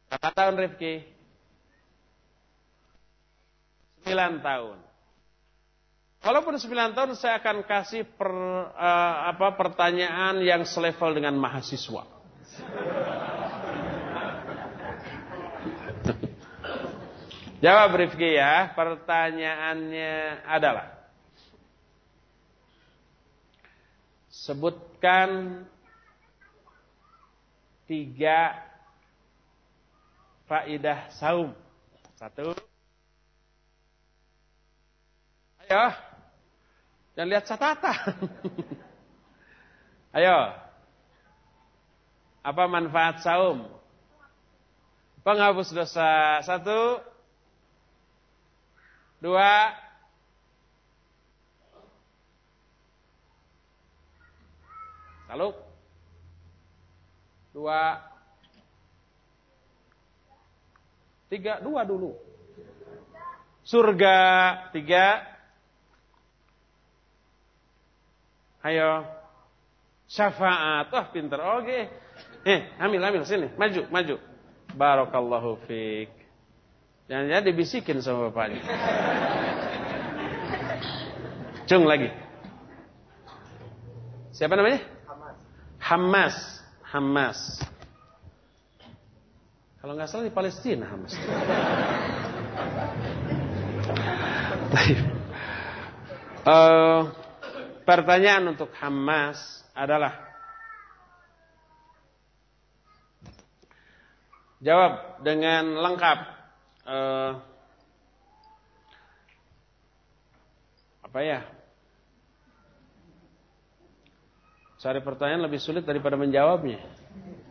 Berapa 0.08 0.32
tahun 0.32 0.56
Rifki? 0.64 1.04
Sembilan 4.00 4.40
tahun. 4.40 4.80
Kalaupun 6.24 6.56
9 6.58 6.96
tahun 6.96 7.12
saya 7.14 7.38
akan 7.38 7.62
kasih 7.68 8.02
per, 8.16 8.32
uh, 8.72 9.16
apa 9.30 9.54
pertanyaan 9.54 10.42
yang 10.42 10.66
selevel 10.66 11.14
dengan 11.14 11.38
mahasiswa. 11.38 12.02
Jawab 17.62 17.94
Rifki 17.94 18.34
ya. 18.34 18.74
Pertanyaannya 18.74 20.42
adalah 20.50 20.95
sebutkan 24.46 25.66
tiga 27.90 28.54
faidah 30.46 31.10
saum. 31.18 31.50
Satu. 32.14 32.54
Ayo. 35.66 35.86
Jangan 37.18 37.28
lihat 37.32 37.44
catatan. 37.50 37.98
Ayo. 40.16 40.38
Apa 42.46 42.62
manfaat 42.70 43.26
saum? 43.26 43.66
Penghapus 45.26 45.74
dosa. 45.74 46.38
Satu. 46.46 47.02
Dua. 49.18 49.85
Saluk. 55.26 55.54
Dua. 57.50 57.98
Tiga. 61.26 61.58
Dua 61.58 61.82
dulu. 61.82 62.14
Surga. 63.66 64.18
Tiga. 64.70 65.26
Ayo. 68.62 69.02
Syafaat. 70.06 70.86
Wah, 70.94 71.06
pinter. 71.10 71.42
Oke. 71.42 71.62
Okay. 71.62 71.82
Eh, 72.46 72.60
ambil, 72.78 73.02
ambil. 73.02 73.22
Sini. 73.26 73.50
Maju, 73.58 73.90
maju. 73.90 74.16
Barakallahu 74.78 75.58
fiik. 75.66 76.10
Jangan-jangan 77.10 77.44
dibisikin 77.46 77.98
sama 78.02 78.30
bapaknya. 78.30 78.62
Cung 81.66 81.86
lagi. 81.86 82.10
Siapa 84.30 84.54
namanya? 84.54 84.95
Hamas. 85.86 86.34
Hamas. 86.82 87.62
Kalau 89.78 89.94
nggak 89.94 90.10
salah 90.10 90.26
di 90.26 90.34
Palestina 90.34 90.90
Hamas. 90.90 91.14
Baik. 94.74 94.98
Uh, 96.46 97.02
Pertanyaan 97.86 98.50
untuk 98.50 98.74
Hamas 98.82 99.62
adalah 99.70 100.26
Jawab 104.58 105.22
dengan 105.22 105.78
lengkap 105.78 106.18
uh, 106.82 107.38
Apa 111.06 111.18
ya 111.22 111.46
Cari 114.76 115.00
pertanyaan 115.00 115.48
lebih 115.48 115.60
sulit 115.60 115.82
daripada 115.88 116.20
menjawabnya 116.20 116.80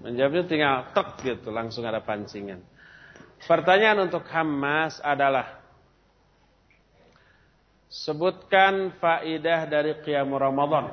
Menjawabnya 0.05 0.43
tinggal 0.45 0.75
tek 0.93 1.21
gitu 1.25 1.49
Langsung 1.49 1.83
ada 1.85 2.01
pancingan 2.01 2.61
Pertanyaan 3.45 4.09
untuk 4.09 4.25
Hamas 4.29 5.01
adalah 5.01 5.65
Sebutkan 7.95 8.91
faidah 8.99 9.63
dari 9.71 9.95
qiyam 10.03 10.35
Ramadan. 10.35 10.91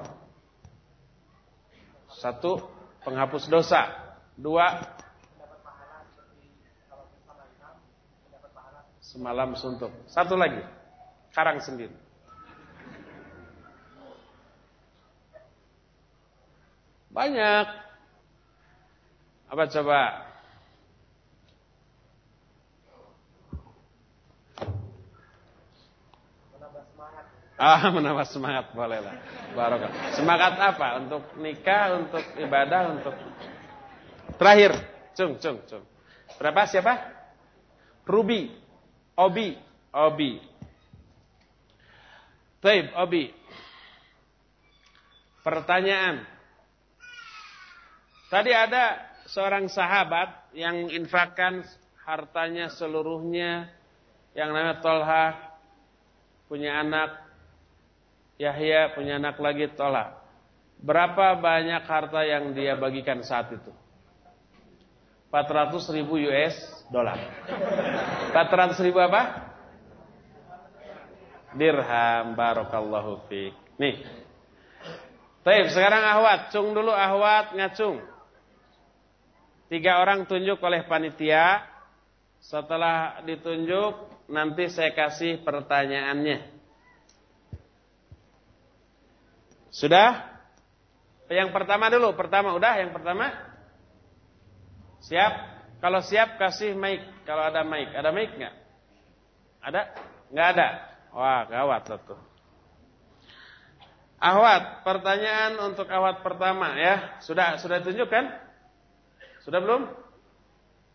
Satu, 2.14 2.62
penghapus 3.02 3.50
dosa. 3.50 3.90
Dua, 4.38 4.78
semalam 9.02 9.59
suntuk. 9.59 9.90
Satu 10.06 10.38
lagi, 10.38 10.62
karang 11.34 11.59
sendiri. 11.59 11.96
Banyak. 17.12 17.66
Apa 19.52 19.64
coba? 19.68 20.01
Ah, 27.60 27.84
menambah 27.94 28.26
semangat 28.32 28.72
boleh 28.72 28.98
lah. 28.98 29.14
Barokah. 29.52 30.16
Semangat 30.16 30.56
apa? 30.56 30.98
Untuk 31.05 31.22
nikah, 31.36 32.01
untuk 32.01 32.24
ibadah, 32.40 32.97
untuk 32.97 33.14
terakhir. 34.40 34.72
Cung, 35.12 35.36
cung, 35.36 35.60
cung. 35.68 35.84
Berapa 36.40 36.64
siapa? 36.64 36.97
Ruby. 38.09 38.56
Obi. 39.14 39.55
Obi. 39.93 40.40
Taib, 42.64 42.89
Obi. 42.97 43.28
Pertanyaan. 45.44 46.31
Tadi 48.32 48.48
ada 48.48 49.12
seorang 49.28 49.68
sahabat 49.68 50.56
yang 50.56 50.88
infakkan 50.88 51.60
hartanya 52.00 52.72
seluruhnya 52.72 53.68
yang 54.32 54.56
namanya 54.56 54.80
Tolha 54.80 55.52
punya 56.48 56.80
anak 56.80 57.22
Yahya 58.40 58.96
punya 58.96 59.20
anak 59.20 59.36
lagi 59.36 59.68
tolak. 59.76 60.18
Berapa 60.82 61.38
banyak 61.38 61.84
harta 61.86 62.26
yang 62.26 62.56
dia 62.56 62.74
bagikan 62.74 63.22
saat 63.22 63.54
itu? 63.54 63.70
400 65.30 65.78
ribu 65.94 66.18
US 66.26 66.56
dolar. 66.90 67.20
400 68.34 68.82
ribu 68.82 68.98
apa? 68.98 69.52
Dirham. 71.54 72.34
Barakallahu 72.34 73.30
fiqh. 73.30 73.54
Nih. 73.78 74.02
Baik, 75.46 75.70
sekarang 75.70 76.02
ahwat. 76.02 76.50
Cung 76.50 76.74
dulu 76.74 76.90
ahwat, 76.90 77.54
ngacung. 77.54 78.11
Tiga 79.73 80.05
orang 80.05 80.28
tunjuk 80.28 80.61
oleh 80.61 80.85
panitia. 80.85 81.65
Setelah 82.44 83.24
ditunjuk, 83.24 84.28
nanti 84.28 84.69
saya 84.69 84.93
kasih 84.93 85.40
pertanyaannya. 85.40 86.44
Sudah? 89.73 90.28
Yang 91.32 91.57
pertama 91.57 91.89
dulu, 91.89 92.12
pertama 92.12 92.53
udah 92.53 92.85
yang 92.85 92.93
pertama? 92.93 93.32
Siap? 95.09 95.32
Kalau 95.81 96.05
siap 96.05 96.36
kasih 96.36 96.77
mic, 96.77 97.24
kalau 97.24 97.49
ada 97.49 97.65
mic. 97.65 97.89
Ada 97.97 98.12
mic 98.12 98.28
nggak? 98.28 98.55
Ada? 99.65 99.82
Nggak 100.28 100.49
ada? 100.53 100.69
Wah, 101.16 101.49
gawat 101.49 101.82
tuh. 102.05 102.20
Ahwat, 104.20 104.85
pertanyaan 104.85 105.65
untuk 105.65 105.89
ahwat 105.89 106.20
pertama 106.20 106.77
ya. 106.77 107.16
Sudah 107.24 107.57
sudah 107.57 107.81
tunjukkan? 107.81 108.51
Sudah 109.43 109.59
belum? 109.59 109.82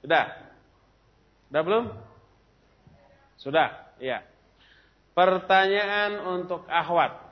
Sudah. 0.03 0.26
Sudah 1.48 1.61
belum? 1.64 1.86
Sudah, 3.38 3.69
iya. 3.99 4.24
Pertanyaan 5.14 6.40
untuk 6.40 6.64
ahwat. 6.68 7.28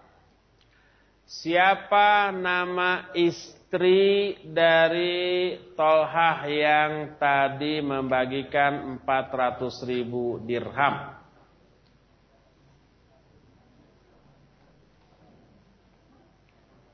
Siapa 1.25 2.29
nama 2.29 3.09
istri 3.17 4.37
dari 4.45 5.57
Tolhah 5.73 6.45
yang 6.45 7.17
tadi 7.17 7.81
membagikan 7.81 9.01
400 9.01 9.89
ribu 9.89 10.37
dirham? 10.45 11.17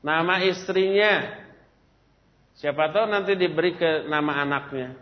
Nama 0.02 0.34
istrinya. 0.48 1.41
Siapa 2.62 2.94
tahu 2.94 3.10
nanti 3.10 3.34
diberi 3.34 3.74
ke 3.74 4.06
nama 4.06 4.38
anaknya. 4.46 4.94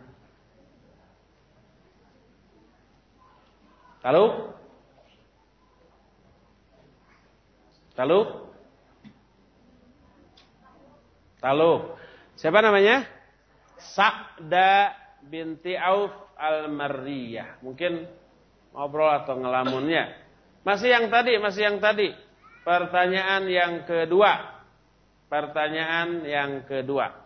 Lalu? 4.01 4.25
Lalu? 8.01 8.21
Talub. 11.45 12.01
Siapa 12.41 12.65
namanya? 12.65 13.05
Sa'da 13.77 14.97
binti 15.21 15.77
Auf 15.77 16.33
al-Marriyah. 16.41 17.61
Mungkin 17.61 18.09
ngobrol 18.73 19.13
atau 19.21 19.37
ngelamunnya. 19.37 20.17
Masih 20.65 20.97
yang 20.97 21.13
tadi, 21.13 21.37
masih 21.37 21.69
yang 21.69 21.77
tadi. 21.77 22.09
Pertanyaan 22.65 23.45
yang 23.53 23.85
kedua. 23.85 24.65
Pertanyaan 25.29 26.25
yang 26.25 26.65
kedua. 26.65 27.20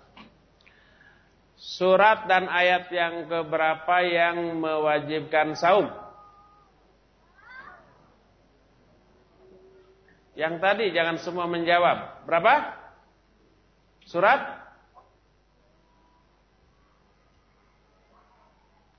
Surat 1.65 2.29
dan 2.29 2.45
ayat 2.45 2.93
yang 2.93 3.25
keberapa 3.25 4.05
yang 4.05 4.61
mewajibkan 4.61 5.57
saum? 5.57 5.89
Yang 10.37 10.61
tadi 10.61 10.93
jangan 10.93 11.17
semua 11.25 11.49
menjawab. 11.49 12.29
Berapa? 12.29 12.85
Surat 14.05 14.61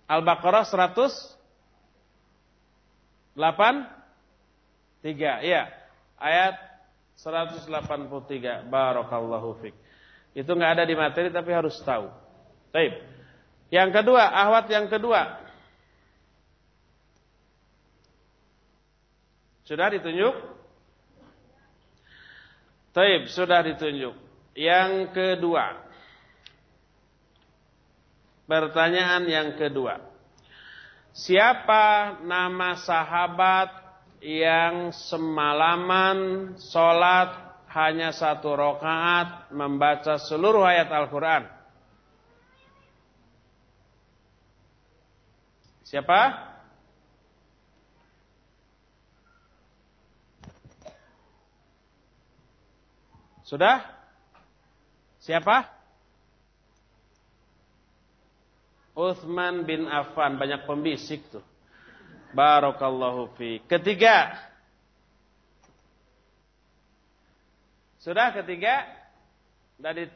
Al-Baqarah 0.09 0.65
183. 0.65 1.37
Iya. 5.45 5.69
Ayat 6.17 6.57
183. 7.13 8.65
Barakallahu 8.65 9.53
fik. 9.61 9.77
Itu 10.33 10.57
nggak 10.57 10.81
ada 10.81 10.83
di 10.89 10.97
materi 10.97 11.29
tapi 11.29 11.53
harus 11.53 11.77
tahu. 11.85 12.24
Baik. 12.75 12.99
Yang 13.71 13.89
kedua, 13.95 14.27
ahwat 14.35 14.67
yang 14.67 14.91
kedua. 14.91 15.39
Sudah 19.63 19.87
ditunjuk? 19.95 20.35
Taib, 22.91 23.31
sudah 23.31 23.63
ditunjuk. 23.63 24.11
Yang 24.59 24.91
kedua. 25.15 25.87
Pertanyaan 28.43 29.23
yang 29.23 29.49
kedua. 29.55 30.03
Siapa 31.15 32.19
nama 32.27 32.75
sahabat 32.75 33.71
yang 34.19 34.91
semalaman 34.91 36.51
sholat 36.59 37.39
hanya 37.71 38.11
satu 38.11 38.51
rakaat 38.51 39.47
membaca 39.55 40.19
seluruh 40.19 40.67
ayat 40.67 40.91
Al-Quran? 40.91 41.54
Siapa? 45.85 46.33
Sudah? 53.45 53.85
Siapa? 55.21 55.69
Uthman 58.97 59.61
bin 59.69 59.85
Affan. 59.85 60.41
Banyak 60.41 60.65
pembisik 60.65 61.21
tuh. 61.29 61.45
Barakallahu 62.33 63.37
fi. 63.37 63.61
Ketiga. 63.69 64.33
Sudah 68.01 68.33
ketiga? 68.33 68.89
Dari, 69.77 70.09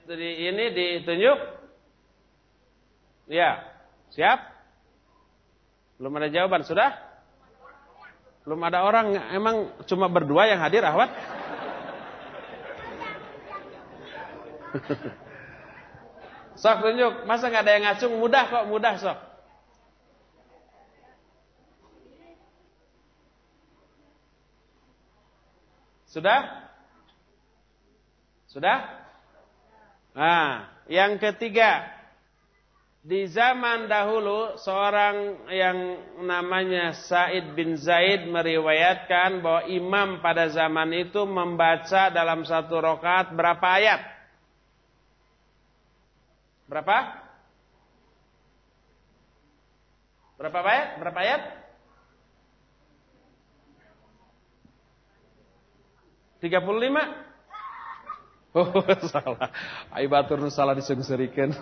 ini 0.50 0.66
ditunjuk? 0.74 1.40
Ya. 3.30 3.62
Siap? 4.18 4.59
Belum 6.00 6.16
ada 6.16 6.32
jawaban. 6.32 6.64
Sudah? 6.64 6.96
Belum 8.48 8.64
ada 8.64 8.88
orang. 8.88 9.14
Emang 9.36 9.70
cuma 9.84 10.08
berdua 10.08 10.48
yang 10.48 10.64
hadir, 10.64 10.82
Ahwat? 10.82 11.12
Sok 16.60 16.84
tunjuk, 16.84 17.24
masa 17.24 17.48
nggak 17.48 17.64
ada 17.64 17.72
yang 17.72 17.84
ngacung? 17.88 18.20
Mudah 18.20 18.44
kok, 18.52 18.68
mudah 18.68 19.00
sok. 19.00 19.16
Sudah? 26.10 26.68
Sudah? 28.52 28.78
Nah, 30.12 30.68
yang 30.92 31.16
ketiga. 31.22 31.99
Di 33.00 33.32
zaman 33.32 33.88
dahulu 33.88 34.60
seorang 34.60 35.48
yang 35.48 35.78
namanya 36.20 36.92
Said 36.92 37.56
bin 37.56 37.80
Zaid 37.80 38.28
meriwayatkan 38.28 39.40
bahwa 39.40 39.64
imam 39.72 40.20
pada 40.20 40.52
zaman 40.52 40.92
itu 40.92 41.24
membaca 41.24 42.12
dalam 42.12 42.44
satu 42.44 42.76
rokat 42.76 43.32
berapa 43.32 43.68
ayat? 43.80 44.02
Berapa? 46.68 46.98
Berapa 50.36 50.58
ayat? 50.68 50.90
Berapa 51.00 51.20
ayat? 51.24 51.42
35? 56.40 57.29
Salah. 59.14 59.50
Aibatur 59.94 60.50
salah 60.52 60.74
disungsurikan. 60.76 61.54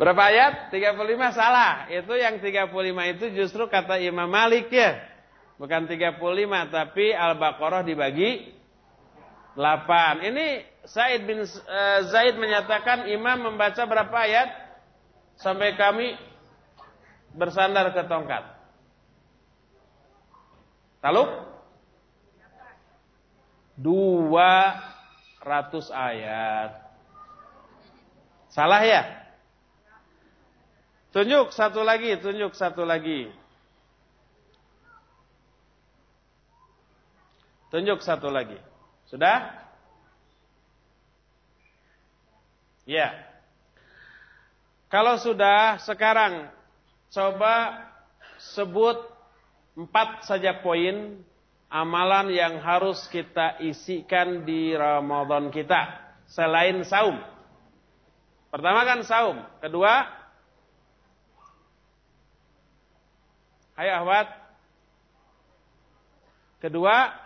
Berapa 0.00 0.22
ayat? 0.32 0.74
35 0.74 0.98
salah. 1.36 1.86
Itu 1.92 2.16
yang 2.18 2.42
35 2.42 2.72
itu 3.14 3.24
justru 3.38 3.68
kata 3.70 4.02
Imam 4.02 4.26
Malik 4.26 4.72
ya. 4.72 4.98
Bukan 5.60 5.86
35 5.86 6.18
tapi 6.74 7.14
Al-Baqarah 7.14 7.86
dibagi 7.86 8.50
8. 9.54 10.26
Ini 10.26 10.46
Said 10.82 11.22
bin 11.22 11.46
uh, 11.46 12.00
Zaid 12.10 12.34
menyatakan 12.34 13.06
imam 13.06 13.54
membaca 13.54 13.86
berapa 13.86 14.16
ayat 14.18 14.50
sampai 15.38 15.78
kami 15.78 16.18
bersandar 17.38 17.94
ke 17.94 18.02
tongkat. 18.10 18.42
Taluk? 20.98 21.51
200 23.80 25.44
ayat. 25.92 26.70
Salah 28.52 28.84
ya? 28.84 29.02
Tunjuk 31.12 31.52
satu 31.52 31.84
lagi, 31.84 32.16
tunjuk 32.20 32.52
satu 32.56 32.84
lagi. 32.84 33.28
Tunjuk 37.72 38.04
satu 38.04 38.28
lagi. 38.28 38.60
Sudah? 39.08 39.48
Ya. 42.84 43.12
Kalau 44.92 45.16
sudah, 45.16 45.80
sekarang 45.80 46.52
coba 47.08 47.88
sebut 48.56 49.00
empat 49.72 50.28
saja 50.28 50.60
poin 50.60 51.16
amalan 51.72 52.28
yang 52.28 52.60
harus 52.60 53.08
kita 53.08 53.56
isikan 53.64 54.44
di 54.44 54.76
Ramadan 54.76 55.48
kita 55.48 55.96
selain 56.28 56.84
saum. 56.84 57.16
Pertama 58.52 58.84
kan 58.84 59.00
saum, 59.00 59.40
kedua 59.64 60.20
Ayo 63.72 64.04
ahwat. 64.04 64.28
Kedua 66.60 67.22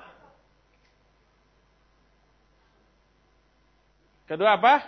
Kedua 4.27 4.59
apa? 4.59 4.83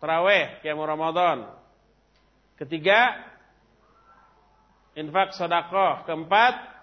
Terawih, 0.00 0.64
kiamu 0.64 0.88
Ramadan. 0.88 1.52
Ketiga, 2.56 3.12
infak 4.96 5.36
sodakoh. 5.36 6.08
Keempat, 6.08 6.79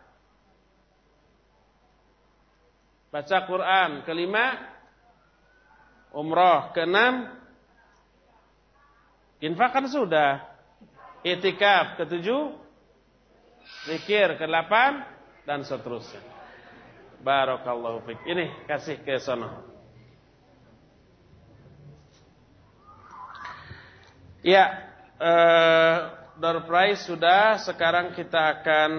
baca 3.18 3.38
Quran. 3.50 4.06
Kelima, 4.06 4.62
umroh. 6.14 6.70
Keenam, 6.78 7.34
infak 9.42 9.74
kan 9.74 9.90
sudah. 9.90 10.46
Itikaf. 11.26 11.98
Ketujuh, 11.98 12.54
zikir. 13.90 14.38
Kedelapan, 14.38 15.02
dan 15.50 15.66
seterusnya. 15.66 16.22
Barakallahu 17.26 18.06
fiqh. 18.06 18.22
Ini 18.30 18.70
kasih 18.70 19.02
ke 19.02 19.18
sana. 19.18 19.66
Ya, 24.46 24.94
eh, 25.18 25.98
door 26.38 26.70
prize 26.70 27.10
sudah. 27.10 27.58
Sekarang 27.66 28.14
kita 28.14 28.62
akan 28.62 28.92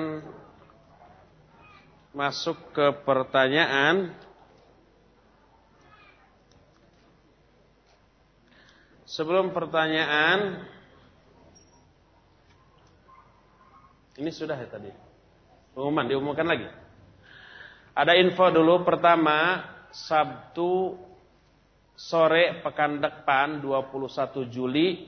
masuk 2.18 2.74
ke 2.74 2.86
pertanyaan. 3.06 4.10
Sebelum 9.06 9.54
pertanyaan, 9.54 10.66
ini 14.18 14.30
sudah 14.34 14.58
ya 14.58 14.66
tadi. 14.66 14.90
Pengumuman 15.72 16.10
diumumkan 16.10 16.44
lagi. 16.44 16.66
Ada 17.94 18.18
info 18.18 18.50
dulu 18.50 18.82
pertama 18.82 19.62
Sabtu 19.94 20.98
sore 21.94 22.60
pekan 22.66 22.98
depan 22.98 23.62
21 23.62 24.50
Juli 24.50 25.06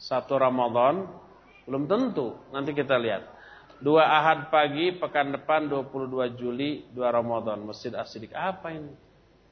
satu 0.00 0.40
Ramadan? 0.40 1.04
Belum 1.68 1.84
tentu, 1.84 2.34
nanti 2.50 2.72
kita 2.72 2.96
lihat. 2.96 3.35
Dua 3.76 4.08
Ahad 4.08 4.48
pagi, 4.48 4.96
pekan 4.96 5.36
depan 5.36 5.68
22 5.68 6.40
Juli, 6.40 6.88
dua 6.96 7.12
Ramadan. 7.12 7.60
Masjid 7.60 7.92
Asidik. 7.92 8.32
Apa 8.32 8.72
ini? 8.72 8.92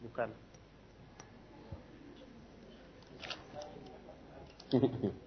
Bukan. 0.01 0.29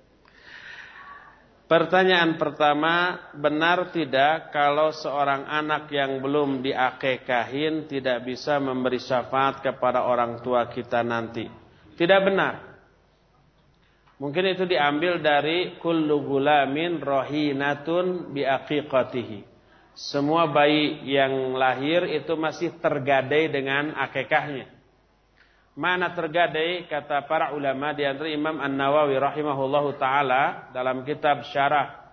Pertanyaan 1.68 2.40
pertama, 2.40 3.28
benar 3.36 3.92
tidak 3.92 4.56
kalau 4.56 4.96
seorang 4.96 5.44
anak 5.52 5.92
yang 5.92 6.24
belum 6.24 6.64
diakekahin 6.64 7.92
tidak 7.92 8.24
bisa 8.24 8.56
memberi 8.56 9.04
syafaat 9.04 9.60
kepada 9.60 10.08
orang 10.08 10.40
tua 10.40 10.72
kita 10.72 11.04
nanti? 11.04 11.44
Tidak 12.00 12.20
benar. 12.24 12.67
Mungkin 14.18 14.58
itu 14.58 14.66
diambil 14.66 15.22
dari 15.22 15.78
kullu 15.78 16.26
gulamin 16.26 16.98
rohinatun 16.98 18.34
biaqiqatihi. 18.34 19.46
Semua 19.94 20.50
bayi 20.50 21.06
yang 21.06 21.54
lahir 21.58 22.06
itu 22.06 22.34
masih 22.34 22.74
tergadai 22.82 23.50
dengan 23.50 23.94
akekahnya. 23.98 24.70
Mana 25.78 26.10
tergadai 26.18 26.90
kata 26.90 27.30
para 27.30 27.54
ulama 27.54 27.94
di 27.94 28.02
antara 28.02 28.30
Imam 28.30 28.58
An-Nawawi 28.58 29.14
rahimahullahu 29.22 30.02
taala 30.02 30.74
dalam 30.74 31.06
kitab 31.06 31.46
Syarah 31.54 32.10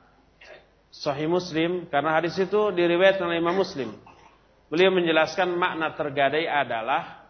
Sahih 0.92 1.26
Muslim 1.26 1.88
karena 1.88 2.20
hadis 2.20 2.36
itu 2.36 2.60
diriwayatkan 2.76 3.24
oleh 3.24 3.40
Imam 3.40 3.56
Muslim. 3.56 3.96
Beliau 4.68 4.92
menjelaskan 4.92 5.56
makna 5.56 5.96
tergadai 5.96 6.44
adalah 6.44 7.24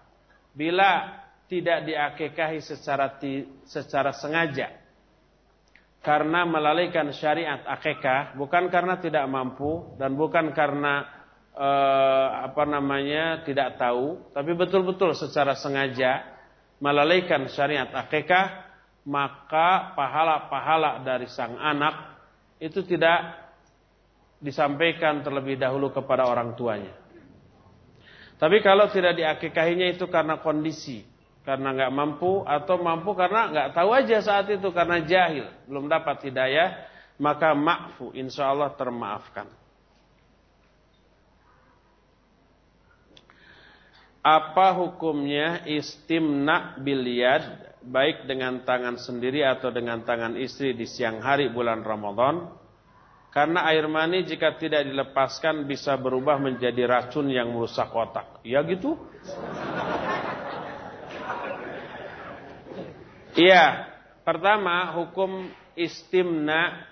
bila 0.50 1.22
tidak 1.50 1.84
diakekahi 1.84 2.60
secara 2.64 3.20
secara 3.68 4.10
sengaja 4.16 4.72
karena 6.04 6.44
melalaikan 6.44 7.08
syariat 7.16 7.64
akekah 7.64 8.36
bukan 8.36 8.68
karena 8.68 9.00
tidak 9.00 9.24
mampu 9.28 9.96
dan 9.96 10.16
bukan 10.16 10.52
karena 10.52 11.24
eh, 11.54 12.28
apa 12.50 12.64
namanya 12.66 13.46
tidak 13.46 13.78
tahu, 13.78 14.34
tapi 14.34 14.52
betul-betul 14.52 15.14
secara 15.14 15.54
sengaja 15.54 16.26
melalaikan 16.82 17.46
syariat 17.48 17.88
akikah, 17.94 18.66
maka 19.06 19.94
pahala-pahala 19.94 21.00
dari 21.06 21.30
sang 21.30 21.56
anak 21.56 22.18
itu 22.58 22.82
tidak 22.82 23.48
disampaikan 24.42 25.24
terlebih 25.24 25.56
dahulu 25.56 25.94
kepada 25.94 26.28
orang 26.28 26.52
tuanya. 26.58 26.92
Tapi 28.34 28.60
kalau 28.60 28.90
tidak 28.90 29.16
diakikahinya 29.16 29.94
itu 29.94 30.10
karena 30.10 30.42
kondisi, 30.42 31.06
karena 31.44 31.76
nggak 31.76 31.92
mampu 31.92 32.40
atau 32.48 32.80
mampu 32.80 33.12
karena 33.12 33.52
nggak 33.52 33.68
tahu 33.76 33.92
aja 33.92 34.16
saat 34.24 34.48
itu 34.48 34.72
karena 34.72 35.04
jahil, 35.04 35.44
belum 35.68 35.92
dapat 35.92 36.24
hidayah, 36.24 36.88
maka 37.20 37.52
makfu 37.52 38.16
insya 38.16 38.48
Allah 38.48 38.72
termaafkan. 38.72 39.46
Apa 44.24 44.72
hukumnya 44.72 45.68
istimna 45.68 46.80
biliad 46.80 47.76
baik 47.84 48.24
dengan 48.24 48.64
tangan 48.64 48.96
sendiri 48.96 49.44
atau 49.44 49.68
dengan 49.68 50.00
tangan 50.00 50.40
istri 50.40 50.72
di 50.72 50.88
siang 50.88 51.20
hari 51.20 51.52
bulan 51.52 51.84
Ramadan? 51.84 52.48
Karena 53.28 53.68
air 53.68 53.84
mani 53.84 54.24
jika 54.24 54.56
tidak 54.56 54.88
dilepaskan 54.88 55.68
bisa 55.68 55.92
berubah 56.00 56.40
menjadi 56.40 56.88
racun 56.88 57.28
yang 57.28 57.52
merusak 57.52 57.92
otak. 57.92 58.40
Ya 58.46 58.64
gitu? 58.64 58.96
Iya, 63.34 63.90
pertama 64.22 64.94
hukum 64.94 65.50
istimna 65.74 66.86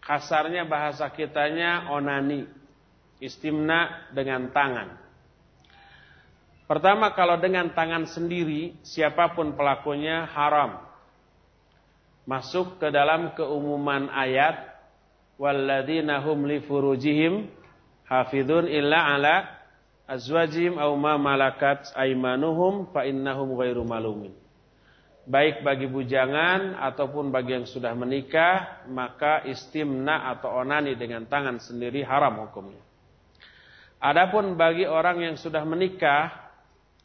kasarnya 0.00 0.64
bahasa 0.64 1.04
kitanya 1.12 1.92
onani. 1.92 2.48
Istimna 3.20 4.08
dengan 4.12 4.52
tangan. 4.52 4.96
Pertama 6.68 7.14
kalau 7.16 7.40
dengan 7.40 7.72
tangan 7.72 8.04
sendiri 8.10 8.76
siapa 8.84 9.32
pun 9.32 9.56
pelakunya 9.56 10.28
haram. 10.28 10.84
Masuk 12.28 12.76
ke 12.82 12.92
dalam 12.92 13.32
keumuman 13.38 14.10
ayat 14.12 14.68
walladzina 15.40 16.20
hum 16.20 16.44
li 16.44 16.58
furujihim 16.60 17.48
hafidun 18.04 18.66
illa 18.66 19.14
ala 19.14 19.46
azwajihim 20.10 20.76
aw 20.76 20.90
ma 20.98 21.16
malakat 21.16 21.86
aymanuhum 21.94 22.90
fa 22.90 23.06
innahum 23.06 23.54
ghairu 23.56 23.86
malumin. 23.86 24.45
Baik 25.26 25.66
bagi 25.66 25.90
bujangan 25.90 26.78
ataupun 26.78 27.34
bagi 27.34 27.58
yang 27.58 27.66
sudah 27.66 27.90
menikah, 27.98 28.86
maka 28.86 29.42
istimna 29.42 30.30
atau 30.30 30.62
onani 30.62 30.94
dengan 30.94 31.26
tangan 31.26 31.58
sendiri 31.58 32.06
haram 32.06 32.46
hukumnya. 32.46 32.78
Adapun 33.98 34.54
bagi 34.54 34.86
orang 34.86 35.26
yang 35.26 35.34
sudah 35.34 35.66
menikah 35.66 36.30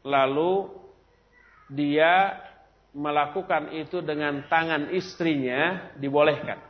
lalu 0.06 0.70
dia 1.66 2.38
melakukan 2.92 3.72
itu 3.74 4.04
dengan 4.04 4.44
tangan 4.46 4.92
istrinya 4.94 5.90
dibolehkan. 5.98 6.60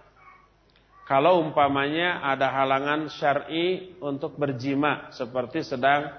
Kalau 1.02 1.42
umpamanya 1.42 2.22
ada 2.22 2.48
halangan 2.48 3.10
syar'i 3.10 3.98
untuk 3.98 4.38
berjima 4.38 5.10
seperti 5.10 5.66
sedang 5.66 6.14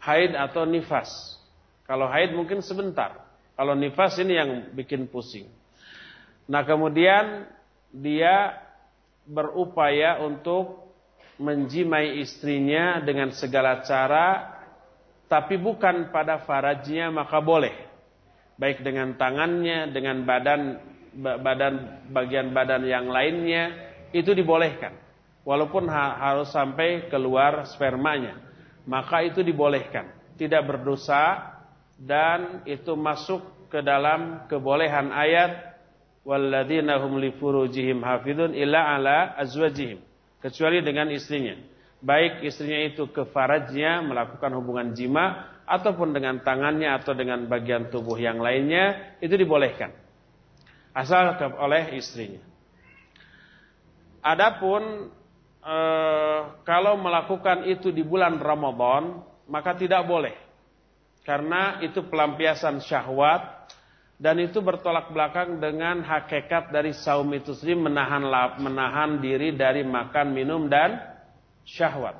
haid 0.00 0.32
atau 0.32 0.64
nifas. 0.64 1.36
Kalau 1.84 2.08
haid 2.08 2.32
mungkin 2.32 2.64
sebentar. 2.64 3.23
Kalau 3.54 3.74
nifas 3.78 4.18
ini 4.18 4.34
yang 4.34 4.50
bikin 4.74 5.06
pusing. 5.06 5.46
Nah 6.50 6.66
kemudian 6.66 7.46
dia 7.94 8.58
berupaya 9.24 10.20
untuk 10.20 10.90
menjimai 11.38 12.18
istrinya 12.18 12.98
dengan 13.02 13.30
segala 13.34 13.82
cara 13.86 14.54
tapi 15.30 15.58
bukan 15.58 16.10
pada 16.10 16.42
farajnya 16.42 17.10
maka 17.14 17.38
boleh. 17.40 17.74
Baik 18.54 18.86
dengan 18.86 19.18
tangannya, 19.18 19.90
dengan 19.90 20.22
badan 20.22 20.78
badan 21.14 21.74
bagian 22.10 22.50
badan 22.54 22.86
yang 22.86 23.06
lainnya 23.10 23.70
itu 24.14 24.30
dibolehkan. 24.34 24.94
Walaupun 25.42 25.90
ha 25.90 26.18
harus 26.18 26.50
sampai 26.54 27.10
keluar 27.10 27.66
spermanya, 27.66 28.38
maka 28.86 29.26
itu 29.26 29.42
dibolehkan. 29.42 30.10
Tidak 30.34 30.62
berdosa 30.66 31.53
dan 32.04 32.60
itu 32.68 32.92
masuk 32.92 33.40
ke 33.72 33.80
dalam 33.80 34.44
kebolehan 34.44 35.08
ayat 35.08 35.80
walladzina 36.20 37.00
hum 37.00 37.16
li 37.16 37.32
furujihim 37.32 38.04
hafidun 38.04 38.52
illa 38.52 38.92
ala 38.94 39.32
azwajihim. 39.40 40.04
Kecuali 40.44 40.84
dengan 40.84 41.08
istrinya. 41.08 41.56
Baik 42.04 42.44
istrinya 42.44 42.84
itu 42.84 43.08
ke 43.08 43.24
farajnya 43.32 44.04
melakukan 44.04 44.52
hubungan 44.60 44.92
jima 44.92 45.48
ataupun 45.64 46.12
dengan 46.12 46.44
tangannya 46.44 46.92
atau 46.92 47.16
dengan 47.16 47.48
bagian 47.48 47.88
tubuh 47.88 48.20
yang 48.20 48.36
lainnya 48.36 49.16
itu 49.24 49.32
dibolehkan. 49.32 49.88
Asal 50.92 51.40
oleh 51.56 51.96
istrinya. 51.96 52.44
Adapun 54.20 55.08
e, 55.64 55.76
kalau 56.68 57.00
melakukan 57.00 57.64
itu 57.64 57.88
di 57.88 58.04
bulan 58.04 58.36
Ramadan 58.36 59.24
maka 59.48 59.72
tidak 59.72 60.04
boleh 60.04 60.43
karena 61.24 61.80
itu 61.80 62.04
pelampiasan 62.04 62.84
syahwat 62.84 63.72
dan 64.20 64.38
itu 64.38 64.62
bertolak 64.62 65.10
belakang 65.10 65.58
dengan 65.58 66.04
hakikat 66.04 66.70
dari 66.70 66.94
saum 66.94 67.26
itu 67.34 67.56
sendiri 67.56 67.90
menahan 67.90 68.22
menahan 68.62 69.18
diri 69.18 69.56
dari 69.56 69.82
makan 69.82 70.30
minum 70.30 70.70
dan 70.70 71.00
syahwat. 71.66 72.14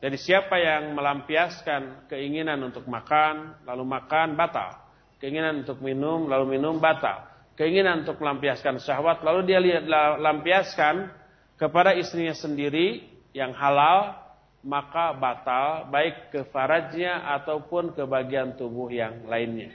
Jadi 0.00 0.16
siapa 0.20 0.56
yang 0.60 0.92
melampiaskan 0.94 2.08
keinginan 2.08 2.60
untuk 2.62 2.84
makan, 2.86 3.58
lalu 3.64 3.84
makan 3.84 4.36
batal. 4.38 4.76
Keinginan 5.16 5.64
untuk 5.64 5.80
minum, 5.80 6.28
lalu 6.28 6.56
minum 6.56 6.76
batal. 6.76 7.24
Keinginan 7.56 8.04
untuk 8.04 8.20
melampiaskan 8.20 8.76
syahwat, 8.76 9.24
lalu 9.24 9.48
dia 9.48 9.58
lihat 9.58 9.88
lampiaskan 10.20 11.08
kepada 11.56 11.96
istrinya 11.96 12.36
sendiri 12.36 13.08
yang 13.32 13.56
halal, 13.56 14.25
maka 14.66 15.14
batal 15.14 15.86
baik 15.86 16.34
ke 16.34 16.40
farajnya 16.50 17.22
ataupun 17.38 17.94
ke 17.94 18.02
bagian 18.02 18.58
tubuh 18.58 18.90
yang 18.90 19.22
lainnya. 19.30 19.70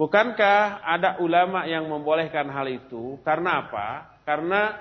Bukankah 0.00 0.82
ada 0.82 1.20
ulama 1.20 1.68
yang 1.68 1.86
membolehkan 1.86 2.48
hal 2.48 2.66
itu? 2.66 3.20
Karena 3.22 3.62
apa? 3.62 4.18
Karena 4.24 4.74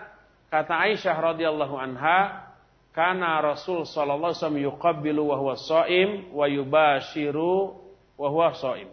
kata 0.48 0.90
Aisyah 0.90 1.36
radhiyallahu 1.36 1.76
anha, 1.78 2.50
karena 2.96 3.44
Rasul 3.44 3.84
sallallahu 3.84 4.32
alaihi 4.32 4.40
wasallam 4.42 4.64
yuqabbilu 4.72 5.22
wa 5.30 5.36
huwa 5.38 5.60
shaim 5.60 6.32
wa 6.32 6.48
yubashiru 6.50 7.78
wa 8.16 8.28
huwa 8.32 8.56
shaim. 8.56 8.90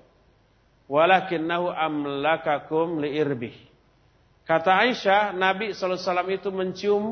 Walakinnahu 0.91 1.70
amlakakum 1.70 2.99
liirbih. 2.99 3.55
Kata 4.45 4.77
Aisyah, 4.82 5.32
Nabi 5.39 5.70
sallallahu 5.73 5.97
alaihi 5.97 6.11
wasallam 6.11 6.31
itu 6.35 6.49
mencium 6.51 7.05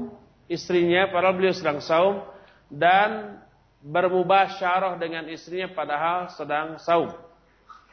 istrinya 0.50 1.06
padahal 1.08 1.38
beliau 1.38 1.54
sedang 1.54 1.78
saum 1.78 2.26
dan 2.68 3.40
bermubasyarah 3.82 5.00
dengan 5.00 5.28
istrinya 5.28 5.72
padahal 5.72 6.32
sedang 6.32 6.76
saum. 6.80 7.12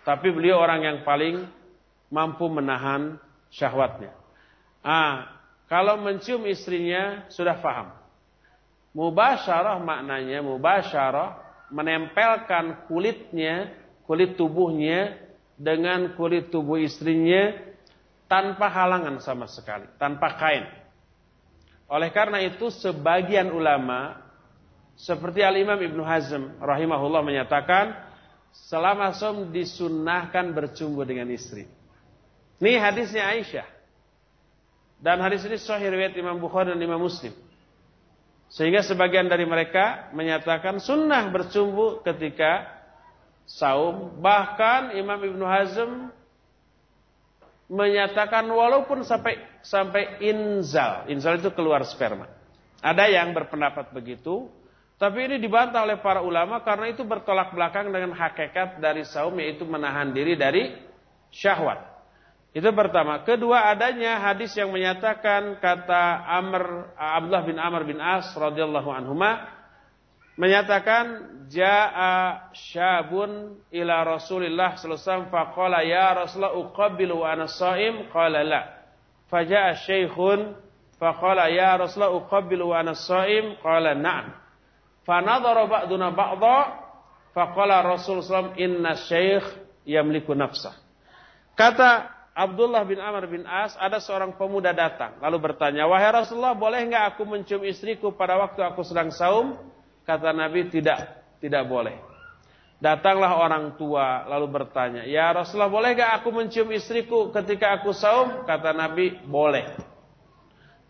Tapi 0.05 0.29
beliau 0.29 0.61
orang 0.61 0.81
yang 0.85 0.97
paling 1.01 1.47
mampu 2.13 2.45
menahan 2.51 3.17
syahwatnya. 3.49 4.13
Ah, 4.85 5.41
kalau 5.65 5.97
mencium 5.97 6.45
istrinya 6.45 7.25
sudah 7.33 7.57
faham. 7.57 7.89
Mubasyarah 8.95 9.81
maknanya 9.81 10.39
mubasyarah 10.45 11.41
menempelkan 11.73 12.85
kulitnya, 12.87 13.73
kulit 14.05 14.37
tubuhnya 14.37 15.17
dengan 15.57 16.13
kulit 16.13 16.53
tubuh 16.53 16.79
istrinya 16.79 17.55
tanpa 18.29 18.69
halangan 18.69 19.19
sama 19.19 19.49
sekali, 19.49 19.89
tanpa 19.97 20.37
kain. 20.37 20.65
Oleh 21.89 22.09
karena 22.13 22.41
itu 22.41 22.69
sebagian 22.73 23.53
ulama 23.53 24.24
seperti 24.95 25.43
Al-Imam 25.43 25.75
Ibnu 25.75 26.03
Hazm 26.03 26.59
rahimahullah 26.63 27.19
menyatakan 27.19 27.95
selama 28.55 29.11
som 29.11 29.51
disunnahkan 29.51 30.55
bercumbu 30.55 31.03
dengan 31.03 31.27
istri. 31.31 31.67
Ini 32.63 32.79
hadisnya 32.79 33.27
Aisyah. 33.35 33.67
Dan 34.95 35.19
hadis 35.19 35.43
ini 35.43 35.59
sahih 35.59 35.91
riwayat 35.91 36.15
Imam 36.15 36.39
Bukhari 36.39 36.71
dan 36.71 36.79
Imam 36.79 36.97
Muslim. 37.03 37.35
Sehingga 38.47 38.79
sebagian 38.79 39.27
dari 39.27 39.43
mereka 39.43 40.07
menyatakan 40.15 40.79
sunnah 40.79 41.27
bercumbu 41.27 41.99
ketika 42.07 42.63
saum. 43.43 44.15
Bahkan 44.23 44.95
Imam 44.95 45.19
Ibnu 45.19 45.43
Hazm 45.43 46.09
menyatakan 47.67 48.47
walaupun 48.47 49.03
sampai 49.03 49.41
sampai 49.59 50.23
inzal. 50.23 51.09
Inzal 51.11 51.43
itu 51.43 51.51
keluar 51.51 51.83
sperma. 51.83 52.31
Ada 52.79 53.11
yang 53.11 53.35
berpendapat 53.35 53.91
begitu. 53.91 54.47
Tapi 54.95 55.27
ini 55.27 55.35
dibantah 55.43 55.83
oleh 55.83 55.99
para 55.99 56.23
ulama 56.23 56.63
karena 56.63 56.87
itu 56.87 57.03
bertolak 57.03 57.51
belakang 57.51 57.91
dengan 57.91 58.15
hakikat 58.15 58.79
dari 58.79 59.03
saum 59.03 59.35
yaitu 59.43 59.67
menahan 59.67 60.15
diri 60.15 60.39
dari 60.39 60.71
syahwat. 61.35 61.83
Itu 62.55 62.71
pertama. 62.71 63.19
Kedua 63.27 63.67
adanya 63.67 64.23
hadis 64.23 64.55
yang 64.55 64.71
menyatakan 64.71 65.59
kata 65.59 66.23
Amr 66.23 66.95
Abdullah 66.95 67.43
bin 67.43 67.57
Amr 67.59 67.83
bin 67.83 67.99
As 67.99 68.31
radhiyallahu 68.31 68.87
anhuma 68.95 69.43
menyatakan 70.39 71.35
jaa 71.51 72.47
syabun 72.55 73.59
ila 73.75 74.07
Rasulillah 74.07 74.79
sallallahu 74.79 74.95
alaihi 74.95 75.11
wasallam 75.11 75.27
faqala 75.27 75.79
ya 75.83 76.07
Rasulullah 76.15 76.55
uqabbilu 76.55 77.19
wa 77.19 77.27
ana 77.35 77.51
shaim 77.51 78.07
qala 78.15 78.39
la. 78.47 78.61
Faja'a 79.27 79.75
syaikhun 79.83 80.55
faqala 80.95 81.51
ya 81.51 81.75
Rasulullah 81.75 82.15
uqabbilu 82.15 82.71
wa 82.71 82.79
ana 82.79 82.95
shaim 82.95 83.59
qala 83.59 83.91
na'am. 83.91 84.44
Fanadhara 85.05 85.69
ba'duna 85.69 86.09
ba'dha 86.11 86.57
faqala 87.31 87.85
Rasul 87.85 88.25
sallallahu 88.25 88.57
inna 88.57 88.97
syekh 88.97 89.45
yamliku 89.85 90.33
nafsah. 90.33 90.73
Kata 91.53 92.11
Abdullah 92.35 92.83
bin 92.83 92.99
Amr 92.99 93.31
bin 93.31 93.47
As, 93.47 93.79
ada 93.79 94.03
seorang 94.03 94.35
pemuda 94.35 94.75
datang. 94.75 95.15
Lalu 95.23 95.39
bertanya, 95.39 95.87
wahai 95.87 96.11
Rasulullah, 96.11 96.51
boleh 96.51 96.83
nggak 96.83 97.15
aku 97.15 97.23
mencium 97.23 97.63
istriku 97.63 98.11
pada 98.11 98.35
waktu 98.35 98.59
aku 98.59 98.83
sedang 98.83 99.07
saum? 99.07 99.55
Kata 100.03 100.35
Nabi, 100.35 100.67
tidak, 100.67 101.23
tidak 101.39 101.63
boleh. 101.63 101.95
Datanglah 102.83 103.39
orang 103.39 103.79
tua, 103.79 104.27
lalu 104.27 104.51
bertanya, 104.51 105.07
ya 105.07 105.31
Rasulullah, 105.31 105.71
boleh 105.71 105.95
nggak 105.95 106.11
aku 106.19 106.29
mencium 106.35 106.67
istriku 106.75 107.31
ketika 107.31 107.79
aku 107.79 107.95
saum? 107.95 108.43
Kata 108.43 108.75
Nabi, 108.75 109.15
boleh. 109.23 109.71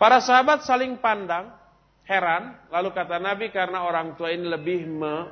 Para 0.02 0.26
sahabat 0.26 0.66
saling 0.66 0.98
pandang, 0.98 1.54
heran. 2.06 2.56
Lalu 2.72 2.90
kata 2.94 3.18
Nabi, 3.22 3.52
karena 3.52 3.86
orang 3.86 4.18
tua 4.18 4.32
ini 4.32 4.46
lebih 4.48 4.88
me, 4.90 5.30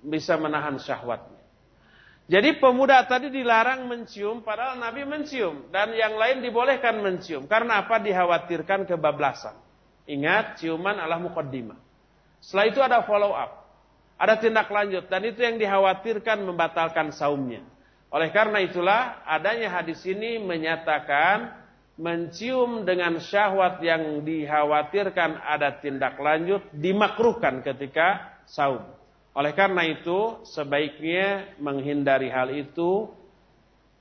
bisa 0.00 0.36
menahan 0.40 0.80
syahwatnya. 0.80 1.40
Jadi 2.30 2.62
pemuda 2.62 3.02
tadi 3.10 3.26
dilarang 3.26 3.90
mencium 3.90 4.46
padahal 4.46 4.78
Nabi 4.78 5.02
mencium 5.02 5.66
dan 5.74 5.90
yang 5.98 6.14
lain 6.14 6.38
dibolehkan 6.46 7.02
mencium. 7.02 7.50
Karena 7.50 7.82
apa? 7.82 7.98
Dikhawatirkan 7.98 8.86
kebablasan. 8.86 9.58
Ingat, 10.06 10.62
ciuman 10.62 10.94
adalah 10.94 11.18
mukaddimah. 11.18 11.74
Setelah 12.38 12.66
itu 12.70 12.80
ada 12.80 13.02
follow 13.02 13.34
up. 13.34 13.66
Ada 14.14 14.38
tindak 14.38 14.70
lanjut 14.70 15.10
dan 15.10 15.26
itu 15.26 15.42
yang 15.42 15.58
dikhawatirkan 15.58 16.38
membatalkan 16.46 17.10
saumnya. 17.10 17.66
Oleh 18.14 18.30
karena 18.30 18.62
itulah 18.62 19.26
adanya 19.26 19.70
hadis 19.80 20.02
ini 20.06 20.38
menyatakan 20.38 21.59
mencium 22.00 22.88
dengan 22.88 23.20
syahwat 23.20 23.84
yang 23.84 24.24
dikhawatirkan 24.24 25.36
ada 25.44 25.76
tindak 25.84 26.16
lanjut 26.16 26.64
dimakruhkan 26.72 27.60
ketika 27.60 28.40
saum. 28.48 28.80
Oleh 29.36 29.52
karena 29.52 29.84
itu, 29.86 30.42
sebaiknya 30.48 31.54
menghindari 31.60 32.32
hal 32.32 32.50
itu. 32.50 33.12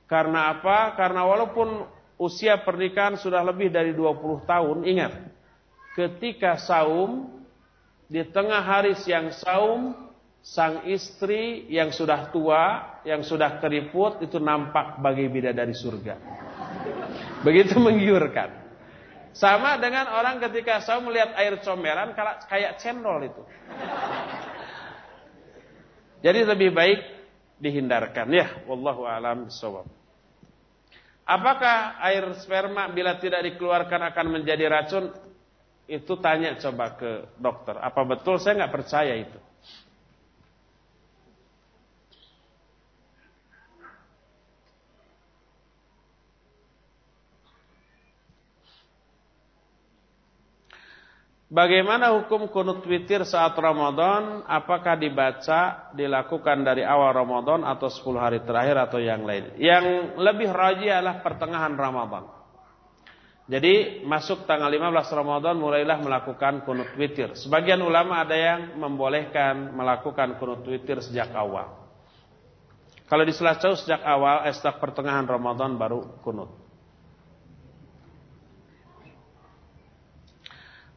Karena 0.10 0.58
apa? 0.58 0.98
Karena 0.98 1.28
walaupun 1.28 1.86
usia 2.18 2.58
pernikahan 2.66 3.20
sudah 3.20 3.46
lebih 3.46 3.70
dari 3.70 3.94
20 3.94 4.48
tahun, 4.48 4.78
ingat. 4.88 5.14
Ketika 5.94 6.58
saum, 6.58 7.30
di 8.10 8.26
tengah 8.26 8.64
hari 8.64 8.98
siang 8.98 9.30
saum, 9.30 9.94
sang 10.42 10.88
istri 10.90 11.70
yang 11.70 11.94
sudah 11.94 12.34
tua, 12.34 12.98
yang 13.06 13.22
sudah 13.22 13.62
keriput, 13.62 14.24
itu 14.26 14.42
nampak 14.42 14.98
bagi 14.98 15.30
bidadari 15.30 15.78
surga. 15.78 16.48
Begitu 17.44 17.80
menggiurkan. 17.86 18.70
Sama 19.30 19.78
dengan 19.78 20.10
orang 20.10 20.42
ketika 20.42 20.84
saum 20.84 21.08
melihat 21.08 21.32
air 21.38 21.62
comberan, 21.62 22.12
kayak 22.50 22.82
cendol 22.82 23.24
itu. 23.24 23.44
Jadi 26.20 26.40
lebih 26.44 26.76
baik 26.76 27.00
dihindarkan 27.62 28.28
ya. 28.34 28.48
Wallahu 28.68 29.08
a'lam 29.08 29.48
bishawab. 29.48 29.88
Apakah 31.30 32.02
air 32.10 32.26
sperma 32.42 32.90
bila 32.90 33.22
tidak 33.22 33.46
dikeluarkan 33.46 34.02
akan 34.12 34.28
menjadi 34.34 34.66
racun? 34.66 35.14
Itu 35.86 36.18
tanya 36.18 36.58
coba 36.58 36.98
ke 36.98 37.38
dokter. 37.38 37.78
Apa 37.78 38.02
betul? 38.02 38.42
Saya 38.42 38.66
nggak 38.66 38.74
percaya 38.74 39.14
itu. 39.14 39.38
Bagaimana 51.50 52.14
hukum 52.14 52.46
kunut 52.54 52.86
witir 52.86 53.26
saat 53.26 53.58
Ramadan? 53.58 54.46
Apakah 54.46 54.94
dibaca, 54.94 55.90
dilakukan 55.98 56.62
dari 56.62 56.86
awal 56.86 57.10
Ramadan 57.10 57.66
atau 57.66 57.90
10 57.90 58.22
hari 58.22 58.40
terakhir 58.46 58.78
atau 58.78 59.02
yang 59.02 59.26
lain? 59.26 59.58
Yang 59.58 60.14
lebih 60.14 60.54
rajih 60.54 60.94
adalah 60.94 61.26
pertengahan 61.26 61.74
Ramadan. 61.74 62.30
Jadi 63.50 64.06
masuk 64.06 64.46
tanggal 64.46 64.70
15 64.70 65.10
Ramadan 65.10 65.58
mulailah 65.58 65.98
melakukan 65.98 66.62
kunut 66.70 66.94
witir. 66.94 67.34
Sebagian 67.34 67.82
ulama 67.82 68.22
ada 68.22 68.38
yang 68.38 68.78
membolehkan 68.78 69.74
melakukan 69.74 70.38
kunut 70.38 70.62
witir 70.70 71.02
sejak 71.02 71.34
awal. 71.34 71.82
Kalau 73.10 73.26
di 73.26 73.34
Selacau 73.34 73.74
sejak 73.74 74.06
awal, 74.06 74.46
sejak 74.54 74.78
pertengahan 74.78 75.26
Ramadan 75.26 75.82
baru 75.82 76.22
kunut. 76.22 76.69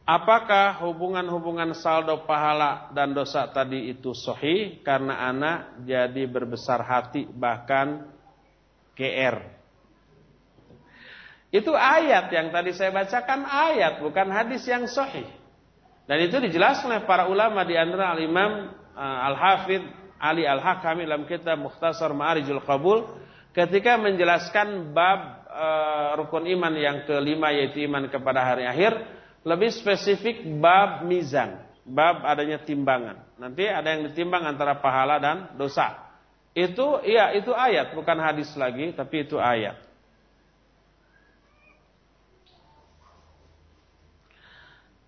Apakah 0.03 0.83
hubungan-hubungan 0.83 1.71
saldo 1.79 2.27
pahala 2.27 2.91
dan 2.91 3.15
dosa 3.15 3.47
tadi 3.47 3.87
itu 3.87 4.11
sohi 4.11 4.83
karena 4.83 5.31
anak 5.31 5.79
jadi 5.87 6.27
berbesar 6.27 6.83
hati 6.83 7.23
bahkan 7.23 8.11
GR. 8.99 9.39
Itu 11.55 11.71
ayat 11.71 12.27
yang 12.35 12.51
tadi 12.51 12.75
saya 12.75 12.91
bacakan 12.91 13.47
ayat 13.47 14.03
bukan 14.03 14.27
hadis 14.27 14.67
yang 14.67 14.83
sohi. 14.91 15.23
Dan 16.03 16.19
itu 16.19 16.35
dijelaskan 16.35 16.91
oleh 16.91 17.03
para 17.07 17.31
ulama 17.31 17.63
di 17.63 17.79
antara 17.79 18.11
al-Imam 18.11 18.75
uh, 18.91 19.27
Al-Hafidh 19.31 19.87
Ali 20.19 20.43
Al-Hakami 20.43 21.07
dalam 21.07 21.23
kitab 21.23 21.63
Mukhtasar 21.63 22.11
Ma'arijul 22.11 22.59
Qabul 22.67 23.07
ketika 23.55 23.95
menjelaskan 23.95 24.91
bab 24.91 25.47
uh, 25.47 26.19
rukun 26.19 26.43
iman 26.59 26.75
yang 26.75 27.07
kelima 27.07 27.55
yaitu 27.55 27.87
iman 27.87 28.11
kepada 28.11 28.43
hari 28.43 28.67
akhir 28.67 29.22
lebih 29.43 29.71
spesifik 29.75 30.43
bab 30.59 31.03
mizan, 31.03 31.59
bab 31.83 32.23
adanya 32.23 32.63
timbangan. 32.63 33.19
Nanti 33.35 33.67
ada 33.67 33.91
yang 33.91 34.07
ditimbang 34.07 34.47
antara 34.47 34.79
pahala 34.79 35.19
dan 35.19 35.51
dosa. 35.59 35.99
Itu 36.55 37.03
iya 37.03 37.35
itu 37.35 37.51
ayat, 37.51 37.91
bukan 37.91 38.17
hadis 38.23 38.51
lagi, 38.55 38.95
tapi 38.95 39.27
itu 39.27 39.35
ayat. 39.35 39.79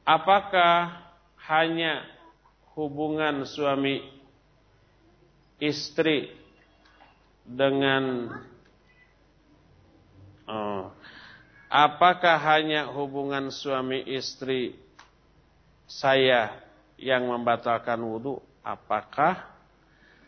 Apakah 0.06 1.02
hanya 1.50 2.06
hubungan 2.78 3.48
suami 3.48 4.06
istri 5.58 6.30
dengan 7.46 8.30
oh, 10.50 10.94
Apakah 11.66 12.38
hanya 12.38 12.86
hubungan 12.94 13.50
suami 13.50 14.06
istri 14.06 14.78
saya 15.90 16.62
yang 16.96 17.26
membatalkan 17.26 17.98
wudhu? 18.02 18.38
Apakah 18.62 19.50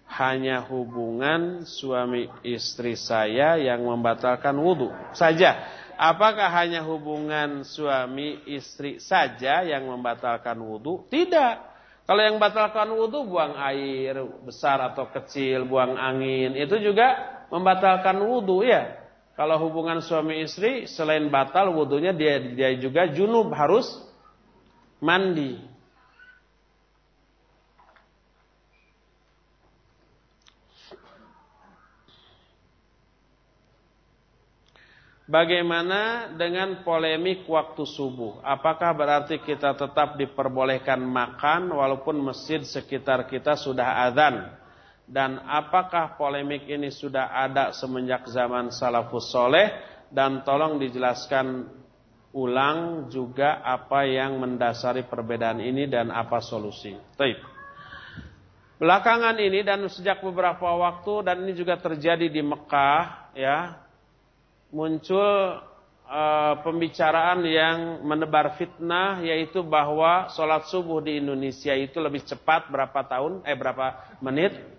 hanya 0.07 0.64
hubungan 0.65 1.68
suami 1.68 2.31
istri 2.41 2.95
saya 2.95 3.59
yang 3.59 3.85
membatalkan 3.85 4.55
wudhu 4.55 4.89
saja? 5.14 5.68
Apakah 5.97 6.53
hanya 6.53 6.85
hubungan 6.85 7.65
suami 7.65 8.45
istri 8.45 9.01
saja 9.01 9.65
yang 9.65 9.89
membatalkan 9.89 10.57
wudhu? 10.61 11.09
Tidak. 11.09 11.55
Kalau 12.05 12.22
yang 12.22 12.38
membatalkan 12.38 12.88
wudhu 12.93 13.26
buang 13.27 13.57
air 13.57 14.22
besar 14.45 14.80
atau 14.80 15.09
kecil, 15.09 15.65
buang 15.65 15.97
angin, 15.97 16.53
itu 16.53 16.77
juga 16.80 17.41
membatalkan 17.49 18.22
wudhu 18.22 18.61
ya. 18.64 19.06
Kalau 19.38 19.61
hubungan 19.61 20.01
suami 20.01 20.41
istri 20.41 20.89
selain 20.89 21.30
batal 21.30 21.69
wudhunya 21.69 22.09
dia 22.09 22.41
dia 22.41 22.73
juga 22.81 23.05
junub 23.05 23.53
harus 23.53 23.85
mandi. 24.97 25.61
Bagaimana 35.27 36.34
dengan 36.39 36.81
polemik 36.88 37.45
waktu 37.51 37.84
subuh? 37.84 38.39
Apakah 38.41 38.95
berarti 38.95 39.43
kita 39.43 39.76
tetap 39.76 40.15
diperbolehkan 40.15 41.03
makan 41.03 41.77
walaupun 41.77 42.15
masjid 42.23 42.64
sekitar 42.64 43.27
kita 43.27 43.59
sudah 43.59 44.07
adzan? 44.07 44.49
Dan 45.07 45.39
apakah 45.47 46.19
polemik 46.19 46.67
ini 46.67 46.91
sudah 46.91 47.31
ada 47.31 47.71
semenjak 47.71 48.27
zaman 48.27 48.75
salafus 48.75 49.31
soleh 49.31 49.71
dan 50.11 50.43
tolong 50.43 50.75
dijelaskan 50.75 51.63
ulang 52.35 53.07
juga 53.07 53.63
apa 53.63 54.03
yang 54.03 54.35
mendasari 54.35 55.07
perbedaan 55.07 55.63
ini 55.63 55.88
dan 55.88 56.11
apa 56.11 56.43
solusi. 56.43 56.91
Baik. 57.15 57.39
Belakangan 58.77 59.41
ini 59.41 59.65
dan 59.65 59.81
sejak 59.89 60.21
beberapa 60.21 60.69
waktu 60.69 61.25
dan 61.25 61.41
ini 61.47 61.57
juga 61.57 61.81
terjadi 61.81 62.29
di 62.29 62.45
Mekah 62.45 63.34
ya 63.34 63.73
muncul 64.69 65.57
uh, 66.05 66.53
pembicaraan 66.61 67.41
yang 67.41 68.05
menebar 68.05 68.53
fitnah 68.53 69.25
yaitu 69.25 69.65
bahwa 69.65 70.29
sholat 70.29 70.69
subuh 70.69 71.01
di 71.01 71.17
Indonesia 71.17 71.73
itu 71.73 71.97
lebih 71.97 72.21
cepat 72.21 72.69
berapa 72.69 73.01
tahun 73.07 73.41
eh 73.49 73.57
berapa 73.57 74.19
menit 74.21 74.76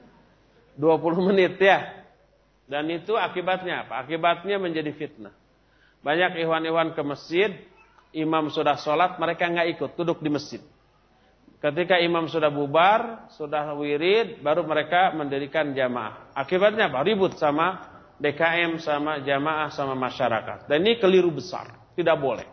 20 0.78 1.28
menit 1.34 1.58
ya. 1.58 2.06
Dan 2.70 2.86
itu 2.88 3.18
akibatnya 3.18 3.84
apa? 3.84 4.06
Akibatnya 4.06 4.56
menjadi 4.62 4.94
fitnah. 4.94 5.34
Banyak 6.04 6.38
ikhwan-ikhwan 6.38 6.94
ke 6.94 7.02
masjid, 7.02 7.50
imam 8.14 8.48
sudah 8.54 8.78
sholat, 8.78 9.18
mereka 9.18 9.50
nggak 9.50 9.68
ikut, 9.74 9.90
duduk 9.98 10.22
di 10.22 10.30
masjid. 10.30 10.62
Ketika 11.58 11.98
imam 11.98 12.30
sudah 12.30 12.54
bubar, 12.54 13.26
sudah 13.34 13.74
wirid, 13.74 14.38
baru 14.38 14.62
mereka 14.62 15.10
mendirikan 15.10 15.74
jamaah. 15.74 16.30
Akibatnya 16.38 16.86
apa? 16.86 17.02
Ribut 17.02 17.34
sama 17.34 17.98
DKM, 18.22 18.78
sama 18.78 19.18
jamaah, 19.26 19.66
sama 19.74 19.98
masyarakat. 19.98 20.70
Dan 20.70 20.86
ini 20.86 21.02
keliru 21.02 21.34
besar. 21.34 21.66
Tidak 21.98 22.14
boleh. 22.14 22.46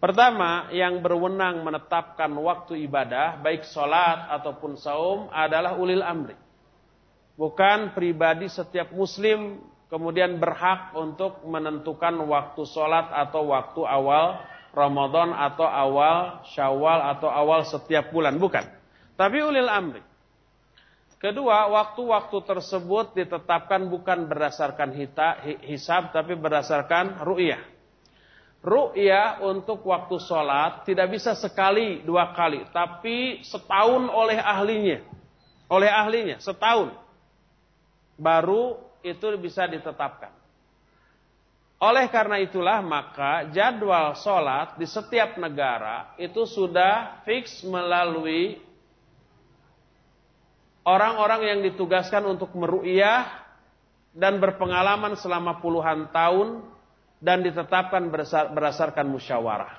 Pertama, 0.00 0.72
yang 0.72 1.04
berwenang 1.04 1.60
menetapkan 1.60 2.32
waktu 2.40 2.80
ibadah, 2.88 3.44
baik 3.44 3.68
sholat 3.68 4.32
ataupun 4.40 4.80
saum, 4.80 5.28
adalah 5.28 5.76
ulil 5.76 6.00
amri. 6.00 6.45
Bukan 7.36 7.92
pribadi 7.92 8.48
setiap 8.48 8.96
muslim 8.96 9.60
kemudian 9.92 10.40
berhak 10.40 10.96
untuk 10.96 11.44
menentukan 11.44 12.16
waktu 12.24 12.64
sholat 12.64 13.12
atau 13.12 13.52
waktu 13.52 13.84
awal 13.84 14.40
Ramadan 14.72 15.36
atau 15.36 15.68
awal 15.68 16.40
Syawal 16.48 17.12
atau 17.16 17.28
awal 17.28 17.68
setiap 17.68 18.08
bulan. 18.08 18.40
Bukan. 18.40 18.64
Tapi 19.20 19.36
ulil 19.44 19.68
amri. 19.68 20.00
Kedua, 21.16 21.72
waktu-waktu 21.72 22.38
tersebut 22.44 23.16
ditetapkan 23.16 23.88
bukan 23.88 24.28
berdasarkan 24.28 24.92
hita, 24.92 25.40
hisab, 25.64 26.12
tapi 26.12 26.36
berdasarkan 26.36 27.24
ru'yah. 27.24 27.64
Ru'yah 28.60 29.40
untuk 29.40 29.80
waktu 29.88 30.20
sholat 30.20 30.84
tidak 30.84 31.16
bisa 31.16 31.32
sekali, 31.32 32.04
dua 32.04 32.36
kali. 32.36 32.68
Tapi 32.68 33.40
setahun 33.48 34.12
oleh 34.12 34.36
ahlinya. 34.36 35.00
Oleh 35.72 35.88
ahlinya, 35.88 36.36
setahun 36.36 37.05
baru 38.16 38.80
itu 39.04 39.24
bisa 39.38 39.68
ditetapkan. 39.68 40.32
Oleh 41.76 42.08
karena 42.08 42.40
itulah 42.40 42.80
maka 42.80 43.52
jadwal 43.52 44.16
sholat 44.16 44.80
di 44.80 44.88
setiap 44.88 45.36
negara 45.36 46.16
itu 46.16 46.48
sudah 46.48 47.20
fix 47.28 47.60
melalui 47.68 48.56
orang-orang 50.88 51.40
yang 51.52 51.60
ditugaskan 51.68 52.24
untuk 52.24 52.56
meru'iyah 52.56 53.28
dan 54.16 54.40
berpengalaman 54.40 55.20
selama 55.20 55.60
puluhan 55.60 56.08
tahun 56.08 56.64
dan 57.20 57.44
ditetapkan 57.44 58.08
berdasarkan 58.56 59.04
musyawarah. 59.12 59.76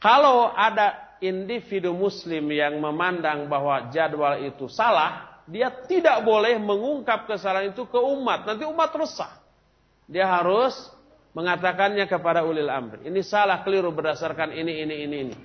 Kalau 0.00 0.50
ada 0.56 1.12
individu 1.20 1.92
muslim 1.92 2.48
yang 2.48 2.80
memandang 2.80 3.46
bahwa 3.46 3.92
jadwal 3.92 4.40
itu 4.40 4.66
salah, 4.72 5.31
dia 5.50 5.70
tidak 5.90 6.22
boleh 6.22 6.58
mengungkap 6.58 7.26
kesalahan 7.26 7.74
itu 7.74 7.86
ke 7.88 7.98
umat. 7.98 8.46
Nanti 8.46 8.62
umat 8.66 8.90
resah. 8.94 9.42
Dia 10.06 10.28
harus 10.28 10.74
mengatakannya 11.32 12.04
kepada 12.06 12.44
ulil 12.44 12.68
amri. 12.68 13.08
Ini 13.08 13.20
salah 13.24 13.64
keliru 13.64 13.90
berdasarkan 13.90 14.52
ini, 14.52 14.84
ini, 14.84 14.94
ini, 15.06 15.16
ini. 15.28 15.36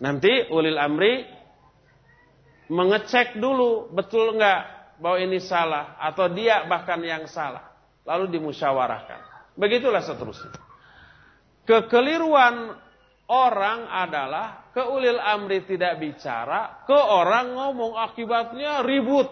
Nanti 0.00 0.48
ulil 0.50 0.78
amri 0.78 1.26
mengecek 2.70 3.36
dulu 3.36 3.92
betul 3.92 4.36
enggak 4.38 4.94
bahwa 4.98 5.18
ini 5.20 5.42
salah 5.42 5.98
atau 6.00 6.30
dia 6.30 6.64
bahkan 6.64 7.00
yang 7.02 7.26
salah. 7.28 7.74
Lalu 8.04 8.36
dimusyawarahkan. 8.36 9.20
Begitulah 9.56 10.04
seterusnya. 10.04 10.52
Kekeliruan 11.64 12.76
orang 13.28 13.88
adalah 13.88 14.68
ke 14.74 14.82
ulil 14.82 15.20
amri 15.20 15.64
tidak 15.64 16.00
bicara, 16.02 16.84
ke 16.84 16.96
orang 16.96 17.54
ngomong 17.54 17.96
akibatnya 17.96 18.84
ribut. 18.84 19.28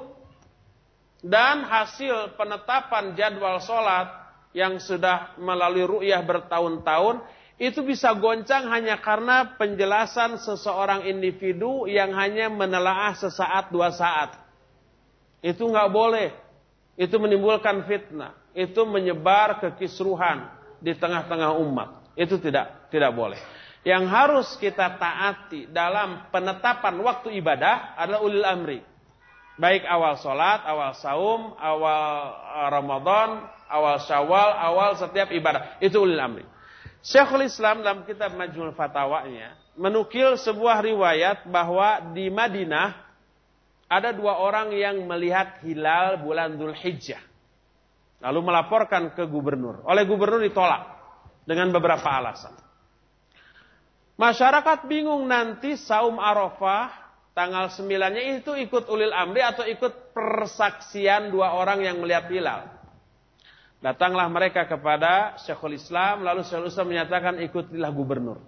Dan 1.22 1.62
hasil 1.62 2.34
penetapan 2.34 3.14
jadwal 3.14 3.62
sholat 3.62 4.10
yang 4.52 4.82
sudah 4.82 5.38
melalui 5.38 5.86
ru'yah 5.86 6.18
bertahun-tahun 6.26 7.22
itu 7.62 7.78
bisa 7.86 8.10
goncang 8.18 8.66
hanya 8.74 8.98
karena 8.98 9.54
penjelasan 9.54 10.34
seseorang 10.42 11.06
individu 11.06 11.86
yang 11.86 12.10
hanya 12.18 12.50
menelaah 12.50 13.14
sesaat 13.14 13.70
dua 13.70 13.94
saat. 13.94 14.34
Itu 15.38 15.70
nggak 15.70 15.90
boleh. 15.94 16.34
Itu 16.98 17.22
menimbulkan 17.22 17.86
fitnah. 17.86 18.34
Itu 18.50 18.82
menyebar 18.82 19.62
kekisruhan 19.62 20.50
di 20.82 20.90
tengah-tengah 20.98 21.54
umat. 21.62 22.02
Itu 22.18 22.42
tidak 22.42 22.90
tidak 22.90 23.14
boleh. 23.14 23.38
Yang 23.82 24.04
harus 24.14 24.48
kita 24.62 24.94
taati 24.94 25.66
dalam 25.66 26.30
penetapan 26.30 26.94
waktu 27.02 27.34
ibadah 27.42 27.98
adalah 27.98 28.22
ulil 28.22 28.46
amri. 28.46 28.80
Baik 29.58 29.82
awal 29.84 30.16
sholat, 30.22 30.62
awal 30.62 30.94
saum, 30.96 31.58
awal 31.58 32.06
uh, 32.46 32.68
Ramadan, 32.70 33.30
awal 33.66 33.98
syawal, 34.06 34.54
awal 34.54 34.94
setiap 34.94 35.34
ibadah. 35.34 35.82
Itu 35.82 36.06
ulil 36.06 36.18
amri. 36.22 36.46
Syekhul 37.02 37.50
Islam 37.50 37.82
dalam 37.82 38.06
kitab 38.06 38.38
Majmul 38.38 38.78
Fatawanya 38.78 39.58
menukil 39.74 40.38
sebuah 40.38 40.84
riwayat 40.84 41.48
bahwa 41.48 42.14
di 42.14 42.30
Madinah 42.30 42.94
ada 43.90 44.14
dua 44.14 44.40
orang 44.40 44.72
yang 44.72 45.02
melihat 45.04 45.60
hilal 45.66 46.22
bulan 46.22 46.56
Dhul 46.56 46.72
Hijjah. 46.72 47.20
Lalu 48.22 48.40
melaporkan 48.40 49.10
ke 49.12 49.26
gubernur. 49.26 49.82
Oleh 49.84 50.06
gubernur 50.06 50.38
ditolak 50.38 50.86
dengan 51.42 51.74
beberapa 51.74 52.06
alasan. 52.06 52.54
Masyarakat 54.22 54.86
bingung 54.86 55.26
nanti 55.26 55.74
saum 55.74 56.22
Arafah 56.22 56.94
tanggal 57.34 57.66
9-nya 57.74 58.38
itu 58.38 58.54
ikut 58.54 58.86
ulil 58.86 59.10
amri 59.10 59.42
atau 59.42 59.66
ikut 59.66 60.14
persaksian 60.14 61.34
dua 61.34 61.58
orang 61.58 61.82
yang 61.82 61.98
melihat 61.98 62.30
hilal. 62.30 62.70
Datanglah 63.82 64.30
mereka 64.30 64.62
kepada 64.70 65.34
Syekhul 65.42 65.74
Islam 65.74 66.22
lalu 66.22 66.46
Syekhul 66.46 66.70
Islam 66.70 66.94
menyatakan 66.94 67.34
ikutilah 67.42 67.90
gubernur. 67.90 68.38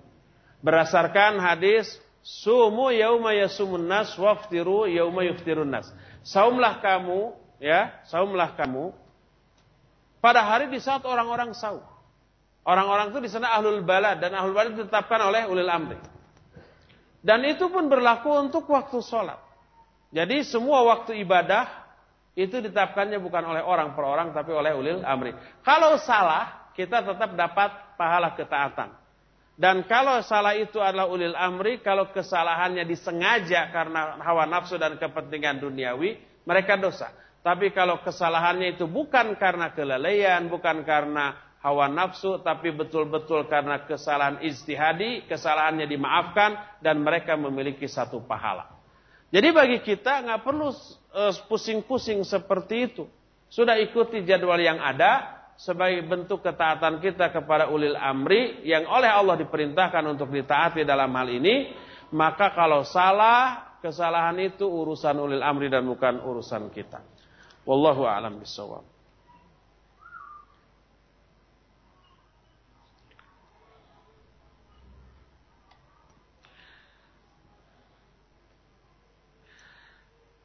Berdasarkan 0.63 1.43
hadis 1.43 1.99
sumu 2.23 2.95
yauma 2.95 3.35
yasumun 3.35 3.83
nas 3.83 4.15
waftiru 4.15 4.87
yauma 4.87 5.27
yuftirun 5.27 5.75
nas. 5.75 5.91
Saumlah 6.23 6.79
kamu 6.79 7.35
ya, 7.59 7.99
saumlah 8.07 8.55
kamu 8.55 8.95
pada 10.23 10.39
hari 10.39 10.71
di 10.71 10.79
saat 10.79 11.03
orang-orang 11.03 11.51
saum. 11.51 11.83
Orang-orang 12.65 13.13
itu 13.13 13.21
di 13.21 13.31
sana 13.31 13.53
ahlul 13.53 13.85
balad 13.85 14.25
dan 14.25 14.33
ahlul 14.33 14.57
balad 14.57 14.73
ditetapkan 14.73 15.21
oleh 15.21 15.45
ulil 15.45 15.69
amri. 15.69 16.01
Dan 17.21 17.45
itu 17.45 17.69
pun 17.69 17.89
berlaku 17.89 18.33
untuk 18.37 18.69
waktu 18.69 19.01
sholat. 19.05 19.41
Jadi 20.13 20.45
semua 20.45 20.85
waktu 20.85 21.21
ibadah 21.21 21.69
itu 22.35 22.61
ditetapkannya 22.61 23.21
bukan 23.21 23.45
oleh 23.53 23.63
orang 23.63 23.93
per 23.93 24.05
orang 24.05 24.29
tapi 24.33 24.53
oleh 24.53 24.73
ulil 24.73 25.05
amri. 25.05 25.37
Kalau 25.61 25.97
salah, 26.01 26.73
kita 26.73 27.05
tetap 27.05 27.37
dapat 27.37 27.71
pahala 28.01 28.33
ketaatan. 28.33 28.91
Dan 29.55 29.87
kalau 29.87 30.19
salah 30.27 30.59
itu 30.59 30.83
adalah 30.83 31.07
ulil 31.07 31.37
amri, 31.39 31.79
kalau 31.79 32.11
kesalahannya 32.11 32.83
disengaja 32.83 33.71
karena 33.71 34.19
hawa 34.19 34.51
nafsu 34.51 34.75
dan 34.75 34.99
kepentingan 34.99 35.63
duniawi, 35.63 36.19
mereka 36.43 36.75
dosa. 36.75 37.15
Tapi 37.45 37.71
kalau 37.71 38.03
kesalahannya 38.03 38.75
itu 38.75 38.91
bukan 38.91 39.39
karena 39.39 39.71
kelalaian, 39.71 40.51
bukan 40.51 40.83
karena 40.83 41.39
hawa 41.65 41.89
nafsu 41.89 42.45
tapi 42.45 42.69
betul-betul 42.77 43.49
karena 43.49 43.81
kesalahan 43.89 44.45
ijtihadi, 44.45 45.25
kesalahannya 45.25 45.89
dimaafkan 45.89 46.61
dan 46.85 47.01
mereka 47.01 47.41
memiliki 47.41 47.89
satu 47.89 48.21
pahala. 48.21 48.69
Jadi 49.33 49.49
bagi 49.51 49.79
kita 49.81 50.21
nggak 50.29 50.41
perlu 50.45 50.69
eh, 51.17 51.35
pusing-pusing 51.49 52.21
seperti 52.23 52.93
itu. 52.93 53.09
Sudah 53.49 53.81
ikuti 53.81 54.21
jadwal 54.29 54.61
yang 54.61 54.77
ada, 54.79 55.43
sebagai 55.55 56.03
bentuk 56.05 56.43
ketaatan 56.43 56.99
kita 56.99 57.31
kepada 57.31 57.71
ulil 57.71 57.95
amri 57.95 58.63
yang 58.67 58.85
oleh 58.91 59.07
Allah 59.07 59.39
diperintahkan 59.39 60.05
untuk 60.11 60.31
ditaati 60.31 60.83
dalam 60.83 61.11
hal 61.15 61.29
ini, 61.31 61.71
maka 62.15 62.51
kalau 62.55 62.83
salah, 62.83 63.79
kesalahan 63.79 64.39
itu 64.43 64.67
urusan 64.67 65.15
ulil 65.19 65.43
amri 65.43 65.71
dan 65.71 65.87
bukan 65.87 66.19
urusan 66.23 66.71
kita. 66.75 67.03
Wallahu 67.65 68.05
a'lam 68.05 68.43
bishawab. 68.43 68.94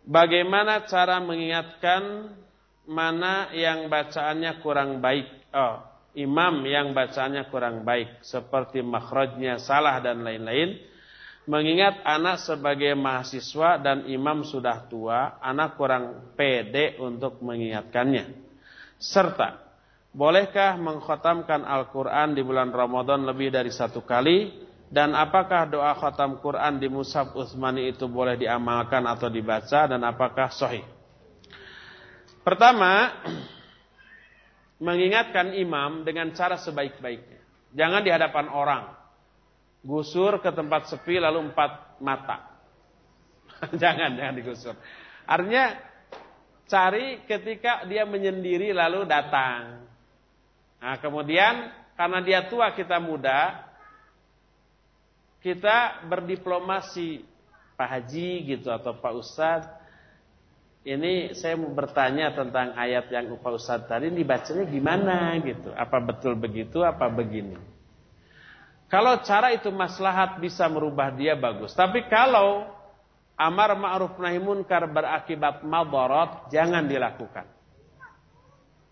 Bagaimana 0.10 0.90
cara 0.90 1.22
mengingatkan 1.22 2.34
mana 2.90 3.53
yang 3.53 3.86
bacaannya 3.86 4.57
kurang 4.65 4.98
baik. 4.98 5.30
Oh, 5.53 5.86
imam 6.18 6.65
yang 6.65 6.98
bacaannya 6.98 7.45
kurang 7.53 7.86
baik 7.86 8.26
seperti 8.26 8.81
makhrajnya 8.81 9.61
salah 9.61 10.02
dan 10.02 10.26
lain-lain. 10.26 10.81
Mengingat 11.45 12.02
anak 12.06 12.41
sebagai 12.41 12.98
mahasiswa 12.98 13.77
dan 13.77 14.10
imam 14.10 14.41
sudah 14.41 14.90
tua, 14.90 15.38
anak 15.41 15.77
kurang 15.77 16.34
pede 16.34 16.98
untuk 16.98 17.41
mengingatkannya. 17.45 18.49
Serta, 18.98 19.61
bolehkah 20.10 20.77
mengkhatamkan 20.77 21.65
Al-Quran 21.65 22.34
di 22.34 22.41
bulan 22.41 22.73
Ramadan 22.73 23.26
lebih 23.30 23.53
dari 23.53 23.69
satu 23.69 24.02
kali? 24.02 24.68
Dan 24.90 25.14
apakah 25.14 25.70
doa 25.70 25.94
khatam 25.94 26.41
Quran 26.41 26.82
di 26.82 26.90
Musab 26.90 27.38
Utsmani 27.38 27.94
itu 27.94 28.10
boleh 28.10 28.34
diamalkan 28.34 29.06
atau 29.06 29.30
dibaca 29.30 29.86
dan 29.86 30.02
apakah 30.02 30.49
sahih? 30.49 30.82
Pertama, 32.41 33.14
mengingatkan 34.90 35.53
imam 35.53 36.02
dengan 36.02 36.34
cara 36.34 36.57
sebaik-baiknya. 36.57 37.38
Jangan 37.78 38.02
di 38.02 38.10
hadapan 38.10 38.49
orang. 38.49 38.84
Gusur 39.86 40.41
ke 40.41 40.49
tempat 40.49 40.90
sepi 40.90 41.22
lalu 41.22 41.53
empat 41.53 42.02
mata. 42.02 42.49
jangan, 43.82 44.18
jangan 44.18 44.34
digusur. 44.34 44.74
Artinya 45.30 45.78
cari 46.66 47.22
ketika 47.30 47.86
dia 47.86 48.10
menyendiri 48.10 48.74
lalu 48.74 49.06
datang. 49.06 49.86
Nah, 50.82 50.98
kemudian 50.98 51.70
karena 51.94 52.20
dia 52.26 52.49
tua 52.49 52.74
kita 52.74 52.98
muda, 52.98 53.68
kita 55.40 56.03
berdiplomasi 56.07 57.24
Pak 57.80 57.90
Haji 57.90 58.30
gitu 58.56 58.68
atau 58.70 58.95
Pak 58.99 59.14
Ustadz 59.16 59.80
ini 60.88 61.36
saya 61.36 61.60
mau 61.60 61.76
bertanya 61.76 62.32
tentang 62.32 62.72
ayat 62.72 63.11
yang 63.11 63.36
Pak 63.36 63.52
Ustaz 63.52 63.84
tadi 63.86 64.07
dibacanya 64.16 64.64
gimana 64.64 65.36
gitu. 65.44 65.76
Apa 65.76 65.99
betul 65.99 66.40
begitu 66.40 66.82
apa 66.88 67.11
begini? 67.11 67.60
Kalau 68.88 69.22
cara 69.22 69.53
itu 69.53 69.70
maslahat 69.70 70.40
bisa 70.41 70.66
merubah 70.66 71.11
dia 71.14 71.36
bagus. 71.36 71.76
Tapi 71.76 72.07
kalau 72.07 72.66
amar 73.36 73.76
ma'ruf 73.76 74.18
nahi 74.18 74.40
munkar 74.40 74.88
berakibat 74.88 75.61
madarat 75.68 76.48
jangan 76.49 76.88
dilakukan. 76.88 77.45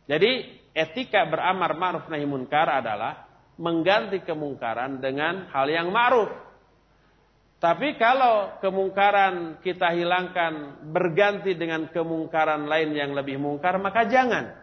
Jadi 0.05 0.59
etika 0.75 1.23
beramar 1.25 1.71
ma'ruf 1.73 2.05
nahi 2.11 2.27
munkar 2.27 2.67
adalah 2.67 3.26
mengganti 3.57 4.21
kemungkaran 4.21 5.01
dengan 5.01 5.49
hal 5.49 5.67
yang 5.69 5.89
ma'ruf. 5.89 6.29
Tapi 7.57 7.97
kalau 7.97 8.61
kemungkaran 8.61 9.57
kita 9.65 9.89
hilangkan 9.97 10.85
berganti 10.93 11.57
dengan 11.57 11.89
kemungkaran 11.89 12.69
lain 12.69 12.93
yang 12.93 13.17
lebih 13.17 13.41
mungkar, 13.41 13.81
maka 13.81 14.05
jangan. 14.05 14.53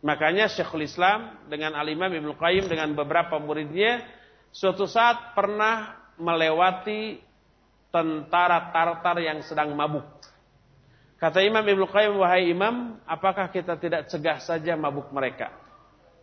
Makanya 0.00 0.48
Syekhul 0.48 0.88
Islam 0.88 1.46
dengan 1.52 1.76
Al-Imam 1.76 2.10
Ibn 2.10 2.32
Qayyim 2.34 2.66
dengan 2.66 2.96
beberapa 2.96 3.36
muridnya 3.36 4.02
suatu 4.50 4.88
saat 4.88 5.36
pernah 5.36 5.94
melewati 6.16 7.20
tentara 7.92 8.72
Tartar 8.72 9.20
yang 9.20 9.44
sedang 9.44 9.76
mabuk. 9.76 10.08
Kata 11.20 11.38
Imam 11.44 11.62
Ibn 11.62 11.86
Qayyim, 11.86 12.18
wahai 12.18 12.50
Imam, 12.50 12.98
apakah 13.06 13.46
kita 13.52 13.78
tidak 13.78 14.10
cegah 14.10 14.42
saja 14.42 14.74
mabuk 14.74 15.12
mereka? 15.14 15.61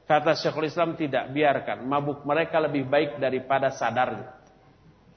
Kata 0.10 0.34
Syekhul 0.34 0.66
Islam, 0.66 0.98
tidak, 0.98 1.30
biarkan. 1.30 1.86
Mabuk 1.86 2.26
mereka 2.26 2.58
lebih 2.58 2.90
baik 2.90 3.22
daripada 3.22 3.70
sadarnya. 3.70 4.42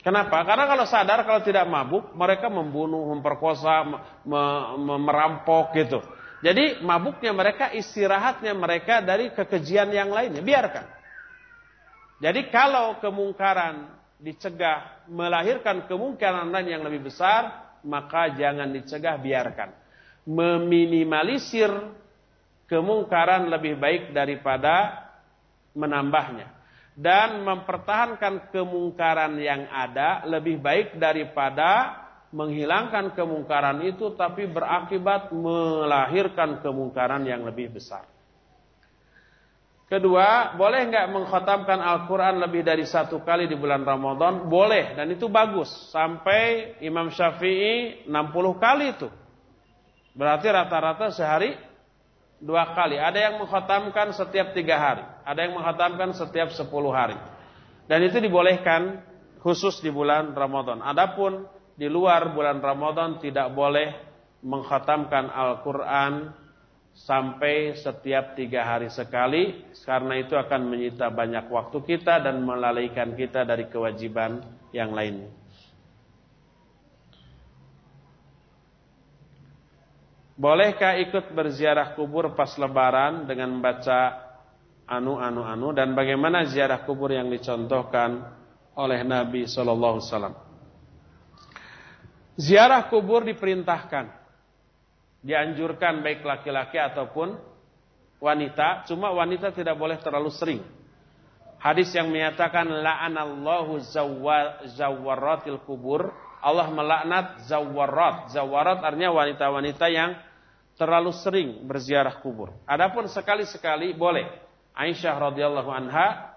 Kenapa? 0.05 0.44
Karena 0.44 0.69
kalau 0.69 0.85
sadar, 0.85 1.24
kalau 1.24 1.40
tidak 1.40 1.64
mabuk, 1.64 2.12
mereka 2.12 2.52
membunuh, 2.52 3.09
memperkosa, 3.16 3.89
merampok 4.77 5.73
gitu. 5.81 6.05
Jadi 6.44 6.85
mabuknya 6.85 7.32
mereka, 7.32 7.73
istirahatnya 7.73 8.52
mereka 8.52 9.01
dari 9.01 9.32
kekejian 9.32 9.89
yang 9.94 10.12
lainnya. 10.12 10.44
Biarkan. 10.44 10.85
Jadi 12.20 12.52
kalau 12.52 13.01
kemungkaran 13.01 13.97
dicegah 14.20 15.09
melahirkan 15.09 15.89
kemungkaran 15.89 16.52
lain 16.52 16.69
yang 16.69 16.82
lebih 16.85 17.09
besar, 17.09 17.73
maka 17.86 18.28
jangan 18.36 18.69
dicegah, 18.74 19.16
biarkan. 19.16 19.73
Meminimalisir 20.28 21.70
kemungkaran 22.72 23.52
lebih 23.52 23.76
baik 23.76 24.16
daripada 24.16 25.04
menambahnya 25.76 26.48
dan 26.96 27.44
mempertahankan 27.44 28.48
kemungkaran 28.48 29.36
yang 29.36 29.68
ada 29.68 30.24
lebih 30.24 30.56
baik 30.56 30.96
daripada 30.96 32.00
menghilangkan 32.32 33.12
kemungkaran 33.12 33.84
itu 33.84 34.16
tapi 34.16 34.48
berakibat 34.48 35.28
melahirkan 35.36 36.64
kemungkaran 36.64 37.28
yang 37.28 37.44
lebih 37.44 37.76
besar. 37.76 38.08
Kedua, 39.92 40.56
boleh 40.56 40.88
nggak 40.88 41.12
mengkhatamkan 41.12 41.76
Al-Quran 41.76 42.40
lebih 42.40 42.64
dari 42.64 42.88
satu 42.88 43.20
kali 43.20 43.44
di 43.44 43.52
bulan 43.52 43.84
Ramadan? 43.84 44.48
Boleh, 44.48 44.96
dan 44.96 45.12
itu 45.12 45.28
bagus. 45.28 45.68
Sampai 45.92 46.72
Imam 46.80 47.12
Syafi'i 47.12 48.08
60 48.08 48.56
kali 48.56 48.96
itu. 48.96 49.12
Berarti 50.16 50.48
rata-rata 50.48 51.12
sehari 51.12 51.52
dua 52.43 52.74
kali. 52.74 52.98
Ada 52.98 53.31
yang 53.31 53.35
menghatamkan 53.39 54.10
setiap 54.10 54.51
tiga 54.51 54.77
hari. 54.77 55.06
Ada 55.23 55.47
yang 55.47 55.55
menghatamkan 55.55 56.10
setiap 56.12 56.51
sepuluh 56.51 56.90
hari. 56.90 57.14
Dan 57.86 58.02
itu 58.02 58.19
dibolehkan 58.19 58.98
khusus 59.39 59.78
di 59.78 59.89
bulan 59.94 60.35
Ramadan. 60.35 60.82
Adapun 60.82 61.47
di 61.78 61.86
luar 61.86 62.35
bulan 62.35 62.59
Ramadan 62.59 63.23
tidak 63.23 63.55
boleh 63.55 63.94
menghatamkan 64.43 65.31
Al-Quran 65.31 66.35
sampai 66.93 67.78
setiap 67.78 68.35
tiga 68.35 68.66
hari 68.66 68.90
sekali. 68.90 69.70
Karena 69.86 70.19
itu 70.19 70.35
akan 70.35 70.66
menyita 70.66 71.14
banyak 71.14 71.47
waktu 71.47 71.78
kita 71.86 72.19
dan 72.27 72.43
melalaikan 72.43 73.14
kita 73.14 73.47
dari 73.47 73.70
kewajiban 73.70 74.43
yang 74.74 74.90
lainnya. 74.90 75.41
Bolehkah 80.43 80.98
ikut 80.98 81.31
berziarah 81.31 81.94
kubur 81.94 82.35
pas 82.35 82.51
lebaran 82.59 83.31
dengan 83.31 83.55
membaca 83.55 84.27
anu 84.90 85.14
anu 85.14 85.47
anu 85.47 85.70
dan 85.70 85.94
bagaimana 85.94 86.43
ziarah 86.51 86.82
kubur 86.82 87.14
yang 87.14 87.31
dicontohkan 87.31 88.27
oleh 88.74 89.06
Nabi 89.06 89.47
sallallahu 89.47 90.02
alaihi 90.02 90.09
wasallam? 90.10 90.35
Ziarah 92.35 92.90
kubur 92.90 93.23
diperintahkan. 93.23 94.19
Dianjurkan 95.23 96.02
baik 96.02 96.27
laki-laki 96.27 96.82
ataupun 96.82 97.39
wanita, 98.19 98.82
cuma 98.90 99.14
wanita 99.14 99.55
tidak 99.55 99.78
boleh 99.78 99.94
terlalu 100.02 100.35
sering. 100.35 100.59
Hadis 101.62 101.94
yang 101.94 102.10
menyatakan 102.10 102.66
la'anallahu 102.66 103.78
zawwaratil 104.74 105.62
kubur, 105.62 106.10
Allah 106.43 106.66
melaknat 106.74 107.47
zawarat. 107.47 108.35
Zawarat 108.35 108.82
artinya 108.82 109.14
wanita-wanita 109.14 109.86
yang 109.86 110.19
terlalu 110.82 111.14
sering 111.14 111.62
berziarah 111.62 112.18
kubur. 112.18 112.50
Adapun 112.66 113.06
sekali-sekali 113.06 113.94
boleh. 113.94 114.26
Aisyah 114.74 115.14
radhiyallahu 115.30 115.70
anha 115.70 116.34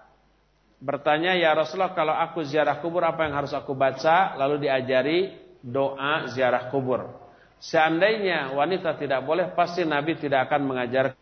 bertanya, 0.78 1.34
"Ya 1.34 1.50
Rasulullah, 1.50 1.98
kalau 1.98 2.14
aku 2.14 2.46
ziarah 2.46 2.78
kubur 2.78 3.02
apa 3.02 3.26
yang 3.26 3.34
harus 3.34 3.50
aku 3.50 3.74
baca?" 3.74 4.38
Lalu 4.38 4.70
diajari 4.70 5.34
doa 5.58 6.30
ziarah 6.30 6.70
kubur. 6.70 7.10
Seandainya 7.58 8.54
wanita 8.54 8.94
tidak 8.94 9.26
boleh, 9.26 9.50
pasti 9.50 9.82
Nabi 9.82 10.14
tidak 10.14 10.46
akan 10.46 10.62
mengajar 10.62 11.18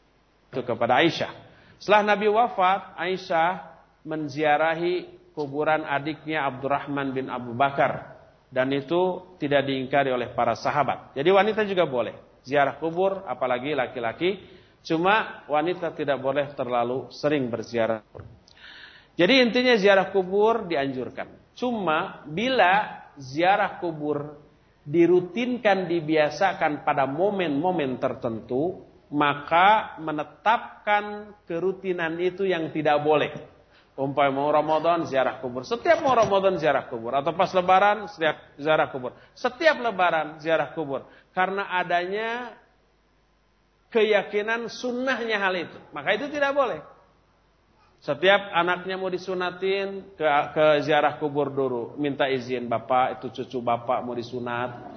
itu 0.52 0.60
kepada 0.60 1.00
Aisyah. 1.00 1.32
Setelah 1.80 2.12
Nabi 2.12 2.28
wafat, 2.28 3.00
Aisyah 3.00 3.72
menziarahi 4.04 5.08
kuburan 5.32 5.80
adiknya 5.88 6.44
Abdurrahman 6.44 7.16
bin 7.16 7.32
Abu 7.32 7.56
Bakar 7.56 8.20
dan 8.52 8.68
itu 8.68 9.24
tidak 9.40 9.64
diingkari 9.64 10.12
oleh 10.12 10.28
para 10.36 10.52
sahabat. 10.52 11.16
Jadi 11.16 11.30
wanita 11.32 11.64
juga 11.64 11.88
boleh 11.88 12.23
ziarah 12.44 12.76
kubur, 12.76 13.24
apalagi 13.24 13.72
laki-laki. 13.72 14.38
Cuma 14.84 15.42
wanita 15.48 15.96
tidak 15.96 16.20
boleh 16.20 16.52
terlalu 16.52 17.08
sering 17.08 17.48
berziarah. 17.48 18.04
Jadi 19.16 19.34
intinya 19.40 19.74
ziarah 19.80 20.12
kubur 20.12 20.68
dianjurkan. 20.68 21.56
Cuma 21.56 22.20
bila 22.28 23.08
ziarah 23.16 23.80
kubur 23.80 24.44
dirutinkan, 24.84 25.88
dibiasakan 25.88 26.84
pada 26.84 27.08
momen-momen 27.08 27.96
tertentu, 27.96 28.84
maka 29.08 29.96
menetapkan 30.02 31.32
kerutinan 31.48 32.20
itu 32.20 32.44
yang 32.44 32.68
tidak 32.68 33.00
boleh. 33.00 33.32
Umpamanya 33.94 34.34
mau 34.34 34.50
Ramadan 34.50 35.06
ziarah 35.06 35.38
kubur. 35.38 35.62
Setiap 35.62 36.02
mau 36.02 36.18
Ramadan 36.18 36.58
ziarah 36.58 36.90
kubur. 36.90 37.14
Atau 37.14 37.30
pas 37.38 37.46
lebaran 37.54 38.10
ziarah 38.58 38.90
kubur. 38.90 39.14
Setiap 39.38 39.78
lebaran 39.78 40.42
ziarah 40.42 40.74
kubur. 40.74 41.06
Karena 41.34 41.66
adanya 41.66 42.54
keyakinan 43.90 44.70
sunnahnya 44.70 45.38
hal 45.42 45.54
itu. 45.58 45.78
Maka 45.90 46.14
itu 46.14 46.30
tidak 46.30 46.54
boleh. 46.54 46.78
Setiap 48.04 48.52
anaknya 48.52 49.00
mau 49.00 49.08
disunatin 49.08 50.14
ke, 50.14 50.26
ke 50.52 50.66
ziarah 50.84 51.16
kubur 51.16 51.48
dulu, 51.48 51.96
minta 51.96 52.28
izin 52.28 52.68
bapak 52.68 53.18
itu 53.18 53.42
cucu 53.42 53.64
bapak 53.64 54.04
mau 54.04 54.12
disunat. 54.12 54.92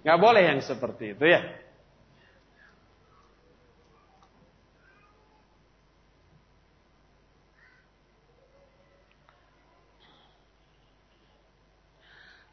Nggak 0.00 0.20
boleh 0.20 0.42
yang 0.42 0.60
seperti 0.64 1.12
itu 1.12 1.24
ya. 1.28 1.44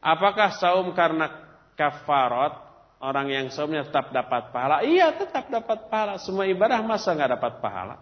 Apakah 0.01 0.57
saum 0.57 0.91
karena 0.97 1.29
kafarat 1.77 2.70
orang 3.01 3.27
yang 3.27 3.45
saumnya 3.49 3.83
tetap 3.83 4.13
dapat 4.13 4.53
pahala? 4.53 4.85
Iya 4.85 5.11
tetap 5.17 5.49
dapat 5.49 5.89
pahala. 5.89 6.21
Semua 6.21 6.45
ibadah 6.45 6.79
masa 6.85 7.11
nggak 7.17 7.31
dapat 7.35 7.53
pahala? 7.59 7.95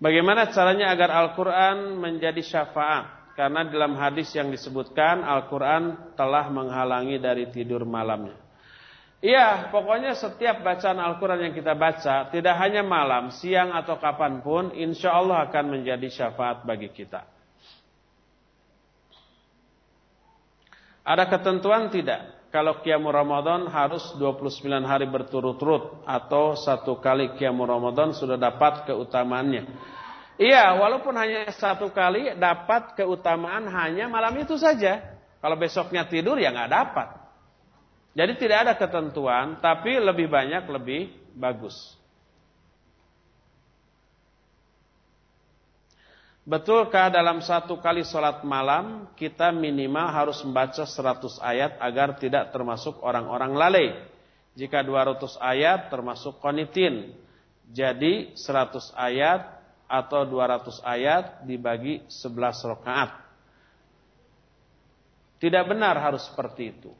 Bagaimana 0.00 0.48
caranya 0.50 0.90
agar 0.90 1.12
Al-Quran 1.12 2.00
menjadi 2.00 2.40
syafaat? 2.40 3.36
Karena 3.38 3.64
dalam 3.64 3.96
hadis 3.96 4.32
yang 4.36 4.50
disebutkan 4.52 5.24
Al-Quran 5.24 6.12
telah 6.18 6.50
menghalangi 6.52 7.16
dari 7.16 7.48
tidur 7.48 7.86
malamnya. 7.88 8.36
Iya, 9.20 9.68
pokoknya 9.68 10.16
setiap 10.16 10.64
bacaan 10.64 10.96
Al-Quran 10.96 11.48
yang 11.48 11.54
kita 11.56 11.76
baca, 11.76 12.32
tidak 12.32 12.56
hanya 12.56 12.80
malam, 12.80 13.28
siang 13.28 13.68
atau 13.76 14.00
kapan 14.00 14.40
pun, 14.40 14.72
insya 14.72 15.12
Allah 15.12 15.44
akan 15.44 15.76
menjadi 15.76 16.08
syafaat 16.08 16.64
bagi 16.64 16.88
kita. 16.88 17.28
Ada 21.04 21.28
ketentuan 21.28 21.92
tidak? 21.92 22.39
Kalau 22.50 22.82
Qiyamul 22.82 23.14
Ramadan 23.14 23.70
harus 23.70 24.02
29 24.18 24.66
hari 24.82 25.06
berturut-turut 25.06 26.02
atau 26.02 26.58
satu 26.58 26.98
kali 26.98 27.38
Qiyamul 27.38 27.70
Ramadan 27.70 28.10
sudah 28.10 28.34
dapat 28.34 28.90
keutamaannya. 28.90 29.70
Iya, 30.34 30.74
walaupun 30.74 31.14
hanya 31.14 31.46
satu 31.54 31.94
kali 31.94 32.34
dapat 32.34 32.98
keutamaan 32.98 33.70
hanya 33.70 34.10
malam 34.10 34.34
itu 34.42 34.58
saja. 34.58 34.98
Kalau 35.38 35.54
besoknya 35.54 36.10
tidur 36.10 36.42
ya 36.42 36.50
nggak 36.50 36.72
dapat. 36.74 37.08
Jadi 38.18 38.32
tidak 38.42 38.58
ada 38.66 38.72
ketentuan, 38.74 39.62
tapi 39.62 39.94
lebih 40.02 40.26
banyak 40.26 40.66
lebih 40.66 41.14
bagus. 41.38 41.99
Betulkah 46.50 47.14
dalam 47.14 47.38
satu 47.38 47.78
kali 47.78 48.02
sholat 48.02 48.42
malam 48.42 49.06
kita 49.14 49.54
minimal 49.54 50.10
harus 50.10 50.42
membaca 50.42 50.82
100 50.82 51.38
ayat 51.38 51.78
agar 51.78 52.18
tidak 52.18 52.50
termasuk 52.50 52.98
orang-orang 53.06 53.54
lalai? 53.54 53.88
Jika 54.58 54.82
200 54.82 55.38
ayat 55.38 55.94
termasuk 55.94 56.42
konitin. 56.42 57.14
Jadi 57.70 58.34
100 58.34 58.82
ayat 58.98 59.62
atau 59.86 60.26
200 60.26 60.82
ayat 60.82 61.46
dibagi 61.46 62.02
11 62.10 62.66
rakaat. 62.74 63.10
Tidak 65.38 65.64
benar 65.70 66.02
harus 66.02 66.26
seperti 66.26 66.74
itu. 66.74 66.90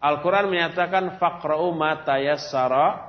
Al-Quran 0.00 0.48
menyatakan 0.48 1.20
faqra'u 1.20 1.76
ma 1.76 1.92
tayassara 2.08 3.04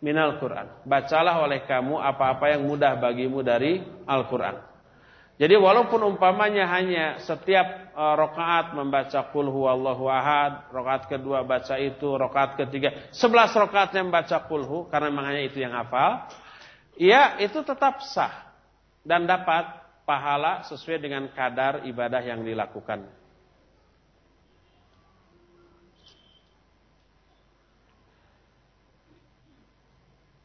minal 0.00 0.40
Quran. 0.40 0.72
Bacalah 0.88 1.44
oleh 1.44 1.68
kamu 1.68 2.00
apa-apa 2.00 2.56
yang 2.56 2.64
mudah 2.64 2.96
bagimu 2.96 3.44
dari 3.44 3.84
Al-Quran. 4.08 4.71
Jadi 5.42 5.58
walaupun 5.58 6.06
umpamanya 6.06 6.70
hanya 6.70 7.18
setiap 7.18 7.90
uh, 7.98 8.14
rakaat 8.14 8.78
membaca 8.78 9.26
qul 9.34 9.50
huwallahu 9.50 10.06
ahad, 10.06 10.70
rakaat 10.70 11.10
kedua 11.10 11.42
baca 11.42 11.82
itu, 11.82 12.14
rakaat 12.14 12.54
ketiga, 12.54 13.10
11 13.10 13.50
rakaatnya 13.50 14.06
membaca 14.06 14.38
qul 14.46 14.62
hu 14.62 14.78
karena 14.86 15.10
memang 15.10 15.34
hanya 15.34 15.42
itu 15.42 15.58
yang 15.58 15.74
hafal, 15.74 16.30
ya 16.94 17.42
itu 17.42 17.58
tetap 17.66 18.06
sah 18.06 18.54
dan 19.02 19.26
dapat 19.26 19.66
pahala 20.06 20.62
sesuai 20.62 21.02
dengan 21.02 21.26
kadar 21.34 21.82
ibadah 21.90 22.22
yang 22.22 22.46
dilakukan. 22.46 23.02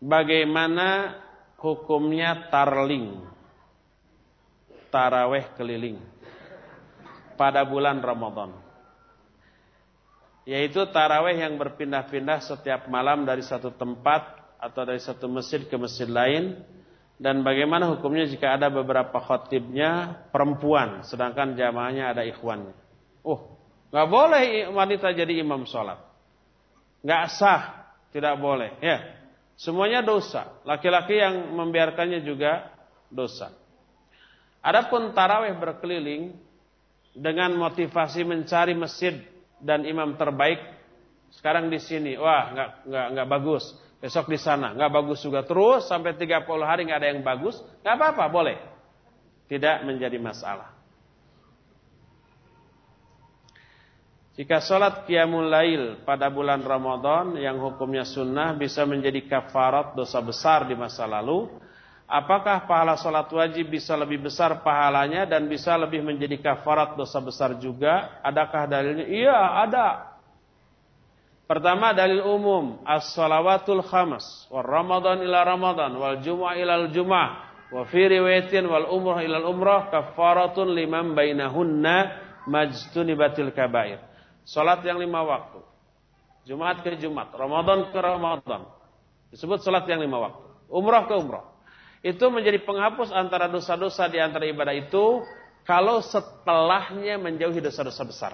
Bagaimana 0.01 1.21
hukumnya 1.61 2.49
tarling? 2.49 3.36
Taraweh 4.87 5.51
keliling 5.59 5.99
pada 7.37 7.61
bulan 7.63 8.01
Ramadan. 8.01 8.51
Yaitu 10.43 10.89
taraweh 10.89 11.37
yang 11.37 11.55
berpindah-pindah 11.55 12.41
setiap 12.41 12.89
malam 12.89 13.23
dari 13.23 13.45
satu 13.45 13.71
tempat 13.71 14.35
atau 14.57 14.81
dari 14.83 14.97
satu 14.97 15.29
masjid 15.29 15.63
ke 15.63 15.77
masjid 15.77 16.09
lain. 16.09 16.57
Dan 17.17 17.41
bagaimana 17.41 17.89
hukumnya 17.97 18.29
jika 18.29 18.53
ada 18.53 18.69
beberapa 18.69 19.17
khotibnya 19.17 20.21
perempuan 20.29 21.01
sedangkan 21.01 21.57
jamaahnya 21.57 22.13
ada 22.13 22.21
ikhwannya. 22.21 22.77
Oh 23.25 23.57
nggak 23.89 24.07
boleh 24.07 24.45
wanita 24.69 25.17
jadi 25.17 25.41
imam 25.41 25.65
sholat. 25.65 25.97
Nggak 27.01 27.23
sah 27.33 27.61
tidak 28.13 28.37
boleh 28.37 28.77
ya. 28.85 29.01
Semuanya 29.57 30.05
dosa. 30.05 30.61
Laki-laki 30.61 31.17
yang 31.17 31.57
membiarkannya 31.57 32.21
juga 32.21 32.69
dosa 33.09 33.49
adapun 34.61 35.11
taraweh 35.11 35.53
berkeliling 35.57 36.35
dengan 37.17 37.53
motivasi 37.57 38.21
mencari 38.23 38.77
masjid 38.77 39.17
dan 39.57 39.83
imam 39.85 40.13
terbaik 40.15 40.61
sekarang 41.33 41.67
di 41.67 41.81
sini 41.81 42.13
wah 42.15 42.53
nggak 42.53 42.69
nggak 42.87 43.07
nggak 43.17 43.27
bagus 43.29 43.65
Besok 43.97 44.29
di 44.29 44.37
sana, 44.37 44.77
nggak 44.77 44.93
bagus 44.93 45.25
juga 45.25 45.41
terus 45.41 45.89
sampai 45.89 46.13
30 46.13 46.45
hari 46.61 46.85
nggak 46.85 47.01
ada 47.01 47.09
yang 47.09 47.25
bagus, 47.25 47.57
nggak 47.81 47.95
apa-apa, 47.97 48.25
boleh. 48.29 48.57
Tidak 49.49 49.89
menjadi 49.89 50.21
masalah. 50.21 50.77
Jika 54.37 54.61
sholat 54.61 55.09
qiyamul 55.09 55.49
lail 55.49 55.83
pada 56.05 56.29
bulan 56.29 56.61
Ramadan 56.61 57.41
yang 57.41 57.57
hukumnya 57.57 58.05
sunnah 58.05 58.53
bisa 58.53 58.85
menjadi 58.85 59.25
kafarat 59.25 59.97
dosa 59.97 60.21
besar 60.21 60.69
di 60.69 60.77
masa 60.77 61.09
lalu, 61.09 61.49
apakah 62.07 62.63
pahala 62.63 62.95
sholat 62.95 63.27
wajib 63.27 63.67
bisa 63.67 63.93
lebih 63.99 64.23
besar 64.23 64.63
pahalanya 64.63 65.27
dan 65.27 65.45
bisa 65.45 65.75
lebih 65.75 66.01
menjadi 66.01 66.39
kafarat 66.39 66.95
dosa 66.95 67.19
besar 67.19 67.59
juga? 67.59 68.17
Adakah 68.23 68.63
dalilnya? 68.65 69.05
Iya, 69.05 69.37
ada. 69.67 69.87
Pertama 71.47 71.95
dalil 71.95 72.23
umum 72.27 72.83
as-salawatul 72.83 73.79
khamas 73.79 74.51
wal 74.51 74.67
ramadan 74.67 75.23
ila 75.23 75.47
ramadan 75.47 75.95
wal 75.95 76.19
jumu'ah 76.19 76.59
ila 76.59 76.91
jumu'ah 76.91 77.29
wa 77.71 77.87
fi 77.87 78.03
riwayatin 78.03 78.67
wal 78.67 78.91
umrah 78.91 79.23
ila 79.23 79.47
umrah 79.47 79.87
kafaratun 79.87 80.75
liman 80.75 81.15
bainahunna 81.15 82.19
majtunibatil 82.51 83.55
kabair. 83.55 84.03
Salat 84.43 84.83
yang 84.83 84.99
lima 84.99 85.23
waktu. 85.23 85.63
Jumat 86.47 86.79
ke 86.79 86.95
Jumat, 86.99 87.31
Ramadan 87.35 87.91
ke 87.91 87.99
Ramadan. 87.99 88.67
Disebut 89.31 89.59
salat 89.59 89.83
yang 89.91 89.99
lima 89.99 90.19
waktu. 90.19 90.47
Umrah 90.71 91.03
ke 91.07 91.15
umrah. 91.15 91.56
Itu 92.07 92.31
menjadi 92.31 92.63
penghapus 92.63 93.11
antara 93.11 93.51
dosa-dosa 93.51 94.07
di 94.07 94.15
antara 94.15 94.47
ibadah 94.47 94.71
itu 94.71 95.27
kalau 95.67 95.99
setelahnya 95.99 97.19
menjauhi 97.19 97.59
dosa-dosa 97.59 98.03
besar. 98.07 98.33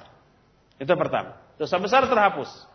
Itu 0.77 0.93
pertama. 0.93 1.41
Dosa 1.57 1.81
besar 1.81 2.05
terhapus. 2.05 2.69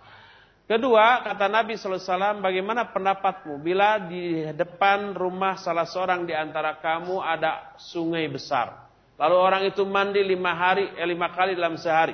Kedua, 0.67 1.23
kata 1.25 1.47
Nabi 1.49 1.79
SAW, 1.79 2.43
bagaimana 2.43 2.91
pendapatmu 2.91 3.63
bila 3.63 4.03
di 4.11 4.43
depan 4.53 5.15
rumah 5.15 5.55
salah 5.57 5.87
seorang 5.87 6.27
di 6.27 6.35
antara 6.35 6.77
kamu 6.83 7.23
ada 7.23 7.79
sungai 7.79 8.27
besar. 8.27 8.91
Lalu 9.17 9.37
orang 9.39 9.63
itu 9.71 9.87
mandi 9.87 10.21
lima 10.21 10.53
hari, 10.53 10.93
eh, 10.99 11.07
lima 11.07 11.31
kali 11.31 11.55
dalam 11.55 11.79
sehari. 11.79 12.13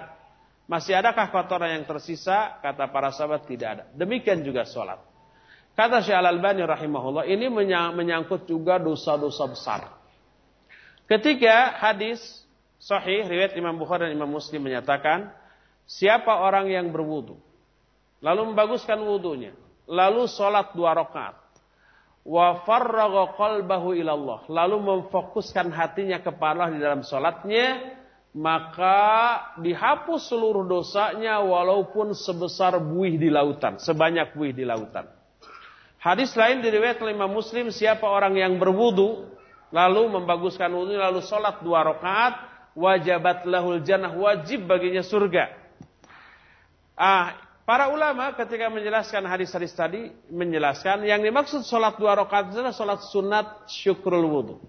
Masih 0.69 0.93
adakah 0.97 1.33
kotoran 1.33 1.73
yang 1.73 1.85
tersisa? 1.89 2.61
Kata 2.61 2.89
para 2.93 3.13
sahabat 3.13 3.49
tidak 3.49 3.69
ada. 3.81 3.85
Demikian 3.97 4.45
juga 4.45 4.69
sholat. 4.69 5.14
Kata 5.75 5.99
Syekh 6.07 6.15
Al-Albani 6.15 6.63
rahimahullah, 6.63 7.27
ini 7.27 7.51
menyangkut 7.95 8.47
juga 8.47 8.79
dosa-dosa 8.79 9.45
besar. 9.51 9.81
Ketiga, 11.11 11.75
hadis 11.83 12.23
sahih, 12.79 13.27
riwayat 13.27 13.59
Imam 13.59 13.75
Bukhari 13.75 14.09
dan 14.09 14.15
Imam 14.15 14.31
Muslim 14.31 14.63
menyatakan, 14.63 15.35
siapa 15.85 16.31
orang 16.31 16.71
yang 16.71 16.95
berwudu 16.95 17.37
lalu 18.25 18.41
membaguskan 18.51 19.05
wudhunya, 19.05 19.53
lalu 19.85 20.25
sholat 20.25 20.73
dua 20.73 20.97
rakaat, 20.97 21.37
wa 22.25 22.65
farraga 22.65 23.37
qalbahu 23.37 23.93
ilallah, 23.93 24.49
lalu 24.49 24.81
memfokuskan 24.81 25.69
hatinya 25.69 26.25
kepada 26.25 26.65
Allah 26.65 26.69
di 26.73 26.81
dalam 26.81 27.05
sholatnya, 27.05 28.01
maka 28.33 28.99
dihapus 29.61 30.33
seluruh 30.33 30.65
dosanya 30.65 31.45
walaupun 31.45 32.17
sebesar 32.17 32.81
buih 32.81 33.21
di 33.21 33.29
lautan, 33.29 33.77
sebanyak 33.77 34.33
buih 34.33 34.57
di 34.57 34.65
lautan. 34.65 35.05
Hadis 36.05 36.37
lain 36.37 36.61
diriwayatkan 36.61 37.09
Imam 37.09 37.33
Muslim 37.33 37.73
siapa 37.73 38.05
orang 38.05 38.37
yang 38.37 38.61
berwudu 38.61 39.25
lalu 39.73 40.13
membaguskan 40.13 40.69
wudu 40.69 41.01
lalu 41.01 41.25
sholat 41.25 41.65
dua 41.65 41.81
rakaat 41.81 42.45
wajabat 42.77 43.49
lahul 43.49 43.81
jannah 43.81 44.13
wajib 44.13 44.69
baginya 44.69 45.01
surga. 45.01 45.49
Ah, 46.93 47.41
para 47.65 47.89
ulama 47.89 48.37
ketika 48.37 48.69
menjelaskan 48.69 49.25
hadis-hadis 49.25 49.73
tadi 49.73 50.13
menjelaskan 50.29 51.09
yang 51.09 51.25
dimaksud 51.25 51.65
sholat 51.65 51.97
dua 51.97 52.21
rakaat 52.21 52.53
adalah 52.53 52.77
sholat 52.77 53.01
sunat 53.09 53.65
syukrul 53.73 54.29
wudu. 54.29 54.61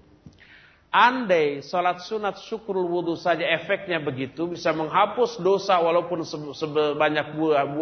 Andai 0.87 1.59
sholat 1.67 1.99
sunat 2.07 2.39
syukrul 2.47 2.87
wudu 2.87 3.19
saja 3.19 3.43
efeknya 3.43 3.99
begitu 3.99 4.55
bisa 4.55 4.71
menghapus 4.71 5.43
dosa 5.43 5.83
walaupun 5.83 6.23
sebanyak 6.55 7.35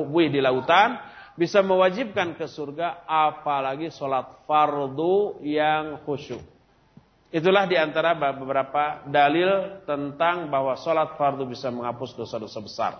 buih 0.09 0.33
di 0.33 0.41
lautan 0.41 0.97
bisa 1.33 1.65
mewajibkan 1.65 2.37
ke 2.37 2.45
surga 2.45 3.05
apalagi 3.09 3.89
sholat 3.89 4.45
fardu 4.45 5.41
yang 5.41 6.05
khusyuk. 6.05 6.41
Itulah 7.33 7.65
di 7.65 7.73
antara 7.73 8.13
beberapa 8.13 9.01
dalil 9.09 9.81
tentang 9.89 10.53
bahwa 10.53 10.77
sholat 10.77 11.17
fardu 11.17 11.49
bisa 11.49 11.73
menghapus 11.73 12.13
dosa-dosa 12.13 12.59
besar. 12.61 12.93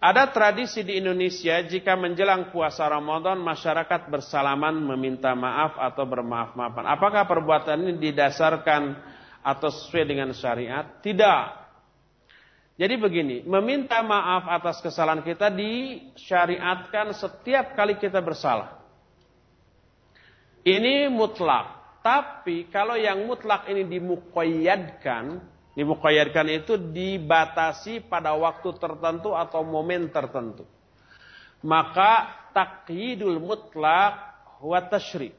Ada 0.00 0.32
tradisi 0.32 0.80
di 0.80 0.96
Indonesia 0.96 1.60
jika 1.60 1.92
menjelang 1.92 2.48
puasa 2.48 2.88
Ramadan 2.88 3.36
masyarakat 3.36 4.08
bersalaman 4.08 4.72
meminta 4.80 5.36
maaf 5.36 5.76
atau 5.76 6.08
bermaaf-maafan. 6.08 6.88
Apakah 6.88 7.28
perbuatan 7.28 7.84
ini 7.84 8.00
didasarkan 8.08 8.96
atau 9.44 9.68
sesuai 9.68 10.04
dengan 10.08 10.32
syariat? 10.32 10.88
Tidak. 11.04 11.59
Jadi 12.80 12.96
begini, 12.96 13.36
meminta 13.44 14.00
maaf 14.00 14.48
atas 14.48 14.80
kesalahan 14.80 15.20
kita 15.20 15.52
disyariatkan 15.52 17.12
setiap 17.12 17.76
kali 17.76 18.00
kita 18.00 18.24
bersalah. 18.24 18.80
Ini 20.64 21.12
mutlak. 21.12 22.00
Tapi 22.00 22.72
kalau 22.72 22.96
yang 22.96 23.28
mutlak 23.28 23.68
ini 23.68 23.84
dimukoyadkan, 23.84 25.44
dimukoyadkan 25.76 26.48
itu 26.48 26.80
dibatasi 26.80 28.08
pada 28.08 28.32
waktu 28.32 28.72
tertentu 28.80 29.36
atau 29.36 29.60
momen 29.60 30.08
tertentu. 30.08 30.64
Maka 31.60 32.32
takyidul 32.56 33.44
mutlak 33.44 34.40
wa 34.64 34.80
tashri. 34.88 35.36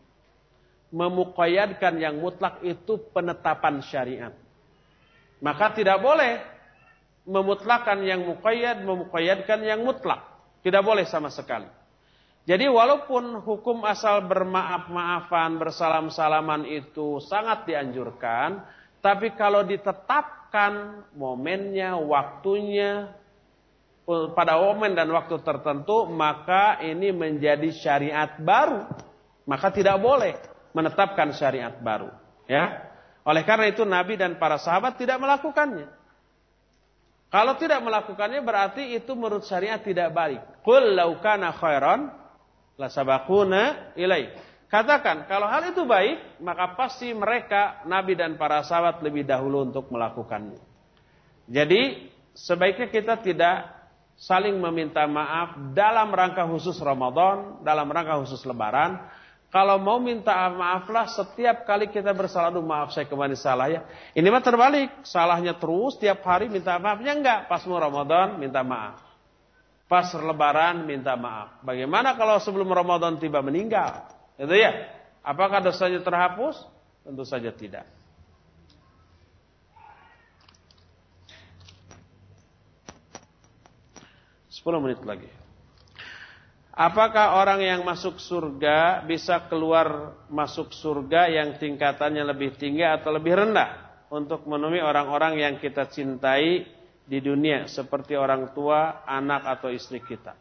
Memukoyadkan 0.93 1.97
yang 1.97 2.22
mutlak 2.22 2.61
itu 2.61 3.01
penetapan 3.09 3.81
syariat. 3.81 4.38
Maka 5.41 5.73
tidak 5.73 5.97
boleh 6.05 6.61
memutlakan 7.26 8.02
yang 8.06 8.26
muqayyad, 8.26 8.81
memuqayyadkan 8.85 9.60
yang 9.61 9.81
mutlak. 9.85 10.26
Tidak 10.61 10.81
boleh 10.81 11.06
sama 11.06 11.30
sekali. 11.34 11.68
Jadi 12.45 12.65
walaupun 12.65 13.45
hukum 13.45 13.85
asal 13.85 14.26
bermaaf-maafan, 14.26 15.61
bersalam-salaman 15.61 16.65
itu 16.65 17.22
sangat 17.22 17.69
dianjurkan, 17.69 18.65
tapi 19.02 19.38
kalau 19.38 19.61
ditetapkan 19.61 21.06
momennya, 21.14 21.98
waktunya, 22.02 23.14
pada 24.34 24.57
momen 24.57 24.98
dan 24.98 25.07
waktu 25.14 25.38
tertentu, 25.45 26.10
maka 26.10 26.81
ini 26.81 27.14
menjadi 27.14 27.69
syariat 27.69 28.34
baru. 28.41 28.89
Maka 29.45 29.69
tidak 29.69 30.02
boleh 30.02 30.34
menetapkan 30.73 31.31
syariat 31.38 31.77
baru. 31.77 32.10
Ya, 32.49 32.91
Oleh 33.22 33.45
karena 33.45 33.69
itu 33.69 33.85
Nabi 33.85 34.18
dan 34.18 34.41
para 34.41 34.57
sahabat 34.57 34.98
tidak 34.98 35.22
melakukannya. 35.22 36.01
Kalau 37.32 37.56
tidak 37.56 37.80
melakukannya 37.80 38.44
berarti 38.44 38.91
itu 38.91 39.15
menurut 39.15 39.47
syariat 39.47 39.80
tidak 39.80 40.12
baik. 40.12 40.41
Qul 40.68 40.99
law 40.99 41.15
kana 41.23 41.55
khairan 41.55 42.12
la 42.76 42.91
sabaquna 42.91 43.96
ilai. 43.96 44.36
Katakan, 44.68 45.28
kalau 45.28 45.52
hal 45.52 45.68
itu 45.68 45.84
baik, 45.84 46.39
maka 46.39 46.80
pasti 46.80 47.12
mereka, 47.12 47.84
Nabi 47.84 48.15
dan 48.15 48.39
para 48.39 48.64
sahabat 48.64 49.04
lebih 49.04 49.28
dahulu 49.28 49.68
untuk 49.68 49.91
melakukannya. 49.91 50.64
Jadi, 51.52 52.07
sebaiknya 52.31 52.88
kita 52.88 53.20
tidak 53.20 53.68
saling 54.15 54.55
meminta 54.55 55.04
maaf 55.12 55.76
dalam 55.76 56.07
rangka 56.15 56.47
khusus 56.47 56.80
Ramadan, 56.80 57.60
dalam 57.68 57.84
rangka 57.91 58.15
khusus 58.23 58.47
Lebaran, 58.47 58.96
kalau 59.52 59.76
mau 59.84 59.99
minta 59.99 60.47
maaflah 60.47 61.12
setiap 61.12 61.68
kali 61.68 61.91
kita 61.91 62.15
bersalah, 62.15 62.55
aduh 62.55 62.63
maaf 62.63 62.96
saya 62.96 63.04
kemarin 63.04 63.36
salah 63.36 63.68
ya. 63.68 63.84
Ini 64.15 64.23
mah 64.31 64.39
terbalik, 64.39 65.04
salahnya 65.04 65.60
terus 65.60 65.99
tiap 65.99 66.23
hari 66.23 66.47
minta 66.47 66.80
maafnya 66.80 67.12
enggak. 67.12 67.52
Pas 67.52 67.60
mau 67.68 67.76
Ramadan 67.76 68.39
minta 68.39 68.63
maaf. 68.63 69.04
Pas 69.91 70.07
lebaran 70.15 70.88
minta 70.88 71.20
maaf. 71.20 71.60
Bagaimana 71.68 72.15
kalau 72.15 72.39
sebelum 72.39 72.71
Ramadan 72.71 73.20
tiba 73.20 73.44
meninggal? 73.44 74.07
Itu 74.39 74.55
ya. 74.55 74.88
Apakah 75.20 75.60
dosanya 75.60 75.99
terhapus? 75.99 76.55
Tentu 77.04 77.28
saja 77.28 77.52
tidak. 77.52 77.84
Sepuluh 84.47 84.80
menit 84.80 85.04
lagi. 85.04 85.40
Apakah 86.72 87.36
orang 87.36 87.60
yang 87.60 87.84
masuk 87.84 88.16
surga 88.16 89.04
bisa 89.04 89.44
keluar 89.52 90.16
masuk 90.32 90.72
surga 90.72 91.28
yang 91.28 91.60
tingkatannya 91.60 92.24
lebih 92.24 92.56
tinggi 92.56 92.88
atau 92.88 93.12
lebih 93.12 93.36
rendah 93.36 93.91
untuk 94.08 94.48
menemui 94.48 94.80
orang-orang 94.80 95.36
yang 95.36 95.56
kita 95.60 95.91
cintai 95.91 96.64
di 97.04 97.20
dunia 97.20 97.68
seperti 97.68 98.16
orang 98.16 98.56
tua, 98.56 99.04
anak 99.04 99.44
atau 99.60 99.68
istri 99.68 100.00
kita? 100.00 100.32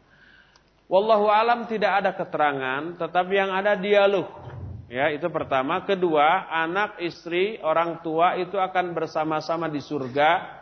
Wallahu 0.87 1.27
alam 1.27 1.67
tidak 1.67 2.03
ada 2.03 2.11
keterangan, 2.15 2.95
tetapi 2.95 3.33
yang 3.35 3.51
ada 3.51 3.75
dialog. 3.75 4.27
Ya, 4.91 5.07
itu 5.07 5.27
pertama. 5.31 5.87
Kedua, 5.87 6.51
anak, 6.51 6.99
istri, 6.99 7.59
orang 7.63 8.03
tua 8.03 8.35
itu 8.35 8.59
akan 8.59 8.91
bersama-sama 8.91 9.71
di 9.71 9.79
surga 9.79 10.60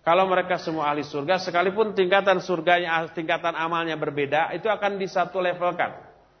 kalau 0.00 0.24
mereka 0.24 0.56
semua 0.56 0.88
ahli 0.88 1.04
surga, 1.04 1.36
sekalipun 1.36 1.92
tingkatan 1.92 2.40
surganya, 2.40 3.04
tingkatan 3.12 3.52
amalnya 3.52 4.00
berbeda, 4.00 4.48
itu 4.56 4.64
akan 4.66 4.96
disatu 4.96 5.44
levelkan. 5.44 5.92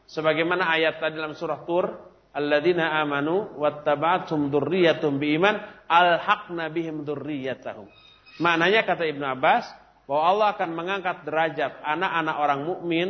Sebagaimana 0.08 0.64
ayat 0.64 0.96
tadi 0.98 1.20
dalam 1.20 1.36
surah 1.36 1.60
Tur, 1.68 2.10
Alladzina 2.30 3.02
amanu 3.02 3.58
wattaba'athum 3.58 4.54
dzurriyyatum 4.54 5.18
biiman 5.18 5.58
alhaqna 5.90 6.70
bihim 6.70 7.02
dzurriyyatahum. 7.02 7.90
Maknanya 8.38 8.86
kata 8.86 9.02
Ibnu 9.02 9.26
Abbas 9.26 9.66
bahwa 10.06 10.22
Allah 10.30 10.46
akan 10.54 10.70
mengangkat 10.70 11.26
derajat 11.26 11.82
anak-anak 11.82 12.36
orang 12.38 12.60
mukmin 12.62 13.08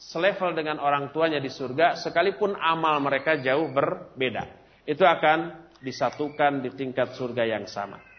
selevel 0.00 0.56
dengan 0.56 0.80
orang 0.80 1.12
tuanya 1.12 1.38
di 1.38 1.52
surga 1.52 2.00
sekalipun 2.00 2.56
amal 2.56 2.96
mereka 3.04 3.36
jauh 3.38 3.68
berbeda. 3.70 4.48
Itu 4.88 5.04
akan 5.04 5.68
disatukan 5.84 6.64
di 6.64 6.72
tingkat 6.72 7.12
surga 7.12 7.44
yang 7.44 7.68
sama. 7.68 8.11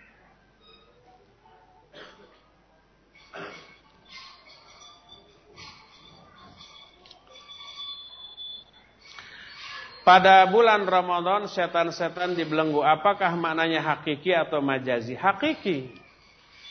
Pada 10.04 10.44
bulan 10.52 10.84
Ramadan 10.84 11.48
setan-setan 11.48 12.36
dibelenggu. 12.36 12.84
Apakah 12.84 13.40
maknanya 13.40 13.80
hakiki 13.80 14.36
atau 14.36 14.60
majazi? 14.60 15.16
Hakiki. 15.16 15.96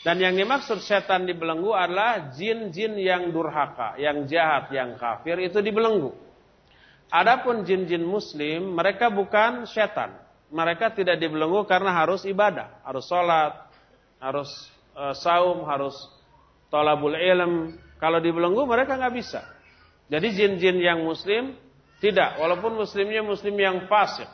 Dan 0.05 0.21
yang 0.21 0.37
dimaksud 0.37 0.77
setan 0.85 1.25
dibelenggu 1.25 1.73
adalah 1.73 2.29
jin-jin 2.29 2.93
yang 2.93 3.33
durhaka, 3.33 3.97
yang 3.97 4.29
jahat, 4.29 4.69
yang 4.69 4.93
kafir 5.01 5.41
itu 5.41 5.65
dibelenggu. 5.65 6.13
Adapun 7.09 7.65
jin-jin 7.65 8.05
muslim, 8.05 8.77
mereka 8.77 9.09
bukan 9.09 9.65
setan. 9.65 10.13
Mereka 10.53 10.93
tidak 10.93 11.17
dibelenggu 11.17 11.65
karena 11.65 11.89
harus 11.89 12.29
ibadah, 12.29 12.85
harus 12.85 13.09
sholat, 13.09 13.65
harus 14.21 14.49
uh, 14.93 15.17
saum, 15.17 15.65
harus 15.65 15.97
tolabul 16.69 17.17
ilm. 17.17 17.81
Kalau 17.97 18.21
dibelenggu 18.21 18.61
mereka 18.69 18.93
nggak 18.93 19.15
bisa. 19.17 19.41
Jadi 20.05 20.37
jin-jin 20.37 20.77
yang 20.77 21.01
muslim 21.01 21.62
tidak, 22.03 22.35
walaupun 22.35 22.75
muslimnya 22.75 23.23
muslim 23.23 23.55
yang 23.55 23.87
fasik. 23.87 24.27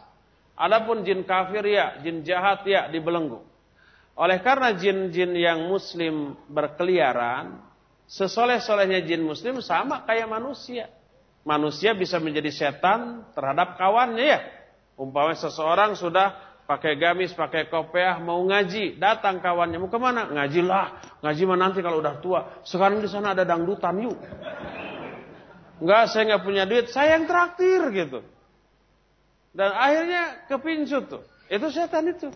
Adapun 0.57 1.05
jin 1.05 1.21
kafir 1.21 1.61
ya, 1.69 2.01
jin 2.01 2.25
jahat 2.25 2.65
ya 2.65 2.89
dibelenggu. 2.89 3.45
Oleh 4.17 4.41
karena 4.41 4.73
jin-jin 4.73 5.31
yang 5.37 5.69
muslim 5.69 6.33
berkeliaran, 6.49 7.61
sesoleh-solehnya 8.09 9.05
jin 9.05 9.21
muslim 9.21 9.61
sama 9.61 10.01
kayak 10.03 10.25
manusia. 10.25 10.89
Manusia 11.45 11.93
bisa 11.93 12.17
menjadi 12.17 12.49
setan 12.51 13.29
terhadap 13.37 13.77
kawannya 13.77 14.25
ya. 14.25 14.39
Umpamanya 14.99 15.47
seseorang 15.47 15.95
sudah 15.95 16.35
pakai 16.67 16.99
gamis, 16.99 17.31
pakai 17.31 17.71
kopiah, 17.71 18.19
mau 18.19 18.43
ngaji, 18.43 18.99
datang 18.99 19.39
kawannya, 19.39 19.79
mau 19.79 19.87
ke 19.87 19.95
mana? 19.95 20.27
Ngajilah, 20.27 20.85
ngaji 21.23 21.41
mah 21.47 21.57
nanti 21.57 21.79
kalau 21.79 22.03
udah 22.03 22.19
tua. 22.19 22.59
Sekarang 22.67 22.99
di 22.99 23.07
sana 23.07 23.31
ada 23.31 23.47
dangdutan 23.47 23.95
yuk. 24.03 24.19
Enggak, 25.79 26.11
saya 26.11 26.23
nggak 26.35 26.43
punya 26.43 26.63
duit, 26.67 26.91
saya 26.91 27.15
yang 27.15 27.25
traktir 27.25 27.81
gitu. 27.95 28.19
Dan 29.55 29.71
akhirnya 29.71 30.45
kepincut 30.51 31.03
tuh. 31.07 31.23
Itu 31.49 31.71
setan 31.71 32.05
itu. 32.11 32.29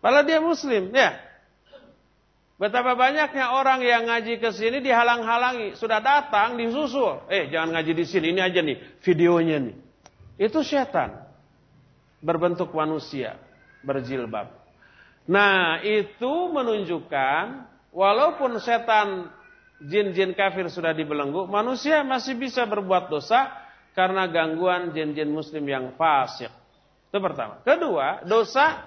Padahal 0.00 0.24
dia 0.24 0.38
muslim, 0.38 0.94
ya. 0.94 1.18
Betapa 2.56 2.96
banyaknya 2.96 3.52
orang 3.52 3.84
yang 3.84 4.08
ngaji 4.08 4.40
ke 4.40 4.48
sini 4.48 4.80
dihalang-halangi, 4.80 5.76
sudah 5.76 6.00
datang 6.00 6.56
disusul. 6.56 7.28
Eh, 7.28 7.52
jangan 7.52 7.76
ngaji 7.76 7.92
di 7.92 8.04
sini, 8.08 8.26
ini 8.32 8.40
aja 8.40 8.64
nih 8.64 8.80
videonya 9.04 9.60
nih. 9.60 9.76
Itu 10.40 10.64
setan 10.64 11.26
berbentuk 12.24 12.72
manusia, 12.72 13.36
berjilbab. 13.84 14.48
Nah, 15.28 15.84
itu 15.84 16.32
menunjukkan 16.54 17.44
walaupun 17.92 18.56
setan 18.62 19.28
jin-jin 19.82 20.32
kafir 20.32 20.68
sudah 20.72 20.96
dibelenggu, 20.96 21.44
manusia 21.48 22.00
masih 22.06 22.36
bisa 22.36 22.64
berbuat 22.64 23.12
dosa 23.12 23.52
karena 23.96 24.28
gangguan 24.28 24.92
jin-jin 24.92 25.28
muslim 25.28 25.64
yang 25.64 25.96
fasik. 25.96 26.52
Itu 27.08 27.18
pertama. 27.20 27.64
Kedua, 27.64 28.24
dosa 28.24 28.84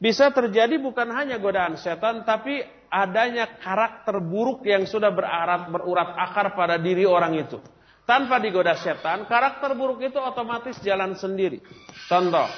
bisa 0.00 0.32
terjadi 0.32 0.80
bukan 0.80 1.08
hanya 1.14 1.36
godaan 1.38 1.78
setan, 1.78 2.24
tapi 2.26 2.64
adanya 2.90 3.60
karakter 3.60 4.20
buruk 4.20 4.66
yang 4.66 4.84
sudah 4.88 5.12
berarat, 5.12 5.68
berurat 5.70 6.12
akar 6.16 6.52
pada 6.58 6.76
diri 6.76 7.08
orang 7.08 7.38
itu. 7.38 7.60
Tanpa 8.02 8.42
digoda 8.42 8.74
setan, 8.74 9.30
karakter 9.30 9.78
buruk 9.78 10.02
itu 10.02 10.18
otomatis 10.18 10.76
jalan 10.82 11.14
sendiri. 11.14 11.62
Contoh, 12.10 12.50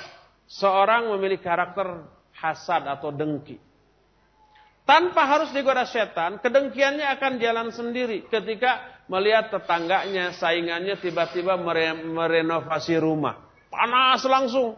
seorang 0.49 1.13
memiliki 1.13 1.45
karakter 1.45 2.07
hasad 2.33 2.89
atau 2.89 3.13
dengki. 3.13 3.61
Tanpa 4.85 5.25
harus 5.25 5.49
digoda 5.57 5.89
setan, 5.89 6.45
kedengkiannya 6.45 7.09
akan 7.17 7.33
jalan 7.41 7.69
sendiri 7.73 8.29
ketika 8.29 9.01
melihat 9.09 9.49
tetangganya, 9.49 10.37
saingannya 10.37 11.01
tiba-tiba 11.01 11.57
merenovasi 12.05 13.01
rumah. 13.01 13.49
Panas 13.73 14.21
langsung. 14.29 14.77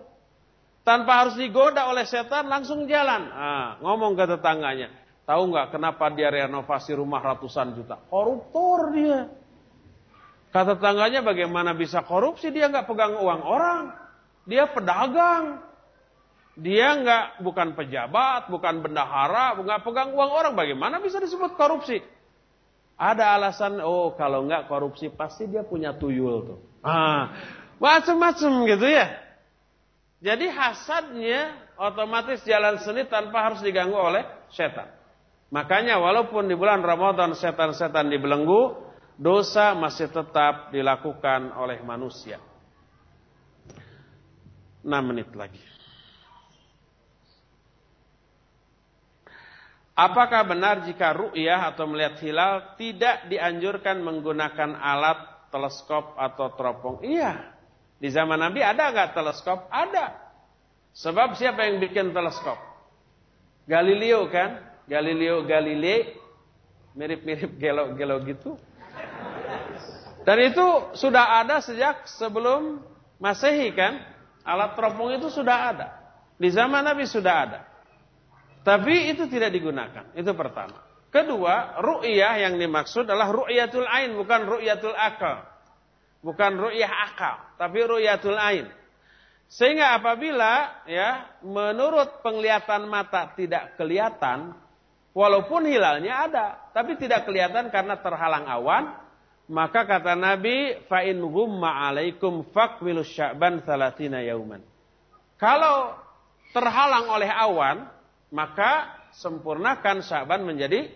Tanpa 0.86 1.26
harus 1.26 1.34
digoda 1.34 1.90
oleh 1.90 2.06
setan, 2.06 2.46
langsung 2.46 2.86
jalan. 2.86 3.26
Nah, 3.34 3.82
ngomong 3.82 4.14
ke 4.14 4.30
tetangganya. 4.38 4.94
Tahu 5.26 5.50
nggak 5.50 5.74
kenapa 5.74 6.06
dia 6.14 6.30
renovasi 6.30 6.94
rumah 6.94 7.18
ratusan 7.18 7.74
juta? 7.74 7.98
Koruptor 8.06 8.94
dia. 8.94 9.26
Kata 10.54 10.78
tetangganya 10.78 11.26
bagaimana 11.26 11.74
bisa 11.74 12.06
korupsi? 12.06 12.54
Dia 12.54 12.70
nggak 12.70 12.86
pegang 12.86 13.18
uang 13.18 13.42
orang. 13.42 13.90
Dia 14.46 14.70
pedagang. 14.70 15.65
Dia 16.56 16.96
nggak 16.96 17.44
bukan 17.44 17.76
pejabat, 17.76 18.48
bukan 18.48 18.80
bendahara, 18.80 19.60
nggak 19.60 19.84
pegang 19.84 20.16
uang 20.16 20.30
orang. 20.32 20.52
Bagaimana 20.56 21.04
bisa 21.04 21.20
disebut 21.20 21.52
korupsi? 21.52 22.00
Ada 22.96 23.36
alasan, 23.36 23.76
oh 23.84 24.16
kalau 24.16 24.48
nggak 24.48 24.72
korupsi 24.72 25.12
pasti 25.12 25.44
dia 25.44 25.60
punya 25.60 25.92
tuyul 25.92 26.48
tuh. 26.48 26.58
Ah, 26.80 27.36
macam-macam 27.76 28.64
gitu 28.72 28.88
ya. 28.88 29.20
Jadi 30.24 30.48
hasadnya 30.48 31.60
otomatis 31.76 32.40
jalan 32.48 32.80
seni 32.80 33.04
tanpa 33.04 33.52
harus 33.52 33.60
diganggu 33.60 34.00
oleh 34.00 34.24
setan. 34.48 34.88
Makanya 35.52 36.00
walaupun 36.00 36.48
di 36.48 36.56
bulan 36.56 36.80
Ramadan 36.80 37.36
setan-setan 37.36 38.08
dibelenggu, 38.08 38.80
dosa 39.20 39.76
masih 39.76 40.08
tetap 40.08 40.72
dilakukan 40.72 41.52
oleh 41.52 41.84
manusia. 41.84 42.40
6 44.80 44.88
menit 45.04 45.28
lagi. 45.36 45.75
Apakah 49.96 50.44
benar 50.44 50.84
jika 50.84 51.16
ru'yah 51.16 51.72
atau 51.72 51.88
melihat 51.88 52.20
hilal 52.20 52.76
tidak 52.76 53.32
dianjurkan 53.32 54.04
menggunakan 54.04 54.76
alat 54.76 55.48
teleskop 55.48 56.12
atau 56.20 56.52
teropong? 56.52 57.00
Iya. 57.00 57.56
Di 57.96 58.12
zaman 58.12 58.36
Nabi 58.36 58.60
ada 58.60 58.92
nggak 58.92 59.16
teleskop? 59.16 59.72
Ada. 59.72 60.12
Sebab 60.92 61.32
siapa 61.40 61.64
yang 61.64 61.80
bikin 61.80 62.12
teleskop? 62.12 62.60
Galileo 63.64 64.28
kan? 64.28 64.60
Galileo 64.84 65.48
Galilei 65.48 66.12
mirip-mirip 66.92 67.56
gelo-gelo 67.56 68.20
gitu. 68.28 68.52
Dan 70.28 70.38
itu 70.44 70.92
sudah 70.92 71.40
ada 71.40 71.64
sejak 71.64 72.04
sebelum 72.04 72.84
Masehi 73.16 73.72
kan? 73.72 73.96
Alat 74.44 74.76
teropong 74.76 75.16
itu 75.16 75.32
sudah 75.32 75.72
ada. 75.72 75.88
Di 76.36 76.52
zaman 76.52 76.84
Nabi 76.84 77.08
sudah 77.08 77.34
ada. 77.48 77.60
Tapi 78.66 79.14
itu 79.14 79.30
tidak 79.30 79.54
digunakan. 79.54 80.10
Itu 80.18 80.34
pertama. 80.34 80.82
Kedua, 81.14 81.78
ru'yah 81.78 82.42
yang 82.42 82.58
dimaksud 82.58 83.06
adalah 83.06 83.30
ru'yatul 83.30 83.86
ain 83.86 84.18
bukan 84.18 84.42
ru'yatul 84.42 84.98
akal. 84.98 85.46
Bukan 86.18 86.58
ru'yah 86.58 86.90
akal, 87.06 87.54
tapi 87.62 87.86
ru'yatul 87.86 88.34
ain. 88.34 88.66
Sehingga 89.46 89.94
apabila 89.94 90.82
ya 90.90 91.38
menurut 91.46 92.26
penglihatan 92.26 92.90
mata 92.90 93.30
tidak 93.38 93.78
kelihatan, 93.78 94.58
walaupun 95.14 95.70
hilalnya 95.70 96.26
ada, 96.26 96.46
tapi 96.74 96.98
tidak 96.98 97.22
kelihatan 97.22 97.70
karena 97.70 98.02
terhalang 98.02 98.50
awan, 98.50 98.98
maka 99.46 99.86
kata 99.86 100.18
Nabi, 100.18 100.82
fa 100.90 101.06
in 101.06 101.22
ghumma 101.22 101.86
alaikum 101.86 102.42
sya'ban 103.06 103.62
thalathina 103.62 104.26
yauman. 104.26 104.58
Kalau 105.38 105.94
terhalang 106.50 107.06
oleh 107.14 107.30
awan, 107.30 107.95
maka 108.36 108.92
sempurnakan 109.16 110.04
Sya'ban 110.04 110.44
menjadi 110.44 110.92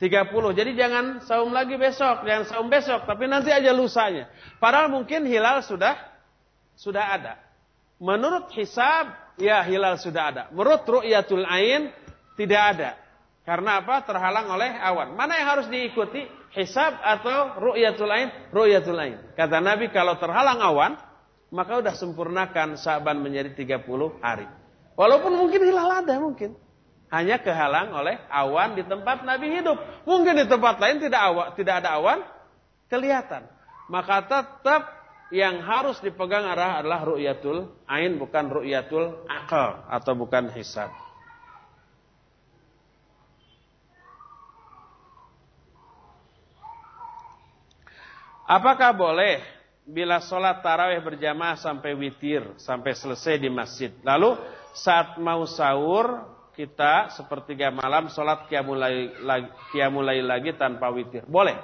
30. 0.00 0.32
Jadi 0.56 0.72
jangan 0.72 1.20
saum 1.20 1.52
lagi 1.52 1.76
besok, 1.76 2.24
jangan 2.24 2.48
saum 2.48 2.72
besok, 2.72 3.04
tapi 3.04 3.28
nanti 3.28 3.52
aja 3.52 3.76
lusanya. 3.76 4.32
Padahal 4.56 4.88
mungkin 4.88 5.28
hilal 5.28 5.60
sudah 5.60 5.94
sudah 6.74 7.12
ada. 7.12 7.36
Menurut 8.00 8.50
hisab, 8.56 9.36
ya 9.36 9.60
hilal 9.62 10.00
sudah 10.00 10.32
ada. 10.32 10.42
Menurut 10.50 10.82
ru'yatul 10.88 11.44
ain 11.44 11.92
tidak 12.40 12.62
ada. 12.74 12.90
Karena 13.44 13.84
apa? 13.84 14.02
Terhalang 14.02 14.48
oleh 14.50 14.70
awan. 14.80 15.14
Mana 15.14 15.38
yang 15.38 15.48
harus 15.54 15.66
diikuti? 15.68 16.24
Hisab 16.56 16.98
atau 16.98 17.62
ru'yatul 17.62 18.10
ain? 18.10 18.32
Ru'yatul 18.50 18.98
ain. 18.98 19.20
Kata 19.38 19.60
Nabi 19.62 19.92
kalau 19.94 20.18
terhalang 20.18 20.58
awan, 20.58 20.92
maka 21.52 21.78
sudah 21.78 21.94
sempurnakan 21.94 22.74
Sa'ban 22.80 23.20
menjadi 23.20 23.54
30 23.54 24.18
hari. 24.24 24.61
Walaupun 24.92 25.32
mungkin 25.34 25.60
hilal 25.64 26.04
ada 26.04 26.20
mungkin 26.20 26.56
hanya 27.12 27.36
kehalang 27.44 27.92
oleh 27.92 28.16
awan 28.32 28.72
di 28.72 28.84
tempat 28.88 29.24
Nabi 29.28 29.52
hidup. 29.60 29.76
Mungkin 30.08 30.32
di 30.32 30.46
tempat 30.48 30.80
lain 30.80 30.96
tidak 30.96 31.20
awan, 31.20 31.46
tidak 31.52 31.74
ada 31.84 32.00
awan 32.00 32.18
kelihatan. 32.88 33.44
Maka 33.92 34.24
tetap 34.24 34.82
yang 35.28 35.60
harus 35.60 36.00
dipegang 36.00 36.44
arah 36.44 36.80
adalah 36.80 37.04
ru'yatul 37.04 37.72
ain 37.84 38.16
bukan 38.16 38.48
ru'yatul 38.48 39.28
akal 39.28 39.84
atau 39.92 40.12
bukan 40.16 40.48
hisab. 40.56 40.88
Apakah 48.48 48.92
boleh 48.92 49.40
bila 49.82 50.22
sholat 50.22 50.62
tarawih 50.62 51.02
berjamaah 51.02 51.58
sampai 51.58 51.94
witir, 51.98 52.46
sampai 52.58 52.94
selesai 52.94 53.38
di 53.38 53.50
masjid. 53.50 53.90
Lalu 54.06 54.38
saat 54.72 55.18
mau 55.18 55.42
sahur 55.44 56.22
kita 56.52 57.10
sepertiga 57.16 57.72
malam 57.72 58.12
sholat 58.12 58.46
kiamulai 58.46 59.10
lagi, 59.24 59.50
kiamulai 59.74 60.20
lagi 60.22 60.54
tanpa 60.54 60.92
witir. 60.92 61.26
Boleh. 61.26 61.58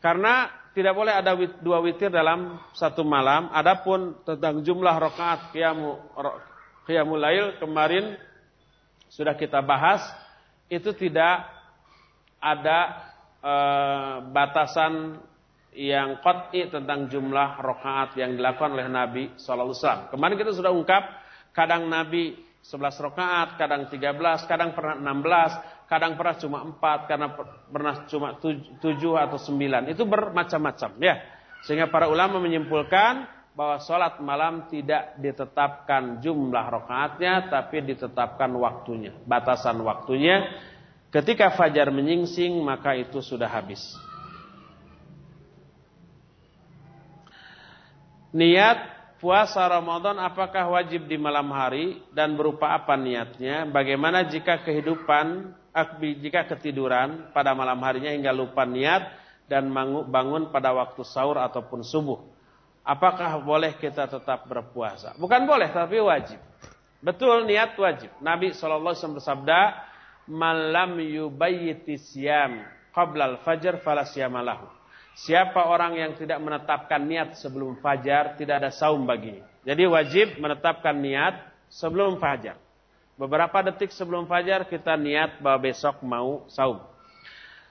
Karena 0.00 0.48
tidak 0.72 0.94
boleh 0.96 1.12
ada 1.12 1.34
dua 1.60 1.82
witir 1.82 2.08
dalam 2.08 2.56
satu 2.72 3.02
malam. 3.02 3.50
Adapun 3.52 4.16
tentang 4.22 4.62
jumlah 4.64 4.96
rakaat 4.96 5.52
kiamu, 5.52 5.98
kiamulail 6.86 7.58
kemarin 7.58 8.16
sudah 9.10 9.34
kita 9.34 9.60
bahas. 9.60 10.00
Itu 10.70 10.94
tidak 10.94 11.50
ada 12.38 12.78
e, 13.42 13.54
batasan 14.30 15.18
yang 15.74 16.18
qat'i 16.18 16.66
tentang 16.66 17.06
jumlah 17.06 17.62
rakaat 17.62 18.18
yang 18.18 18.34
dilakukan 18.34 18.74
oleh 18.74 18.90
Nabi 18.90 19.22
SAW. 19.38 20.10
Kemarin 20.10 20.34
kita 20.34 20.50
sudah 20.50 20.74
ungkap 20.74 21.02
kadang 21.54 21.86
Nabi 21.86 22.34
11 22.60 23.06
rakaat, 23.06 23.48
kadang 23.56 23.88
13, 23.88 24.50
kadang 24.50 24.70
pernah 24.76 24.98
16, 24.98 25.88
kadang 25.88 26.12
pernah 26.18 26.34
cuma 26.36 26.58
4, 26.66 27.08
karena 27.08 27.28
pernah 27.70 27.94
cuma 28.10 28.28
7 28.36 28.78
atau 29.16 29.38
9. 29.38 29.94
Itu 29.94 30.04
bermacam-macam 30.04 30.90
ya. 31.00 31.14
Sehingga 31.64 31.88
para 31.88 32.10
ulama 32.10 32.42
menyimpulkan 32.42 33.40
bahwa 33.54 33.76
sholat 33.82 34.18
malam 34.22 34.70
tidak 34.70 35.18
ditetapkan 35.18 36.18
jumlah 36.22 36.64
rakaatnya, 36.66 37.50
tapi 37.50 37.82
ditetapkan 37.84 38.50
waktunya, 38.58 39.14
batasan 39.24 39.80
waktunya. 39.82 40.50
Ketika 41.10 41.50
fajar 41.58 41.90
menyingsing, 41.90 42.62
maka 42.62 42.94
itu 42.94 43.18
sudah 43.18 43.50
habis. 43.50 43.82
Niat 48.30 48.78
puasa 49.18 49.66
Ramadan 49.66 50.14
apakah 50.22 50.70
wajib 50.70 51.10
di 51.10 51.18
malam 51.18 51.50
hari 51.50 51.98
dan 52.14 52.38
berupa 52.38 52.70
apa 52.70 52.94
niatnya? 52.94 53.66
Bagaimana 53.66 54.22
jika 54.22 54.62
kehidupan 54.62 55.54
jika 56.22 56.46
ketiduran 56.50 57.30
pada 57.34 57.54
malam 57.54 57.78
harinya 57.82 58.10
hingga 58.10 58.30
lupa 58.30 58.62
niat 58.62 59.02
dan 59.50 59.70
bangun 60.06 60.54
pada 60.54 60.70
waktu 60.70 61.02
sahur 61.02 61.42
ataupun 61.42 61.82
subuh? 61.82 62.22
Apakah 62.86 63.42
boleh 63.42 63.76
kita 63.76 64.06
tetap 64.06 64.46
berpuasa? 64.46 65.14
Bukan 65.18 65.44
boleh 65.44 65.68
tapi 65.74 65.98
wajib. 66.00 66.38
Betul 67.02 67.50
niat 67.50 67.74
wajib. 67.76 68.14
Nabi 68.22 68.54
SAW 68.54 69.20
bersabda, 69.20 69.90
malam 70.30 71.00
yubayyiti 71.02 71.98
siyam 71.98 72.62
qabla 72.94 73.36
al-fajr 73.36 73.82
fala 73.82 74.06
siyamalahu. 74.06 74.79
Siapa 75.18 75.66
orang 75.66 75.98
yang 75.98 76.12
tidak 76.16 76.38
menetapkan 76.38 77.02
niat 77.02 77.36
sebelum 77.36 77.78
fajar, 77.82 78.38
tidak 78.38 78.62
ada 78.62 78.70
saum 78.70 79.04
baginya. 79.04 79.44
Jadi 79.66 79.82
wajib 79.84 80.26
menetapkan 80.40 80.96
niat 80.96 81.34
sebelum 81.68 82.16
fajar. 82.16 82.56
Beberapa 83.20 83.60
detik 83.60 83.92
sebelum 83.92 84.24
fajar 84.24 84.64
kita 84.64 84.96
niat 84.96 85.44
bahwa 85.44 85.68
besok 85.68 86.00
mau 86.00 86.48
saum. 86.48 86.80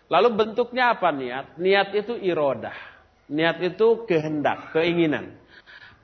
Lalu 0.05 0.29
bentuknya 0.37 0.93
apa 0.93 1.09
niat? 1.09 1.57
Niat 1.57 1.89
itu 1.97 2.13
irodah. 2.21 2.75
Niat 3.29 3.57
itu 3.61 4.05
kehendak, 4.05 4.73
keinginan. 4.73 5.37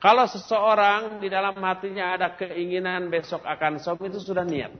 Kalau 0.02 0.26
seseorang 0.26 1.22
di 1.22 1.30
dalam 1.30 1.58
hatinya 1.62 2.14
ada 2.14 2.34
keinginan 2.34 3.06
besok 3.10 3.42
akan 3.46 3.78
saum 3.78 3.98
itu 4.06 4.18
sudah 4.18 4.42
niat. 4.42 4.74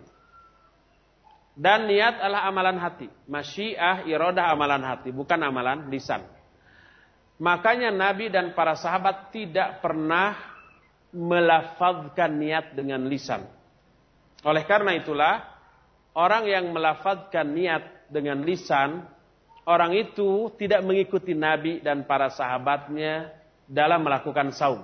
Dan 1.56 1.88
niat 1.88 2.20
adalah 2.20 2.44
amalan 2.50 2.76
hati. 2.76 3.08
Masyiah, 3.30 4.04
irodah 4.04 4.52
amalan 4.52 4.82
hati, 4.82 5.08
bukan 5.08 5.40
amalan 5.40 5.88
lisan. 5.88 6.35
Makanya 7.36 7.92
Nabi 7.92 8.32
dan 8.32 8.56
para 8.56 8.72
sahabat 8.72 9.28
tidak 9.28 9.84
pernah 9.84 10.36
melafazkan 11.12 12.32
niat 12.32 12.72
dengan 12.72 13.04
lisan. 13.04 13.44
Oleh 14.40 14.64
karena 14.64 14.96
itulah, 14.96 15.44
orang 16.16 16.48
yang 16.48 16.72
melafazkan 16.72 17.44
niat 17.44 18.08
dengan 18.08 18.40
lisan, 18.40 19.04
orang 19.68 19.92
itu 19.96 20.48
tidak 20.56 20.80
mengikuti 20.80 21.36
Nabi 21.36 21.84
dan 21.84 22.08
para 22.08 22.32
sahabatnya 22.32 23.32
dalam 23.68 24.00
melakukan 24.00 24.54
saum. 24.56 24.80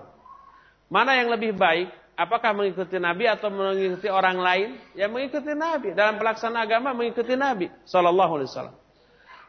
Mana 0.93 1.17
yang 1.17 1.33
lebih 1.33 1.57
baik? 1.57 1.89
Apakah 2.13 2.53
mengikuti 2.53 3.01
Nabi 3.01 3.25
atau 3.25 3.49
mengikuti 3.49 4.13
orang 4.13 4.37
lain? 4.37 4.69
Ya 4.93 5.09
mengikuti 5.09 5.57
Nabi. 5.57 5.97
Dalam 5.97 6.21
pelaksanaan 6.21 6.69
agama 6.69 6.93
mengikuti 6.93 7.33
Nabi 7.33 7.73
Sallallahu 7.89 8.37
Alaihi 8.37 8.51
Wasallam. 8.53 8.77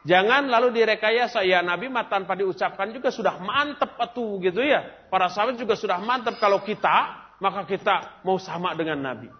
Jangan 0.04 0.52
lalu 0.52 0.84
direkayasa 0.84 1.40
ya 1.48 1.64
Nabi 1.64 1.88
mah 1.88 2.12
tanpa 2.12 2.36
diucapkan 2.36 2.92
juga 2.92 3.08
sudah 3.08 3.40
mantep 3.40 3.96
atuh 3.96 4.36
gitu 4.44 4.60
ya. 4.60 4.84
Para 5.08 5.32
sahabat 5.32 5.56
juga 5.56 5.80
sudah 5.80 5.96
mantep 5.96 6.36
kalau 6.36 6.60
kita 6.60 7.24
maka 7.40 7.64
kita 7.64 8.20
mau 8.20 8.36
sama 8.36 8.76
dengan 8.76 9.00
Nabi. 9.00 9.32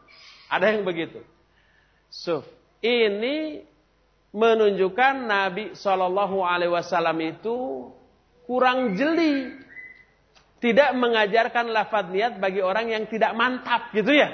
Ada 0.48 0.72
yang 0.72 0.88
begitu. 0.88 1.20
So, 2.08 2.48
ini 2.80 3.60
menunjukkan 4.32 5.14
Nabi 5.28 5.64
Shallallahu 5.76 6.40
Alaihi 6.42 6.72
Wasallam 6.72 7.18
itu 7.22 7.90
kurang 8.48 8.96
jeli 8.96 9.52
tidak 10.64 10.96
mengajarkan 10.96 11.68
lafad 11.76 12.08
niat 12.08 12.40
bagi 12.40 12.64
orang 12.64 12.88
yang 12.88 13.04
tidak 13.04 13.36
mantap 13.36 13.92
gitu 13.92 14.16
ya. 14.16 14.32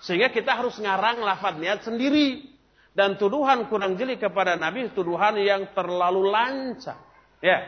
Sehingga 0.00 0.32
kita 0.32 0.56
harus 0.56 0.80
ngarang 0.80 1.20
lafad 1.20 1.60
niat 1.60 1.84
sendiri. 1.84 2.55
Dan 2.96 3.20
tuduhan 3.20 3.68
kurang 3.68 4.00
jeli 4.00 4.16
kepada 4.16 4.56
Nabi 4.56 4.88
tuduhan 4.96 5.36
yang 5.36 5.68
terlalu 5.76 6.32
lancang. 6.32 6.96
Ya. 7.44 7.60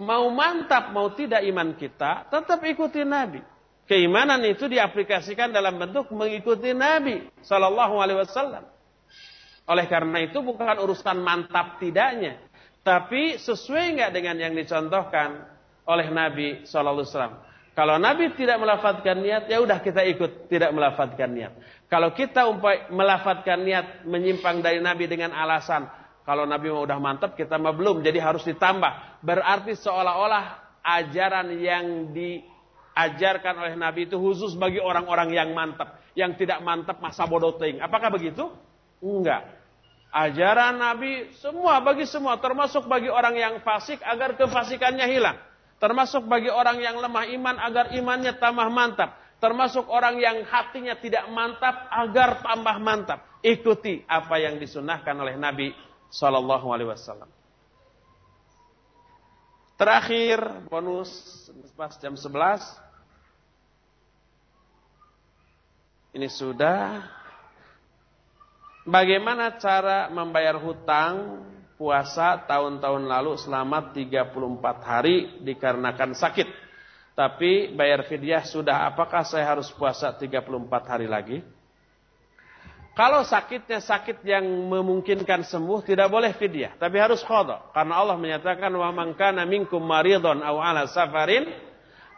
Mau 0.00 0.32
mantap 0.32 0.96
mau 0.96 1.12
tidak 1.12 1.44
iman 1.44 1.76
kita, 1.76 2.24
tetap 2.32 2.64
ikuti 2.64 3.04
Nabi. 3.04 3.44
Keimanan 3.84 4.40
itu 4.48 4.64
diaplikasikan 4.64 5.52
dalam 5.52 5.76
bentuk 5.76 6.08
mengikuti 6.16 6.72
Nabi 6.72 7.28
Sallallahu 7.44 8.00
Alaihi 8.00 8.24
Wasallam. 8.24 8.64
Oleh 9.68 9.84
karena 9.92 10.24
itu 10.24 10.40
bukan 10.40 10.80
urusan 10.80 11.20
mantap 11.20 11.76
tidaknya, 11.76 12.40
tapi 12.80 13.36
sesuai 13.36 14.00
nggak 14.00 14.10
dengan 14.16 14.40
yang 14.40 14.54
dicontohkan 14.56 15.44
oleh 15.84 16.08
Nabi 16.08 16.64
Shallallahu 16.64 16.96
Alaihi 16.96 17.12
Wasallam. 17.12 17.36
Kalau 17.76 17.96
Nabi 18.00 18.34
tidak 18.34 18.56
melafatkan 18.56 19.20
niat, 19.20 19.52
ya 19.52 19.60
udah 19.60 19.78
kita 19.84 20.02
ikut 20.08 20.48
tidak 20.48 20.72
melafatkan 20.72 21.28
niat. 21.30 21.52
Kalau 21.90 22.14
kita 22.14 22.46
umpai 22.46 22.86
melafatkan 22.94 23.66
niat 23.66 24.06
menyimpang 24.06 24.62
dari 24.62 24.78
Nabi 24.78 25.10
dengan 25.10 25.34
alasan 25.34 25.90
kalau 26.30 26.46
Nabi 26.46 26.70
mau 26.70 26.86
udah 26.86 27.00
mantap, 27.02 27.34
kita 27.34 27.58
mah 27.58 27.74
belum, 27.74 28.06
jadi 28.06 28.22
harus 28.22 28.46
ditambah. 28.46 29.18
Berarti 29.24 29.74
seolah-olah 29.74 30.78
ajaran 30.78 31.50
yang 31.58 32.14
diajarkan 32.14 33.58
oleh 33.58 33.74
Nabi 33.74 34.06
itu 34.06 34.14
khusus 34.14 34.54
bagi 34.54 34.78
orang-orang 34.78 35.34
yang 35.34 35.50
mantap. 35.56 35.98
Yang 36.14 36.46
tidak 36.46 36.62
mantap 36.62 37.02
masa 37.02 37.26
bodoh 37.26 37.58
ting. 37.58 37.82
Apakah 37.82 38.14
begitu? 38.14 38.46
Enggak. 39.02 39.58
Ajaran 40.14 40.78
Nabi 40.78 41.34
semua 41.42 41.82
bagi 41.82 42.06
semua, 42.06 42.38
termasuk 42.38 42.86
bagi 42.86 43.10
orang 43.10 43.34
yang 43.34 43.54
fasik 43.66 43.98
agar 43.98 44.38
kefasikannya 44.38 45.06
hilang. 45.10 45.38
Termasuk 45.82 46.30
bagi 46.30 46.52
orang 46.52 46.78
yang 46.78 46.94
lemah 46.94 47.26
iman 47.26 47.56
agar 47.58 47.90
imannya 47.90 48.38
tambah 48.38 48.70
mantap. 48.70 49.16
Termasuk 49.40 49.88
orang 49.88 50.20
yang 50.20 50.44
hatinya 50.44 51.00
tidak 51.00 51.24
mantap 51.32 51.88
agar 51.88 52.44
tambah 52.44 52.76
mantap. 52.76 53.24
Ikuti 53.40 54.04
apa 54.04 54.36
yang 54.36 54.60
disunahkan 54.60 55.16
oleh 55.16 55.40
Nabi 55.40 55.72
Shallallahu 56.12 56.68
Alaihi 56.68 56.92
Wasallam. 56.92 57.32
Terakhir 59.80 60.68
bonus 60.68 61.08
pas 61.72 61.96
jam 61.96 62.12
11. 62.12 62.28
Ini 66.20 66.28
sudah. 66.28 67.00
Bagaimana 68.84 69.56
cara 69.56 70.12
membayar 70.12 70.60
hutang 70.60 71.48
puasa 71.80 72.36
tahun-tahun 72.44 73.08
lalu 73.08 73.40
selama 73.40 73.88
34 73.96 74.36
hari 74.84 75.40
dikarenakan 75.48 76.12
sakit. 76.12 76.69
Tapi 77.14 77.74
bayar 77.74 78.06
fidyah 78.06 78.46
sudah 78.46 78.86
apakah 78.88 79.26
saya 79.26 79.44
harus 79.44 79.68
puasa 79.74 80.14
34 80.14 80.46
hari 80.86 81.10
lagi? 81.10 81.38
Kalau 83.00 83.22
sakitnya 83.22 83.80
sakit 83.80 84.20
yang 84.26 84.44
memungkinkan 84.44 85.46
sembuh 85.46 85.80
tidak 85.86 86.10
boleh 86.10 86.34
fidyah, 86.34 86.74
tapi 86.76 86.98
harus 86.98 87.22
qada. 87.22 87.70
Karena 87.70 87.96
Allah 87.96 88.18
menyatakan 88.18 88.68
wa 88.74 88.90
man 88.90 89.14
kana 89.14 89.46
minkum 89.46 89.80
maridun 89.80 90.42
aw 90.42 90.58
ala 90.58 90.84
safarin 90.90 91.48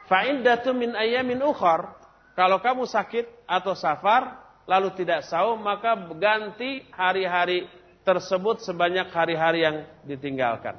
fa 0.08 0.24
iddatu 0.26 0.72
min 0.72 0.96
ayamin 0.96 1.44
ukhar. 1.44 1.92
Kalau 2.32 2.58
kamu 2.64 2.88
sakit 2.88 3.44
atau 3.44 3.76
safar 3.76 4.40
lalu 4.64 4.90
tidak 4.96 5.28
saum 5.28 5.60
maka 5.60 5.92
ganti 6.16 6.82
hari-hari 6.90 7.68
tersebut 8.02 8.64
sebanyak 8.64 9.12
hari-hari 9.12 9.62
yang 9.62 9.76
ditinggalkan. 10.08 10.74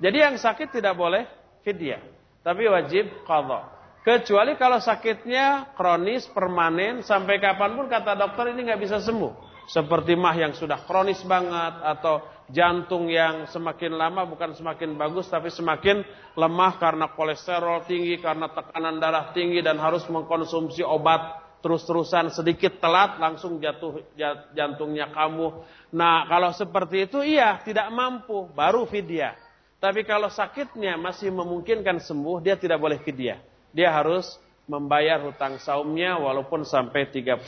Jadi 0.00 0.16
yang 0.16 0.36
sakit 0.40 0.72
tidak 0.72 0.96
boleh 0.96 1.28
fidyah, 1.62 2.02
tapi 2.46 2.70
wajib 2.70 3.26
qadha. 3.26 3.74
Kecuali 4.06 4.54
kalau 4.54 4.78
sakitnya 4.78 5.74
kronis, 5.74 6.30
permanen, 6.30 7.02
sampai 7.02 7.42
kapan 7.42 7.74
pun 7.74 7.90
kata 7.90 8.14
dokter 8.14 8.54
ini 8.54 8.70
nggak 8.70 8.78
bisa 8.86 9.02
sembuh. 9.02 9.34
Seperti 9.66 10.14
mah 10.14 10.30
yang 10.38 10.54
sudah 10.54 10.86
kronis 10.86 11.26
banget, 11.26 11.74
atau 11.82 12.22
jantung 12.46 13.10
yang 13.10 13.50
semakin 13.50 13.98
lama 13.98 14.22
bukan 14.30 14.54
semakin 14.54 14.94
bagus, 14.94 15.26
tapi 15.26 15.50
semakin 15.50 16.06
lemah 16.38 16.78
karena 16.78 17.10
kolesterol 17.18 17.82
tinggi, 17.90 18.22
karena 18.22 18.46
tekanan 18.54 19.02
darah 19.02 19.34
tinggi, 19.34 19.58
dan 19.58 19.82
harus 19.82 20.06
mengkonsumsi 20.06 20.86
obat 20.86 21.42
terus-terusan 21.66 22.30
sedikit 22.30 22.78
telat 22.78 23.18
langsung 23.18 23.58
jatuh 23.58 24.06
jantungnya 24.54 25.10
kamu. 25.10 25.66
Nah, 25.98 26.30
kalau 26.30 26.54
seperti 26.54 27.10
itu 27.10 27.26
iya 27.26 27.58
tidak 27.66 27.90
mampu 27.90 28.46
baru 28.54 28.86
fidyah. 28.86 29.45
Tapi 29.76 30.08
kalau 30.08 30.32
sakitnya 30.32 30.96
masih 30.96 31.28
memungkinkan 31.28 32.00
sembuh, 32.00 32.40
dia 32.40 32.56
tidak 32.56 32.80
boleh 32.80 32.96
fidyah. 33.00 33.38
Dia 33.76 33.92
harus 33.92 34.40
membayar 34.66 35.22
hutang 35.22 35.60
saumnya 35.62 36.18
walaupun 36.18 36.64
sampai 36.66 37.06
34 37.12 37.44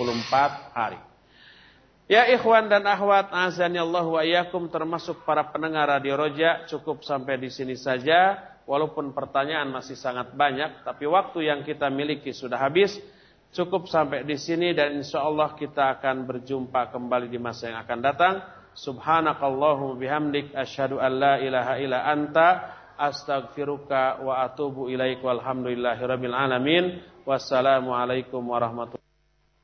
hari. 0.76 1.00
Ya 2.08 2.24
ikhwan 2.32 2.72
dan 2.72 2.88
akhwat, 2.88 3.28
Allah 3.32 4.04
wa 4.08 4.22
iyyakum 4.24 4.72
termasuk 4.72 5.28
para 5.28 5.44
pendengar 5.52 5.92
Radio 5.92 6.16
Roja, 6.16 6.64
cukup 6.64 7.04
sampai 7.04 7.36
di 7.36 7.52
sini 7.52 7.76
saja. 7.76 8.40
Walaupun 8.68 9.16
pertanyaan 9.16 9.72
masih 9.72 9.96
sangat 9.96 10.36
banyak, 10.36 10.84
tapi 10.84 11.08
waktu 11.08 11.48
yang 11.48 11.64
kita 11.64 11.88
miliki 11.88 12.36
sudah 12.36 12.60
habis. 12.60 12.96
Cukup 13.48 13.88
sampai 13.88 14.28
di 14.28 14.36
sini 14.36 14.76
dan 14.76 15.00
insya 15.00 15.24
Allah 15.24 15.56
kita 15.56 15.96
akan 15.96 16.28
berjumpa 16.28 16.92
kembali 16.92 17.32
di 17.32 17.40
masa 17.40 17.72
yang 17.72 17.80
akan 17.80 17.98
datang. 18.04 18.34
Subhanakallahumma 18.78 19.98
bihamdik 19.98 20.54
asyhadu 20.54 21.02
an 21.02 21.18
la 21.18 21.34
ilaha 21.42 21.82
illa 21.82 21.98
anta 22.06 22.46
astaghfiruka 22.94 24.22
wa 24.22 24.46
atubu 24.46 24.86
ilaik 24.86 25.18
walhamdulillahirabbil 25.18 26.34
alamin. 26.34 27.02
Wassalamualaikum 27.26 28.38
warahmatullahi 28.46 29.07